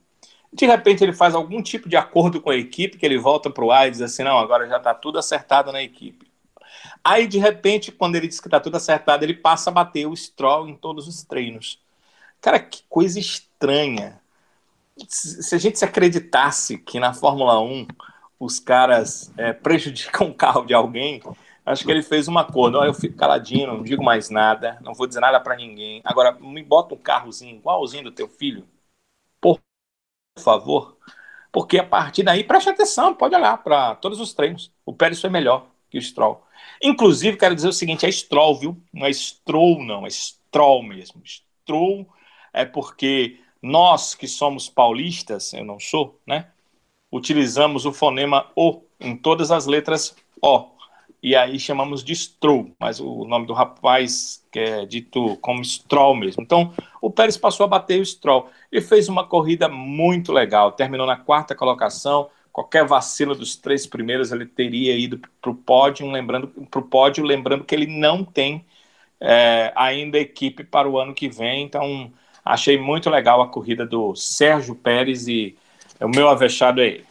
De 0.51 0.65
repente 0.65 1.03
ele 1.03 1.13
faz 1.13 1.35
algum 1.35 1.61
tipo 1.61 1.89
de 1.89 1.97
acordo 1.97 2.41
com 2.41 2.49
a 2.49 2.55
equipe, 2.57 2.97
que 2.97 3.05
ele 3.05 3.17
volta 3.19 3.49
para 3.49 3.63
o 3.65 3.71
ar 3.71 3.87
e 3.87 3.91
diz 3.91 4.01
assim: 4.01 4.23
Não, 4.23 4.37
agora 4.39 4.67
já 4.67 4.77
está 4.77 4.93
tudo 4.93 5.19
acertado 5.19 5.71
na 5.71 5.83
equipe. 5.83 6.27
Aí, 7.03 7.27
de 7.27 7.37
repente, 7.37 7.91
quando 7.91 8.15
ele 8.15 8.27
diz 8.27 8.39
que 8.39 8.47
está 8.47 8.59
tudo 8.59 8.77
acertado, 8.77 9.23
ele 9.23 9.33
passa 9.33 9.69
a 9.69 9.73
bater 9.73 10.05
o 10.07 10.15
Stroll 10.15 10.67
em 10.67 10.75
todos 10.75 11.07
os 11.07 11.23
treinos. 11.23 11.79
Cara, 12.41 12.59
que 12.59 12.83
coisa 12.89 13.19
estranha. 13.19 13.46
Se 15.07 15.55
a 15.55 15.57
gente 15.57 15.77
se 15.77 15.85
acreditasse 15.85 16.77
que 16.77 16.99
na 16.99 17.13
Fórmula 17.13 17.59
1 17.61 17.87
os 18.39 18.59
caras 18.59 19.31
é, 19.37 19.53
prejudicam 19.53 20.29
o 20.29 20.33
carro 20.33 20.65
de 20.65 20.73
alguém, 20.73 21.21
acho 21.65 21.85
que 21.85 21.91
ele 21.91 22.01
fez 22.01 22.27
um 22.27 22.37
acordo. 22.37 22.83
eu 22.83 22.93
fico 22.93 23.15
caladinho, 23.17 23.67
não 23.67 23.83
digo 23.83 24.03
mais 24.03 24.29
nada, 24.29 24.77
não 24.81 24.93
vou 24.93 25.07
dizer 25.07 25.19
nada 25.19 25.39
para 25.39 25.55
ninguém. 25.55 26.01
Agora, 26.03 26.31
me 26.33 26.63
bota 26.63 26.95
um 26.95 26.97
carrozinho 26.97 27.55
igualzinho 27.55 28.05
do 28.05 28.11
teu 28.11 28.27
filho, 28.27 28.67
por 29.41 29.59
favor. 30.39 30.97
Porque 31.51 31.79
a 31.79 31.83
partir 31.85 32.23
daí, 32.23 32.43
preste 32.43 32.69
atenção, 32.69 33.15
pode 33.15 33.35
olhar 33.35 33.57
para 33.63 33.95
todos 33.95 34.19
os 34.19 34.33
treinos. 34.33 34.71
O 34.85 34.93
Pérez 34.93 35.19
foi 35.21 35.29
melhor 35.29 35.67
que 35.89 35.97
o 35.97 36.01
Stroll. 36.01 36.43
Inclusive, 36.81 37.37
quero 37.37 37.55
dizer 37.55 37.67
o 37.69 37.73
seguinte: 37.73 38.05
é 38.05 38.11
Stroll, 38.11 38.59
viu? 38.59 38.83
Não 38.93 39.05
é 39.05 39.13
Stroll, 39.13 39.83
não, 39.83 40.05
é 40.05 40.09
Stroll 40.09 40.83
mesmo. 40.83 41.21
Stroll 41.25 42.07
é 42.53 42.65
porque 42.65 43.39
nós 43.61 44.15
que 44.15 44.27
somos 44.27 44.69
paulistas, 44.69 45.53
eu 45.53 45.65
não 45.65 45.79
sou, 45.79 46.19
né? 46.25 46.47
Utilizamos 47.11 47.85
o 47.85 47.93
fonema 47.93 48.51
O 48.55 48.81
em 48.99 49.15
todas 49.15 49.51
as 49.51 49.65
letras 49.65 50.15
O. 50.41 50.77
E 51.21 51.35
aí 51.35 51.59
chamamos 51.59 52.03
de 52.03 52.15
Stroll, 52.15 52.71
mas 52.79 52.99
o 52.99 53.25
nome 53.25 53.47
do 53.47 53.53
rapaz 53.53 54.45
que 54.51 54.59
é 54.59 54.85
dito 54.85 55.35
como 55.37 55.63
Stroll 55.63 56.15
mesmo. 56.15 56.43
Então, 56.43 56.73
o 57.01 57.09
Pérez 57.09 57.37
passou 57.37 57.63
a 57.63 57.67
bater 57.67 57.99
o 57.99 58.05
Stroll 58.05 58.49
e 58.71 58.79
fez 58.81 59.09
uma 59.09 59.25
corrida 59.25 59.67
muito 59.67 60.31
legal. 60.31 60.71
Terminou 60.71 61.07
na 61.07 61.17
quarta 61.17 61.55
colocação, 61.55 62.29
qualquer 62.51 62.85
vacilo 62.85 63.35
dos 63.35 63.55
três 63.55 63.85
primeiros 63.85 64.31
ele 64.31 64.45
teria 64.45 64.95
ido 64.97 65.19
para 65.41 65.51
o 65.51 65.55
pódio, 65.55 66.09
lembrando 66.09 66.47
para 66.47 66.81
pódio, 66.81 67.23
lembrando 67.23 67.63
que 67.63 67.75
ele 67.75 67.87
não 67.87 68.23
tem 68.23 68.65
é, 69.19 69.71
ainda 69.75 70.17
equipe 70.17 70.63
para 70.63 70.89
o 70.89 70.97
ano 70.99 71.13
que 71.13 71.29
vem. 71.29 71.63
Então 71.63 72.11
achei 72.47 72.77
muito 72.77 73.09
legal 73.09 73.41
a 73.41 73.47
corrida 73.47 73.85
do 73.85 74.15
Sérgio 74.15 74.75
Pérez 74.75 75.27
e 75.27 75.55
o 75.99 76.07
meu 76.07 76.29
avexado 76.29 76.81
é 76.81 76.87
ele. 76.87 77.05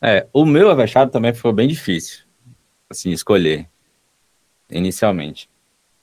É, 0.00 0.26
o 0.32 0.44
meu 0.44 0.70
avexado 0.70 1.10
também 1.10 1.32
foi 1.32 1.52
bem 1.52 1.68
difícil, 1.68 2.24
assim, 2.90 3.10
escolher 3.10 3.68
inicialmente. 4.68 5.48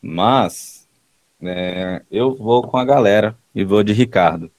Mas 0.02 0.88
é, 1.42 2.02
eu 2.10 2.36
vou 2.36 2.64
com 2.64 2.78
a 2.78 2.86
galera 2.86 3.38
e 3.54 3.64
vou 3.64 3.84
de 3.84 3.92
Ricardo. 3.92 4.50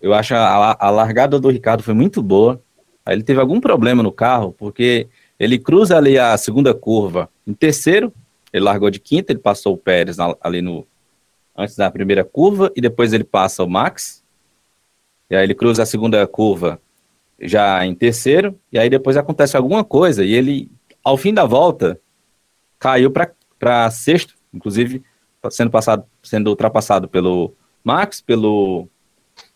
Eu 0.00 0.14
acho 0.14 0.34
a, 0.34 0.76
a 0.78 0.90
largada 0.90 1.38
do 1.38 1.48
Ricardo 1.48 1.82
foi 1.82 1.94
muito 1.94 2.22
boa. 2.22 2.60
Aí 3.04 3.14
ele 3.14 3.22
teve 3.22 3.40
algum 3.40 3.60
problema 3.60 4.02
no 4.02 4.10
carro, 4.10 4.52
porque 4.52 5.08
ele 5.38 5.58
cruza 5.58 5.96
ali 5.96 6.18
a 6.18 6.36
segunda 6.36 6.74
curva 6.74 7.30
em 7.46 7.54
terceiro, 7.54 8.12
ele 8.52 8.64
largou 8.64 8.90
de 8.90 9.00
quinta, 9.00 9.32
ele 9.32 9.40
passou 9.40 9.74
o 9.74 9.78
Pérez 9.78 10.16
ali 10.40 10.62
no 10.62 10.86
antes 11.56 11.74
da 11.74 11.90
primeira 11.90 12.24
curva 12.24 12.70
e 12.76 12.80
depois 12.80 13.12
ele 13.12 13.24
passa 13.24 13.64
o 13.64 13.68
Max. 13.68 14.22
E 15.30 15.34
aí 15.34 15.44
ele 15.44 15.54
cruza 15.54 15.82
a 15.82 15.86
segunda 15.86 16.26
curva 16.26 16.80
já 17.40 17.84
em 17.84 17.94
terceiro 17.94 18.58
e 18.72 18.78
aí 18.78 18.88
depois 18.88 19.16
acontece 19.16 19.56
alguma 19.56 19.84
coisa 19.84 20.24
e 20.24 20.32
ele 20.32 20.70
ao 21.02 21.16
fim 21.16 21.34
da 21.34 21.44
volta 21.44 22.00
caiu 22.78 23.10
para 23.10 23.90
sexto, 23.90 24.34
inclusive 24.52 25.02
sendo 25.50 25.70
passado 25.70 26.04
sendo 26.22 26.48
ultrapassado 26.48 27.08
pelo 27.08 27.54
Max, 27.84 28.20
pelo 28.20 28.88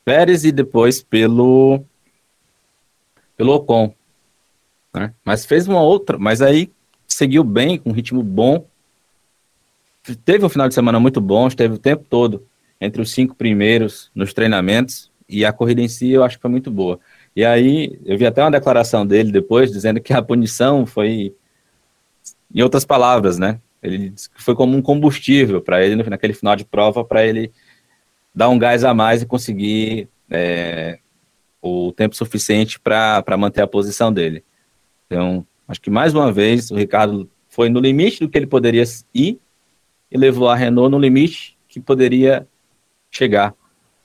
Pérez 0.04 0.44
e 0.44 0.52
depois 0.52 1.02
pelo 1.02 1.82
pelo 3.36 3.54
Ocon. 3.54 3.94
Né? 4.92 5.14
Mas 5.24 5.46
fez 5.46 5.66
uma 5.66 5.80
outra, 5.80 6.18
mas 6.18 6.42
aí 6.42 6.70
seguiu 7.06 7.44
bem, 7.44 7.78
com 7.78 7.90
um 7.90 7.92
ritmo 7.92 8.22
bom. 8.22 8.66
Teve 10.24 10.44
um 10.44 10.48
final 10.48 10.68
de 10.68 10.74
semana 10.74 10.98
muito 10.98 11.20
bom, 11.20 11.46
esteve 11.46 11.74
o 11.74 11.78
tempo 11.78 12.04
todo 12.08 12.46
entre 12.80 13.02
os 13.02 13.10
cinco 13.10 13.34
primeiros 13.34 14.10
nos 14.14 14.32
treinamentos 14.32 15.10
e 15.28 15.44
a 15.44 15.52
corrida 15.52 15.82
em 15.82 15.88
si 15.88 16.10
eu 16.10 16.24
acho 16.24 16.36
que 16.36 16.42
foi 16.42 16.50
muito 16.50 16.70
boa. 16.70 16.98
E 17.36 17.44
aí 17.44 18.00
eu 18.04 18.16
vi 18.16 18.26
até 18.26 18.42
uma 18.42 18.50
declaração 18.50 19.06
dele 19.06 19.30
depois 19.30 19.70
dizendo 19.70 20.00
que 20.00 20.12
a 20.12 20.22
punição 20.22 20.86
foi, 20.86 21.34
em 22.52 22.62
outras 22.62 22.84
palavras, 22.84 23.38
né? 23.38 23.60
Ele 23.82 24.10
disse 24.10 24.28
que 24.30 24.42
foi 24.42 24.54
como 24.54 24.76
um 24.76 24.82
combustível 24.82 25.60
para 25.60 25.84
ele 25.84 26.02
naquele 26.02 26.34
final 26.34 26.56
de 26.56 26.64
prova 26.64 27.04
para 27.04 27.24
ele 27.24 27.52
dar 28.34 28.48
um 28.48 28.58
gás 28.58 28.84
a 28.84 28.94
mais 28.94 29.22
e 29.22 29.26
conseguir 29.26 30.08
é, 30.30 30.98
o 31.60 31.92
tempo 31.92 32.16
suficiente 32.16 32.80
para 32.80 33.36
manter 33.38 33.62
a 33.62 33.66
posição 33.66 34.12
dele. 34.12 34.44
Então, 35.06 35.46
acho 35.68 35.80
que 35.80 35.90
mais 35.90 36.14
uma 36.14 36.32
vez 36.32 36.70
o 36.70 36.76
Ricardo 36.76 37.28
foi 37.48 37.68
no 37.68 37.80
limite 37.80 38.20
do 38.20 38.28
que 38.28 38.38
ele 38.38 38.46
poderia 38.46 38.84
ir 39.14 39.38
e 40.10 40.18
levou 40.18 40.48
a 40.48 40.54
Renault 40.54 40.90
no 40.90 40.98
limite 40.98 41.56
que 41.68 41.80
poderia 41.80 42.46
chegar 43.10 43.54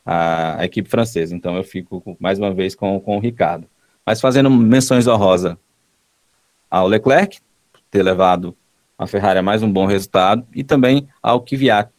a, 0.06 0.64
equipe 0.64 0.90
francesa. 0.90 1.36
Então, 1.36 1.56
eu 1.56 1.64
fico 1.64 2.16
mais 2.20 2.38
uma 2.38 2.54
vez 2.54 2.76
com, 2.76 3.00
com 3.00 3.18
o 3.18 3.20
Ricardo. 3.20 3.68
Mas 4.06 4.22
fazendo 4.22 4.50
menções 4.50 5.08
honrosas 5.08 5.58
ao 6.70 6.88
Leclerc, 6.88 7.40
ter 7.90 8.04
levado 8.04 8.56
a 8.98 9.08
Ferrari 9.08 9.40
a 9.40 9.44
mais 9.44 9.64
um 9.64 9.72
bom 9.72 9.86
resultado, 9.86 10.46
e 10.54 10.64
também 10.64 11.08
ao 11.22 11.42
Kvyat, 11.42 11.90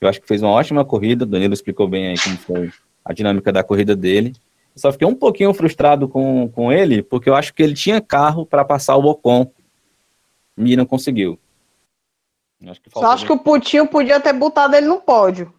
eu 0.00 0.08
acho 0.08 0.20
que 0.20 0.26
fez 0.26 0.42
uma 0.42 0.50
ótima 0.50 0.84
corrida. 0.84 1.24
O 1.24 1.26
Danilo 1.26 1.54
explicou 1.54 1.86
bem 1.86 2.08
aí 2.08 2.18
como 2.18 2.36
foi 2.36 2.72
a 3.04 3.12
dinâmica 3.12 3.52
da 3.52 3.62
corrida 3.62 3.94
dele. 3.94 4.32
Eu 4.74 4.80
só 4.80 4.90
fiquei 4.90 5.06
um 5.06 5.14
pouquinho 5.14 5.54
frustrado 5.54 6.08
com, 6.08 6.48
com 6.48 6.72
ele, 6.72 7.02
porque 7.02 7.28
eu 7.28 7.34
acho 7.34 7.54
que 7.54 7.62
ele 7.62 7.74
tinha 7.74 8.00
carro 8.00 8.44
para 8.44 8.64
passar 8.64 8.96
o 8.96 9.04
Ocon 9.04 9.50
e 10.56 10.76
não 10.76 10.84
conseguiu. 10.84 11.38
Acho 12.68 12.80
que 12.80 12.90
só 12.90 13.12
acho 13.12 13.26
que 13.26 13.32
o 13.32 13.38
Putinho 13.38 13.86
podia 13.86 14.20
ter 14.20 14.32
botado 14.32 14.76
ele 14.76 14.86
no 14.86 15.00
pódio. 15.00 15.52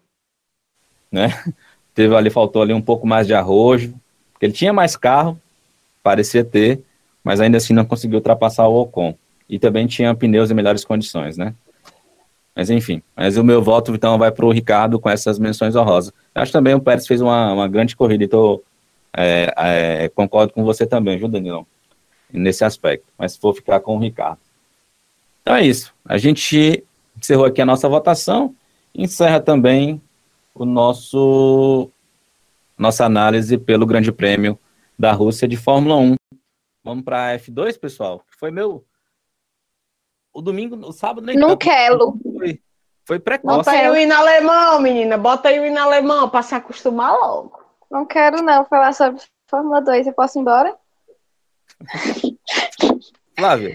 Né? 1.10 1.28
Teve 1.94 2.14
ali, 2.14 2.30
faltou 2.30 2.62
ali 2.62 2.72
um 2.72 2.82
pouco 2.82 3.06
mais 3.06 3.26
de 3.26 3.34
arrojo. 3.34 3.94
Ele 4.40 4.52
tinha 4.52 4.72
mais 4.72 4.96
carro, 4.96 5.40
parecia 6.02 6.44
ter, 6.44 6.82
mas 7.22 7.40
ainda 7.40 7.56
assim 7.56 7.72
não 7.72 7.84
conseguiu 7.84 8.18
ultrapassar 8.18 8.66
o 8.66 8.80
Ocon. 8.80 9.16
E 9.48 9.58
também 9.58 9.86
tinha 9.86 10.14
pneus 10.14 10.50
em 10.50 10.54
melhores 10.54 10.84
condições, 10.84 11.36
né? 11.36 11.54
Mas 12.54 12.70
enfim, 12.70 13.02
mas 13.16 13.36
o 13.36 13.42
meu 13.42 13.60
voto 13.60 13.92
então 13.92 14.16
vai 14.16 14.30
para 14.30 14.46
o 14.46 14.52
Ricardo 14.52 15.00
com 15.00 15.10
essas 15.10 15.38
menções 15.38 15.74
honrosas. 15.74 16.12
Eu 16.34 16.42
acho 16.42 16.52
também 16.52 16.74
o 16.74 16.80
Pérez 16.80 17.06
fez 17.06 17.20
uma, 17.20 17.52
uma 17.52 17.68
grande 17.68 17.96
corrida, 17.96 18.22
então 18.24 18.60
é, 19.16 19.52
é, 19.56 20.08
concordo 20.08 20.52
com 20.52 20.64
você 20.64 20.86
também, 20.86 21.18
viu, 21.18 21.28
Danilão? 21.28 21.66
Nesse 22.32 22.64
aspecto, 22.64 23.06
mas 23.18 23.36
vou 23.36 23.54
ficar 23.54 23.80
com 23.80 23.96
o 23.96 24.00
Ricardo. 24.00 24.38
Então 25.42 25.56
é 25.56 25.66
isso. 25.66 25.92
A 26.04 26.16
gente 26.16 26.84
encerrou 27.24 27.46
aqui 27.46 27.62
a 27.62 27.66
nossa 27.66 27.88
votação, 27.88 28.54
encerra 28.94 29.40
também 29.40 30.00
o 30.54 30.66
nosso 30.66 31.90
nossa 32.76 33.04
análise 33.06 33.56
pelo 33.56 33.86
Grande 33.86 34.12
Prêmio 34.12 34.58
da 34.98 35.12
Rússia 35.12 35.48
de 35.48 35.56
Fórmula 35.56 35.96
1. 35.96 36.16
Vamos 36.82 37.04
para 37.04 37.30
a 37.30 37.38
F2, 37.38 37.78
pessoal. 37.78 38.22
Foi 38.38 38.50
meu 38.50 38.84
o 40.34 40.42
domingo, 40.42 40.76
o 40.76 40.92
sábado 40.92 41.24
nem 41.24 41.36
Não 41.36 41.56
quero. 41.56 42.18
Foi, 42.36 42.60
foi 43.04 43.18
precoce. 43.18 43.56
Bota 43.56 43.70
aí 43.70 43.88
o 43.88 43.96
hino 43.96 44.14
alemão, 44.14 44.80
menina. 44.80 45.16
Bota 45.16 45.48
aí 45.48 45.58
o 45.58 45.64
hino 45.64 45.78
alemão 45.78 46.28
para 46.28 46.42
se 46.42 46.54
acostumar 46.54 47.12
logo. 47.12 47.64
Não 47.90 48.04
quero 48.04 48.42
não 48.42 48.64
falar 48.66 48.92
sobre 48.92 49.22
Fórmula 49.46 49.80
2. 49.80 50.08
Eu 50.08 50.12
posso 50.12 50.38
ir 50.38 50.42
embora? 50.42 50.76
Flávio, 53.36 53.74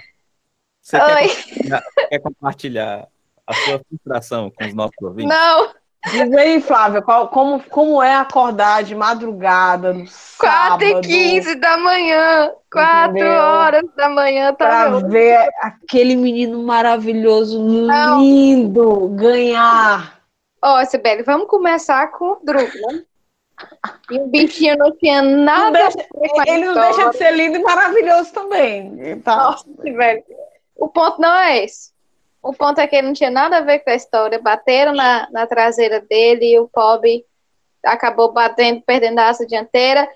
você 0.82 0.98
quer 0.98 1.10
compartilhar, 1.10 1.84
quer 2.10 2.20
compartilhar 2.20 3.08
a 3.50 3.54
sua 3.54 3.82
frustração 3.88 4.52
com 4.52 4.66
os 4.66 4.74
nossos 4.74 5.02
ouvintes? 5.02 5.36
Não. 5.36 5.70
Diz 6.06 6.34
aí, 6.34 6.62
Flávia, 6.62 7.02
qual, 7.02 7.28
como, 7.28 7.62
como 7.70 8.02
é 8.02 8.16
acordar 8.16 8.84
de 8.84 8.96
madrugada 8.96 9.94
no 9.94 10.06
4 10.38 10.88
e 10.88 11.02
15 11.02 11.56
da 11.56 11.78
manhã, 11.78 12.52
4 12.72 13.12
entendeu? 13.12 13.32
horas 13.34 13.84
da 13.98 14.10
manhã. 14.10 14.54
Tá 14.54 14.66
pra 14.66 14.90
meu... 14.92 15.10
ver 15.10 15.50
aquele 15.62 16.16
menino 16.16 16.64
maravilhoso, 16.64 17.62
Não. 17.62 18.22
lindo, 18.22 19.10
ganhar. 19.10 20.22
Ó, 20.62 20.82
oh, 20.82 20.86
Sibeli, 20.86 21.24
vamos 21.24 21.48
começar 21.48 22.08
com 22.12 22.32
o 22.32 22.40
Drugo, 22.44 22.72
né? 22.92 23.04
E 24.10 24.20
o 24.20 24.28
bichinho 24.28 24.78
não 24.78 24.96
tinha 24.96 25.22
nada 25.22 25.66
não 25.66 25.90
deixa, 25.90 26.08
Ele 26.48 26.66
não 26.66 26.74
deixa 26.76 27.10
de 27.10 27.18
ser 27.18 27.32
lindo 27.32 27.58
e 27.58 27.62
maravilhoso 27.62 28.32
também. 28.32 29.20
Tá? 29.20 29.36
Nossa, 29.36 29.66
velho. 29.84 30.24
O 30.78 30.88
ponto 30.88 31.20
não 31.20 31.34
é 31.34 31.66
esse. 31.66 31.92
O 32.42 32.54
ponto 32.54 32.80
é 32.80 32.88
que 32.88 32.96
ele 32.96 33.08
não 33.08 33.14
tinha 33.14 33.30
nada 33.30 33.58
a 33.58 33.62
ver 33.62 33.80
com 33.80 33.90
a 33.90 33.96
história. 33.96 34.40
Bateram 34.40 34.94
na, 34.94 35.30
na 35.32 35.46
traseira 35.46 36.00
dele 36.00 36.54
e 36.54 36.60
o 36.60 36.70
pobre 36.70 37.26
acabou 37.84 38.32
batendo, 38.32 38.82
perdendo 38.82 39.20
a 39.20 39.28
asa 39.28 39.46
dianteira. 39.46 40.10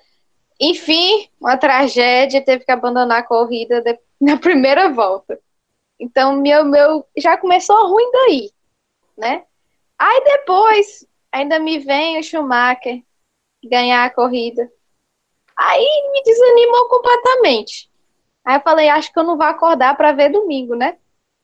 Enfim, 0.60 1.30
uma 1.40 1.58
tragédia, 1.58 2.44
teve 2.44 2.64
que 2.64 2.72
abandonar 2.72 3.20
a 3.20 3.28
corrida 3.28 3.82
de, 3.82 4.00
na 4.20 4.38
primeira 4.38 4.90
volta. 4.90 5.40
Então, 6.00 6.38
meu, 6.38 6.66
meu 6.66 7.06
já 7.18 7.38
começou 7.38 7.88
ruim 7.88 8.10
daí, 8.12 8.52
né? 9.18 9.44
Aí 9.98 10.24
depois, 10.24 11.08
ainda 11.32 11.60
me 11.60 11.80
vem 11.80 12.20
o 12.20 12.24
Schumacher 12.24 13.04
ganhar 13.64 14.06
a 14.06 14.10
corrida. 14.10 14.70
Aí 15.56 16.12
me 16.12 16.24
desanimou 16.24 16.90
completamente. 16.90 17.90
Aí 18.44 18.58
eu 18.58 18.62
falei, 18.62 18.90
acho 18.90 19.12
que 19.14 19.20
eu 19.20 19.24
não 19.24 19.38
vou 19.38 19.45
acordar 19.45 19.95
para 19.95 20.12
ver 20.12 20.30
domingo, 20.30 20.76
né? 20.76 20.98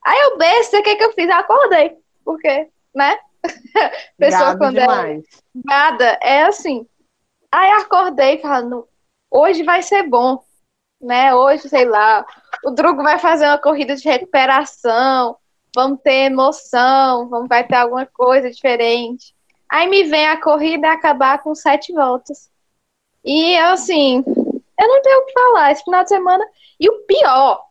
Aí 0.05 0.19
eu 0.21 0.38
besta, 0.38 0.80
o 0.80 0.84
que, 0.84 0.95
que 0.95 1.03
eu 1.03 1.13
fiz? 1.13 1.30
acordei. 1.30 1.97
Porque, 2.23 2.69
né? 2.93 3.17
Pessoa 4.17 4.55
Gado 4.55 4.57
quando 4.57 4.77
é 4.77 4.81
demais. 4.81 5.23
é 5.23 5.59
nada, 5.65 6.19
é 6.21 6.43
assim. 6.43 6.88
Aí 7.51 7.71
acordei 7.71 8.39
falando, 8.39 8.88
hoje 9.31 9.63
vai 9.63 9.81
ser 9.81 10.03
bom, 10.03 10.43
né? 11.01 11.34
Hoje, 11.34 11.67
sei 11.69 11.85
lá, 11.85 12.26
o 12.63 12.71
Drugo 12.71 13.01
vai 13.01 13.17
fazer 13.17 13.45
uma 13.45 13.57
corrida 13.57 13.95
de 13.95 14.07
recuperação, 14.07 15.38
vamos 15.76 15.99
ter 16.01 16.26
emoção, 16.26 17.27
vamos, 17.30 17.47
vai 17.47 17.65
ter 17.65 17.76
alguma 17.76 18.05
coisa 18.05 18.51
diferente. 18.51 19.34
Aí 19.67 19.88
me 19.88 20.03
vem 20.03 20.27
a 20.27 20.41
corrida 20.41 20.91
acabar 20.91 21.41
com 21.41 21.53
sete 21.55 21.93
voltas. 21.93 22.49
E 23.23 23.57
assim, 23.57 24.23
eu 24.80 24.88
não 24.88 25.01
tenho 25.01 25.19
o 25.19 25.26
que 25.26 25.34
falar. 25.34 25.71
Esse 25.71 25.84
final 25.84 26.03
de 26.03 26.09
semana. 26.09 26.45
E 26.80 26.89
o 26.89 27.03
pior, 27.05 27.65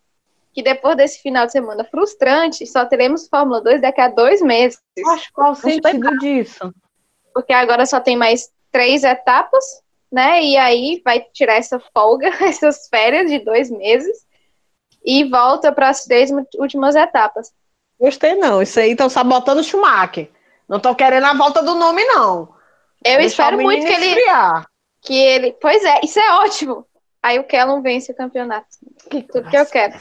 que 0.53 0.63
depois 0.63 0.97
desse 0.97 1.21
final 1.21 1.47
de 1.47 1.53
semana 1.53 1.85
frustrante, 1.85 2.67
só 2.67 2.85
teremos 2.85 3.29
Fórmula 3.29 3.61
2 3.61 3.81
daqui 3.81 4.01
a 4.01 4.09
dois 4.09 4.41
meses. 4.41 4.79
Acho 5.07 5.33
qual 5.33 5.53
o 5.53 5.55
sentido 5.55 6.19
disso? 6.19 6.73
Porque 7.33 7.53
agora 7.53 7.87
só 7.87 8.01
tem 8.01 8.17
mais 8.17 8.51
três 8.73 9.05
etapas, 9.05 9.65
né? 10.11 10.43
E 10.43 10.57
aí 10.57 11.01
vai 11.05 11.21
tirar 11.33 11.55
essa 11.55 11.81
folga, 11.95 12.29
essas 12.45 12.89
férias 12.89 13.31
de 13.31 13.39
dois 13.39 13.71
meses, 13.71 14.27
e 15.05 15.25
volta 15.25 15.73
para 15.73 15.89
as 15.89 16.05
três 16.05 16.31
últimas 16.59 16.97
etapas. 16.97 17.53
Gostei 18.01 18.35
não, 18.35 18.63
isso 18.63 18.79
aí 18.79 18.93
estão 18.93 19.09
sabotando 19.09 19.61
o 19.61 19.65
Schumacher. 19.65 20.31
Não 20.69 20.77
estão 20.77 20.95
querendo 20.95 21.25
a 21.25 21.35
volta 21.35 21.63
do 21.63 21.75
nome, 21.75 22.05
não. 22.05 22.55
Eu 23.05 23.21
espero 23.21 23.61
muito 23.61 23.87
que 23.87 23.93
ele, 23.93 24.15
que 25.01 25.15
ele. 25.15 25.57
Pois 25.61 25.83
é, 25.85 26.01
isso 26.03 26.19
é 26.19 26.33
ótimo. 26.35 26.87
Aí 27.23 27.39
o 27.39 27.45
Kellum 27.45 27.81
vence 27.81 28.13
o 28.13 28.15
campeonato. 28.15 28.67
Que 29.11 29.23
Tudo 29.23 29.49
que 29.49 29.57
eu 29.57 29.67
quero. 29.67 29.95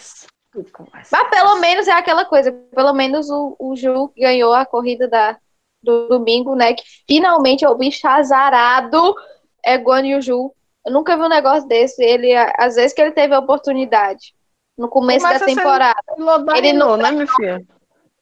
Mas 1.11 1.29
pelo 1.29 1.59
menos 1.59 1.87
é 1.87 1.91
aquela 1.91 2.25
coisa, 2.25 2.51
pelo 2.51 2.93
menos 2.93 3.29
o, 3.29 3.55
o 3.59 3.75
Ju 3.75 4.11
ganhou 4.17 4.53
a 4.53 4.65
corrida 4.65 5.07
da, 5.07 5.37
do 5.81 6.07
domingo, 6.07 6.55
né? 6.55 6.73
Que 6.73 6.83
finalmente 7.07 7.63
é 7.63 7.69
o 7.69 7.75
bicho 7.75 8.07
azarado 8.07 9.15
é 9.63 9.77
Guan 9.77 10.05
Yu 10.05 10.21
Ju. 10.21 10.53
Eu 10.85 10.93
nunca 10.93 11.17
vi 11.17 11.23
um 11.23 11.29
negócio 11.29 11.67
desse. 11.67 12.01
Ele, 12.03 12.33
às 12.35 12.75
vezes 12.75 12.93
que 12.93 13.01
ele 13.01 13.11
teve 13.11 13.33
a 13.33 13.39
oportunidade 13.39 14.33
no 14.77 14.87
começo 14.87 15.25
Começa 15.25 15.45
da 15.45 15.45
temporada. 15.45 16.01
Ele 16.55 16.73
não, 16.73 16.95
né, 16.95 17.11
minha 17.11 17.27
filha? 17.27 17.65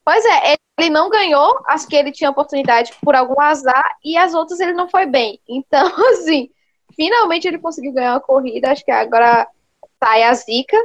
Pois 0.03 0.23
é, 0.25 0.55
ele 0.79 0.89
não 0.89 1.09
ganhou, 1.09 1.59
acho 1.67 1.87
que 1.87 1.95
ele 1.95 2.11
tinha 2.11 2.29
oportunidade 2.29 2.93
por 3.01 3.15
algum 3.15 3.39
azar, 3.39 3.95
e 4.03 4.15
as 4.17 4.33
outras 4.33 4.59
ele 4.59 4.73
não 4.73 4.87
foi 4.87 5.05
bem. 5.05 5.39
Então, 5.47 5.87
assim, 6.13 6.49
finalmente 6.95 7.47
ele 7.47 7.57
conseguiu 7.59 7.93
ganhar 7.93 8.15
a 8.15 8.19
corrida, 8.19 8.71
acho 8.71 8.85
que 8.85 8.91
agora 8.91 9.47
sai 10.03 10.23
a 10.23 10.33
zica, 10.33 10.77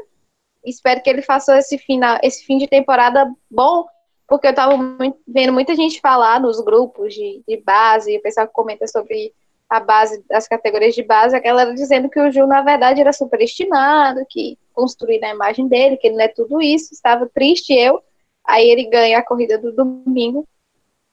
espero 0.64 1.02
que 1.02 1.10
ele 1.10 1.22
faça 1.22 1.58
esse, 1.58 1.78
final, 1.78 2.18
esse 2.22 2.44
fim 2.44 2.58
de 2.58 2.66
temporada 2.66 3.30
bom, 3.50 3.86
porque 4.28 4.46
eu 4.46 4.54
tava 4.54 4.76
muito, 4.76 5.18
vendo 5.26 5.52
muita 5.52 5.74
gente 5.74 6.00
falar 6.00 6.40
nos 6.40 6.60
grupos 6.60 7.14
de, 7.14 7.42
de 7.46 7.56
base, 7.58 8.16
o 8.16 8.22
pessoal 8.22 8.46
que 8.46 8.52
comenta 8.52 8.86
sobre 8.86 9.32
a 9.68 9.78
base, 9.78 10.24
as 10.32 10.48
categorias 10.48 10.94
de 10.94 11.02
base, 11.02 11.34
a 11.34 11.40
galera 11.40 11.72
dizendo 11.72 12.08
que 12.08 12.20
o 12.20 12.30
Ju, 12.30 12.46
na 12.46 12.60
verdade, 12.60 13.00
era 13.00 13.12
superestimado, 13.12 14.26
que 14.28 14.58
construíram 14.72 15.28
a 15.28 15.34
imagem 15.34 15.68
dele, 15.68 15.96
que 15.96 16.08
ele 16.08 16.16
não 16.16 16.24
é 16.24 16.28
tudo 16.28 16.60
isso, 16.60 16.92
estava 16.92 17.30
triste 17.32 17.72
eu, 17.72 18.02
aí 18.44 18.68
ele 18.68 18.90
ganha 18.90 19.18
a 19.18 19.24
corrida 19.24 19.56
do 19.58 19.72
domingo, 19.72 20.46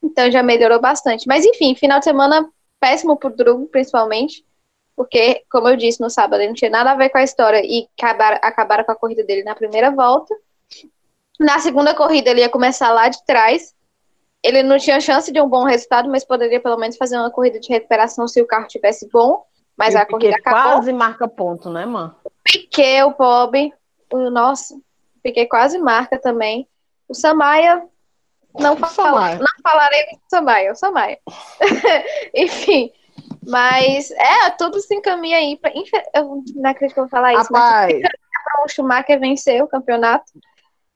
então 0.03 0.31
já 0.31 0.41
melhorou 0.41 0.81
bastante. 0.81 1.27
Mas 1.27 1.45
enfim, 1.45 1.75
final 1.75 1.99
de 1.99 2.05
semana 2.05 2.49
péssimo 2.79 3.17
pro 3.17 3.29
Drugo, 3.29 3.67
principalmente, 3.67 4.43
porque, 4.97 5.43
como 5.51 5.69
eu 5.69 5.77
disse 5.77 6.01
no 6.01 6.09
sábado, 6.09 6.41
ele 6.41 6.47
não 6.47 6.55
tinha 6.55 6.71
nada 6.71 6.91
a 6.91 6.95
ver 6.95 7.09
com 7.09 7.19
a 7.19 7.23
história 7.23 7.61
e 7.63 7.87
acabaram, 7.95 8.39
acabaram 8.41 8.83
com 8.83 8.91
a 8.91 8.95
corrida 8.95 9.23
dele 9.23 9.43
na 9.43 9.53
primeira 9.53 9.91
volta. 9.91 10.35
Na 11.39 11.59
segunda 11.59 11.93
corrida, 11.93 12.31
ele 12.31 12.41
ia 12.41 12.49
começar 12.49 12.89
lá 12.89 13.07
de 13.07 13.23
trás. 13.23 13.75
Ele 14.41 14.63
não 14.63 14.79
tinha 14.79 14.99
chance 14.99 15.31
de 15.31 15.39
um 15.39 15.47
bom 15.47 15.65
resultado, 15.65 16.09
mas 16.09 16.25
poderia 16.25 16.59
pelo 16.59 16.77
menos 16.77 16.97
fazer 16.97 17.15
uma 17.15 17.29
corrida 17.29 17.59
de 17.59 17.69
recuperação 17.69 18.27
se 18.27 18.41
o 18.41 18.47
carro 18.47 18.67
tivesse 18.67 19.07
bom. 19.13 19.45
Mas 19.77 19.95
a 19.95 20.03
corrida 20.03 20.35
acabou. 20.35 20.63
quase 20.63 20.91
marca 20.91 21.27
ponto, 21.27 21.69
né, 21.69 21.85
mano? 21.85 22.15
Piquet, 22.43 23.03
o 23.03 23.11
Bob. 23.11 23.71
O, 24.11 24.31
nossa, 24.31 24.75
Piquet 25.21 25.45
quase 25.45 25.77
marca 25.77 26.17
também. 26.19 26.67
O 27.07 27.13
Samaia. 27.13 27.83
Não, 28.59 28.75
fala, 28.75 29.35
não 29.35 29.45
falarei 29.61 30.05
do 30.05 30.19
Samaia, 30.27 30.71
o 30.71 30.75
Samaia. 30.75 31.19
Enfim, 32.33 32.91
mas 33.47 34.11
é, 34.11 34.49
tudo 34.51 34.79
se 34.81 34.93
encaminha 34.93 35.37
aí. 35.37 35.57
Pra, 35.57 35.71
eu 36.15 36.43
não 36.55 36.69
acredito 36.69 36.93
que 36.93 36.99
eu 36.99 37.05
vou 37.05 37.09
falar 37.09 37.33
isso, 37.33 37.53
Rapaz. 37.53 37.93
mas 38.01 38.65
o 38.65 38.67
Schumacher 38.67 39.19
vencer 39.19 39.63
o 39.63 39.67
campeonato. 39.67 40.25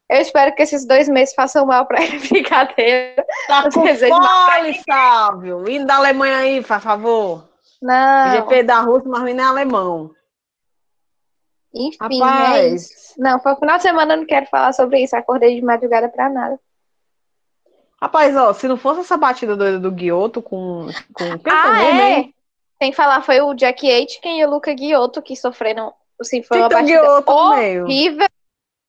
Eu 0.09 0.19
espero 0.19 0.53
que 0.53 0.61
esses 0.61 0.85
dois 0.85 1.07
meses 1.07 1.33
façam 1.33 1.65
mal 1.65 1.85
para 1.85 2.03
ele, 2.03 2.19
brincadeira. 2.27 3.25
Tá 3.47 3.63
com 3.63 3.71
fome, 3.71 4.83
Sávio. 4.85 5.69
Indo 5.69 5.85
da 5.85 5.95
Alemanha 5.95 6.37
aí, 6.39 6.61
por 6.61 6.81
favor. 6.81 7.49
Não. 7.81 8.31
GP 8.31 8.63
da 8.63 8.81
Rússia, 8.81 9.09
mas 9.09 9.33
não 9.33 9.43
é 9.43 9.47
alemão. 9.47 10.11
Enfim, 11.73 11.97
é 12.01 12.23
Rapaz. 12.23 13.15
É 13.17 13.21
não, 13.21 13.39
foi 13.39 13.55
final 13.55 13.77
de 13.77 13.83
semana, 13.83 14.13
eu 14.13 14.17
não 14.17 14.25
quero 14.25 14.45
falar 14.47 14.73
sobre 14.73 14.99
isso. 14.99 15.15
Acordei 15.15 15.55
de 15.55 15.65
madrugada 15.65 16.09
para 16.09 16.29
nada. 16.29 16.59
Rapaz, 18.01 18.35
ó, 18.35 18.51
se 18.51 18.67
não 18.67 18.75
fosse 18.75 19.01
essa 19.01 19.15
batida 19.15 19.55
doida 19.55 19.79
do 19.79 19.91
Guioto 19.91 20.41
com. 20.41 20.87
com 21.13 21.39
quem 21.39 21.53
ah, 21.53 21.83
é? 21.83 21.93
Mesmo? 21.93 22.33
Tem 22.81 22.89
que 22.89 22.97
falar, 22.97 23.21
foi 23.21 23.39
o 23.41 23.53
Jack 23.53 23.87
Aitken 23.87 24.39
e 24.39 24.43
o 24.43 24.49
Luca 24.49 24.73
Guioto 24.73 25.21
que 25.21 25.35
sofreram. 25.35 25.93
Assim, 26.19 26.41
foi 26.41 26.57
uma 26.57 26.67
batida 26.67 27.23
horrível. 27.27 28.27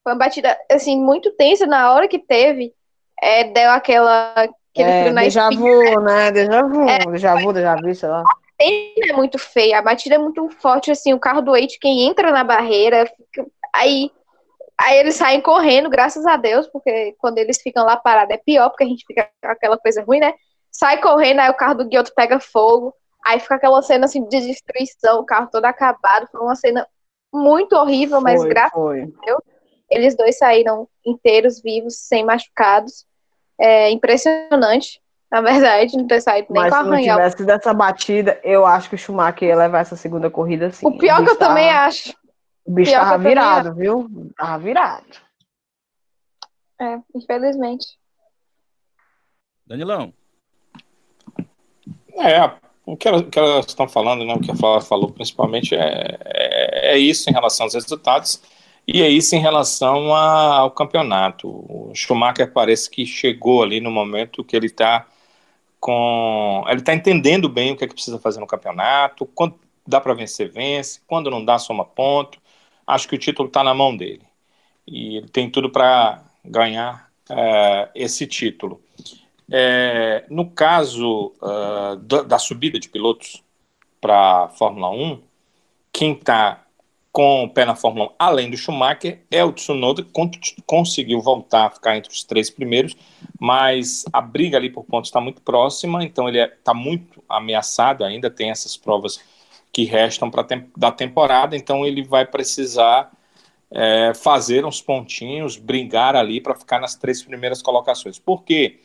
Foi 0.02 0.14
uma 0.14 0.18
batida, 0.18 0.58
assim, 0.70 0.98
muito 0.98 1.30
tensa 1.32 1.66
na 1.66 1.92
hora 1.92 2.08
que 2.08 2.18
teve. 2.18 2.72
É, 3.22 3.44
deu 3.44 3.68
aquela. 3.68 4.32
Aquele 4.32 4.88
é, 4.88 5.12
déjà 5.12 5.50
vu, 5.50 6.00
né? 6.00 6.32
Déjà 6.32 6.62
vu, 6.62 6.88
é, 6.88 6.98
déjà 7.00 7.34
vu, 7.34 7.52
déjà 7.52 7.76
vu, 7.76 7.94
sei 7.94 8.08
lá. 8.08 8.24
É 8.58 9.12
muito 9.12 9.38
feia, 9.38 9.78
a 9.78 9.82
batida 9.82 10.14
é 10.14 10.18
muito 10.18 10.48
forte, 10.48 10.90
assim, 10.90 11.12
o 11.12 11.20
carro 11.20 11.42
do 11.42 11.52
Aitken 11.52 12.08
entra 12.08 12.32
na 12.32 12.42
barreira, 12.44 13.04
fica, 13.04 13.46
aí 13.74 14.10
Aí 14.80 14.98
eles 14.98 15.16
saem 15.16 15.40
correndo, 15.42 15.90
graças 15.90 16.24
a 16.24 16.36
Deus, 16.36 16.66
porque 16.66 17.14
quando 17.18 17.36
eles 17.36 17.60
ficam 17.60 17.84
lá 17.84 17.96
parados 17.96 18.34
é 18.34 18.38
pior, 18.38 18.70
porque 18.70 18.84
a 18.84 18.86
gente 18.86 19.04
fica 19.06 19.28
com 19.40 19.48
aquela 19.50 19.76
coisa 19.76 20.02
ruim, 20.02 20.18
né? 20.18 20.32
Sai 20.70 20.98
correndo, 20.98 21.40
aí 21.40 21.50
o 21.50 21.54
carro 21.54 21.74
do 21.74 21.84
Guioto 21.84 22.12
pega 22.16 22.40
fogo, 22.40 22.94
aí 23.24 23.38
fica 23.40 23.54
aquela 23.54 23.80
cena 23.82 24.06
assim 24.06 24.26
de 24.26 24.40
destruição, 24.40 25.20
o 25.20 25.24
carro 25.24 25.48
todo 25.50 25.64
acabado. 25.64 26.28
Foi 26.30 26.40
uma 26.40 26.56
cena 26.56 26.86
muito 27.32 27.74
horrível, 27.74 28.20
foi, 28.20 28.32
mas 28.32 28.44
graças 28.44 28.72
foi. 28.72 29.02
a 29.02 29.24
Deus, 29.24 29.42
eles 29.90 30.16
dois 30.16 30.36
saíram 30.38 30.88
inteiros, 31.04 31.60
vivos, 31.60 31.96
sem 31.96 32.24
machucados. 32.24 33.06
é 33.60 33.90
impressionante, 33.90 35.00
na 35.30 35.40
verdade, 35.40 35.96
não 35.96 36.06
ter 36.06 36.20
saído 36.20 36.48
nem 36.50 36.62
Mas 36.62 36.74
com 36.74 36.84
se 36.84 36.90
não 36.90 37.00
tivesse 37.00 37.44
dessa 37.44 37.72
batida, 37.72 38.40
eu 38.42 38.66
acho 38.66 38.88
que 38.88 38.96
o 38.96 38.98
Schumacher 38.98 39.48
ia 39.48 39.56
levar 39.56 39.80
essa 39.80 39.96
segunda 39.96 40.30
corrida 40.30 40.70
sim. 40.70 40.86
O 40.86 40.98
pior 40.98 41.24
que 41.24 41.30
eu 41.30 41.38
também 41.38 41.70
acho. 41.70 42.14
O 42.64 42.72
bicho 42.72 42.92
tava 42.92 43.18
virado, 43.18 43.74
viu? 43.74 44.08
Tava 44.36 44.58
virado. 44.58 45.06
É, 46.80 46.98
infelizmente. 47.14 47.98
Danilão. 49.66 50.12
É, 52.14 52.38
o 52.84 52.96
que 52.96 53.08
elas, 53.08 53.22
o 53.22 53.24
que 53.30 53.38
elas 53.38 53.66
estão 53.66 53.88
falando, 53.88 54.24
né, 54.24 54.34
o 54.34 54.40
que 54.40 54.50
a 54.50 54.56
Flávia 54.56 54.80
falou 54.80 55.10
principalmente 55.10 55.74
é, 55.74 56.18
é, 56.24 56.94
é 56.94 56.98
isso 56.98 57.30
em 57.30 57.32
relação 57.32 57.64
aos 57.66 57.74
resultados 57.74 58.42
e 58.86 59.02
é 59.02 59.08
isso 59.08 59.34
em 59.36 59.40
relação 59.40 60.14
a, 60.14 60.56
ao 60.58 60.70
campeonato. 60.70 61.48
O 61.48 61.92
Schumacher 61.94 62.52
parece 62.52 62.90
que 62.90 63.06
chegou 63.06 63.62
ali 63.62 63.80
no 63.80 63.90
momento 63.90 64.44
que 64.44 64.56
ele 64.56 64.66
está 64.66 65.06
com. 65.80 66.64
Ele 66.68 66.80
está 66.80 66.94
entendendo 66.94 67.48
bem 67.48 67.72
o 67.72 67.76
que 67.76 67.84
é 67.84 67.88
que 67.88 67.94
precisa 67.94 68.18
fazer 68.18 68.40
no 68.40 68.46
campeonato, 68.46 69.26
quando 69.26 69.58
dá 69.86 70.00
para 70.00 70.14
vencer, 70.14 70.50
vence, 70.50 71.00
quando 71.06 71.30
não 71.30 71.44
dá, 71.44 71.58
soma 71.58 71.84
ponto. 71.84 72.40
Acho 72.86 73.08
que 73.08 73.16
o 73.16 73.18
título 73.18 73.48
está 73.48 73.64
na 73.64 73.74
mão 73.74 73.96
dele. 73.96 74.22
E 74.86 75.16
ele 75.18 75.28
tem 75.28 75.50
tudo 75.50 75.70
para 75.70 76.22
ganhar 76.44 77.10
é, 77.30 77.90
esse 77.94 78.26
título. 78.26 78.80
É, 79.54 80.24
no 80.30 80.50
caso 80.50 81.34
uh, 81.42 81.96
da, 81.96 82.22
da, 82.22 82.38
subida 82.38 82.80
de 82.80 82.88
pilotos 82.88 83.42
para 84.00 84.44
a 84.44 84.48
Fórmula 84.48 84.88
1, 84.88 85.20
quem 85.92 86.12
está 86.14 86.64
com 87.12 87.44
o 87.44 87.50
pé 87.50 87.66
na 87.66 87.74
Fórmula 87.74 88.06
1, 88.06 88.14
além 88.18 88.50
do 88.50 88.56
Schumacher, 88.56 89.20
é 89.30 89.44
o 89.44 89.52
Tsunoda, 89.52 90.02
que 90.02 90.62
conseguiu 90.64 91.20
voltar 91.20 91.66
a 91.66 91.70
ficar 91.70 91.98
entre 91.98 92.10
os 92.10 92.24
três 92.24 92.48
primeiros, 92.48 92.96
mas 93.38 94.06
a 94.10 94.22
briga 94.22 94.56
ali 94.56 94.70
por 94.70 94.84
pontos 94.84 95.10
está 95.10 95.20
muito 95.20 95.42
próxima, 95.42 96.02
então 96.02 96.26
ele 96.26 96.38
está 96.38 96.72
é, 96.72 96.74
muito 96.74 97.22
ameaçado 97.28 98.04
ainda, 98.04 98.30
tem 98.30 98.48
essas 98.48 98.74
provas 98.74 99.20
que 99.70 99.84
restam 99.84 100.30
para 100.30 100.44
tem, 100.44 100.66
da 100.74 100.90
temporada, 100.90 101.54
então 101.54 101.84
ele 101.84 102.02
vai 102.02 102.24
precisar 102.24 103.12
é, 103.70 104.14
fazer 104.14 104.64
uns 104.64 104.80
pontinhos, 104.80 105.58
brigar 105.58 106.16
ali 106.16 106.40
para 106.40 106.54
ficar 106.54 106.80
nas 106.80 106.94
três 106.94 107.22
primeiras 107.22 107.60
colocações. 107.60 108.18
Por 108.18 108.42
quê? 108.44 108.80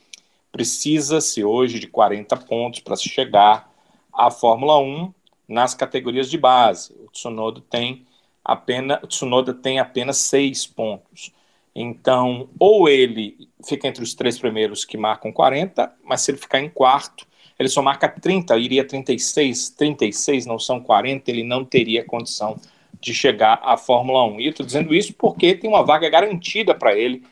Precisa-se 0.57 1.43
hoje 1.43 1.77
de 1.77 1.85
40 1.85 2.35
pontos 2.35 2.79
para 2.79 2.95
se 2.95 3.07
chegar 3.07 3.71
à 4.11 4.31
Fórmula 4.31 4.79
1 4.79 5.13
nas 5.47 5.75
categorias 5.75 6.31
de 6.31 6.35
base. 6.35 6.95
O 6.99 7.11
Tsunoda 7.11 7.61
tem 7.69 8.07
apenas, 8.43 8.97
o 9.03 9.05
Tsunoda 9.05 9.53
tem 9.53 9.77
apenas 9.77 10.17
seis 10.17 10.65
pontos. 10.65 11.31
Então, 11.75 12.49
ou 12.57 12.89
ele 12.89 13.47
fica 13.63 13.87
entre 13.87 14.03
os 14.03 14.15
três 14.15 14.39
primeiros 14.39 14.83
que 14.83 14.97
marcam 14.97 15.31
40, 15.31 15.93
mas 16.03 16.21
se 16.21 16.31
ele 16.31 16.39
ficar 16.39 16.59
em 16.59 16.69
quarto, 16.71 17.27
ele 17.59 17.69
só 17.69 17.83
marca 17.83 18.09
30, 18.09 18.57
iria 18.57 18.83
36, 18.83 19.69
36 19.69 20.47
não 20.47 20.57
são 20.57 20.79
40, 20.79 21.29
ele 21.29 21.43
não 21.43 21.63
teria 21.63 22.03
condição 22.03 22.59
de 22.99 23.13
chegar 23.13 23.61
à 23.61 23.77
Fórmula 23.77 24.25
1. 24.25 24.39
E 24.39 24.45
eu 24.45 24.49
estou 24.49 24.65
dizendo 24.65 24.95
isso 24.95 25.13
porque 25.13 25.53
tem 25.53 25.69
uma 25.69 25.85
vaga 25.85 26.09
garantida 26.09 26.73
para 26.73 26.97
ele 26.97 27.23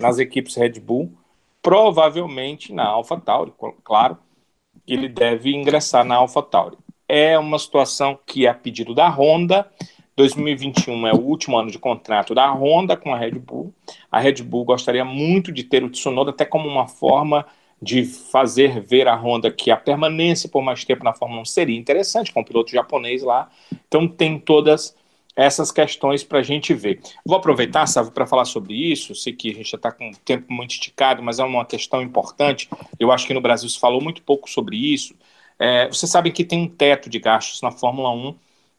nas 0.00 0.18
equipes 0.18 0.56
Red 0.56 0.80
Bull, 0.80 1.12
provavelmente 1.62 2.72
na 2.72 2.84
AlphaTauri, 2.84 3.52
claro, 3.84 4.18
ele 4.86 5.08
deve 5.08 5.54
ingressar 5.54 6.04
na 6.04 6.16
AlphaTauri. 6.16 6.76
É 7.08 7.38
uma 7.38 7.58
situação 7.58 8.18
que 8.26 8.46
é 8.46 8.48
a 8.48 8.54
pedido 8.54 8.94
da 8.94 9.08
Honda, 9.08 9.70
2021 10.16 11.06
é 11.06 11.12
o 11.12 11.20
último 11.20 11.58
ano 11.58 11.70
de 11.70 11.78
contrato 11.78 12.34
da 12.34 12.50
Honda 12.52 12.96
com 12.96 13.14
a 13.14 13.18
Red 13.18 13.32
Bull. 13.32 13.72
A 14.10 14.20
Red 14.20 14.42
Bull 14.42 14.64
gostaria 14.64 15.04
muito 15.04 15.50
de 15.50 15.64
ter 15.64 15.82
o 15.82 15.90
Tsunoda 15.90 16.30
até 16.30 16.44
como 16.44 16.68
uma 16.68 16.86
forma 16.86 17.46
de 17.80 18.04
fazer 18.04 18.80
ver 18.80 19.08
a 19.08 19.16
Honda 19.16 19.50
que 19.50 19.70
a 19.70 19.76
permanência 19.76 20.48
por 20.48 20.62
mais 20.62 20.84
tempo 20.84 21.02
na 21.02 21.14
Fórmula 21.14 21.42
1 21.42 21.46
seria 21.46 21.78
interessante, 21.78 22.32
com 22.32 22.40
o 22.40 22.44
piloto 22.44 22.70
japonês 22.70 23.22
lá. 23.22 23.48
Então 23.88 24.06
tem 24.06 24.38
todas 24.38 24.94
essas 25.34 25.72
questões 25.72 26.22
para 26.22 26.40
a 26.40 26.42
gente 26.42 26.74
ver. 26.74 27.00
Vou 27.24 27.36
aproveitar, 27.36 27.86
sabe, 27.86 28.10
para 28.10 28.26
falar 28.26 28.44
sobre 28.44 28.74
isso. 28.74 29.14
Sei 29.14 29.32
que 29.32 29.50
a 29.50 29.54
gente 29.54 29.70
já 29.70 29.76
está 29.76 29.90
com 29.90 30.10
o 30.10 30.16
tempo 30.16 30.52
muito 30.52 30.72
esticado, 30.72 31.22
mas 31.22 31.38
é 31.38 31.44
uma 31.44 31.64
questão 31.64 32.02
importante. 32.02 32.68
Eu 32.98 33.10
acho 33.10 33.26
que 33.26 33.34
no 33.34 33.40
Brasil 33.40 33.68
se 33.68 33.80
falou 33.80 34.02
muito 34.02 34.22
pouco 34.22 34.48
sobre 34.50 34.76
isso. 34.76 35.14
É, 35.58 35.88
vocês 35.88 36.10
sabem 36.10 36.32
que 36.32 36.44
tem 36.44 36.62
um 36.62 36.68
teto 36.68 37.08
de 37.08 37.18
gastos 37.18 37.62
na 37.62 37.70
Fórmula 37.70 38.10
1 38.10 38.36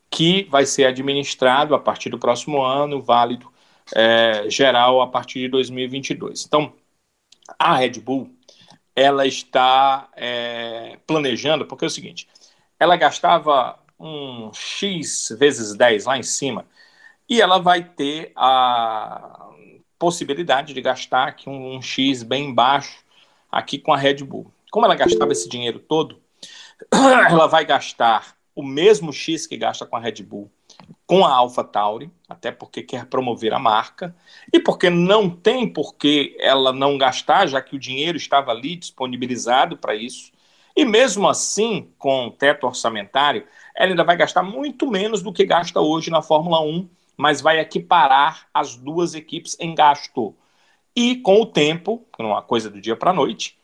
que 0.09 0.43
vai 0.43 0.65
ser 0.65 0.85
administrado 0.85 1.73
a 1.73 1.80
partir 1.80 2.09
do 2.09 2.19
próximo 2.19 2.61
ano, 2.61 3.01
válido 3.01 3.51
é, 3.95 4.49
geral 4.49 5.01
a 5.01 5.07
partir 5.07 5.39
de 5.39 5.47
2022. 5.47 6.45
Então, 6.45 6.73
a 7.57 7.75
Red 7.75 7.99
Bull 7.99 8.30
ela 8.95 9.25
está 9.25 10.09
é, 10.15 10.99
planejando, 11.07 11.65
porque 11.65 11.85
é 11.85 11.88
o 11.88 11.89
seguinte, 11.89 12.27
ela 12.80 12.95
gastava 12.95 13.80
um 14.03 14.51
X 14.53 15.34
vezes 15.39 15.75
10 15.75 16.05
lá 16.05 16.17
em 16.17 16.23
cima, 16.23 16.65
e 17.30 17.41
ela 17.41 17.57
vai 17.57 17.84
ter 17.84 18.34
a 18.35 19.49
possibilidade 19.97 20.73
de 20.73 20.81
gastar 20.81 21.30
aqui 21.30 21.49
um, 21.49 21.77
um 21.77 21.81
X 21.81 22.21
bem 22.23 22.53
baixo 22.53 23.03
aqui 23.49 23.77
com 23.77 23.93
a 23.93 23.97
Red 23.97 24.15
Bull. 24.15 24.51
Como 24.69 24.85
ela 24.85 24.95
gastava 24.95 25.31
esse 25.31 25.47
dinheiro 25.47 25.80
todo, 25.80 26.21
ela 26.91 27.47
vai 27.47 27.63
gastar 27.63 28.35
o 28.55 28.61
mesmo 28.61 29.13
X 29.13 29.47
que 29.47 29.57
gasta 29.57 29.85
com 29.85 29.95
a 29.95 29.99
Red 29.99 30.21
Bull, 30.23 30.51
com 31.07 31.25
a 31.25 31.34
Alpha 31.34 31.63
Tauri, 31.63 32.11
até 32.27 32.51
porque 32.51 32.84
quer 32.84 33.05
promover 33.05 33.53
a 33.53 33.59
marca, 33.59 34.15
e 34.51 34.59
porque 34.59 34.89
não 34.89 35.30
tem 35.30 35.67
por 35.71 35.95
que 35.95 36.35
ela 36.39 36.73
não 36.73 36.97
gastar, 36.97 37.47
já 37.47 37.61
que 37.61 37.75
o 37.75 37.80
dinheiro 37.80 38.17
estava 38.17 38.51
ali 38.51 38.75
disponibilizado 38.75 39.77
para 39.77 39.95
isso. 39.95 40.31
E 40.76 40.86
mesmo 40.86 41.30
assim, 41.30 41.91
com 41.98 42.28
o 42.28 42.32
teto 42.32 42.66
orçamentário, 42.66 43.45
ela 43.76 43.91
ainda 43.91 44.04
vai 44.04 44.18
gastar 44.18 44.44
muito 44.44 44.90
menos 44.90 45.22
do 45.22 45.32
que 45.32 45.45
gasta 45.45 45.80
hoje 45.80 46.10
na 46.10 46.22
Fórmula 46.22 46.62
1, 46.62 46.90
mas 47.16 47.41
vai 47.41 47.60
equiparar 47.60 48.48
as 48.54 48.76
duas 48.76 49.14
equipes 49.14 49.56
em 49.60 49.76
gasto. 49.76 50.36
E 50.95 51.18
com 51.18 51.41
o 51.41 51.45
tempo, 51.45 52.06
não 52.18 52.30
é 52.30 52.34
uma 52.34 52.41
coisa 52.41 52.70
do 52.70 52.82
dia 52.82 52.95
para 52.95 53.12
a 53.12 53.14
noite, 53.14 53.58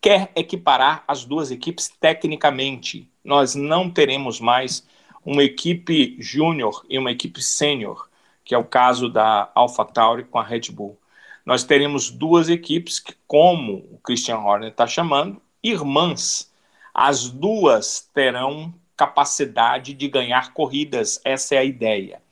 quer 0.00 0.30
equiparar 0.36 1.04
as 1.06 1.24
duas 1.24 1.50
equipes 1.50 1.88
tecnicamente. 1.88 3.10
Nós 3.24 3.54
não 3.54 3.90
teremos 3.90 4.40
mais 4.40 4.86
uma 5.24 5.42
equipe 5.42 6.16
júnior 6.20 6.84
e 6.88 6.98
uma 6.98 7.10
equipe 7.10 7.42
sênior, 7.42 8.08
que 8.44 8.54
é 8.54 8.58
o 8.58 8.64
caso 8.64 9.08
da 9.08 9.50
AlphaTauri 9.54 10.24
com 10.24 10.38
a 10.38 10.44
Red 10.44 10.70
Bull. 10.70 10.96
Nós 11.44 11.64
teremos 11.64 12.10
duas 12.10 12.48
equipes 12.48 13.00
que, 13.00 13.14
como 13.26 13.84
o 13.90 13.98
Christian 14.02 14.38
Horner 14.38 14.70
está 14.70 14.86
chamando, 14.86 15.42
irmãs. 15.62 16.52
As 16.98 17.28
duas 17.28 18.10
terão 18.14 18.72
capacidade 18.96 19.92
de 19.92 20.08
ganhar 20.08 20.54
corridas, 20.54 21.20
essa 21.24 21.54
é 21.54 21.58
a 21.58 21.64
ideia. 21.64 22.22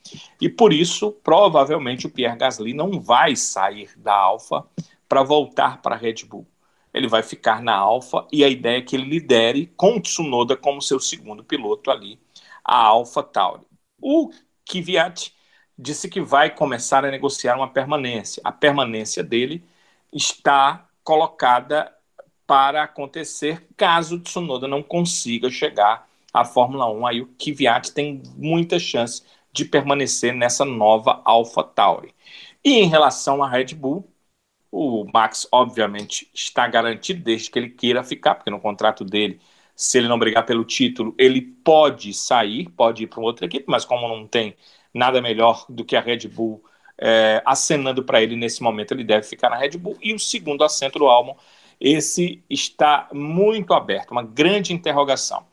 E 0.41 0.49
por 0.49 0.73
isso, 0.73 1.13
provavelmente, 1.23 2.07
o 2.07 2.11
Pierre 2.11 2.39
Gasly 2.39 2.73
não 2.73 3.01
vai 3.01 3.37
sair 3.37 3.91
da 3.97 4.15
Alfa 4.15 4.65
para 5.09 5.23
voltar 5.23 5.83
para 5.83 5.95
a 5.95 5.99
Red 5.99 6.25
Bull 6.27 6.47
ele 6.95 7.09
vai 7.09 7.23
ficar 7.25 7.61
na 7.61 7.75
Alfa 7.75 8.27
e 8.33 8.45
a 8.45 8.49
ideia 8.49 8.79
é 8.79 8.83
que 8.83 8.95
ele 8.95 9.05
lidere 9.05 9.67
com 9.77 10.01
Tsunoda 10.01 10.57
como 10.57 10.81
seu 10.81 11.01
segundo 11.01 11.43
piloto 11.43 11.91
ali, 11.91 12.21
a 12.65 12.77
Alfa 12.77 13.23
Tauri. 13.23 13.67
O 14.01 14.31
Kvyat 14.65 15.35
disse 15.77 16.09
que 16.09 16.21
vai 16.21 16.55
começar 16.55 17.05
a 17.05 17.11
negociar 17.11 17.57
uma 17.57 17.69
permanência. 17.69 18.41
A 18.45 18.53
permanência 18.53 19.25
dele 19.25 19.65
está 20.13 20.89
colocada 21.03 21.93
para 22.47 22.83
acontecer 22.83 23.67
caso 23.77 24.21
Tsunoda 24.21 24.69
não 24.69 24.83
consiga 24.83 25.51
chegar 25.51 26.09
à 26.33 26.45
Fórmula 26.45 26.91
1. 26.91 27.07
Aí 27.07 27.21
o 27.23 27.27
Kvyat 27.39 27.93
tem 27.93 28.23
muita 28.37 28.79
chance 28.79 29.23
de 29.53 29.65
permanecer 29.65 30.35
nessa 30.35 30.65
nova 30.65 31.23
Alfa 31.25 31.63
Tauri. 31.63 32.15
E 32.65 32.81
em 32.81 32.89
relação 32.89 33.43
à 33.43 33.49
Red 33.49 33.75
Bull, 33.75 34.09
o 34.71 35.07
Max, 35.13 35.47
obviamente, 35.53 36.29
está 36.35 36.67
garantido 36.67 37.23
desde 37.23 37.51
que 37.51 37.59
ele 37.59 37.71
queira 37.71 38.03
ficar, 38.03 38.35
porque 38.35 38.51
no 38.51 38.61
contrato 38.61 39.05
dele, 39.05 39.41
se 39.77 39.99
ele 39.99 40.09
não 40.09 40.19
brigar 40.19 40.45
pelo 40.45 40.65
título, 40.65 41.15
ele 41.17 41.41
pode 41.41 42.13
sair, 42.13 42.69
pode 42.71 43.05
ir 43.05 43.07
para 43.07 43.21
outra 43.21 43.47
equipe, 43.47 43.67
mas 43.69 43.85
como 43.85 44.09
não 44.09 44.27
tem 44.27 44.57
nada 44.93 45.23
melhor 45.23 45.65
do 45.69 45.85
que 45.85 45.95
a 45.97 46.01
Red 46.01 46.29
Bull 46.29 46.65
é, 46.99 47.43
acenando 47.45 48.03
para 48.05 48.23
ele 48.23 48.37
nesse 48.37 48.63
momento, 48.63 48.93
ele 48.93 49.05
deve 49.05 49.27
ficar 49.27 49.51
na 49.51 49.57
Red 49.57 49.79
Bull. 49.79 49.97
E 50.03 50.13
o 50.15 50.19
segundo 50.19 50.65
assento 50.65 50.99
do 50.99 51.07
Albon, 51.07 51.37
esse 51.81 52.43
está 52.49 53.09
muito 53.13 53.75
aberto, 53.75 54.13
uma 54.13 54.23
grande 54.23 54.73
interrogação. 54.73 55.45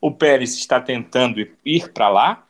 O 0.00 0.10
Pérez 0.10 0.54
está 0.54 0.80
tentando 0.80 1.46
ir 1.64 1.92
para 1.92 2.08
lá, 2.08 2.46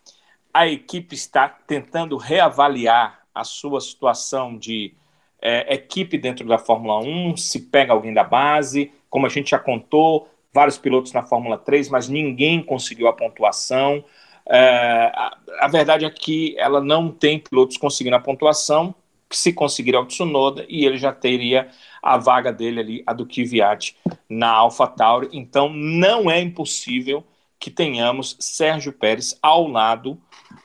a 0.53 0.67
equipe 0.67 1.15
está 1.15 1.49
tentando 1.49 2.17
reavaliar 2.17 3.23
a 3.35 3.45
sua 3.45 3.81
situação 3.81 4.57
de 4.57 4.95
é, 5.41 5.75
equipe 5.75 6.17
dentro 6.17 6.47
da 6.47 6.59
Fórmula 6.59 6.99
1, 6.99 7.37
se 7.37 7.61
pega 7.61 7.93
alguém 7.93 8.13
da 8.13 8.25
base, 8.25 8.91
como 9.11 9.27
a 9.27 9.29
gente 9.29 9.51
já 9.51 9.59
contou, 9.59 10.29
vários 10.53 10.79
pilotos 10.79 11.13
na 11.13 11.23
Fórmula 11.23 11.59
3, 11.59 11.91
mas 11.91 12.09
ninguém 12.09 12.63
conseguiu 12.63 13.09
a 13.09 13.13
pontuação. 13.13 14.03
É, 14.49 15.13
a, 15.15 15.37
a, 15.61 15.69
verdade 15.69 16.05
é 16.05 16.11
que 16.11 16.55
ela 16.59 16.81
não 16.81 17.11
tem 17.11 17.39
pilotos 17.39 17.77
conseguindo 17.77 18.17
a 18.17 18.21
pontuação 18.21 18.95
se 19.31 19.53
conseguir 19.53 19.97
o 19.97 20.07
Tsunoda, 20.07 20.65
e 20.69 20.87
ele 20.87 20.97
já 20.97 21.13
teria 21.13 21.69
a 22.07 22.17
vaga 22.17 22.53
dele 22.53 22.81
ali, 22.81 23.03
a 23.07 23.13
do 23.13 23.27
Kvyat, 23.27 23.97
na 24.29 24.51
AlphaTauri. 24.51 25.29
Então, 25.33 25.69
não 25.69 26.31
é 26.31 26.41
impossível 26.41 27.25
que 27.59 27.71
tenhamos 27.71 28.37
Sérgio 28.39 28.93
Pérez 28.93 29.39
ao 29.43 29.67
lado 29.67 30.21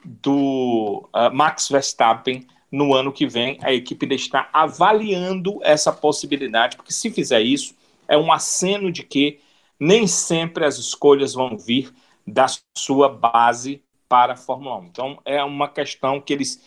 do 0.06 1.10
uh, 1.16 1.34
Max 1.34 1.70
Verstappen 1.70 2.48
no 2.72 2.94
ano 2.94 3.12
que 3.12 3.26
vem. 3.26 3.58
A 3.62 3.74
equipe 3.74 4.06
está 4.14 4.50
avaliando 4.54 5.60
essa 5.64 5.92
possibilidade, 5.92 6.78
porque 6.78 6.94
se 6.94 7.10
fizer 7.10 7.42
isso, 7.42 7.76
é 8.08 8.18
um 8.18 8.32
aceno 8.32 8.92
de 8.92 9.04
que 9.04 9.40
nem 9.80 10.06
sempre 10.06 10.66
as 10.66 10.78
escolhas 10.78 11.34
vão 11.34 11.58
vir 11.58 11.92
da 12.26 12.46
sua 12.78 13.10
base 13.10 13.84
para 14.08 14.34
a 14.34 14.38
Fórmula 14.38 14.78
1. 14.78 14.86
Então, 14.86 15.20
é 15.26 15.44
uma 15.44 15.68
questão 15.68 16.22
que 16.22 16.34
eles 16.34 16.62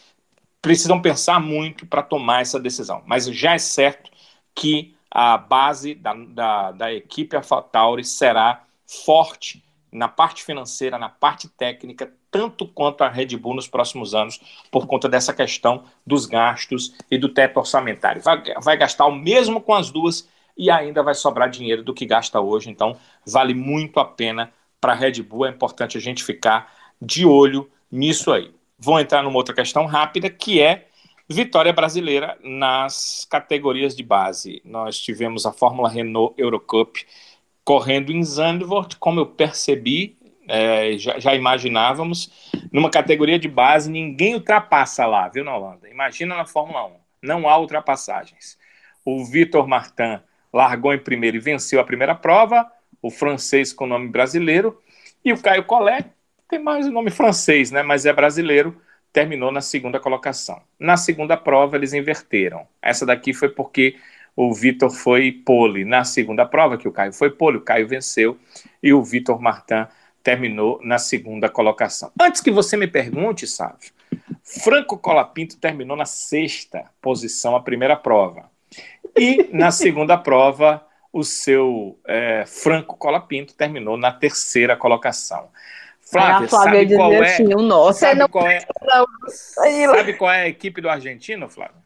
precisam 0.61 1.01
pensar 1.01 1.39
muito 1.39 1.87
para 1.87 2.03
tomar 2.03 2.41
essa 2.41 2.59
decisão. 2.59 3.03
Mas 3.07 3.27
já 3.27 3.55
é 3.55 3.59
certo 3.59 4.11
que 4.55 4.95
a 5.11 5.37
base 5.37 5.95
da, 5.95 6.15
da, 6.15 6.73
da 6.73 6.93
equipe 6.93 7.37
AlphaTauri 7.37 8.05
será 8.05 8.65
forte 8.87 9.65
na 9.93 10.09
parte 10.09 10.43
financeira, 10.43 10.99
na 10.99 11.09
parte 11.09 11.49
técnica, 11.49 12.13
tanto 12.31 12.67
quanto 12.67 13.05
a 13.05 13.09
Red 13.09 13.37
Bull 13.37 13.55
nos 13.55 13.69
próximos 13.69 14.13
anos, 14.13 14.41
por 14.71 14.89
conta 14.89 15.09
dessa 15.09 15.33
questão 15.33 15.85
dos 16.05 16.27
gastos 16.27 16.93
e 17.09 17.17
do 17.17 17.29
teto 17.29 17.59
orçamentário. 17.59 18.21
Vai, 18.21 18.43
vai 18.61 18.77
gastar 18.77 19.07
o 19.07 19.15
mesmo 19.15 19.61
com 19.61 19.73
as 19.73 19.93
duas 19.93 20.29
e 20.57 20.69
ainda 20.69 21.03
vai 21.03 21.15
sobrar 21.15 21.49
dinheiro 21.49 21.85
do 21.85 21.95
que 21.95 22.07
gasta 22.07 22.41
hoje, 22.41 22.71
então 22.71 22.97
vale 23.25 23.55
muito 23.55 24.01
a 24.01 24.05
pena 24.05 24.53
para 24.81 24.93
a 24.93 24.97
Red 24.97 25.23
Bull. 25.23 25.47
É 25.47 25.51
importante 25.51 25.97
a 25.97 26.01
gente 26.01 26.25
ficar 26.25 26.73
de 27.01 27.25
olho 27.25 27.71
nisso 27.91 28.33
aí. 28.33 28.53
Vou 28.77 28.99
entrar 28.99 29.23
numa 29.23 29.37
outra 29.37 29.55
questão 29.55 29.87
rápida, 29.87 30.29
que 30.29 30.61
é 30.61 30.89
vitória 31.29 31.73
brasileira 31.73 32.37
nas 32.43 33.27
categorias 33.31 33.97
de 33.97 34.03
base. 34.03 34.61
Nós 34.65 34.99
tivemos 34.99 35.47
a 35.47 35.53
Fórmula 35.53 35.89
Renault 35.89 36.35
Eurocup 36.37 37.05
correndo 37.65 38.13
em 38.13 38.23
Zandvoort, 38.23 38.97
como 38.99 39.21
eu 39.21 39.27
percebi, 39.27 40.19
é, 40.47 40.99
já, 40.99 41.19
já, 41.19 41.35
imaginávamos, 41.35 42.51
numa 42.71 42.91
categoria 42.91 43.39
de 43.39 43.49
base, 43.49 43.91
ninguém 43.91 44.35
ultrapassa 44.35 45.07
lá, 45.07 45.29
viu, 45.29 45.43
na 45.43 45.57
Holanda? 45.57 45.89
Imagina 45.89 46.37
na 46.37 46.45
Fórmula 46.45 46.87
1, 46.87 46.91
não 47.23 47.49
há 47.49 47.59
ultrapassagens. 47.59 48.59
O 49.03 49.25
Vitor 49.25 49.67
Martin 49.67 50.21
largou 50.53 50.93
em 50.93 50.99
primeiro 50.99 51.39
e 51.39 51.41
venceu 51.41 51.81
a 51.81 51.85
primeira 51.85 52.15
prova, 52.15 52.71
o 53.01 53.11
francês 53.11 53.73
com 53.73 53.87
nome 53.87 54.09
brasileiro, 54.09 54.79
e 55.25 55.33
o 55.33 55.41
Caio 55.41 55.65
Collet, 55.65 56.07
tem 56.49 56.59
mais 56.59 56.87
o 56.87 56.93
nome 56.93 57.11
francês, 57.11 57.71
né, 57.71 57.83
mas 57.83 58.05
é 58.05 58.13
brasileiro, 58.13 58.79
terminou 59.15 59.53
na 59.53 59.61
segunda 59.61 60.01
colocação. 60.01 60.61
Na 60.77 60.97
segunda 60.97 61.37
prova, 61.37 61.77
eles 61.77 61.93
inverteram. 61.93 62.67
Essa 62.83 63.07
daqui 63.07 63.33
foi 63.33 63.49
porque 63.49 63.95
o 64.35 64.53
Vitor 64.53 64.91
foi 64.91 65.31
pole. 65.31 65.85
Na 65.85 66.03
segunda 66.03 66.45
prova, 66.45 66.77
que 66.77 66.89
o 66.89 66.93
Caio 66.93 67.13
foi 67.13 67.31
pole, 67.31 67.59
o 67.59 67.61
Caio 67.61 67.87
venceu 67.87 68.37
e 68.83 68.93
o 68.93 69.05
Vitor 69.05 69.41
Martin 69.41 69.87
terminou 70.21 70.81
na 70.83 70.99
segunda 70.99 71.49
colocação. 71.49 72.11
Antes 72.21 72.41
que 72.41 72.51
você 72.51 72.77
me 72.77 72.89
pergunte, 72.89 73.47
sabe, 73.47 73.93
Franco 74.43 74.99
Colapinto 74.99 75.59
terminou 75.59 75.97
na 75.97 76.07
sexta 76.07 76.91
posição, 77.01 77.55
a 77.55 77.63
primeira 77.63 77.95
prova. 77.95 78.51
E 79.17 79.49
na 79.53 79.71
segunda 79.71 80.19
prova, 80.19 80.85
o 81.13 81.23
seu 81.23 81.97
é, 82.05 82.43
Franco 82.47 82.97
Colapinto 82.97 83.55
terminou 83.55 83.97
na 83.97 84.11
terceira 84.11 84.77
colocação. 84.77 85.51
Flávia, 86.15 86.49
Flávia 86.49 86.81
sabe 86.81 86.97
qual 86.97 87.13
é? 87.13 87.33
Assim, 87.33 87.55
o 87.55 87.63
nosso. 87.63 87.99
Sabe, 88.01 88.21
não 88.21 88.29
qual 88.29 88.47
é, 88.47 88.61
sabe 89.27 90.13
qual 90.15 90.31
é 90.31 90.43
a 90.43 90.49
equipe 90.49 90.81
do 90.81 90.89
argentino, 90.89 91.49
Flávia? 91.49 91.83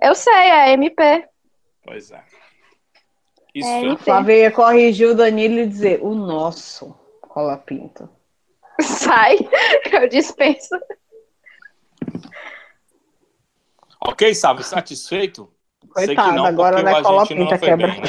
Eu 0.00 0.14
sei, 0.14 0.32
é 0.32 0.64
a 0.64 0.70
MP. 0.70 1.28
Pois 1.82 2.10
é. 2.12 2.22
Isso. 3.52 3.68
É, 3.68 3.96
Flávia 3.96 4.36
ia 4.36 4.50
corrigir 4.50 5.08
o 5.08 5.14
Danilo 5.14 5.58
e 5.58 5.66
dizer 5.66 6.00
o 6.02 6.14
nosso 6.14 6.94
Cola 7.20 7.56
Pinto. 7.56 8.08
Sai, 8.80 9.38
eu 9.92 10.08
dispenso. 10.08 10.76
Ok, 14.00 14.34
sabe, 14.34 14.62
satisfeito? 14.64 15.52
Coitado, 15.88 16.32
não, 16.32 16.46
agora 16.46 16.82
não 16.82 16.96
é 16.96 17.02
Cola 17.02 17.26
Pinta 17.26 17.58
quebra. 17.58 17.88
Bem, 17.88 18.00
né? 18.00 18.06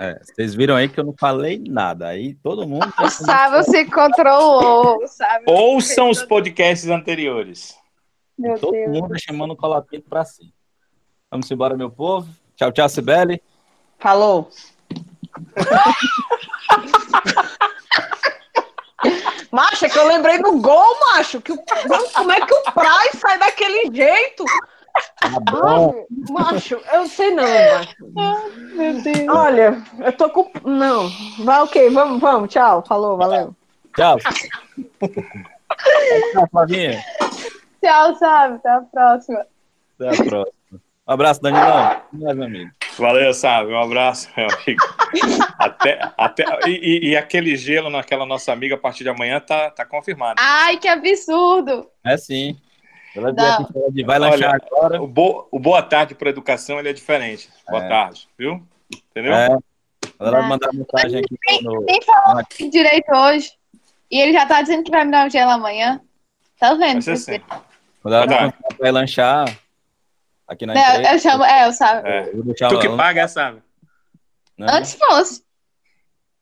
É, 0.00 0.16
vocês 0.22 0.54
viram 0.54 0.76
aí 0.76 0.88
que 0.88 1.00
eu 1.00 1.04
não 1.04 1.12
falei 1.18 1.60
nada. 1.68 2.06
Aí 2.06 2.34
todo 2.34 2.68
mundo. 2.68 2.86
O 3.02 3.10
Sábio 3.10 3.64
se 3.64 3.84
controlou. 3.86 5.04
Sábio 5.08 5.50
Ouçam 5.50 6.08
os 6.08 6.22
podcasts 6.22 6.88
anteriores. 6.88 7.76
Meu 8.38 8.56
todo 8.60 8.70
Deus. 8.70 8.88
mundo 8.88 9.18
chamando 9.18 9.54
o 9.54 9.56
Colapinto 9.56 10.08
para 10.08 10.24
si. 10.24 10.54
Vamos 11.28 11.50
embora, 11.50 11.76
meu 11.76 11.90
povo. 11.90 12.28
Tchau, 12.54 12.70
tchau, 12.70 12.88
Sibeli. 12.88 13.42
Falou. 13.98 14.48
macho, 19.50 19.84
é 19.84 19.88
que 19.88 19.98
eu 19.98 20.06
lembrei 20.06 20.40
do 20.40 20.60
gol, 20.60 20.96
macho. 21.12 21.40
Que 21.40 21.50
o, 21.52 21.58
como 22.14 22.30
é 22.30 22.46
que 22.46 22.54
o 22.54 22.62
Price 22.72 23.16
sai 23.18 23.36
daquele 23.38 23.92
jeito? 23.92 24.44
Tá 25.20 25.40
bom. 25.40 26.06
macho, 26.30 26.80
eu 26.92 27.06
sei 27.06 27.34
não, 27.34 27.44
macho. 27.44 27.96
meu 28.74 29.02
Deus. 29.02 29.28
Olha, 29.28 29.82
eu 29.98 30.12
tô 30.12 30.30
com. 30.30 30.50
Não. 30.64 31.10
Vai, 31.44 31.60
ok, 31.62 31.90
vamos, 31.90 32.20
vamos. 32.20 32.52
Tchau. 32.52 32.84
Falou, 32.86 33.16
valeu. 33.16 33.54
Tchau. 33.96 34.18
Tchau, 36.32 36.48
Flavinha. 36.50 37.02
Tchau, 37.82 38.14
sabe. 38.16 38.56
Até 38.56 38.70
a 38.70 38.80
próxima. 38.80 39.46
Até 39.98 40.08
a 40.08 40.24
próxima. 40.24 40.58
Um 41.08 41.12
abraço, 41.12 41.40
Danilão. 41.40 42.02
meu 42.12 42.30
amigo. 42.30 42.70
Valeu, 42.98 43.32
sabe? 43.32 43.72
Um 43.72 43.80
abraço, 43.80 44.28
meu 44.36 44.46
amigo. 44.46 44.84
até, 45.58 45.98
até, 46.18 46.44
e, 46.68 47.10
e, 47.10 47.16
aquele 47.16 47.56
gelo 47.56 47.88
naquela 47.88 48.26
nossa 48.26 48.52
amiga 48.52 48.74
a 48.74 48.78
partir 48.78 49.04
de 49.04 49.10
amanhã 49.10 49.40
tá, 49.40 49.70
tá 49.70 49.86
confirmado. 49.86 50.34
Ai, 50.38 50.76
que 50.76 50.86
absurdo! 50.86 51.88
É 52.04 52.16
sim. 52.16 52.58
Ela 53.18 53.90
de 53.90 54.04
vai 54.04 54.18
lanchar 54.18 54.50
Olha, 54.50 54.62
agora. 54.70 55.02
O, 55.02 55.06
bo, 55.06 55.48
o 55.50 55.58
boa 55.58 55.82
tarde 55.82 56.14
para 56.14 56.30
educação 56.30 56.78
ele 56.78 56.88
é 56.88 56.92
diferente. 56.92 57.50
Boa 57.68 57.84
é. 57.84 57.88
tarde, 57.88 58.28
viu? 58.38 58.62
Entendeu? 59.10 59.34
É. 59.34 59.58
Ela 60.20 60.30
vai 60.30 60.48
mandar 60.48 60.70
mensagem 60.72 61.20
aqui. 61.20 61.36
Nem, 61.48 61.62
no... 61.62 61.80
nem 61.82 62.00
falou 62.02 62.42
direito 62.70 63.12
hoje. 63.12 63.52
E 64.10 64.20
ele 64.20 64.32
já 64.32 64.46
tá 64.46 64.62
dizendo 64.62 64.84
que 64.84 64.90
vai 64.90 65.04
me 65.04 65.10
dar 65.10 65.26
um 65.26 65.30
gelo 65.30 65.50
amanhã. 65.50 66.00
Tá 66.58 66.74
vendo? 66.74 67.04
Vai 67.04 67.16
ser 67.16 67.42
Quando 68.02 68.14
ela 68.14 68.54
vai 68.78 68.90
lanchar, 68.90 69.46
aqui 70.46 70.64
na 70.64 70.74
não, 70.74 70.80
empresa. 70.80 71.12
Eu 71.12 71.18
chamo, 71.18 71.44
é, 71.44 71.66
eu 71.66 71.72
sabe. 71.72 72.08
É. 72.08 72.22
Tu 72.22 72.80
que 72.80 72.96
paga, 72.96 73.28
sabe? 73.28 73.62
Não. 74.56 74.74
Antes 74.74 74.94
fosse. 74.94 75.42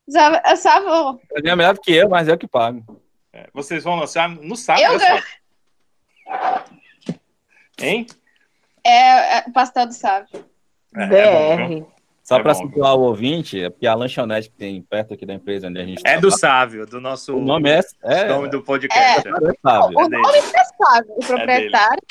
Eu 0.09 0.57
sabe. 0.57 0.86
Ele 1.32 1.51
é 1.51 1.57
melhor 1.57 1.74
do 1.74 1.81
que 1.81 1.93
eu, 1.93 2.09
mas 2.09 2.28
eu 2.28 2.39
que 2.39 2.47
pago. 2.47 2.85
É, 3.32 3.48
vocês 3.53 3.82
vão 3.82 3.97
lançar 3.97 4.28
no 4.28 4.57
sábado. 4.57 4.85
Eu 4.85 4.98
ganho. 4.98 5.23
Hein? 7.78 8.07
É, 8.85 9.39
é 9.39 9.44
o 9.47 9.53
pastel 9.53 9.86
do 9.86 9.93
sábio. 9.93 10.28
É, 10.94 11.07
BR. 11.07 11.82
É 11.82 11.85
Só 12.23 12.39
é 12.39 12.43
para 12.43 12.55
situar 12.55 12.94
o 12.94 13.01
ouvinte, 13.01 13.61
é 13.61 13.69
porque 13.69 13.86
a 13.86 13.94
lanchonete 13.94 14.48
que 14.48 14.57
tem 14.57 14.81
perto 14.82 15.15
aqui 15.15 15.27
da 15.27 15.35
empresa 15.35 15.69
onde 15.69 15.81
a 15.81 15.85
gente 15.85 16.03
É 16.05 16.19
do 16.19 16.31
Sávio, 16.31 16.86
do 16.86 17.01
nosso. 17.01 17.36
O 17.36 17.40
nome 17.40 17.70
é. 17.70 17.81
é 18.03 18.24
o 18.24 18.36
nome 18.36 18.51
do 18.51 18.62
podcast. 18.62 19.28
É, 19.28 19.31
é 19.31 19.55
Sávio. 19.62 19.98
O 19.98 20.09
nome 20.09 20.39
é 20.39 20.43
Sávio. 20.43 21.12
O 21.16 21.27
proprietário. 21.27 22.03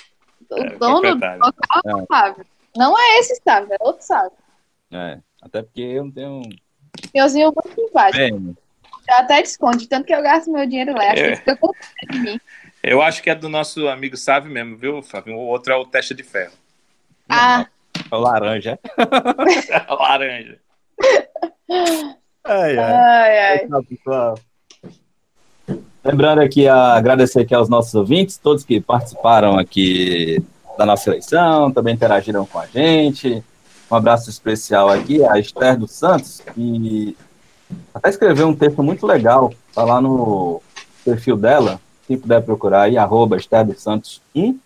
o 0.51 0.79
dono 0.79 1.15
do 1.15 1.25
local 1.25 1.81
é 1.85 1.95
o 1.95 2.05
Sávio. 2.05 2.45
Não 2.75 2.99
é 2.99 3.19
esse 3.19 3.41
Sávio, 3.43 3.69
é 3.71 3.77
outro 3.79 4.05
Sávio. 4.05 4.31
É, 4.91 5.19
até 5.41 5.61
porque 5.61 5.81
eu 5.81 6.05
não 6.05 6.11
tenho. 6.11 6.41
Euzinho 7.13 7.53
muito 7.53 7.75
simpático. 7.75 8.55
Já 9.07 9.19
até 9.19 9.41
desconto, 9.41 9.87
tanto 9.87 10.05
que 10.05 10.15
eu 10.15 10.21
gasto 10.21 10.51
meu 10.51 10.65
dinheiro 10.65 10.93
lá. 10.93 11.11
Acho 11.11 11.23
é. 11.23 11.29
que 11.31 11.35
fica 11.37 11.57
com 11.57 11.71
mim. 12.13 12.39
Eu 12.87 13.01
acho 13.01 13.23
que 13.23 13.31
é 13.31 13.35
do 13.35 13.49
nosso 13.49 13.87
amigo 13.87 14.15
Sávio 14.15 14.51
mesmo, 14.51 14.77
viu, 14.77 15.01
Fábio? 15.01 15.35
O 15.35 15.47
outro 15.47 15.73
é 15.73 15.75
o 15.75 15.87
teste 15.87 16.13
de 16.13 16.21
ferro. 16.21 16.53
Ah. 17.27 17.65
É 18.11 18.15
o 18.15 18.19
laranja. 18.19 18.77
é 19.69 19.91
o 19.91 19.95
laranja. 19.95 20.59
Ai, 22.43 22.77
ai. 22.77 22.93
ai, 22.93 23.39
ai. 23.39 23.67
Lembrando 26.03 26.41
aqui, 26.41 26.67
a, 26.67 26.93
agradecer 26.93 27.39
aqui 27.39 27.55
aos 27.55 27.67
nossos 27.67 27.95
ouvintes, 27.95 28.37
todos 28.37 28.63
que 28.63 28.79
participaram 28.79 29.57
aqui 29.57 30.39
da 30.77 30.85
nossa 30.85 31.09
eleição, 31.09 31.71
também 31.71 31.95
interagiram 31.95 32.45
com 32.45 32.59
a 32.59 32.67
gente. 32.67 33.43
Um 33.89 33.95
abraço 33.95 34.29
especial 34.29 34.89
aqui 34.89 35.25
a 35.25 35.39
Esther 35.39 35.75
dos 35.75 35.91
Santos, 35.91 36.43
que 36.53 37.17
até 37.95 38.09
escreveu 38.09 38.47
um 38.47 38.55
texto 38.55 38.83
muito 38.83 39.07
legal, 39.07 39.51
tá 39.73 39.83
lá 39.83 39.99
no 39.99 40.61
perfil 41.03 41.35
dela, 41.35 41.81
quem 42.07 42.17
puder 42.17 42.41
procurar 42.41 42.83
aí, 42.83 42.97
arroba 42.97 43.37
Santos 43.77 44.21
1, 44.35 44.57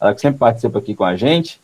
ela 0.00 0.14
que 0.14 0.20
sempre 0.20 0.38
participa 0.38 0.78
aqui 0.78 0.94
com 0.94 1.04
a 1.04 1.16
gente, 1.16 1.60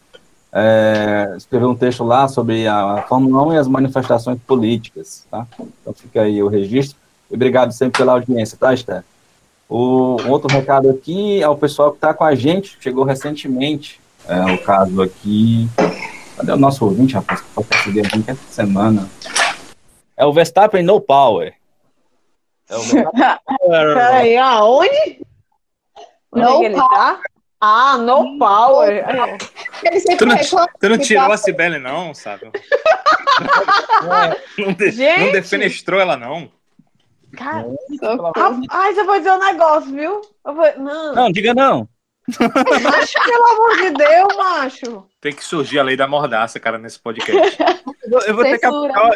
é, 0.52 1.34
escreveu 1.36 1.70
um 1.70 1.74
texto 1.74 2.04
lá 2.04 2.28
sobre 2.28 2.68
a 2.68 3.04
Fórmula 3.08 3.42
1 3.48 3.52
e 3.54 3.58
as 3.58 3.66
manifestações 3.66 4.38
políticas, 4.46 5.26
tá? 5.28 5.46
Então 5.58 5.92
fica 5.92 6.22
aí 6.22 6.40
o 6.42 6.48
registro. 6.48 6.96
E 7.30 7.34
obrigado 7.34 7.72
sempre 7.72 7.98
pela 7.98 8.12
audiência, 8.12 8.56
tá, 8.56 8.72
Esther? 8.72 9.02
O, 9.68 10.16
um 10.22 10.30
outro 10.30 10.54
recado 10.54 10.88
aqui 10.90 11.42
ao 11.42 11.56
pessoal 11.56 11.90
que 11.90 11.96
está 11.96 12.14
com 12.14 12.22
a 12.22 12.34
gente, 12.34 12.76
chegou 12.80 13.02
recentemente 13.02 14.00
É 14.28 14.52
o 14.52 14.58
caso 14.58 15.02
aqui. 15.02 15.68
Cadê 16.36 16.52
o 16.52 16.56
nosso 16.56 16.84
ouvinte, 16.84 17.14
rapaz? 17.14 17.40
Que 17.40 17.64
perceber 17.64 18.06
aqui 18.06 18.24
essa 18.26 18.40
semana. 18.50 19.08
É 20.16 20.24
o 20.24 20.32
Verstappen 20.32 20.82
no 20.82 21.00
power. 21.00 21.54
É 22.68 22.76
o. 22.76 22.82
Peraí, 23.94 24.36
aonde? 24.36 25.20
Onde 26.32 26.44
no 26.44 26.62
é 26.62 26.66
ele 26.66 26.76
tá? 26.76 27.20
Ah, 27.60 27.96
no 27.96 28.38
power. 28.38 29.04
Ele 29.82 30.00
sempre 30.00 30.16
tu 30.16 30.26
não, 30.26 30.36
tu 30.78 30.88
não 30.88 30.98
tirou 30.98 31.32
a 31.32 31.36
Cibele, 31.36 31.78
não, 31.78 32.12
sabe? 32.12 32.50
não, 34.58 34.72
de, 34.72 34.90
Gente. 34.90 35.20
não 35.20 35.32
defenestrou 35.32 36.00
ela, 36.00 36.16
não. 36.16 36.50
Cara, 37.36 37.66
rapaz, 38.36 38.98
eu 38.98 39.06
vou 39.06 39.18
dizer 39.18 39.32
um 39.32 39.38
negócio, 39.38 39.90
viu? 39.90 40.20
Vou... 40.44 40.78
Não. 40.78 41.14
não, 41.14 41.32
diga 41.32 41.54
não. 41.54 41.88
Macho, 42.82 43.18
pelo 43.24 43.46
amor 43.52 43.76
de 43.76 43.90
Deus, 43.90 44.36
macho. 44.36 45.06
Tem 45.20 45.32
que 45.32 45.44
surgir 45.44 45.78
a 45.78 45.82
lei 45.82 45.96
da 45.96 46.08
mordaça, 46.08 46.58
cara, 46.58 46.78
nesse 46.78 46.98
podcast. 46.98 47.56
eu, 48.26 48.34
vou, 48.34 48.44
que, 48.44 48.66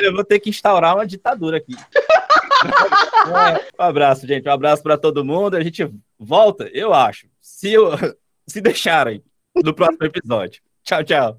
eu 0.04 0.14
vou 0.14 0.24
ter 0.24 0.38
que 0.38 0.50
instaurar 0.50 0.94
uma 0.94 1.06
ditadura 1.06 1.56
aqui. 1.56 1.74
um 3.78 3.82
abraço, 3.82 4.26
gente. 4.26 4.48
Um 4.48 4.52
abraço 4.52 4.82
para 4.82 4.98
todo 4.98 5.24
mundo. 5.24 5.56
A 5.56 5.62
gente 5.62 5.90
volta, 6.18 6.68
eu 6.72 6.92
acho. 6.92 7.26
Se, 7.40 7.72
eu, 7.72 7.92
se 8.46 8.60
deixarem, 8.60 9.22
no 9.54 9.72
próximo 9.72 10.04
episódio. 10.04 10.60
Tchau, 10.82 11.04
tchau. 11.04 11.38